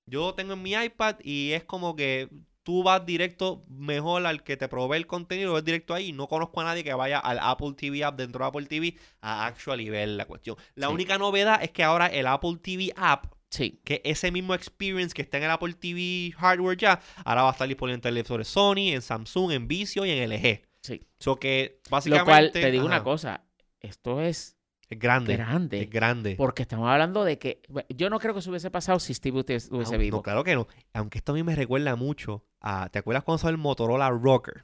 Yo 0.05 0.21
lo 0.27 0.35
tengo 0.35 0.53
en 0.53 0.61
mi 0.61 0.71
iPad 0.73 1.17
y 1.23 1.51
es 1.51 1.63
como 1.63 1.95
que 1.95 2.29
tú 2.63 2.83
vas 2.83 3.05
directo 3.05 3.63
mejor 3.69 4.25
al 4.25 4.43
que 4.43 4.55
te 4.57 4.67
provee 4.67 4.97
el 4.97 5.07
contenido, 5.07 5.57
es 5.57 5.63
directo 5.63 5.93
ahí. 5.93 6.11
No 6.11 6.27
conozco 6.27 6.59
a 6.61 6.65
nadie 6.65 6.83
que 6.83 6.93
vaya 6.93 7.19
al 7.19 7.39
Apple 7.41 7.73
TV 7.77 8.03
app 8.03 8.17
dentro 8.17 8.43
de 8.43 8.47
Apple 8.49 8.65
TV 8.67 8.97
a 9.21 9.45
actually 9.45 9.89
ver 9.89 10.09
la 10.09 10.25
cuestión. 10.25 10.57
La 10.75 10.87
Sí. 10.87 10.93
única 10.93 11.17
novedad 11.17 11.63
es 11.63 11.71
que 11.71 11.83
ahora 11.83 12.07
el 12.07 12.27
Apple 12.27 12.57
TV 12.61 12.91
app 12.97 13.25
Sí. 13.51 13.79
que 13.83 14.01
ese 14.05 14.31
mismo 14.31 14.55
experience 14.55 15.13
que 15.13 15.21
está 15.21 15.37
en 15.37 15.43
el 15.43 15.51
Apple 15.51 15.73
TV 15.73 16.31
hardware 16.37 16.77
ya, 16.77 16.99
ahora 17.25 17.43
va 17.43 17.49
a 17.49 17.51
estar 17.51 17.67
disponible 17.67 17.95
en 17.95 18.01
televisores 18.01 18.47
Sony, 18.47 18.89
en 18.93 19.01
Samsung, 19.03 19.51
en 19.51 19.67
Vizio 19.67 20.05
y 20.05 20.09
en 20.11 20.29
LG. 20.29 20.61
Sí. 20.81 21.05
So 21.19 21.35
que 21.35 21.79
Lo 21.85 21.89
básicamente. 21.91 22.25
cual, 22.31 22.51
te 22.51 22.71
digo 22.71 22.85
una 22.85 23.03
cosa, 23.03 23.43
esto 23.81 24.19
es 24.21 24.57
Es 24.89 24.97
grande. 24.97 25.35
grande. 25.37 25.81
Es 25.81 25.89
grande. 25.89 26.35
Porque 26.35 26.63
estamos 26.63 26.89
hablando 26.89 27.23
de 27.23 27.37
que. 27.37 27.61
Yo 27.89 28.09
no 28.09 28.19
creo 28.19 28.33
que 28.33 28.41
se 28.41 28.49
hubiese 28.49 28.71
pasado 28.71 28.99
si 28.99 29.13
Steve 29.13 29.41
hubiese, 29.41 29.69
No, 29.69 29.77
hubiese 29.77 29.93
no, 29.93 29.99
vivo. 29.99 30.23
claro 30.23 30.43
que 30.43 30.55
no. 30.55 30.67
Aunque 30.93 31.19
esto 31.19 31.33
a 31.33 31.35
mí 31.35 31.43
me 31.43 31.55
recuerda 31.55 31.95
mucho 31.95 32.43
a. 32.61 32.89
¿Te 32.89 32.99
acuerdas 32.99 33.23
cuando 33.23 33.37
salió 33.39 33.51
el 33.55 33.57
Motorola 33.61 34.09
Rocker? 34.09 34.63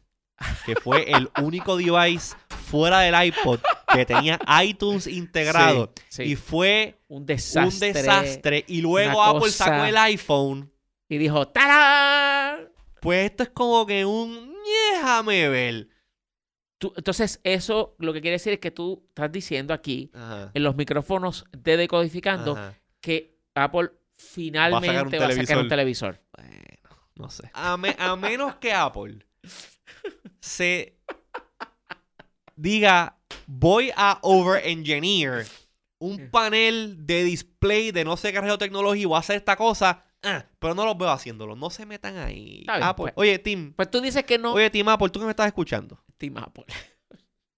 Que 0.65 0.75
fue 0.75 1.09
el 1.11 1.29
único 1.43 1.77
device 1.77 2.35
fuera 2.67 2.99
del 2.99 3.15
iPod 3.27 3.59
que 3.93 4.05
tenía 4.05 4.39
iTunes 4.63 5.07
integrado. 5.07 5.91
Sí, 6.09 6.23
Y 6.23 6.35
fue 6.35 6.99
un 7.07 7.25
desastre. 7.25 7.87
un 7.89 7.93
desastre. 7.93 8.65
Y 8.67 8.81
luego 8.81 9.23
Apple 9.23 9.51
sacó 9.51 9.85
el 9.85 9.97
iPhone. 9.97 10.71
Y 11.09 11.17
dijo, 11.17 11.47
¡Tarán! 11.47 12.69
Pues 13.01 13.29
esto 13.31 13.43
es 13.43 13.49
como 13.49 13.85
que 13.85 14.03
un. 14.05 14.53
Déjame 14.93 15.47
ver. 15.49 15.87
Tú- 16.77 16.93
entonces, 16.97 17.39
eso 17.43 17.95
lo 17.99 18.11
que 18.13 18.21
quiere 18.21 18.33
decir 18.35 18.53
es 18.53 18.59
que 18.59 18.71
tú 18.71 19.05
estás 19.07 19.31
diciendo 19.31 19.73
aquí, 19.73 20.11
Ajá. 20.13 20.51
en 20.53 20.63
los 20.63 20.75
micrófonos 20.75 21.45
de 21.51 21.77
Decodificando, 21.77 22.51
Ajá. 22.51 22.77
que 23.01 23.39
Apple 23.55 23.89
finalmente 24.17 25.17
va 25.17 25.27
a 25.27 25.31
sacar 25.31 25.57
un 25.59 25.69
televisor. 25.69 26.17
televisor. 26.17 26.21
Bueno, 26.35 26.97
no 27.15 27.29
sé. 27.29 27.49
A, 27.53 27.77
me- 27.77 27.95
a 27.97 28.15
menos 28.15 28.55
que 28.55 28.73
Apple 28.73 29.25
se 30.39 30.96
diga, 32.57 33.17
voy 33.45 33.91
a 33.95 34.19
over-engineer 34.21 35.47
un 35.99 36.29
panel 36.29 37.07
de 37.07 37.23
display 37.23 37.91
de 37.91 38.03
no 38.03 38.17
sé 38.17 38.31
qué 38.33 38.41
tecnología 38.59 39.01
y 39.01 39.05
voy 39.05 39.15
a 39.15 39.19
hacer 39.19 39.37
esta 39.37 39.55
cosa, 39.55 40.03
ah, 40.23 40.45
pero 40.59 40.75
no 40.75 40.85
los 40.85 40.97
veo 40.97 41.09
haciéndolo. 41.09 41.55
No 41.55 41.69
se 41.69 41.85
metan 41.85 42.17
ahí. 42.17 42.59
Está 42.59 42.73
bien, 42.77 42.83
Apple. 42.87 43.03
pues. 43.05 43.13
Oye, 43.15 43.39
Tim. 43.39 43.73
Pues 43.73 43.89
tú 43.89 44.01
dices 44.01 44.23
que 44.25 44.37
no. 44.37 44.53
Oye, 44.53 44.69
Tim 44.69 44.87
Apple, 44.89 45.09
tú 45.09 45.19
que 45.19 45.25
me 45.25 45.31
estás 45.31 45.47
escuchando. 45.47 46.03
Team 46.17 46.37
Apple. 46.37 46.65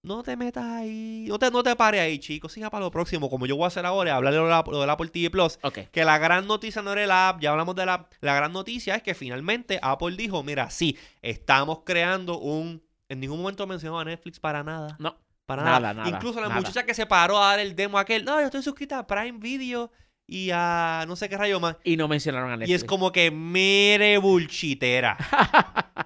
No 0.02 0.22
te 0.22 0.34
metas 0.34 0.64
ahí. 0.64 1.26
No 1.28 1.38
te, 1.38 1.50
no 1.50 1.62
te 1.62 1.76
pares 1.76 2.00
ahí, 2.00 2.18
chicos. 2.18 2.52
Siga 2.54 2.70
para 2.70 2.82
lo 2.86 2.90
próximo. 2.90 3.28
Como 3.28 3.44
yo 3.44 3.54
voy 3.56 3.64
a 3.64 3.66
hacer 3.66 3.84
ahora, 3.84 4.16
hablarle 4.16 4.38
de 4.40 4.48
la- 4.48 4.64
lo 4.66 4.80
del 4.80 4.88
Apple 4.88 5.08
TV 5.10 5.28
Plus. 5.28 5.58
Ok. 5.62 5.80
Que 5.92 6.06
la 6.06 6.16
gran 6.16 6.46
noticia 6.46 6.80
no 6.80 6.90
era 6.92 7.04
el 7.04 7.10
app, 7.10 7.42
ya 7.42 7.50
hablamos 7.50 7.76
de 7.76 7.84
la 7.84 8.08
La 8.22 8.34
gran 8.34 8.50
noticia 8.50 8.94
es 8.94 9.02
que 9.02 9.12
finalmente 9.14 9.78
Apple 9.82 10.16
dijo: 10.16 10.42
Mira, 10.42 10.70
sí, 10.70 10.96
estamos 11.20 11.80
creando 11.84 12.38
un. 12.38 12.82
En 13.10 13.18
ningún 13.18 13.38
momento 13.38 13.66
mencionó 13.66 13.98
a 13.98 14.04
Netflix 14.04 14.38
para 14.38 14.62
nada. 14.62 14.96
No. 15.00 15.16
Para 15.44 15.64
nada. 15.64 15.80
Nada, 15.80 15.94
nada, 15.94 16.08
Incluso 16.08 16.40
la 16.40 16.46
nada. 16.48 16.60
muchacha 16.60 16.84
que 16.84 16.94
se 16.94 17.06
paró 17.06 17.42
a 17.42 17.48
dar 17.48 17.58
el 17.58 17.74
demo 17.74 17.98
a 17.98 18.02
aquel. 18.02 18.24
No, 18.24 18.38
yo 18.38 18.46
estoy 18.46 18.62
suscrita 18.62 19.00
a 19.00 19.06
Prime 19.08 19.38
Video 19.40 19.90
y 20.28 20.50
a 20.52 21.04
no 21.08 21.16
sé 21.16 21.28
qué 21.28 21.36
rayo 21.36 21.58
más. 21.58 21.76
Y 21.82 21.96
no 21.96 22.06
mencionaron 22.06 22.52
a 22.52 22.56
Netflix. 22.56 22.70
Y 22.70 22.74
es 22.74 22.84
como 22.84 23.10
que, 23.10 23.32
mire, 23.32 24.16
bullchitera. 24.18 25.16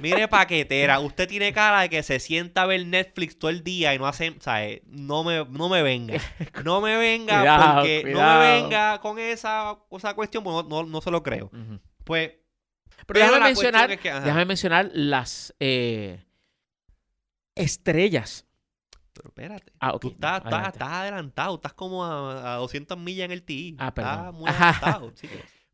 Mire, 0.00 0.26
paquetera. 0.26 0.98
Usted 0.98 1.28
tiene 1.28 1.52
cara 1.52 1.82
de 1.82 1.88
que 1.88 2.02
se 2.02 2.18
sienta 2.18 2.62
a 2.62 2.66
ver 2.66 2.84
Netflix 2.84 3.38
todo 3.38 3.52
el 3.52 3.62
día 3.62 3.94
y 3.94 3.98
no 4.00 4.08
hace. 4.08 4.34
¿sabes? 4.40 4.80
No 4.86 5.22
me, 5.22 5.44
no 5.44 5.68
me 5.68 5.82
venga. 5.82 6.20
No 6.64 6.80
me 6.80 6.96
venga 6.96 7.38
Cuidado, 7.38 7.74
porque. 7.76 8.02
No 8.12 8.20
me 8.20 8.38
venga 8.38 9.00
con 9.00 9.20
esa, 9.20 9.78
esa 9.92 10.14
cuestión, 10.14 10.42
porque 10.42 10.68
no, 10.68 10.82
no, 10.82 10.88
no 10.88 11.00
se 11.00 11.12
lo 11.12 11.22
creo. 11.22 11.52
Pues. 12.02 12.32
Pero 13.06 13.20
déjame 13.20 13.40
mencionar, 13.44 13.90
es 13.90 14.00
que, 14.00 14.12
déjame 14.12 14.44
mencionar 14.44 14.90
las 14.94 15.54
eh, 15.60 16.24
estrellas. 17.54 18.46
Pero 19.12 19.28
espérate. 19.28 19.72
Ah, 19.78 19.92
ok. 19.92 20.00
Tú 20.00 20.08
estás, 20.08 20.42
estás- 20.44 20.68
estás 20.72 20.88
adelantado, 20.88 21.54
estás 21.56 21.74
como 21.74 22.04
a, 22.04 22.54
a 22.54 22.56
200 22.56 22.98
millas 22.98 23.26
en 23.26 23.30
el 23.32 23.42
TI. 23.42 23.76
Ah, 23.78 23.88
Estás 23.88 24.16
perdón. 24.18 24.34
muy 24.36 24.50
adelantado. 24.50 25.12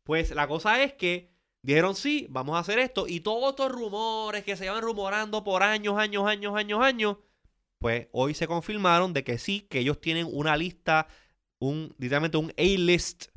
Pues 0.03 0.31
la 0.31 0.47
cosa 0.47 0.81
es 0.81 0.93
que 0.93 1.29
dijeron 1.61 1.93
sí, 1.93 2.25
vamos 2.31 2.55
a 2.55 2.59
hacer 2.59 2.79
esto. 2.79 3.05
Y 3.07 3.19
todos 3.19 3.51
estos 3.51 3.71
rumores 3.71 4.43
que 4.43 4.55
se 4.57 4.63
llevan 4.63 4.81
rumorando 4.81 5.43
por 5.43 5.61
años, 5.61 5.99
años, 5.99 6.25
años, 6.25 6.55
años, 6.55 6.81
años, 6.81 7.17
pues 7.77 8.07
hoy 8.11 8.33
se 8.33 8.47
confirmaron 8.47 9.13
de 9.13 9.23
que 9.23 9.37
sí, 9.37 9.61
que 9.69 9.77
ellos 9.79 10.01
tienen 10.01 10.27
una 10.31 10.57
lista, 10.57 11.05
un, 11.59 11.93
literalmente 11.99 12.37
un 12.37 12.51
A-list 12.57 13.27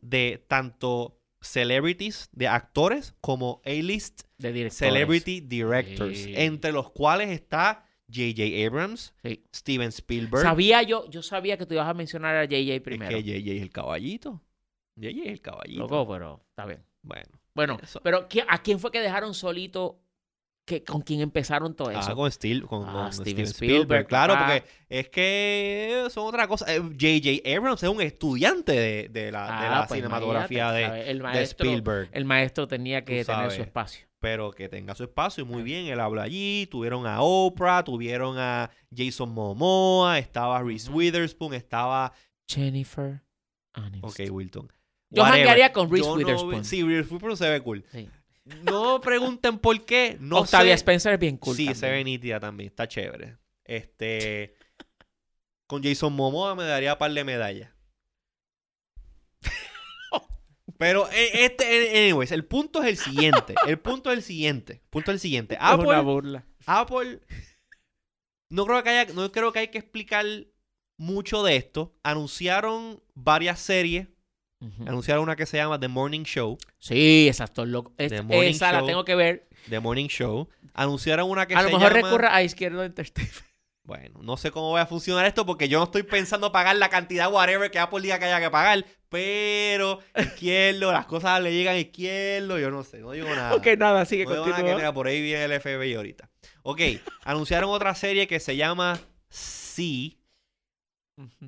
de 0.00 0.42
tanto 0.48 1.20
celebrities, 1.42 2.28
de 2.32 2.48
actores, 2.48 3.14
como 3.20 3.60
A-list 3.64 4.22
celebrity 4.70 5.40
directors, 5.40 6.18
Sí. 6.18 6.32
entre 6.36 6.72
los 6.72 6.90
cuales 6.90 7.30
está 7.30 7.84
J.J. 8.12 8.66
Abrams, 8.66 9.14
Sí. 9.22 9.44
Steven 9.54 9.88
Spielberg. 9.88 10.42
Sabía 10.42 10.82
yo, 10.82 11.08
yo 11.10 11.22
sabía 11.22 11.56
que 11.56 11.66
tú 11.66 11.74
ibas 11.74 11.88
a 11.88 11.94
mencionar 11.94 12.36
a 12.36 12.44
JJ 12.44 12.80
primero. 12.82 13.16
Es 13.16 13.24
que 13.24 13.30
JJ 13.40 13.56
es 13.56 13.62
el 13.62 13.70
caballito. 13.70 14.42
JJ 14.96 15.22
es 15.24 15.32
el 15.32 15.40
caballito. 15.40 15.80
Loco, 15.80 16.06
pero 16.08 16.44
está 16.50 16.66
bien. 16.66 16.84
Bueno. 17.02 17.30
Bueno, 17.54 17.78
Eso. 17.82 18.00
pero 18.02 18.28
¿qui- 18.28 18.44
¿a 18.48 18.62
quién 18.62 18.78
fue 18.78 18.90
que 18.90 19.00
dejaron 19.00 19.34
solito? 19.34 20.01
Que, 20.64 20.84
¿Con 20.84 21.00
quién 21.02 21.20
empezaron 21.20 21.74
todo 21.74 21.88
Ah, 21.88 21.98
eso? 22.00 22.14
con, 22.14 22.30
Steel, 22.30 22.66
con, 22.66 22.88
Ah, 22.88 22.92
con 22.92 23.12
Steven 23.12 23.46
Steven, 23.46 23.46
Spielberg, 23.46 23.80
Spielberg. 23.82 24.06
Claro, 24.06 24.34
porque 24.38 24.62
es 24.88 25.08
que 25.08 26.06
son 26.10 26.26
otra 26.28 26.46
cosa. 26.46 26.72
Eh, 26.72 26.78
J.J. 26.78 27.56
Abrams 27.56 27.82
es 27.82 27.88
un 27.88 28.00
estudiante 28.00 28.70
de, 28.72 29.08
de 29.08 29.32
la, 29.32 29.42
de 29.46 29.52
Ah, 29.52 29.70
la 29.80 29.86
pues 29.88 29.98
cinematografía 29.98 30.70
de, 30.70 30.88
de 31.14 31.42
Spielberg. 31.42 32.10
El 32.12 32.24
maestro 32.26 32.68
tenía 32.68 33.04
que 33.04 33.24
tener 33.24 33.50
su 33.50 33.62
espacio. 33.62 34.06
Pero 34.20 34.52
que 34.52 34.68
tenga 34.68 34.94
su 34.94 35.02
espacio 35.02 35.42
y 35.42 35.46
muy 35.48 35.62
Ah. 35.62 35.64
bien. 35.64 35.86
Él 35.88 35.98
habla 35.98 36.22
allí. 36.22 36.68
Tuvieron 36.70 37.08
a 37.08 37.22
Oprah, 37.22 37.82
tuvieron 37.82 38.38
a 38.38 38.70
Jason 38.96 39.30
Momoa, 39.30 40.20
estaba 40.20 40.62
Reese. 40.62 40.88
Witherspoon, 40.92 41.54
estaba. 41.54 42.12
Jennifer 42.48 43.20
Aniston. 43.72 44.10
Ok, 44.10 44.30
Wilton. 44.32 44.72
Yo 45.10 45.24
janguearía 45.24 45.72
con 45.72 45.90
Reese 45.90 46.06
no 46.08 46.14
Witherspoon. 46.14 46.64
sí, 46.64 46.82
Reese 46.84 47.12
Witherspoon 47.12 47.36
se 47.36 47.50
ve 47.50 47.60
cool. 47.62 47.84
Sí. 47.90 48.08
No 48.44 49.00
pregunten 49.00 49.58
por 49.58 49.84
qué. 49.84 50.16
No 50.20 50.38
Octavia 50.38 50.72
sé. 50.72 50.80
Spencer 50.80 51.14
es 51.14 51.20
bien 51.20 51.36
cool. 51.36 51.56
sí, 51.56 51.74
se 51.74 51.90
ve 51.90 52.02
nítida 52.04 52.40
también. 52.40 52.68
Está 52.68 52.88
chévere. 52.88 53.38
Este. 53.64 54.56
Con 55.66 55.82
Jason 55.82 56.12
Momoa 56.12 56.54
me 56.54 56.64
daría 56.64 56.98
par 56.98 57.12
de 57.12 57.24
medallas. 57.24 57.70
Pero 60.78 61.08
eh, 61.10 61.44
este, 61.44 61.64
eh, 61.64 62.04
anyways, 62.04 62.32
el 62.32 62.44
punto 62.44 62.82
es 62.82 62.88
el 62.88 62.96
siguiente. 62.98 63.54
El 63.66 63.78
punto 63.78 64.10
es 64.10 64.18
el 64.18 64.24
siguiente. 64.24 64.82
Punto 64.90 65.12
es 65.12 65.16
el 65.16 65.20
siguiente. 65.20 65.54
Es 65.54 65.60
una 65.60 65.72
Apple, 65.72 66.00
burla. 66.00 66.46
Apple 66.66 67.20
no 68.52 68.66
creo 68.66 68.82
que 68.82 68.90
haya, 68.90 69.12
no 69.14 69.32
creo 69.32 69.50
que 69.50 69.60
hay 69.60 69.68
que 69.68 69.78
explicar 69.78 70.26
mucho 70.98 71.42
de 71.42 71.56
esto. 71.56 71.96
Anunciaron 72.02 73.02
varias 73.14 73.60
series. 73.60 74.08
Anunciaron 74.86 75.22
una 75.24 75.36
que 75.36 75.46
se 75.46 75.56
llama 75.56 75.78
The 75.80 75.88
Morning 75.88 76.22
Show. 76.24 76.58
Sí, 76.78 77.26
exacto. 77.28 77.64
loco. 77.66 77.92
Es- 77.98 78.12
esa 78.12 78.72
la 78.72 78.84
tengo 78.84 79.04
que 79.04 79.14
ver. 79.14 79.48
The 79.68 79.80
Morning 79.80 80.06
Show. 80.08 80.48
Anunciaron 80.74 81.28
una 81.30 81.46
que 81.46 81.54
A 81.54 81.58
se 81.62 81.70
lo 81.70 81.78
mejor 81.78 81.94
llama... 81.94 82.08
recurra 82.08 82.34
a 82.34 82.42
Izquierdo 82.42 82.82
Entertainment. 82.84 83.36
Bueno, 83.84 84.20
no 84.22 84.36
sé 84.36 84.52
cómo 84.52 84.70
va 84.70 84.82
a 84.82 84.86
funcionar 84.86 85.26
esto 85.26 85.44
porque 85.44 85.68
yo 85.68 85.78
no 85.78 85.84
estoy 85.86 86.04
pensando 86.04 86.52
pagar 86.52 86.76
la 86.76 86.88
cantidad 86.88 87.28
whatever 87.32 87.68
que 87.68 87.80
Apple 87.80 88.00
diga 88.00 88.16
que 88.20 88.26
haya 88.26 88.38
que 88.40 88.48
pagar. 88.48 88.84
Pero 89.08 89.98
izquierdo, 90.16 90.92
las 90.92 91.06
cosas 91.06 91.42
le 91.42 91.52
llegan 91.52 91.74
a 91.74 91.78
izquierdo, 91.78 92.60
yo 92.60 92.70
no 92.70 92.84
sé, 92.84 93.00
no 93.00 93.10
digo 93.10 93.28
nada. 93.28 93.54
ok, 93.56 93.66
nada, 93.76 94.04
sigue, 94.04 94.24
no 94.24 94.46
nada 94.46 94.56
que 94.56 94.62
tenga, 94.62 94.92
por 94.94 95.08
ahí 95.08 95.20
viene 95.20 95.44
el 95.46 95.60
FBI 95.60 95.94
ahorita. 95.94 96.30
Ok, 96.62 96.80
anunciaron 97.24 97.70
otra 97.70 97.92
serie 97.96 98.28
que 98.28 98.38
se 98.38 98.54
llama 98.54 99.00
Sí, 99.28 100.21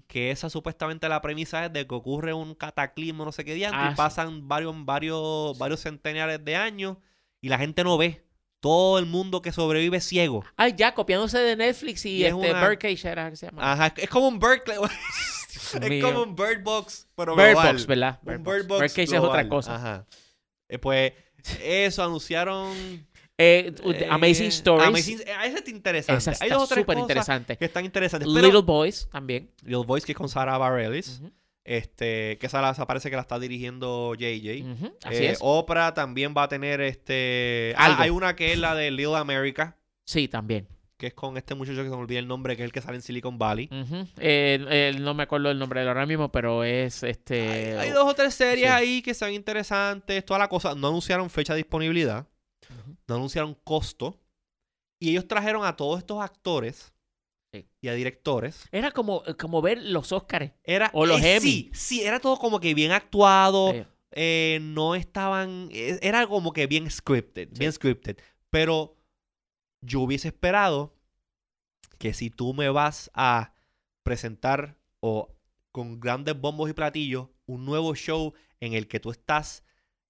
Que 0.07 0.31
esa 0.31 0.51
supuestamente 0.51 1.09
la 1.09 1.21
premisa 1.23 1.65
es 1.67 1.73
de 1.73 1.87
que 1.87 1.95
ocurre 1.95 2.33
un 2.33 2.55
cataclismo, 2.55 3.25
no 3.25 3.33
sé 3.33 3.45
qué 3.45 3.55
día, 3.55 3.71
Ah, 3.73 3.87
y 3.87 3.91
sí. 3.91 3.97
pasan 3.97 4.49
varios, 4.49 4.75
varios, 4.85 5.57
varios 5.59 5.81
centenares 5.81 6.45
de 6.45 6.57
años 6.57 6.97
y 7.41 7.49
la 7.49 7.59
gente 7.59 7.85
no 7.85 7.97
ve. 7.99 8.25
Todo 8.61 8.99
el 8.99 9.05
mundo 9.07 9.43
que 9.43 9.53
sobrevive 9.53 9.99
es 9.99 10.05
ciego. 10.05 10.43
Ay, 10.57 10.75
ya, 10.77 10.95
copiándose 10.95 11.39
de 11.39 11.55
Netflix 11.55 12.07
y, 12.07 12.17
Y 12.17 12.25
es 12.25 12.33
este 12.33 12.51
una- 12.51 12.67
Birdcage 12.69 13.05
era 13.07 13.29
que 13.31 13.37
se 13.37 13.47
llama. 13.47 13.73
Ajá, 13.73 13.93
es 13.97 14.09
como 14.09 14.29
un 14.29 14.39
Bird, 14.39 14.63
Dios 14.67 15.75
es 15.75 15.89
mío. 15.91 16.07
como 16.07 16.23
un 16.23 16.35
Bird 16.35 16.63
Box, 16.63 17.07
pero 17.15 17.37
Bird 17.37 17.51
global. 17.51 17.73
Box, 17.75 17.87
¿verdad? 17.87 18.21
Un 18.23 18.27
Bird 18.27 18.39
Box. 18.43 18.47
Bird 18.57 18.67
Box 18.69 18.81
Birdcage 18.81 19.15
es 19.17 19.21
otra 19.21 19.49
cosa. 19.49 19.75
Ajá. 19.77 20.07
Eh, 20.69 20.79
pues 20.79 21.13
eso 21.63 22.03
anunciaron. 22.03 23.07
Eh, 23.36 23.73
u- 23.82 23.90
eh, 23.90 24.06
Amazing 24.11 24.47
Stories. 24.48 24.86
Amazing, 24.89 25.20
eh, 25.20 25.35
ese 25.47 25.59
está 25.59 25.70
interesante. 25.70 26.19
Esa 26.19 26.31
Hay 26.31 26.48
está 26.48 26.55
dos 26.55 26.65
o 26.65 26.66
tres 26.69 26.82
súper 26.82 26.94
cosas 26.94 27.02
interesante. 27.11 27.56
que 27.56 27.65
están 27.65 27.85
interesantes. 27.85 28.28
Pero 28.32 28.47
Little 28.47 28.62
Boys 28.62 29.09
también. 29.11 29.51
Little 29.62 29.85
Voice, 29.86 30.06
que 30.06 30.12
es 30.12 30.19
con 30.19 30.28
Sarah 30.28 30.56
Bareilles. 30.59 31.20
Este, 31.65 32.36
que 32.39 32.47
esa, 32.47 32.61
la- 32.61 32.74
parece 32.86 33.09
que 33.11 33.16
la 33.16 33.23
está 33.23 33.39
dirigiendo 33.39 34.15
JJ. 34.15 34.62
ujú, 34.70 34.93
Así 35.05 35.24
Eh, 35.24 35.31
es. 35.31 35.39
Oprah 35.40 35.94
también 35.94 36.35
va 36.36 36.44
a 36.44 36.48
tener 36.48 36.81
este. 36.82 37.74
ah, 37.78 37.97
hay 37.98 38.11
una 38.11 38.36
que 38.36 38.52
es 38.52 38.59
la 38.59 38.74
de 38.74 38.90
Little 38.90 39.16
America, 39.16 39.78
Sí, 40.05 40.28
también. 40.28 40.69
que 40.98 41.06
es 41.09 41.15
con 41.15 41.39
este 41.39 41.55
muchacho 41.55 41.78
que 41.78 41.85
se 41.89 41.97
me 41.97 42.02
olvida 42.02 42.19
el 42.19 42.28
nombre, 42.28 42.55
que 42.56 42.62
es 42.62 42.66
el 42.66 42.73
que 42.73 42.82
sale 42.82 42.97
en 42.97 43.02
Silicon 43.02 43.39
Valley. 43.39 43.69
Eh, 44.19 44.62
eh, 44.69 44.97
no 45.01 45.15
me 45.15 45.23
acuerdo 45.23 45.51
el 45.51 45.59
nombre 45.59 45.81
de 45.81 45.85
él 45.85 45.89
ahora 45.89 46.05
mismo, 46.05 46.31
pero 46.31 46.65
es 46.65 47.02
este. 47.02 47.78
Hay, 47.78 47.89
hay 47.89 47.90
dos 47.90 48.06
o 48.11 48.15
tres 48.15 48.35
series 48.35 48.69
sí. 48.69 48.73
ahí 48.73 49.02
que 49.02 49.15
son 49.15 49.32
interesantes, 49.32 50.23
toda 50.24 50.39
la 50.40 50.48
cosa. 50.48 50.74
No 50.74 50.89
anunciaron 50.89 51.31
fecha 51.31 51.55
de 51.55 51.59
disponibilidad, 51.62 52.27
No 53.09 53.15
anunciaron 53.17 53.55
costo. 53.65 54.21
Y 55.01 55.11
ellos 55.11 55.27
trajeron 55.29 55.65
a 55.65 55.77
todos 55.77 55.99
estos 55.99 56.23
actores 56.23 56.93
Sí. 57.53 57.69
y 57.81 57.89
a 57.89 57.95
directores. 57.95 58.65
Era 58.73 58.91
como, 58.91 59.23
como 59.39 59.63
ver 59.63 59.81
los 59.83 60.11
Óscares. 60.13 60.53
Era, 60.65 60.91
O 60.93 61.07
los 61.07 61.21
eh, 61.23 61.37
Emmy. 61.37 61.43
Sí, 61.43 61.71
sí, 61.75 62.03
era 62.03 62.19
todo 62.21 62.37
como 62.39 62.59
que 62.59 62.75
bien 62.75 62.91
actuado. 62.93 63.73
Eh, 64.11 64.59
no 64.63 64.95
estaban. 64.95 65.69
eh, 65.73 65.99
Era 66.03 66.27
como 66.27 66.53
que 66.53 66.67
bien 66.67 66.91
scripted. 66.91 67.49
Sí. 67.53 67.59
Bien 67.59 67.73
scripted. 67.73 68.17
Pero 68.51 68.97
yo 69.83 70.01
hubiese 70.01 70.29
esperado 70.29 70.97
que 71.99 72.13
si 72.15 72.31
tú 72.31 72.55
me 72.55 72.69
vas 72.71 73.11
a 73.15 73.55
presentar 74.03 74.77
o 75.01 75.35
con 75.73 76.01
grandes 76.01 76.39
bombos 76.41 76.71
y 76.71 76.73
platillos 76.73 77.29
un 77.47 77.65
nuevo 77.65 77.95
show 77.95 78.33
en 78.61 78.73
el 78.75 78.89
que 78.89 79.01
tú 79.01 79.11
estás 79.11 79.63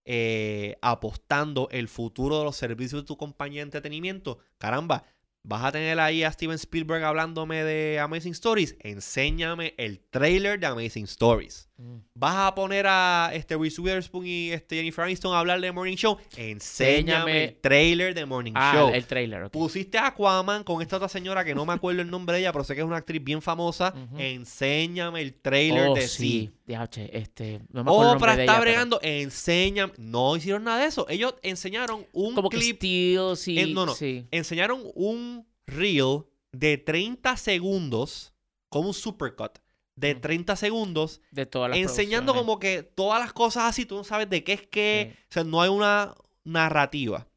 eh, 0.05 0.76
apostando 0.82 1.68
el 1.70 1.89
futuro 1.89 2.39
de 2.39 2.44
los 2.44 2.56
servicios 2.56 3.02
de 3.02 3.06
tu 3.06 3.16
compañía 3.16 3.60
de 3.60 3.64
entretenimiento, 3.64 4.39
caramba, 4.59 5.05
vas 5.47 5.62
a 5.62 5.72
tener 5.72 6.01
ahí 6.01 6.22
a 6.24 6.32
Steven 6.32 6.55
Spielberg 6.56 7.05
hablándome 7.05 7.62
de 7.64 7.98
Amazing 8.01 8.32
Stories, 8.32 8.76
enséñame 8.81 9.74
el 9.76 10.01
trailer 10.01 10.59
de 10.59 10.66
Amazing 10.66 11.05
Stories. 11.05 11.68
mm. 11.76 11.97
Vas 12.14 12.36
a 12.36 12.55
poner 12.55 12.86
a 12.89 13.31
este 13.35 13.55
Reese 13.56 13.81
Witherspoon 13.82 14.26
y 14.26 14.52
este 14.52 14.76
Jennifer 14.76 15.05
Aniston 15.05 15.35
a 15.35 15.40
hablar 15.40 15.60
de 15.60 15.70
Morning 15.70 15.97
Show. 15.97 16.16
Enséñame 16.36 17.44
el 17.44 17.55
trailer 17.56 18.14
de 18.14 18.24
Morning 18.24 18.52
Ah, 18.55 18.72
Show. 18.74 18.90
el 18.94 19.05
trailer. 19.06 19.51
Pusiste 19.51 19.98
a 19.98 20.06
Aquaman 20.06 20.64
con 20.64 20.81
esta 20.81 20.97
otra 20.97 21.09
señora 21.10 21.44
que 21.44 21.55
no 21.55 21.66
me 21.66 21.72
acuerdo 21.74 22.01
el 22.01 22.10
nombre 22.10 22.36
de 22.36 22.40
ella, 22.40 22.52
pero 22.52 22.64
sé 22.64 22.74
que 22.74 22.81
es 22.81 22.86
una 22.86 22.97
actriz 22.97 23.22
bien 23.22 23.43
famosa. 23.43 23.93
Enséñame 24.16 25.20
el 25.20 25.35
trailer 25.35 25.89
Oh, 25.89 25.94
de 25.94 26.09
sí. 26.09 26.16
sí. 26.16 26.52
Diache, 26.66 27.11
este, 27.19 27.61
no 27.70 27.85
me 27.85 27.91
acuerdo 27.91 28.03
el 28.03 28.09
nombre 28.15 28.16
Oprah 28.32 28.36
de 28.36 28.43
está 28.45 28.53
ella, 28.55 28.61
bregando. 28.61 28.99
Enséñame. 29.03 29.93
No 29.99 30.36
hicieron 30.36 30.65
nada 30.65 30.81
de 30.81 30.86
eso. 30.86 31.07
Ellos 31.09 31.35
enseñaron 31.43 32.07
un 32.12 32.35
Como 32.35 32.49
que 32.49 32.57
clip. 32.59 32.77
Steel, 32.77 33.36
sí. 33.36 33.73
No, 33.74 33.86
no. 33.86 33.95
sí. 33.95 34.27
Enseñaron 34.31 34.82
un 34.95 35.47
reel 35.66 36.23
de 36.53 36.78
30 36.78 37.36
segundos, 37.36 38.32
como 38.70 38.89
un 38.89 38.95
supercut 38.95 39.59
de 39.97 40.15
Mm. 40.16 40.20
30 40.20 40.57
segundos 40.57 41.20
De 41.31 41.47
todas 41.47 41.70
las 41.70 41.78
enseñando 41.78 42.32
producciones. 42.32 42.41
como 42.47 42.59
que 42.59 42.82
todas 42.82 43.20
las 43.20 43.32
cosas 43.32 43.65
así, 43.65 43.85
tú 43.86 43.97
no 43.97 44.05
sabes 44.05 44.28
de 44.31 44.43
qué 44.43 44.55
es 44.55 44.62
qué, 44.66 45.12
Sí. 45.12 45.23
o 45.31 45.32
sea, 45.32 45.45
no 45.45 45.61
hay 45.61 45.69
una 45.69 46.15
narrativa. 46.45 47.28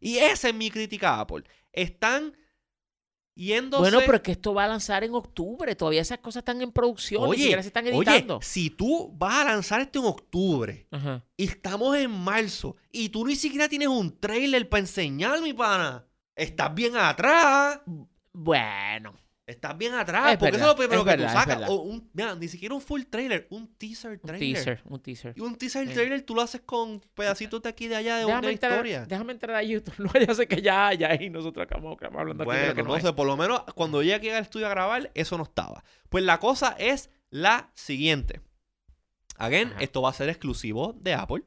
Y 0.00 0.18
esa 0.18 0.48
es 0.48 0.54
mi 0.54 0.70
crítica 0.70 1.14
a 1.14 1.20
Apple. 1.22 1.42
Están 1.72 2.36
yéndose... 3.36 3.80
Bueno, 3.80 4.00
pero 4.04 4.16
es 4.16 4.22
que 4.22 4.32
esto 4.32 4.52
va 4.54 4.64
a 4.64 4.68
lanzar 4.68 5.04
en 5.04 5.14
octubre. 5.14 5.76
Todavía 5.76 6.00
esas 6.00 6.18
cosas 6.18 6.40
están 6.40 6.60
en 6.62 6.72
producción. 6.72 7.22
ni 7.22 7.28
oye, 7.28 7.40
siquiera 7.42 7.62
se 7.62 7.68
están 7.68 7.86
oye, 7.86 7.96
editando. 7.96 8.40
si 8.42 8.70
tú 8.70 9.12
vas 9.16 9.34
a 9.34 9.44
lanzar 9.44 9.80
esto 9.82 10.00
en 10.00 10.06
octubre 10.06 10.86
Ajá. 10.90 11.22
y 11.36 11.44
estamos 11.44 11.96
en 11.96 12.10
marzo 12.10 12.76
y 12.90 13.10
tú 13.10 13.24
ni 13.24 13.36
siquiera 13.36 13.68
tienes 13.68 13.88
un 13.88 14.18
trailer 14.18 14.68
para 14.68 14.80
enseñar, 14.80 15.40
mi 15.42 15.52
pana, 15.52 16.04
estás 16.34 16.74
bien 16.74 16.96
atrás. 16.96 17.80
Bueno. 18.32 19.14
Estás 19.46 19.78
bien 19.78 19.94
atrás, 19.94 20.32
Es 20.32 20.38
porque 20.38 20.52
verdad, 20.56 20.60
eso 20.60 20.70
es 20.72 20.72
lo 20.72 20.76
primero 20.76 21.00
es 21.02 21.04
que 21.04 21.22
verdad, 21.22 21.32
tú 21.32 21.38
sacas. 21.38 21.70
O 21.70 21.82
un, 21.82 22.10
mira, 22.14 22.34
ni 22.34 22.48
siquiera 22.48 22.74
un 22.74 22.80
full 22.80 23.02
trailer, 23.08 23.46
un 23.50 23.68
teaser 23.78 24.12
Un 24.14 24.18
trailer. 24.20 24.54
teaser, 24.54 24.82
un 24.86 25.00
teaser. 25.00 25.34
Y 25.36 25.40
un 25.40 25.56
teaser 25.56 25.86
Sí. 25.86 25.94
trailer 25.94 26.22
tú 26.22 26.34
lo 26.34 26.42
haces 26.42 26.62
con 26.66 27.00
pedacitos 27.14 27.62
de 27.62 27.68
aquí 27.68 27.86
de 27.86 27.94
allá 27.94 28.16
de 28.18 28.24
una 28.24 28.34
Déjame 28.40 28.52
entrar, 28.54 28.72
historia. 28.72 29.06
déjame 29.06 29.32
entrar 29.34 29.56
a 29.56 29.62
YouTube. 29.62 29.94
No, 29.98 30.12
ya 30.20 30.34
sé 30.34 30.48
que 30.48 30.60
ya, 30.60 30.92
ya 30.94 31.14
y 31.14 31.30
nosotros 31.30 31.62
acabamos, 31.64 31.94
acabamos 31.96 32.20
hablando 32.22 32.44
Bueno, 32.44 32.74
que 32.74 32.82
no 32.82 32.88
no 32.88 33.00
sé, 33.00 33.12
por 33.12 33.26
lo 33.28 33.36
menos 33.36 33.62
cuando 33.76 34.02
llegué 34.02 34.14
aquí 34.14 34.28
al 34.30 34.42
estudio 34.42 34.66
a 34.66 34.70
grabar, 34.70 35.12
eso 35.14 35.36
no 35.38 35.44
estaba. 35.44 35.84
Pues 36.08 36.24
la 36.24 36.40
cosa 36.40 36.74
es 36.78 37.10
la 37.30 37.70
siguiente. 37.74 38.40
Again, 39.36 39.68
Ajá. 39.68 39.80
esto 39.80 40.02
va 40.02 40.10
a 40.10 40.12
ser 40.12 40.28
exclusivo 40.28 40.92
de 40.98 41.14
Apple. 41.14 41.44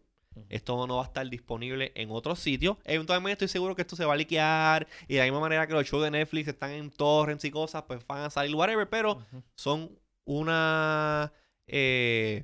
Esto 0.49 0.87
no 0.87 0.97
va 0.97 1.03
a 1.03 1.05
estar 1.07 1.27
disponible 1.29 1.91
en 1.95 2.09
otros 2.11 2.39
sitios. 2.39 2.77
Eventualmente 2.85 3.33
estoy 3.33 3.47
seguro 3.47 3.75
que 3.75 3.81
esto 3.81 3.95
se 3.95 4.05
va 4.05 4.13
a 4.13 4.17
liquear. 4.17 4.87
Y 5.07 5.13
de 5.15 5.19
la 5.19 5.25
misma 5.25 5.39
manera 5.41 5.67
que 5.67 5.73
los 5.73 5.85
shows 5.85 6.03
de 6.03 6.11
Netflix 6.11 6.47
están 6.47 6.71
en 6.71 6.89
torrents 6.91 7.43
y 7.45 7.51
cosas, 7.51 7.83
pues 7.83 8.05
van 8.07 8.21
a 8.21 8.29
salir 8.29 8.55
whatever. 8.55 8.89
Pero 8.89 9.25
son 9.55 9.97
una 10.25 11.31
eh, 11.67 12.43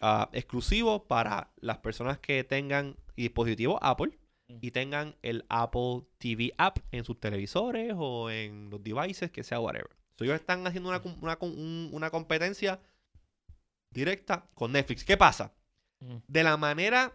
ah, 0.00 0.28
exclusivo 0.32 1.04
para 1.06 1.50
las 1.60 1.78
personas 1.78 2.18
que 2.18 2.44
tengan 2.44 2.96
dispositivos 3.16 3.78
Apple 3.82 4.18
y 4.60 4.70
tengan 4.70 5.14
el 5.22 5.44
Apple 5.50 6.02
TV 6.18 6.54
app 6.56 6.78
en 6.92 7.04
sus 7.04 7.20
televisores 7.20 7.92
o 7.96 8.30
en 8.30 8.70
los 8.70 8.82
devices, 8.82 9.30
que 9.30 9.42
sea 9.42 9.60
whatever. 9.60 9.90
So, 10.16 10.24
ellos 10.24 10.36
están 10.36 10.66
haciendo 10.66 10.88
una, 10.88 11.02
una 11.20 11.36
un- 11.40 11.90
una 11.92 12.10
competencia 12.10 12.80
directa 13.90 14.46
con 14.54 14.72
Netflix. 14.72 15.04
¿Qué 15.04 15.16
pasa? 15.16 15.52
De 16.28 16.42
la 16.44 16.56
manera 16.56 17.12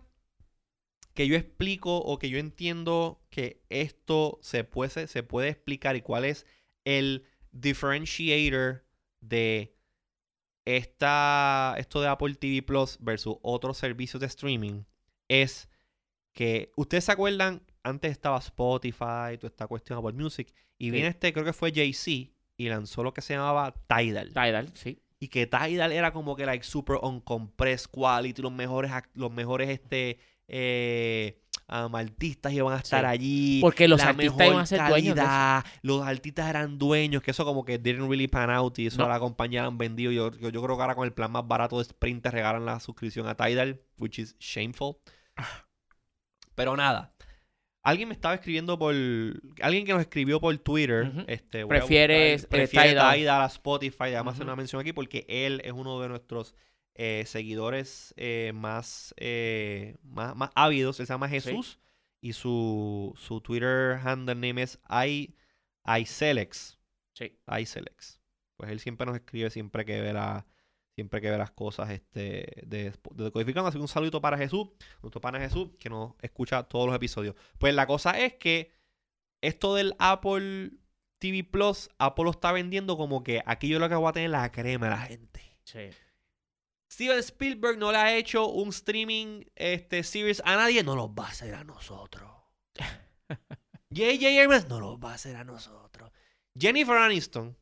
que 1.14 1.28
yo 1.28 1.36
explico 1.36 1.98
o 1.98 2.18
que 2.20 2.30
yo 2.30 2.40
entiendo 2.40 3.22
que 3.30 3.62
esto 3.70 4.40
se 4.42 4.64
puede, 4.64 5.08
se 5.08 5.24
puede 5.24 5.50
explicar 5.50 5.96
y 5.96 6.02
cuál 6.02 6.26
es 6.26 6.46
el 6.86 7.26
differentiator 7.52 8.84
de 9.22 9.76
esta, 10.66 11.76
esto 11.78 12.02
de 12.02 12.08
Apple 12.08 12.36
TV 12.36 12.62
Plus 12.62 12.98
versus 13.00 13.36
otros 13.42 13.78
servicios 13.78 14.20
de 14.22 14.28
streaming 14.28 14.84
es 15.28 15.70
que 16.34 16.72
ustedes 16.78 17.04
se 17.06 17.12
acuerdan, 17.12 17.62
antes 17.84 18.12
estaba 18.12 18.38
Spotify, 18.40 19.38
toda 19.40 19.48
esta 19.50 19.68
cuestión 19.68 20.00
Apple 20.00 20.14
Music, 20.14 20.54
y 20.78 20.86
Sí. 20.86 20.92
viene 20.92 21.10
este, 21.10 21.32
creo 21.34 21.46
que 21.46 21.54
fue 21.54 21.72
Jay-Z, 21.74 22.32
y 22.58 22.70
lanzó 22.70 23.04
lo 23.04 23.14
que 23.14 23.22
se 23.22 23.34
llamaba 23.36 23.74
Tidal. 23.88 24.30
Tidal, 24.30 24.72
sí. 24.74 25.00
Y 25.20 25.28
que 25.28 25.48
Tidal 25.48 25.92
era 25.92 26.12
como 26.12 26.36
que 26.36 26.46
like 26.46 26.64
super 26.66 26.98
on 27.02 27.20
compressed 27.22 27.90
quality, 27.92 28.42
los 28.42 28.52
mejores, 28.52 28.92
los 29.14 29.32
mejores 29.32 29.70
este, 29.70 30.18
eh, 30.48 31.40
um, 31.70 31.96
artistas 31.96 32.52
iban 32.54 32.74
a 32.74 32.78
estar 32.78 33.02
Sí. 33.02 33.06
allí. 33.08 33.62
Porque 33.62 33.88
los 33.88 34.00
la 34.00 34.10
artistas 34.10 34.38
mejor 34.38 34.54
iban 34.54 34.62
a 34.64 34.66
ser 34.66 34.80
dueños 34.88 35.16
calidad, 35.16 35.66
Los 35.82 36.06
artistas 36.06 36.50
eran 36.50 36.78
dueños, 36.78 37.24
que 37.24 37.32
eso 37.32 37.46
como 37.46 37.64
que 37.66 37.78
didn't 37.78 38.10
really 38.10 38.28
pan 38.28 38.50
out 38.50 38.78
y 38.80 38.88
eso 38.88 38.98
No. 39.00 39.06
a 39.06 39.10
la 39.10 39.20
compañía 39.20 39.66
han 39.66 39.78
vendido. 39.78 40.12
Yo, 40.12 40.32
yo, 40.32 40.50
yo 40.50 40.62
creo 40.64 40.76
que 40.76 40.82
ahora 40.82 40.96
con 40.96 41.06
el 41.06 41.14
plan 41.14 41.32
más 41.32 41.48
barato 41.48 41.78
de 41.78 41.84
Sprint 41.84 42.24
te 42.24 42.32
regalan 42.32 42.66
la 42.66 42.80
suscripción 42.80 43.28
a 43.28 43.36
Tidal, 43.36 43.82
which 43.98 44.20
is 44.20 44.36
shameful. 44.40 44.98
Pero 46.56 46.76
nada. 46.78 47.14
Alguien 47.86 48.08
me 48.08 48.14
estaba 48.14 48.36
escribiendo 48.36 48.80
por. 48.80 48.94
Alguien 49.62 49.86
que 49.86 49.92
nos 49.92 50.02
escribió 50.02 50.40
por 50.40 50.58
Twitter. 50.60 51.08
Ujú. 51.08 51.24
este, 51.28 51.64
voy 51.66 51.76
a 51.76 51.80
Prefieres, 51.80 52.44
buscar- 52.44 52.46
eh, 52.46 52.62
prefiere 52.64 52.90
Tidal. 52.92 53.16
Tidal 53.16 53.42
a 53.42 53.46
Spotify. 53.48 54.04
Además, 54.14 54.34
hacer 54.36 54.44
Ujú. 54.44 54.50
una 54.52 54.56
mención 54.56 54.80
aquí 54.82 54.94
porque 54.94 55.26
él 55.28 55.62
es 55.66 55.74
uno 55.74 56.00
de 56.00 56.08
nuestros 56.08 56.56
eh, 56.96 57.24
seguidores 57.26 58.14
eh, 58.18 58.52
más, 58.54 59.14
eh, 59.18 59.98
más, 60.04 60.36
más 60.36 60.50
ávidos. 60.56 61.00
Él 61.00 61.08
se 61.08 61.14
llama 61.14 61.30
Jesús. 61.30 61.80
Y 62.22 62.34
su, 62.34 63.14
su 63.18 63.42
Twitter 63.42 64.00
handle 64.04 64.36
name 64.36 64.62
es 64.62 64.80
I, 64.90 65.36
iSelex. 65.86 66.80
Sí. 67.14 67.38
iSelex. 67.60 68.20
pues 68.58 68.72
él 68.72 68.80
siempre 68.80 69.06
nos 69.06 69.16
escribe 69.16 69.50
siempre 69.50 69.86
que 69.86 70.00
ve 70.02 70.14
la- 70.14 70.46
siempre 70.96 71.20
que 71.22 71.30
ve 71.32 71.38
las 71.38 71.52
cosas 71.52 71.90
este, 71.90 72.46
de, 72.66 72.94
de 73.12 73.24
Decodificando. 73.24 73.68
Así 73.68 73.78
que 73.78 73.82
un 73.82 73.88
saludito 73.88 74.22
para 74.22 74.38
Jesús, 74.38 74.70
nuestro 75.02 75.20
pana 75.22 75.40
Jesús, 75.40 75.72
que 75.80 75.90
nos 75.90 76.14
escucha 76.22 76.64
todos 76.64 76.86
los 76.88 76.96
episodios. 76.96 77.36
Pues 77.58 77.74
la 77.74 77.88
cosa 77.88 78.18
es 78.20 78.36
que 78.36 78.72
esto 79.42 79.76
del 79.76 79.96
Apple 80.00 80.72
TV 81.20 81.44
Plus, 81.44 81.90
Apple 81.98 82.26
lo 82.26 82.32
está 82.32 82.52
vendiendo 82.52 82.96
como 82.96 83.24
que 83.24 83.42
aquí 83.46 83.68
yo 83.68 83.80
lo 83.80 83.90
que 83.90 83.96
voy 83.96 84.08
a 84.10 84.14
tener 84.14 84.30
la 84.30 84.52
crema 84.52 84.86
de 84.86 84.92
la 84.92 85.02
gente. 85.02 85.42
Sí. 85.64 85.90
Steven 86.94 87.18
Spielberg 87.18 87.80
no 87.80 87.92
le 87.92 87.98
ha 87.98 88.16
hecho 88.16 88.48
un 88.50 88.70
streaming 88.70 89.46
este, 89.56 90.04
series 90.04 90.44
a 90.46 90.56
nadie, 90.56 90.84
no 90.84 90.96
los 90.96 91.10
va 91.10 91.26
a 91.26 91.30
hacer 91.30 91.56
a 91.56 91.64
nosotros. 91.64 92.30
J.J. 93.90 94.44
Abrams 94.44 94.68
no 94.70 94.80
los 94.80 95.00
va 95.00 95.10
a 95.10 95.16
hacer 95.16 95.36
a 95.36 95.44
nosotros. 95.44 96.12
Jennifer 96.56 96.96
Aniston, 96.96 97.58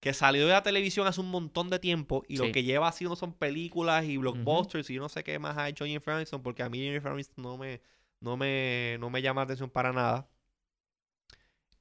que 0.00 0.12
salió 0.12 0.48
de 0.48 0.52
la 0.54 0.64
televisión 0.64 1.06
hace 1.06 1.20
un 1.20 1.30
montón 1.30 1.70
de 1.70 1.78
tiempo 1.78 2.24
y 2.26 2.38
lo 2.38 2.50
que 2.50 2.64
lleva 2.64 2.88
haciendo 2.88 3.14
son 3.14 3.34
películas 3.34 4.04
y 4.04 4.16
blockbusters 4.16 4.90
y 4.90 4.94
yo 4.94 5.00
no 5.00 5.08
sé 5.08 5.22
qué 5.22 5.38
más 5.38 5.56
ha 5.56 5.68
hecho 5.68 5.84
Jennifer 5.84 6.14
Aniston 6.14 6.42
porque 6.42 6.64
a 6.64 6.68
mí 6.68 6.80
Jennifer 6.80 7.12
Aniston 7.12 7.40
no 7.40 7.56
me, 7.56 7.80
no 8.18 8.36
me, 8.36 8.96
no 8.98 9.10
me 9.10 9.22
llama 9.22 9.42
la 9.42 9.44
atención 9.44 9.70
para 9.70 9.92
nada. 9.92 10.28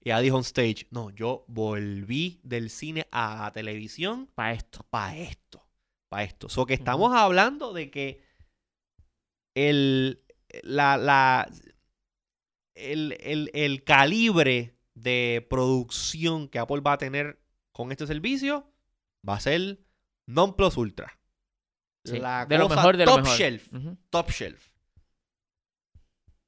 Y 0.04 0.10
ella 0.10 0.20
dijo 0.20 0.38
on 0.38 0.44
stage, 0.44 0.86
no, 0.92 1.10
yo 1.10 1.46
volví 1.48 2.40
del 2.44 2.70
cine 2.70 3.08
a 3.10 3.46
la 3.46 3.52
televisión 3.52 4.30
Para 4.36 4.54
esto. 4.54 4.86
para 4.92 5.18
esto. 5.18 5.61
Para 6.12 6.24
esto. 6.24 6.50
So 6.50 6.66
que 6.66 6.74
estamos 6.74 7.16
hablando 7.16 7.72
de 7.72 7.90
que 7.90 8.22
el, 9.56 10.22
la, 10.62 10.98
la, 10.98 11.50
el, 12.76 13.16
el- 13.22 13.50
el 13.54 13.84
calibre 13.86 14.76
de 14.94 15.48
producción 15.50 16.50
que 16.50 16.60
Apple 16.60 16.82
va 16.82 16.94
a 16.94 16.98
tener 16.98 17.42
con 17.72 17.92
este 17.94 18.06
servicio 18.08 18.70
va 19.28 19.36
a 19.36 19.40
ser 19.40 19.80
non 20.28 20.52
plus 20.58 20.76
ultra. 20.76 21.18
Sí, 22.04 22.20
La 22.20 22.46
de 22.46 22.58
lo 22.58 22.68
cosa 22.68 22.76
mejor 22.76 22.98
de 22.98 23.06
lo 23.06 23.12
top 23.16 23.22
mejor. 23.24 23.38
shelf. 23.38 23.70
Top 24.10 24.30
shelf. 24.32 24.68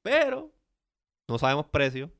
Pero 0.02 0.52
no 1.26 1.38
sabemos 1.38 1.66
precio. 1.72 2.12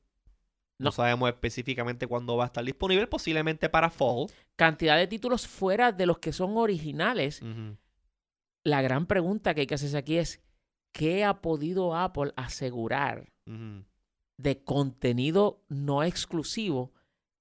No. 0.78 0.86
No. 0.86 0.92
sabemos 0.92 1.28
específicamente 1.28 2.06
cuándo 2.06 2.36
va 2.36 2.44
a 2.44 2.46
estar 2.46 2.64
disponible. 2.64 3.06
Posiblemente 3.06 3.68
para 3.68 3.90
fall. 3.90 4.26
Cantidad 4.56 4.96
de 4.96 5.06
títulos 5.06 5.46
fuera 5.46 5.92
de 5.92 6.06
los 6.06 6.18
que 6.18 6.32
son 6.32 6.56
originales. 6.56 7.42
La 8.64 8.80
gran 8.80 9.06
pregunta 9.06 9.54
que 9.54 9.62
hay 9.62 9.66
que 9.66 9.74
hacerse 9.74 9.98
aquí 9.98 10.16
es, 10.16 10.42
¿qué 10.92 11.24
ha 11.24 11.42
podido 11.42 11.94
Apple 11.94 12.32
asegurar 12.36 13.30
de 14.36 14.64
contenido 14.64 15.62
no 15.68 16.02
exclusivo 16.02 16.93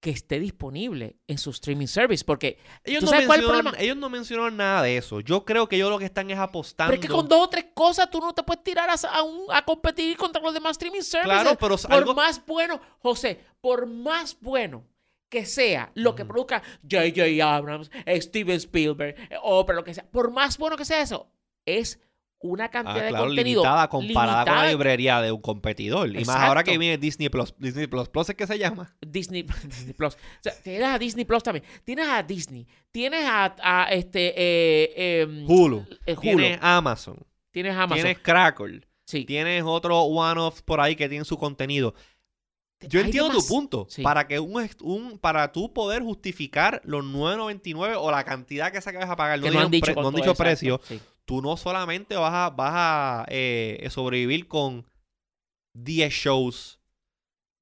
que 0.04 0.10
esté 0.12 0.40
disponible 0.40 1.16
en 1.28 1.38
su 1.38 1.50
streaming 1.52 1.88
service? 1.88 2.24
Porque, 2.26 2.58
Ellos 2.84 3.00
¿Tú 3.00 3.06
no, 3.10 3.26
cuál 3.26 3.40
el 3.40 3.46
problema? 3.46 3.74
ellos 3.80 3.96
no 3.98 4.10
mencionaron 4.10 4.58
nada 4.58 4.84
de 4.84 4.98
eso. 4.98 5.22
Yo 5.22 5.46
creo 5.46 5.68
que 5.70 5.78
ellos 5.78 5.90
lo 5.90 5.98
que 5.98 6.06
están 6.06 6.30
es 6.30 6.38
apostando. 6.38 6.92
pero 6.92 7.02
es 7.02 7.08
que 7.08 7.12
con 7.14 7.28
dos 7.28 7.46
o 7.46 7.50
tres 7.50 7.68
cosas 7.74 8.10
tú 8.12 8.20
no 8.20 8.34
te 8.34 8.44
puedes 8.44 8.64
tirar 8.64 8.90
a, 8.90 8.94
a 8.94 9.24
un- 9.24 9.46
a 9.50 9.64
competir 9.64 10.18
contra 10.18 10.42
los 10.42 10.54
demás 10.54 10.72
streaming 10.74 11.02
services. 11.02 11.24
Claro, 11.42 11.58
pero 11.58 11.78
por 11.78 11.94
algo. 11.94 12.14
más 12.14 12.46
bueno, 12.46 12.80
José, 13.00 13.40
por 13.62 13.88
más 13.88 14.38
bueno 14.42 14.84
que 15.30 15.46
sea 15.46 15.90
lo 15.96 16.14
que 16.14 16.24
Ujú. 16.24 16.32
produzca 16.34 16.62
J.J. 16.84 17.56
Abrams, 17.56 17.90
Steven 18.20 18.58
Spielberg, 18.58 19.16
eh, 19.32 19.38
Oprah, 19.42 19.74
lo 19.76 19.84
que 19.84 19.94
sea, 19.96 20.04
por 20.12 20.30
más 20.32 20.58
bueno 20.60 20.76
que 20.78 20.86
sea 20.86 21.02
eso, 21.02 21.28
es 21.66 22.00
una 22.44 22.66
Ah, 22.66 22.70
cantidad 22.70 23.04
de 23.04 23.10
claro, 23.10 23.26
contenido 23.26 23.62
limitada 23.64 23.90
comparada 23.90 24.46
con 24.46 24.56
la 24.56 24.68
librería 24.70 25.22
de 25.22 25.32
un 25.32 25.42
competidor. 25.42 26.10
Y 26.16 26.24
más 26.26 26.36
ahora 26.38 26.64
que 26.64 26.78
viene 26.78 26.98
Disney 27.00 27.30
Plus. 27.30 27.56
Disney 27.58 27.88
Plus 27.88 28.10
Plus 28.10 28.30
es 28.30 28.36
que 28.36 28.46
se 28.46 28.60
llama. 28.60 28.96
Disney, 29.02 29.44
Disney 29.64 29.94
Plus. 29.94 30.14
O 30.14 30.18
sea, 30.42 30.54
tienes 30.62 30.88
a 30.88 31.00
Disney 31.00 31.26
Plus 31.26 31.42
también. 31.42 31.66
Tienes 31.84 32.08
a 32.08 32.22
Disney. 32.22 32.68
Tienes 32.92 33.26
a, 33.26 33.56
a 33.64 33.92
este 33.92 34.34
eh, 34.38 35.22
em, 35.24 35.50
Hulu. 35.50 35.86
eh, 36.06 36.12
Hulu. 36.14 36.22
Tienes 36.22 36.60
Amazon. 36.62 37.18
Tienes 37.52 37.74
Amazon. 37.76 37.96
Tienes 38.04 38.20
Crackle. 38.20 38.82
sí. 39.06 39.26
Tienes 39.26 39.64
otro 39.66 40.02
one-off 40.04 40.62
por 40.62 40.80
ahí 40.82 40.96
que 40.96 41.10
tiene 41.10 41.26
su 41.26 41.38
contenido. 41.38 41.96
Yo 42.90 43.00
entiendo 43.00 43.30
tu 43.30 43.48
punto. 43.48 43.88
Sí. 43.90 44.02
Para 44.02 44.28
que 44.28 44.40
un, 44.42 45.18
para 45.22 45.54
tú 45.54 45.72
poder 45.72 46.02
justificar 46.04 46.82
los 46.84 47.02
9.99 47.06 47.96
o 47.98 48.12
la 48.12 48.26
cantidad 48.26 48.74
que 48.74 48.82
se 48.82 48.90
acabas 48.90 49.10
a 49.10 49.16
pagar, 49.16 49.40
no, 49.40 49.46
que 49.46 49.52
no 49.52 49.60
han 49.62 49.72
dicho, 49.72 49.94
pre- 49.94 50.02
no 50.02 50.10
han 50.10 50.16
dicho 50.16 50.36
precio. 50.36 50.82
sí. 50.84 51.00
Tú 51.26 51.42
no 51.42 51.58
solamente 51.58 52.16
vas 52.16 52.34
a, 52.34 52.50
vas 52.50 52.72
a 52.76 53.26
eh, 53.30 53.88
sobrevivir 53.92 54.48
con 54.48 54.86
10 55.74 56.12
shows 56.14 56.80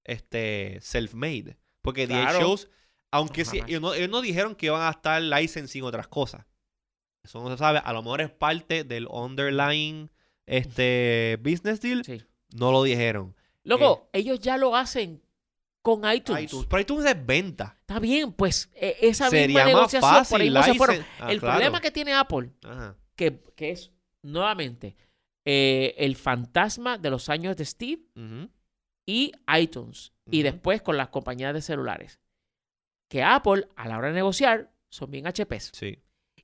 este, 0.04 0.80
self-made. 0.82 1.58
Porque 1.82 2.08
10 2.08 2.20
Claro. 2.20 2.40
shows, 2.40 2.70
aunque 3.12 3.46
sí, 3.46 3.60
ellos, 3.68 3.82
no, 3.82 3.94
ellos 3.94 4.10
no 4.10 4.22
dijeron 4.22 4.56
que 4.56 4.68
iban 4.68 4.82
a 4.82 4.90
estar 4.92 5.22
licensing 5.22 5.84
otras 5.84 6.08
cosas. 6.08 6.46
Eso 7.24 7.42
no 7.42 7.50
se 7.50 7.58
sabe. 7.58 7.82
A 7.84 7.94
lo 7.94 8.02
mejor 8.02 8.22
es 8.22 8.32
parte 8.32 8.84
del 8.84 9.08
underlying 9.08 10.10
este, 10.48 11.38
business 11.42 11.82
deal. 11.82 12.04
Sí. 12.04 12.24
No 12.54 12.72
lo 12.72 12.84
dijeron. 12.84 13.36
Luego, 13.64 14.10
ellos 14.12 14.40
ya 14.40 14.58
lo 14.58 14.76
hacen 14.76 15.22
con 15.84 16.00
iTunes. 16.12 16.44
iTunes. 16.46 16.68
Pero 16.68 16.82
iTunes 16.82 17.06
es 17.06 17.26
venta. 17.26 17.78
Está 17.80 18.00
bien, 18.00 18.34
pues 18.34 18.70
eh, 18.74 18.98
esa 19.02 19.30
Sería 19.30 19.66
misma 19.66 19.82
más 19.82 19.94
negociación 19.94 20.26
por 20.30 20.42
ahí 20.42 20.50
fácil. 20.50 20.54
no 20.54 20.64
se 20.64 20.74
fueron. 20.76 21.06
Ah, 21.20 21.32
el 21.32 21.40
claro. 21.40 21.56
problema 21.56 21.82
que 21.82 21.92
tiene 21.92 22.14
Apple, 22.14 22.52
Ajá. 22.64 22.96
Que, 23.22 23.40
que 23.56 23.70
es 23.70 23.92
nuevamente 24.24 24.96
eh, 25.46 25.94
el 26.00 26.16
fantasma 26.16 26.98
de 26.98 27.12
los 27.12 27.30
años 27.30 27.56
de 27.56 27.66
Steve 27.66 28.02
y 29.06 29.32
iTunes. 29.60 30.12
Y 30.26 30.42
después 30.42 30.82
con 30.82 30.98
las 30.98 31.10
compañías 31.10 31.54
de 31.54 31.62
celulares. 31.62 32.20
Que 33.08 33.22
Apple, 33.22 33.68
a 33.76 33.88
la 33.88 34.00
hora 34.00 34.08
de 34.08 34.16
negociar, 34.16 34.74
son 34.90 35.12
bien 35.12 35.26
HPs. 35.28 35.72
Sí. 35.74 36.00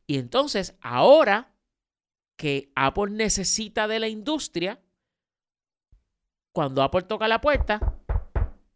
Y 0.05 0.19
entonces, 0.19 0.75
ahora 0.81 1.51
que 2.37 2.71
Apple 2.75 3.09
necesita 3.09 3.87
de 3.87 3.99
la 3.99 4.07
industria, 4.07 4.79
cuando 6.53 6.83
Apple 6.83 7.03
toca 7.03 7.27
la 7.27 7.41
puerta, 7.41 7.96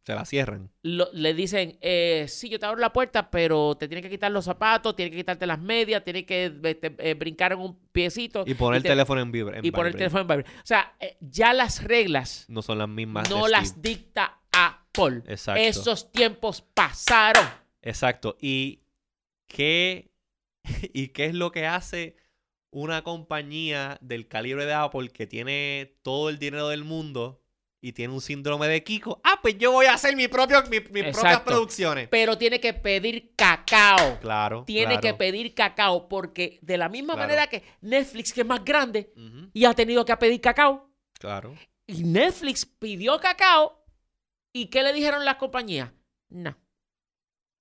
Se 0.04 0.16
la 0.16 0.26
cierran. 0.26 0.72
lo- 0.82 1.10
le 1.14 1.34
dicen, 1.36 1.78
eh, 1.82 2.26
sí, 2.28 2.50
yo 2.50 2.58
te 2.58 2.66
abro 2.66 2.80
la 2.82 2.92
puerta, 2.92 3.30
pero 3.30 3.76
te 3.78 3.88
tienes 3.88 4.04
que 4.04 4.10
quitar 4.10 4.32
los 4.32 4.46
zapatos, 4.46 4.96
tienes 4.96 5.12
que 5.12 5.18
quitarte 5.18 5.46
las 5.46 5.60
medias, 5.60 6.04
tienes 6.04 6.26
que 6.26 6.52
este, 6.64 6.96
eh, 6.98 7.14
brincar 7.14 7.52
en 7.52 7.60
un 7.60 7.78
piecito 7.92 8.44
Y 8.48 8.56
poner 8.56 8.78
el 8.78 8.84
te- 8.84 8.90
teléfono 8.90 9.22
en 9.22 9.32
vibra. 9.32 9.60
y 9.62 9.70
poner 9.72 9.92
el 9.92 9.98
teléfono 9.98 10.22
en 10.22 10.28
vibrate. 10.28 10.50
O 10.58 10.66
sea, 10.66 10.96
eh, 11.00 11.18
ya 11.22 11.54
las 11.54 11.84
reglas 11.84 12.46
No 12.48 12.62
son 12.64 12.80
las 12.80 12.90
mismas. 12.90 13.30
no 13.30 13.48
las 13.48 13.80
dicta 13.82 14.40
Apple. 14.52 15.22
Exacto. 15.28 15.62
Esos 15.62 16.12
tiempos 16.12 16.62
pasaron. 16.74 17.46
Exacto. 17.84 18.38
¿Y 18.42 18.82
qué, 19.48 20.12
¿Y 20.94 21.10
qué 21.10 21.26
es 21.26 21.36
lo 21.36 21.52
que 21.52 21.68
hace 21.68 22.16
una 22.72 23.04
compañía 23.04 23.98
del 24.02 24.28
calibre 24.28 24.66
de 24.66 24.74
Apple 24.74 25.10
que 25.10 25.28
tiene 25.28 25.98
todo 26.02 26.30
el 26.30 26.40
dinero 26.40 26.70
del 26.70 26.84
mundo 26.86 27.41
y 27.82 27.94
tiene 27.94 28.14
un 28.14 28.22
síndrome 28.22 28.68
de 28.68 28.84
Kiko? 28.84 29.20
Ah, 29.24 29.40
pues 29.42 29.58
yo 29.58 29.72
voy 29.72 29.88
a 29.88 29.94
hacer 29.96 30.16
mi 30.16 30.28
propio, 30.28 30.62
mi- 30.70 30.80
mis 30.80 31.14
propias 31.14 31.42
producciones. 31.42 32.08
Pero 32.10 32.38
tiene 32.38 32.60
que 32.60 32.74
pedir 32.74 33.34
cacao. 33.36 34.20
Claro. 34.22 34.64
Tiene 34.66 35.00
claro. 35.00 35.02
que 35.02 35.14
pedir 35.16 35.54
cacao 35.56 36.08
porque 36.08 36.60
de 36.62 36.78
la 36.78 36.90
misma 36.90 37.14
Claro. 37.14 37.28
manera 37.28 37.48
que 37.48 37.64
Netflix, 37.82 38.32
que 38.34 38.42
es 38.42 38.48
más 38.48 38.64
grande, 38.64 39.12
y 39.54 39.66
ha 39.66 39.74
tenido 39.74 40.06
que 40.06 40.16
pedir 40.18 40.40
cacao, 40.42 40.90
Claro. 41.20 41.56
y 41.88 42.04
Netflix 42.04 42.66
pidió 42.66 43.20
cacao, 43.20 43.84
¿y 44.54 44.68
qué 44.68 44.84
le 44.84 44.94
dijeron 44.94 45.26
las 45.26 45.36
compañías? 45.38 45.92
No. 46.30 46.56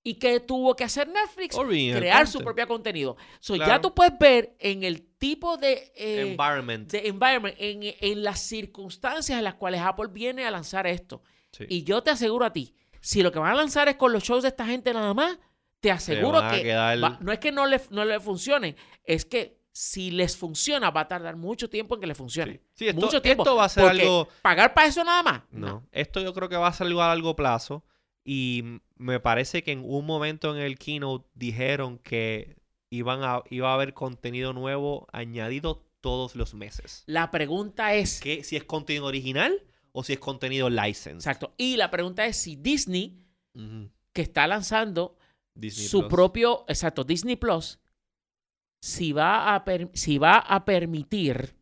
¿Y 0.03 0.15
qué 0.15 0.39
tuvo 0.39 0.75
que 0.75 0.83
hacer 0.83 1.07
Netflix? 1.07 1.55
Original 1.55 1.99
Crear 1.99 2.27
su 2.27 2.39
propio 2.39 2.67
contenido. 2.67 3.17
So, 3.39 3.53
Claro. 3.53 3.71
Ya 3.71 3.81
tú 3.81 3.93
puedes 3.93 4.17
ver 4.17 4.55
en 4.59 4.83
el 4.83 5.03
tipo 5.17 5.57
de, 5.57 5.91
eh, 5.95 6.21
Environment. 6.31 6.91
de 6.91 7.07
environment, 7.07 7.55
en, 7.59 7.81
en 7.83 8.23
las 8.23 8.39
circunstancias 8.39 9.37
en 9.37 9.43
las 9.43 9.55
cuales 9.55 9.81
Apple 9.81 10.07
viene 10.11 10.45
a 10.45 10.51
lanzar 10.51 10.87
esto. 10.87 11.21
Sí. 11.51 11.65
Y 11.69 11.83
yo 11.83 12.01
te 12.01 12.09
aseguro 12.09 12.45
a 12.45 12.53
ti, 12.53 12.75
si 12.99 13.21
lo 13.21 13.31
que 13.31 13.37
van 13.39 13.51
a 13.51 13.55
lanzar 13.55 13.89
es 13.89 13.95
con 13.95 14.11
los 14.11 14.23
shows 14.23 14.41
de 14.43 14.49
esta 14.49 14.65
gente 14.65 14.91
nada 14.93 15.13
más, 15.13 15.37
te 15.79 15.91
aseguro 15.91 16.39
que 16.49 16.63
quedar- 16.63 17.03
va- 17.03 17.17
no 17.21 17.31
es 17.31 17.39
que 17.39 17.51
no 17.51 17.65
le, 17.67 17.79
no 17.91 18.03
le 18.05 18.19
funcione, 18.19 18.75
es 19.03 19.25
que 19.25 19.59
si 19.71 20.11
les 20.11 20.35
funciona 20.35 20.89
va 20.91 21.01
a 21.01 21.07
tardar 21.07 21.35
mucho 21.37 21.69
tiempo 21.69 21.95
en 21.95 22.01
que 22.01 22.07
le 22.07 22.15
funcione. 22.15 22.53
Sí, 22.53 22.61
Sí, 22.73 22.87
esto, 22.89 23.01
mucho 23.01 23.21
tiempo. 23.21 23.43
esto 23.43 23.55
va 23.55 23.65
a 23.65 23.69
ser 23.69 23.85
algo... 23.85 24.27
pagar 24.41 24.73
para 24.73 24.87
eso 24.87 25.03
nada 25.03 25.21
más. 25.23 25.41
No. 25.51 25.87
Esto 25.91 26.19
yo 26.21 26.33
creo 26.33 26.49
que 26.49 26.57
va 26.57 26.67
a 26.67 26.73
ser 26.73 26.87
algo 26.87 27.01
a 27.03 27.07
largo 27.09 27.35
plazo. 27.35 27.83
Y 28.23 28.63
me 28.97 29.19
parece 29.19 29.63
que 29.63 29.71
en 29.71 29.83
un 29.83 30.05
momento 30.05 30.55
en 30.55 30.61
el 30.61 30.77
keynote 30.77 31.27
dijeron 31.33 31.97
que 31.99 32.55
iban 32.91 33.23
a, 33.23 33.41
iba 33.49 33.71
a 33.71 33.73
haber 33.75 33.93
contenido 33.93 34.53
nuevo 34.53 35.07
añadido 35.11 35.83
todos 36.01 36.35
los 36.35 36.53
meses. 36.53 37.03
La 37.07 37.31
pregunta 37.31 37.93
es, 37.95 38.19
Que 38.19 38.43
si 38.43 38.55
es 38.57 38.63
contenido 38.63 39.05
original 39.05 39.63
o 39.91 40.03
si 40.03 40.13
es 40.13 40.19
contenido 40.19 40.69
license. 40.69 41.15
exacto, 41.17 41.53
y 41.57 41.77
la 41.77 41.89
pregunta 41.91 42.25
es 42.25 42.37
si 42.41 42.55
Disney, 42.55 43.23
que 44.13 44.21
está 44.21 44.47
lanzando 44.47 45.17
Disney 45.55 45.87
su 45.87 45.99
Plus. 46.01 46.09
propio, 46.09 46.65
exacto, 46.67 47.03
Disney 47.03 47.35
Plus, 47.35 47.79
si 48.81 49.11
va, 49.13 49.53
a 49.55 49.63
per- 49.63 49.89
si 49.93 50.17
va 50.17 50.37
a 50.37 50.65
permitir 50.65 51.55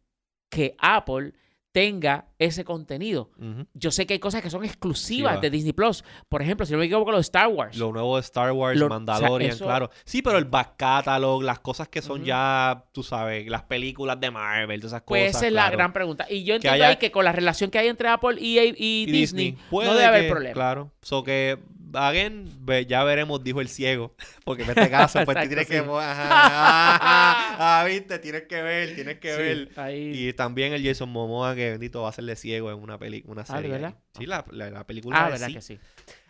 que 0.49 0.75
Apple 0.79 1.33
tenga 1.71 2.25
ese 2.39 2.63
contenido. 2.65 3.29
Yo 3.73 3.91
sé 3.91 4.07
que 4.07 4.13
hay 4.13 4.19
cosas 4.19 4.41
que 4.41 4.49
son 4.49 4.63
exclusivas 4.65 5.37
va. 5.37 5.39
de 5.41 5.49
Disney 5.51 5.73
Plus. 5.73 6.03
Por 6.27 6.41
ejemplo, 6.41 6.65
si 6.65 6.73
no 6.73 6.79
me 6.79 6.85
equivoco, 6.85 7.11
los 7.11 7.21
Star 7.21 7.47
Wars. 7.47 7.77
Lo 7.77 7.91
nuevo 7.91 8.15
de 8.15 8.21
Star 8.21 8.51
Wars, 8.51 8.77
Lo- 8.79 8.85
o 8.87 8.89
sea, 8.89 8.95
Mandalorian, 8.97 9.51
eso- 9.51 9.65
claro. 9.65 9.89
Sí, 10.03 10.21
pero 10.21 10.37
el 10.39 10.45
back 10.45 10.75
catalog, 10.77 11.43
las 11.43 11.59
cosas 11.59 11.87
que 11.87 12.01
son 12.01 12.23
ya, 12.23 12.85
tú 12.91 13.03
sabes, 13.03 13.47
las 13.47 13.63
películas 13.63 14.19
de 14.19 14.31
Marvel, 14.31 14.79
todas 14.79 14.93
esas 14.93 15.03
pues 15.05 15.27
cosas. 15.27 15.41
esa 15.41 15.47
es 15.47 15.53
la 15.53 15.69
gran 15.69 15.93
pregunta. 15.93 16.25
Y 16.29 16.43
yo 16.43 16.55
entiendo 16.55 16.73
haya- 16.75 16.87
ahí 16.89 16.97
que 16.97 17.11
con 17.11 17.23
la 17.23 17.31
relación 17.33 17.69
que 17.69 17.77
hay 17.77 17.87
entre 17.87 18.07
Apple 18.09 18.37
y, 18.41 18.57
y 18.59 18.73
Y 19.03 19.05
Disney, 19.05 19.57
no 19.71 19.81
debe 19.93 20.05
haber 20.05 20.21
que- 20.23 20.29
problema. 20.31 20.53
Claro. 20.53 20.91
So 21.01 21.23
que, 21.23 21.59
again, 21.93 22.49
ve- 22.61 22.85
ya 22.85 23.03
veremos, 23.03 23.43
dijo 23.43 23.61
el 23.61 23.67
ciego. 23.69 24.15
Porque 24.45 24.63
en 24.63 24.69
este 24.69 24.89
caso, 24.89 25.19
pues 25.25 25.37
Exacto, 25.37 25.47
tienes 25.49 25.67
que. 25.67 25.79
sí. 25.79 25.85
Ajá, 25.89 27.81
ah, 27.81 27.85
viste, 27.85 28.19
tienes 28.19 28.43
que 28.43 28.61
ver, 28.61 28.95
tienes 28.95 29.19
que 29.19 29.31
Sí, 29.33 29.41
ver. 29.41 29.69
ahí- 29.75 30.27
Y 30.29 30.33
también 30.33 30.73
el 30.73 30.83
Jason 30.85 31.09
Momoa, 31.09 31.55
que 31.55 31.71
bendito 31.71 32.01
va 32.01 32.09
a 32.09 32.13
ser 32.13 32.25
de 32.25 32.35
ciego 32.35 32.71
en 32.71 32.79
una 32.79 32.97
película, 32.97 33.31
una 33.33 33.41
Ah, 33.41 33.55
¿de 33.55 33.61
serie. 33.61 33.71
verdad? 33.71 33.95
Sí, 34.17 34.25
la, 34.25 34.45
la, 34.51 34.69
la 34.69 34.85
película 34.87 35.19
Ah, 35.21 35.25
de 35.25 35.31
verdad 35.31 35.47
sí. 35.47 35.53
que 35.53 35.61
sí. 35.61 35.79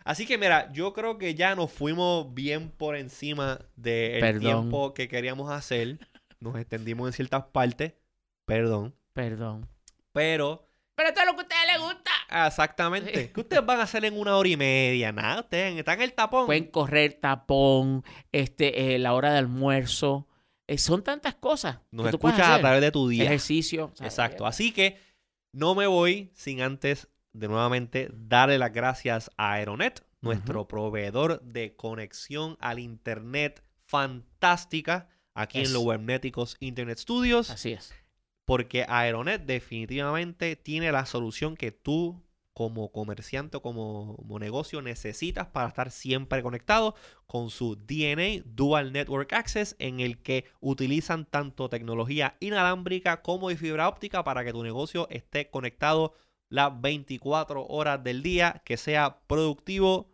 Así 0.04 0.26
que 0.26 0.38
mira, 0.38 0.72
yo 0.72 0.92
creo 0.94 1.18
que 1.18 1.34
ya 1.34 1.54
nos 1.54 1.70
fuimos 1.70 2.32
bien 2.34 2.70
por 2.70 2.96
encima 2.96 3.60
del 3.76 4.40
tiempo 4.40 4.94
que 4.94 5.08
queríamos 5.08 5.50
hacer. 5.50 5.98
Nos 6.40 6.56
extendimos 6.58 7.06
en 7.08 7.12
ciertas 7.12 7.44
partes. 7.52 7.92
Perdón. 8.46 8.94
Perdón. 9.12 9.68
Pero, 10.12 10.69
Pero 11.00 11.08
esto 11.08 11.20
es 11.22 11.26
lo 11.28 11.32
que 11.32 11.40
a 11.40 11.42
ustedes 11.44 11.66
les 11.66 11.80
gusta. 11.80 12.46
exactamente. 12.46 13.32
¿Qué 13.32 13.40
ustedes 13.40 13.64
van 13.64 13.80
a 13.80 13.84
hacer 13.84 14.04
en 14.04 14.20
una 14.20 14.36
hora 14.36 14.50
y 14.50 14.56
media? 14.58 15.12
Nada, 15.12 15.40
ustedes 15.40 15.78
están 15.78 15.94
en 15.94 16.02
el 16.02 16.12
tapón. 16.12 16.44
Pueden 16.44 16.66
correr 16.66 17.14
tapón, 17.14 18.04
este, 18.32 18.94
eh, 18.94 18.98
la 18.98 19.14
hora 19.14 19.32
de 19.32 19.38
almuerzo. 19.38 20.28
Eh, 20.66 20.76
son 20.76 21.02
tantas 21.02 21.36
cosas. 21.36 21.78
Nos 21.90 22.04
que 22.04 22.10
tú 22.10 22.16
escuchas 22.18 22.50
a 22.50 22.58
través 22.58 22.82
de 22.82 22.90
tu 22.90 23.08
día. 23.08 23.24
Ejercicio. 23.24 23.92
¿sabes? 23.94 24.12
Exacto. 24.12 24.44
Así 24.44 24.72
que 24.72 24.98
no 25.54 25.74
me 25.74 25.86
voy 25.86 26.32
sin 26.34 26.60
antes 26.60 27.08
de 27.32 27.48
nuevamente 27.48 28.10
darle 28.12 28.58
las 28.58 28.74
gracias 28.74 29.30
a 29.38 29.52
Aeronet, 29.54 30.04
nuestro 30.20 30.68
proveedor 30.68 31.40
de 31.40 31.76
conexión 31.76 32.58
al 32.60 32.78
Internet 32.78 33.64
fantástica 33.86 35.08
aquí 35.32 35.60
en 35.60 35.72
los 35.72 35.82
Webnéticos 35.82 36.58
Internet 36.60 36.98
Studios. 36.98 37.48
Así 37.48 37.72
es. 37.72 37.94
Porque 38.50 38.84
Aeronet 38.88 39.42
definitivamente 39.42 40.56
tiene 40.56 40.90
la 40.90 41.06
solución 41.06 41.56
que 41.56 41.70
tú 41.70 42.20
como 42.52 42.90
comerciante 42.90 43.58
o 43.58 43.62
como, 43.62 44.16
negocio 44.40 44.82
necesitas 44.82 45.46
para 45.46 45.68
estar 45.68 45.92
siempre 45.92 46.42
conectado 46.42 46.96
con 47.28 47.50
su 47.50 47.76
DNA 47.76 48.42
Dual 48.44 48.92
Network 48.92 49.32
Access 49.34 49.76
en 49.78 50.00
el 50.00 50.20
que 50.20 50.46
utilizan 50.58 51.26
tanto 51.26 51.68
tecnología 51.68 52.36
inalámbrica 52.40 53.22
como 53.22 53.50
de 53.50 53.56
fibra 53.56 53.88
óptica 53.88 54.24
para 54.24 54.44
que 54.44 54.50
tu 54.50 54.64
negocio 54.64 55.06
esté 55.10 55.48
conectado 55.48 56.14
las 56.48 56.80
24 56.80 57.64
horas 57.68 58.02
del 58.02 58.24
día, 58.24 58.62
que 58.64 58.76
sea 58.76 59.20
productivo 59.28 60.10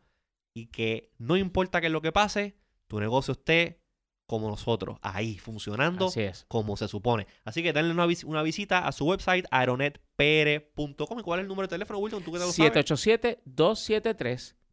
y 0.53 0.67
que 0.67 1.11
no 1.17 1.39
importa 1.39 1.81
qué 1.81 1.87
es 1.87 1.93
lo 1.95 2.03
que 2.03 2.13
pase, 2.13 2.55
tu 2.87 3.01
negocio 3.01 3.33
esté 3.33 3.81
como 4.27 4.49
nosotros, 4.49 4.99
ahí 5.03 5.39
funcionando 5.39 6.07
Así 6.07 6.21
es. 6.23 6.45
como 6.49 6.77
se 6.77 6.89
supone. 6.89 7.27
Así 7.45 7.63
que 7.63 7.73
denle 7.73 7.93
una, 7.93 8.07
vis- 8.07 8.25
una 8.25 8.43
visita 8.43 8.87
a 8.87 8.93
su 8.93 9.05
website 9.07 9.47
aeronetpr.com. 9.51 11.19
¿Y 11.19 11.23
cuál 11.23 11.41
es 11.41 11.45
el 11.45 11.49
número 11.49 11.67
de 11.69 11.73
teléfono, 11.75 11.99
Wilton? 12.01 12.23
¿Tú 12.25 12.33
qué 12.33 12.39
te 12.41 12.45
lo 12.47 12.53
sabes? 12.53 12.73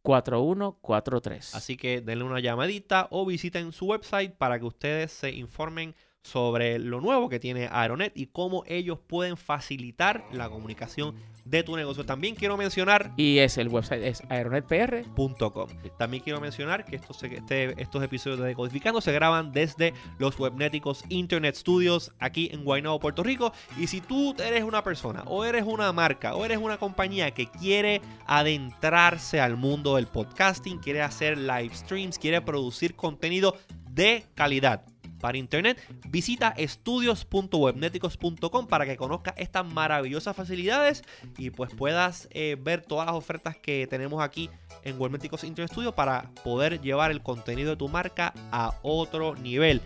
787-273-4143. 0.04 1.54
Así 1.54 1.76
que 1.76 2.00
denle 2.00 2.24
una 2.24 2.40
llamadita 2.40 3.08
o 3.10 3.24
visiten 3.26 3.72
su 3.72 3.86
website 3.86 4.34
para 4.36 4.58
que 4.58 4.64
ustedes 4.66 5.12
se 5.12 5.30
informen 5.30 5.94
sobre 6.24 6.78
lo 6.78 7.00
nuevo 7.00 7.28
que 7.28 7.38
tiene 7.38 7.68
Aeronet 7.70 8.12
y 8.16 8.26
cómo 8.26 8.64
ellos 8.66 8.98
pueden 9.06 9.36
facilitar 9.36 10.24
la 10.32 10.48
comunicación 10.48 11.14
de 11.44 11.62
tu 11.62 11.76
negocio. 11.76 12.06
También 12.06 12.34
quiero 12.34 12.56
mencionar 12.56 13.12
Y 13.18 13.36
es 13.38 13.58
el 13.58 13.68
website, 13.68 14.02
es 14.02 14.22
aeronetpr. 14.30 15.04
.com. 15.14 15.68
También 15.98 16.22
quiero 16.22 16.40
mencionar 16.40 16.86
que 16.86 16.96
estos, 16.96 17.22
este- 17.22 17.80
estos 17.80 18.02
episodios 18.02 18.40
de 18.40 18.46
Decodificando 18.46 19.02
se 19.02 19.12
graban 19.12 19.52
desde 19.52 19.92
los 20.18 20.40
Webnéticos 20.40 21.04
Internet 21.10 21.54
Studios 21.56 22.12
aquí 22.18 22.48
en 22.52 22.64
Guaynabo, 22.64 22.98
Puerto 22.98 23.22
Rico. 23.22 23.52
Y 23.78 23.88
si 23.88 24.00
tú 24.00 24.34
eres 24.42 24.64
una 24.64 24.82
persona 24.82 25.22
o 25.26 25.44
eres 25.44 25.64
una 25.64 25.92
marca 25.92 26.34
o 26.34 26.46
eres 26.46 26.56
una 26.56 26.78
compañía 26.78 27.32
que 27.32 27.46
quiere 27.50 28.00
adentrarse 28.26 29.40
al 29.40 29.58
mundo 29.58 29.96
del 29.96 30.06
podcasting, 30.06 30.78
quiere 30.78 31.02
hacer 31.02 31.36
live 31.36 31.74
streams, 31.74 32.18
quiere 32.18 32.40
producir 32.40 32.94
contenido 32.94 33.56
de 33.90 34.24
calidad 34.34 34.86
para 35.20 35.38
internet, 35.38 35.78
visita 36.08 36.52
estudios.webneticos.com 36.56 38.66
para 38.66 38.86
que 38.86 38.96
conozcas 38.96 39.34
estas 39.36 39.66
maravillosas 39.66 40.36
facilidades 40.36 41.02
y 41.38 41.50
pues 41.50 41.72
puedas 41.74 42.28
eh, 42.30 42.56
ver 42.60 42.82
todas 42.82 43.06
las 43.06 43.14
ofertas 43.14 43.56
que 43.56 43.86
tenemos 43.86 44.22
aquí 44.22 44.50
en 44.82 45.00
Webmeticos 45.00 45.44
Internet 45.44 45.72
para 45.94 46.30
poder 46.42 46.80
llevar 46.80 47.10
el 47.10 47.22
contenido 47.22 47.70
de 47.70 47.76
tu 47.76 47.88
marca 47.88 48.34
a 48.52 48.74
otro 48.82 49.34
nivel. 49.34 49.80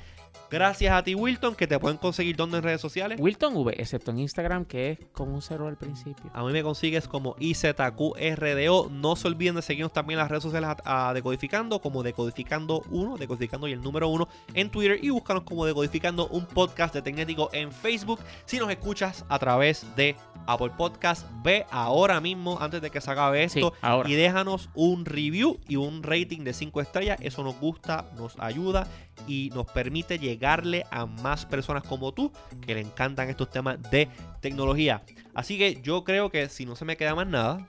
Gracias 0.50 0.94
a 0.94 1.02
ti, 1.02 1.14
Wilton, 1.14 1.54
que 1.54 1.66
te 1.66 1.78
pueden 1.78 1.98
conseguir 1.98 2.34
donde 2.34 2.56
en 2.58 2.62
redes 2.62 2.80
sociales. 2.80 3.20
Wilton 3.20 3.54
V, 3.54 3.74
excepto 3.78 4.10
en 4.12 4.20
Instagram, 4.20 4.64
que 4.64 4.92
es 4.92 4.98
con 5.12 5.28
un 5.28 5.42
cero 5.42 5.66
al 5.68 5.76
principio. 5.76 6.30
A 6.32 6.42
mí 6.42 6.52
me 6.52 6.62
consigues 6.62 7.06
como 7.06 7.36
IZQRDO. 7.38 8.88
No 8.90 9.16
se 9.16 9.28
olviden 9.28 9.56
de 9.56 9.62
seguirnos 9.62 9.92
también 9.92 10.18
en 10.18 10.22
las 10.22 10.30
redes 10.30 10.42
sociales 10.44 10.70
a, 10.84 11.08
a 11.08 11.14
Decodificando, 11.14 11.80
como 11.80 12.02
Decodificando1, 12.02 13.18
Decodificando 13.18 13.68
y 13.68 13.72
el 13.72 13.82
número 13.82 14.08
1 14.08 14.28
en 14.54 14.70
Twitter. 14.70 14.98
Y 15.02 15.10
búscanos 15.10 15.42
como 15.44 15.66
Decodificando, 15.66 16.28
un 16.28 16.46
podcast 16.46 16.94
de 16.94 17.02
Tecnético 17.02 17.50
en 17.52 17.70
Facebook. 17.70 18.20
Si 18.46 18.58
nos 18.58 18.70
escuchas 18.70 19.26
a 19.28 19.38
través 19.38 19.84
de 19.96 20.16
Apple 20.46 20.70
Podcast, 20.78 21.26
ve 21.42 21.66
ahora 21.70 22.20
mismo, 22.20 22.58
antes 22.60 22.80
de 22.80 22.90
que 22.90 23.00
se 23.02 23.10
acabe 23.10 23.46
Sí, 23.50 23.58
esto, 23.58 23.74
ahora. 23.82 24.08
y 24.08 24.14
déjanos 24.14 24.70
un 24.74 25.04
review 25.04 25.58
y 25.68 25.76
un 25.76 26.02
rating 26.02 26.40
de 26.44 26.54
5 26.54 26.80
estrellas. 26.80 27.18
Eso 27.20 27.44
nos 27.44 27.58
gusta, 27.60 28.10
nos 28.16 28.38
ayuda 28.38 28.88
y 29.27 29.51
nos 29.55 29.66
permite 29.66 30.19
llegarle 30.19 30.85
a 30.90 31.07
más 31.07 31.47
personas 31.47 31.82
como 31.82 32.12
tú 32.12 32.32
que 32.66 32.74
le 32.74 32.81
encantan 32.81 33.28
estos 33.28 33.51
temas 33.51 33.81
de 33.90 34.09
tecnología. 34.40 35.03
Así 35.35 35.59
que 35.59 35.81
yo 35.82 36.05
creo 36.05 36.31
que 36.31 36.49
si 36.49 36.66
no 36.66 36.77
se 36.77 36.85
me 36.85 36.97
queda 36.97 37.15
más 37.15 37.27
nada, 37.27 37.66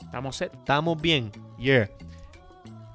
Estamos 0.00 0.36
set. 0.36 0.54
estamos 0.54 1.00
bien. 1.00 1.32
Yeah. 1.58 1.90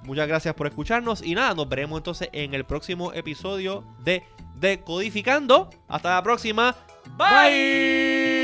Muchas 0.03 0.27
gracias 0.27 0.55
por 0.55 0.67
escucharnos 0.67 1.21
y 1.21 1.35
nada, 1.35 1.53
nos 1.53 1.69
veremos 1.69 1.99
entonces 1.99 2.29
en 2.31 2.53
el 2.53 2.65
próximo 2.65 3.13
episodio 3.13 3.83
de 4.03 4.23
Decodificando. 4.55 5.69
Hasta 5.87 6.15
la 6.15 6.23
próxima. 6.23 6.75
Bye. 7.17 8.40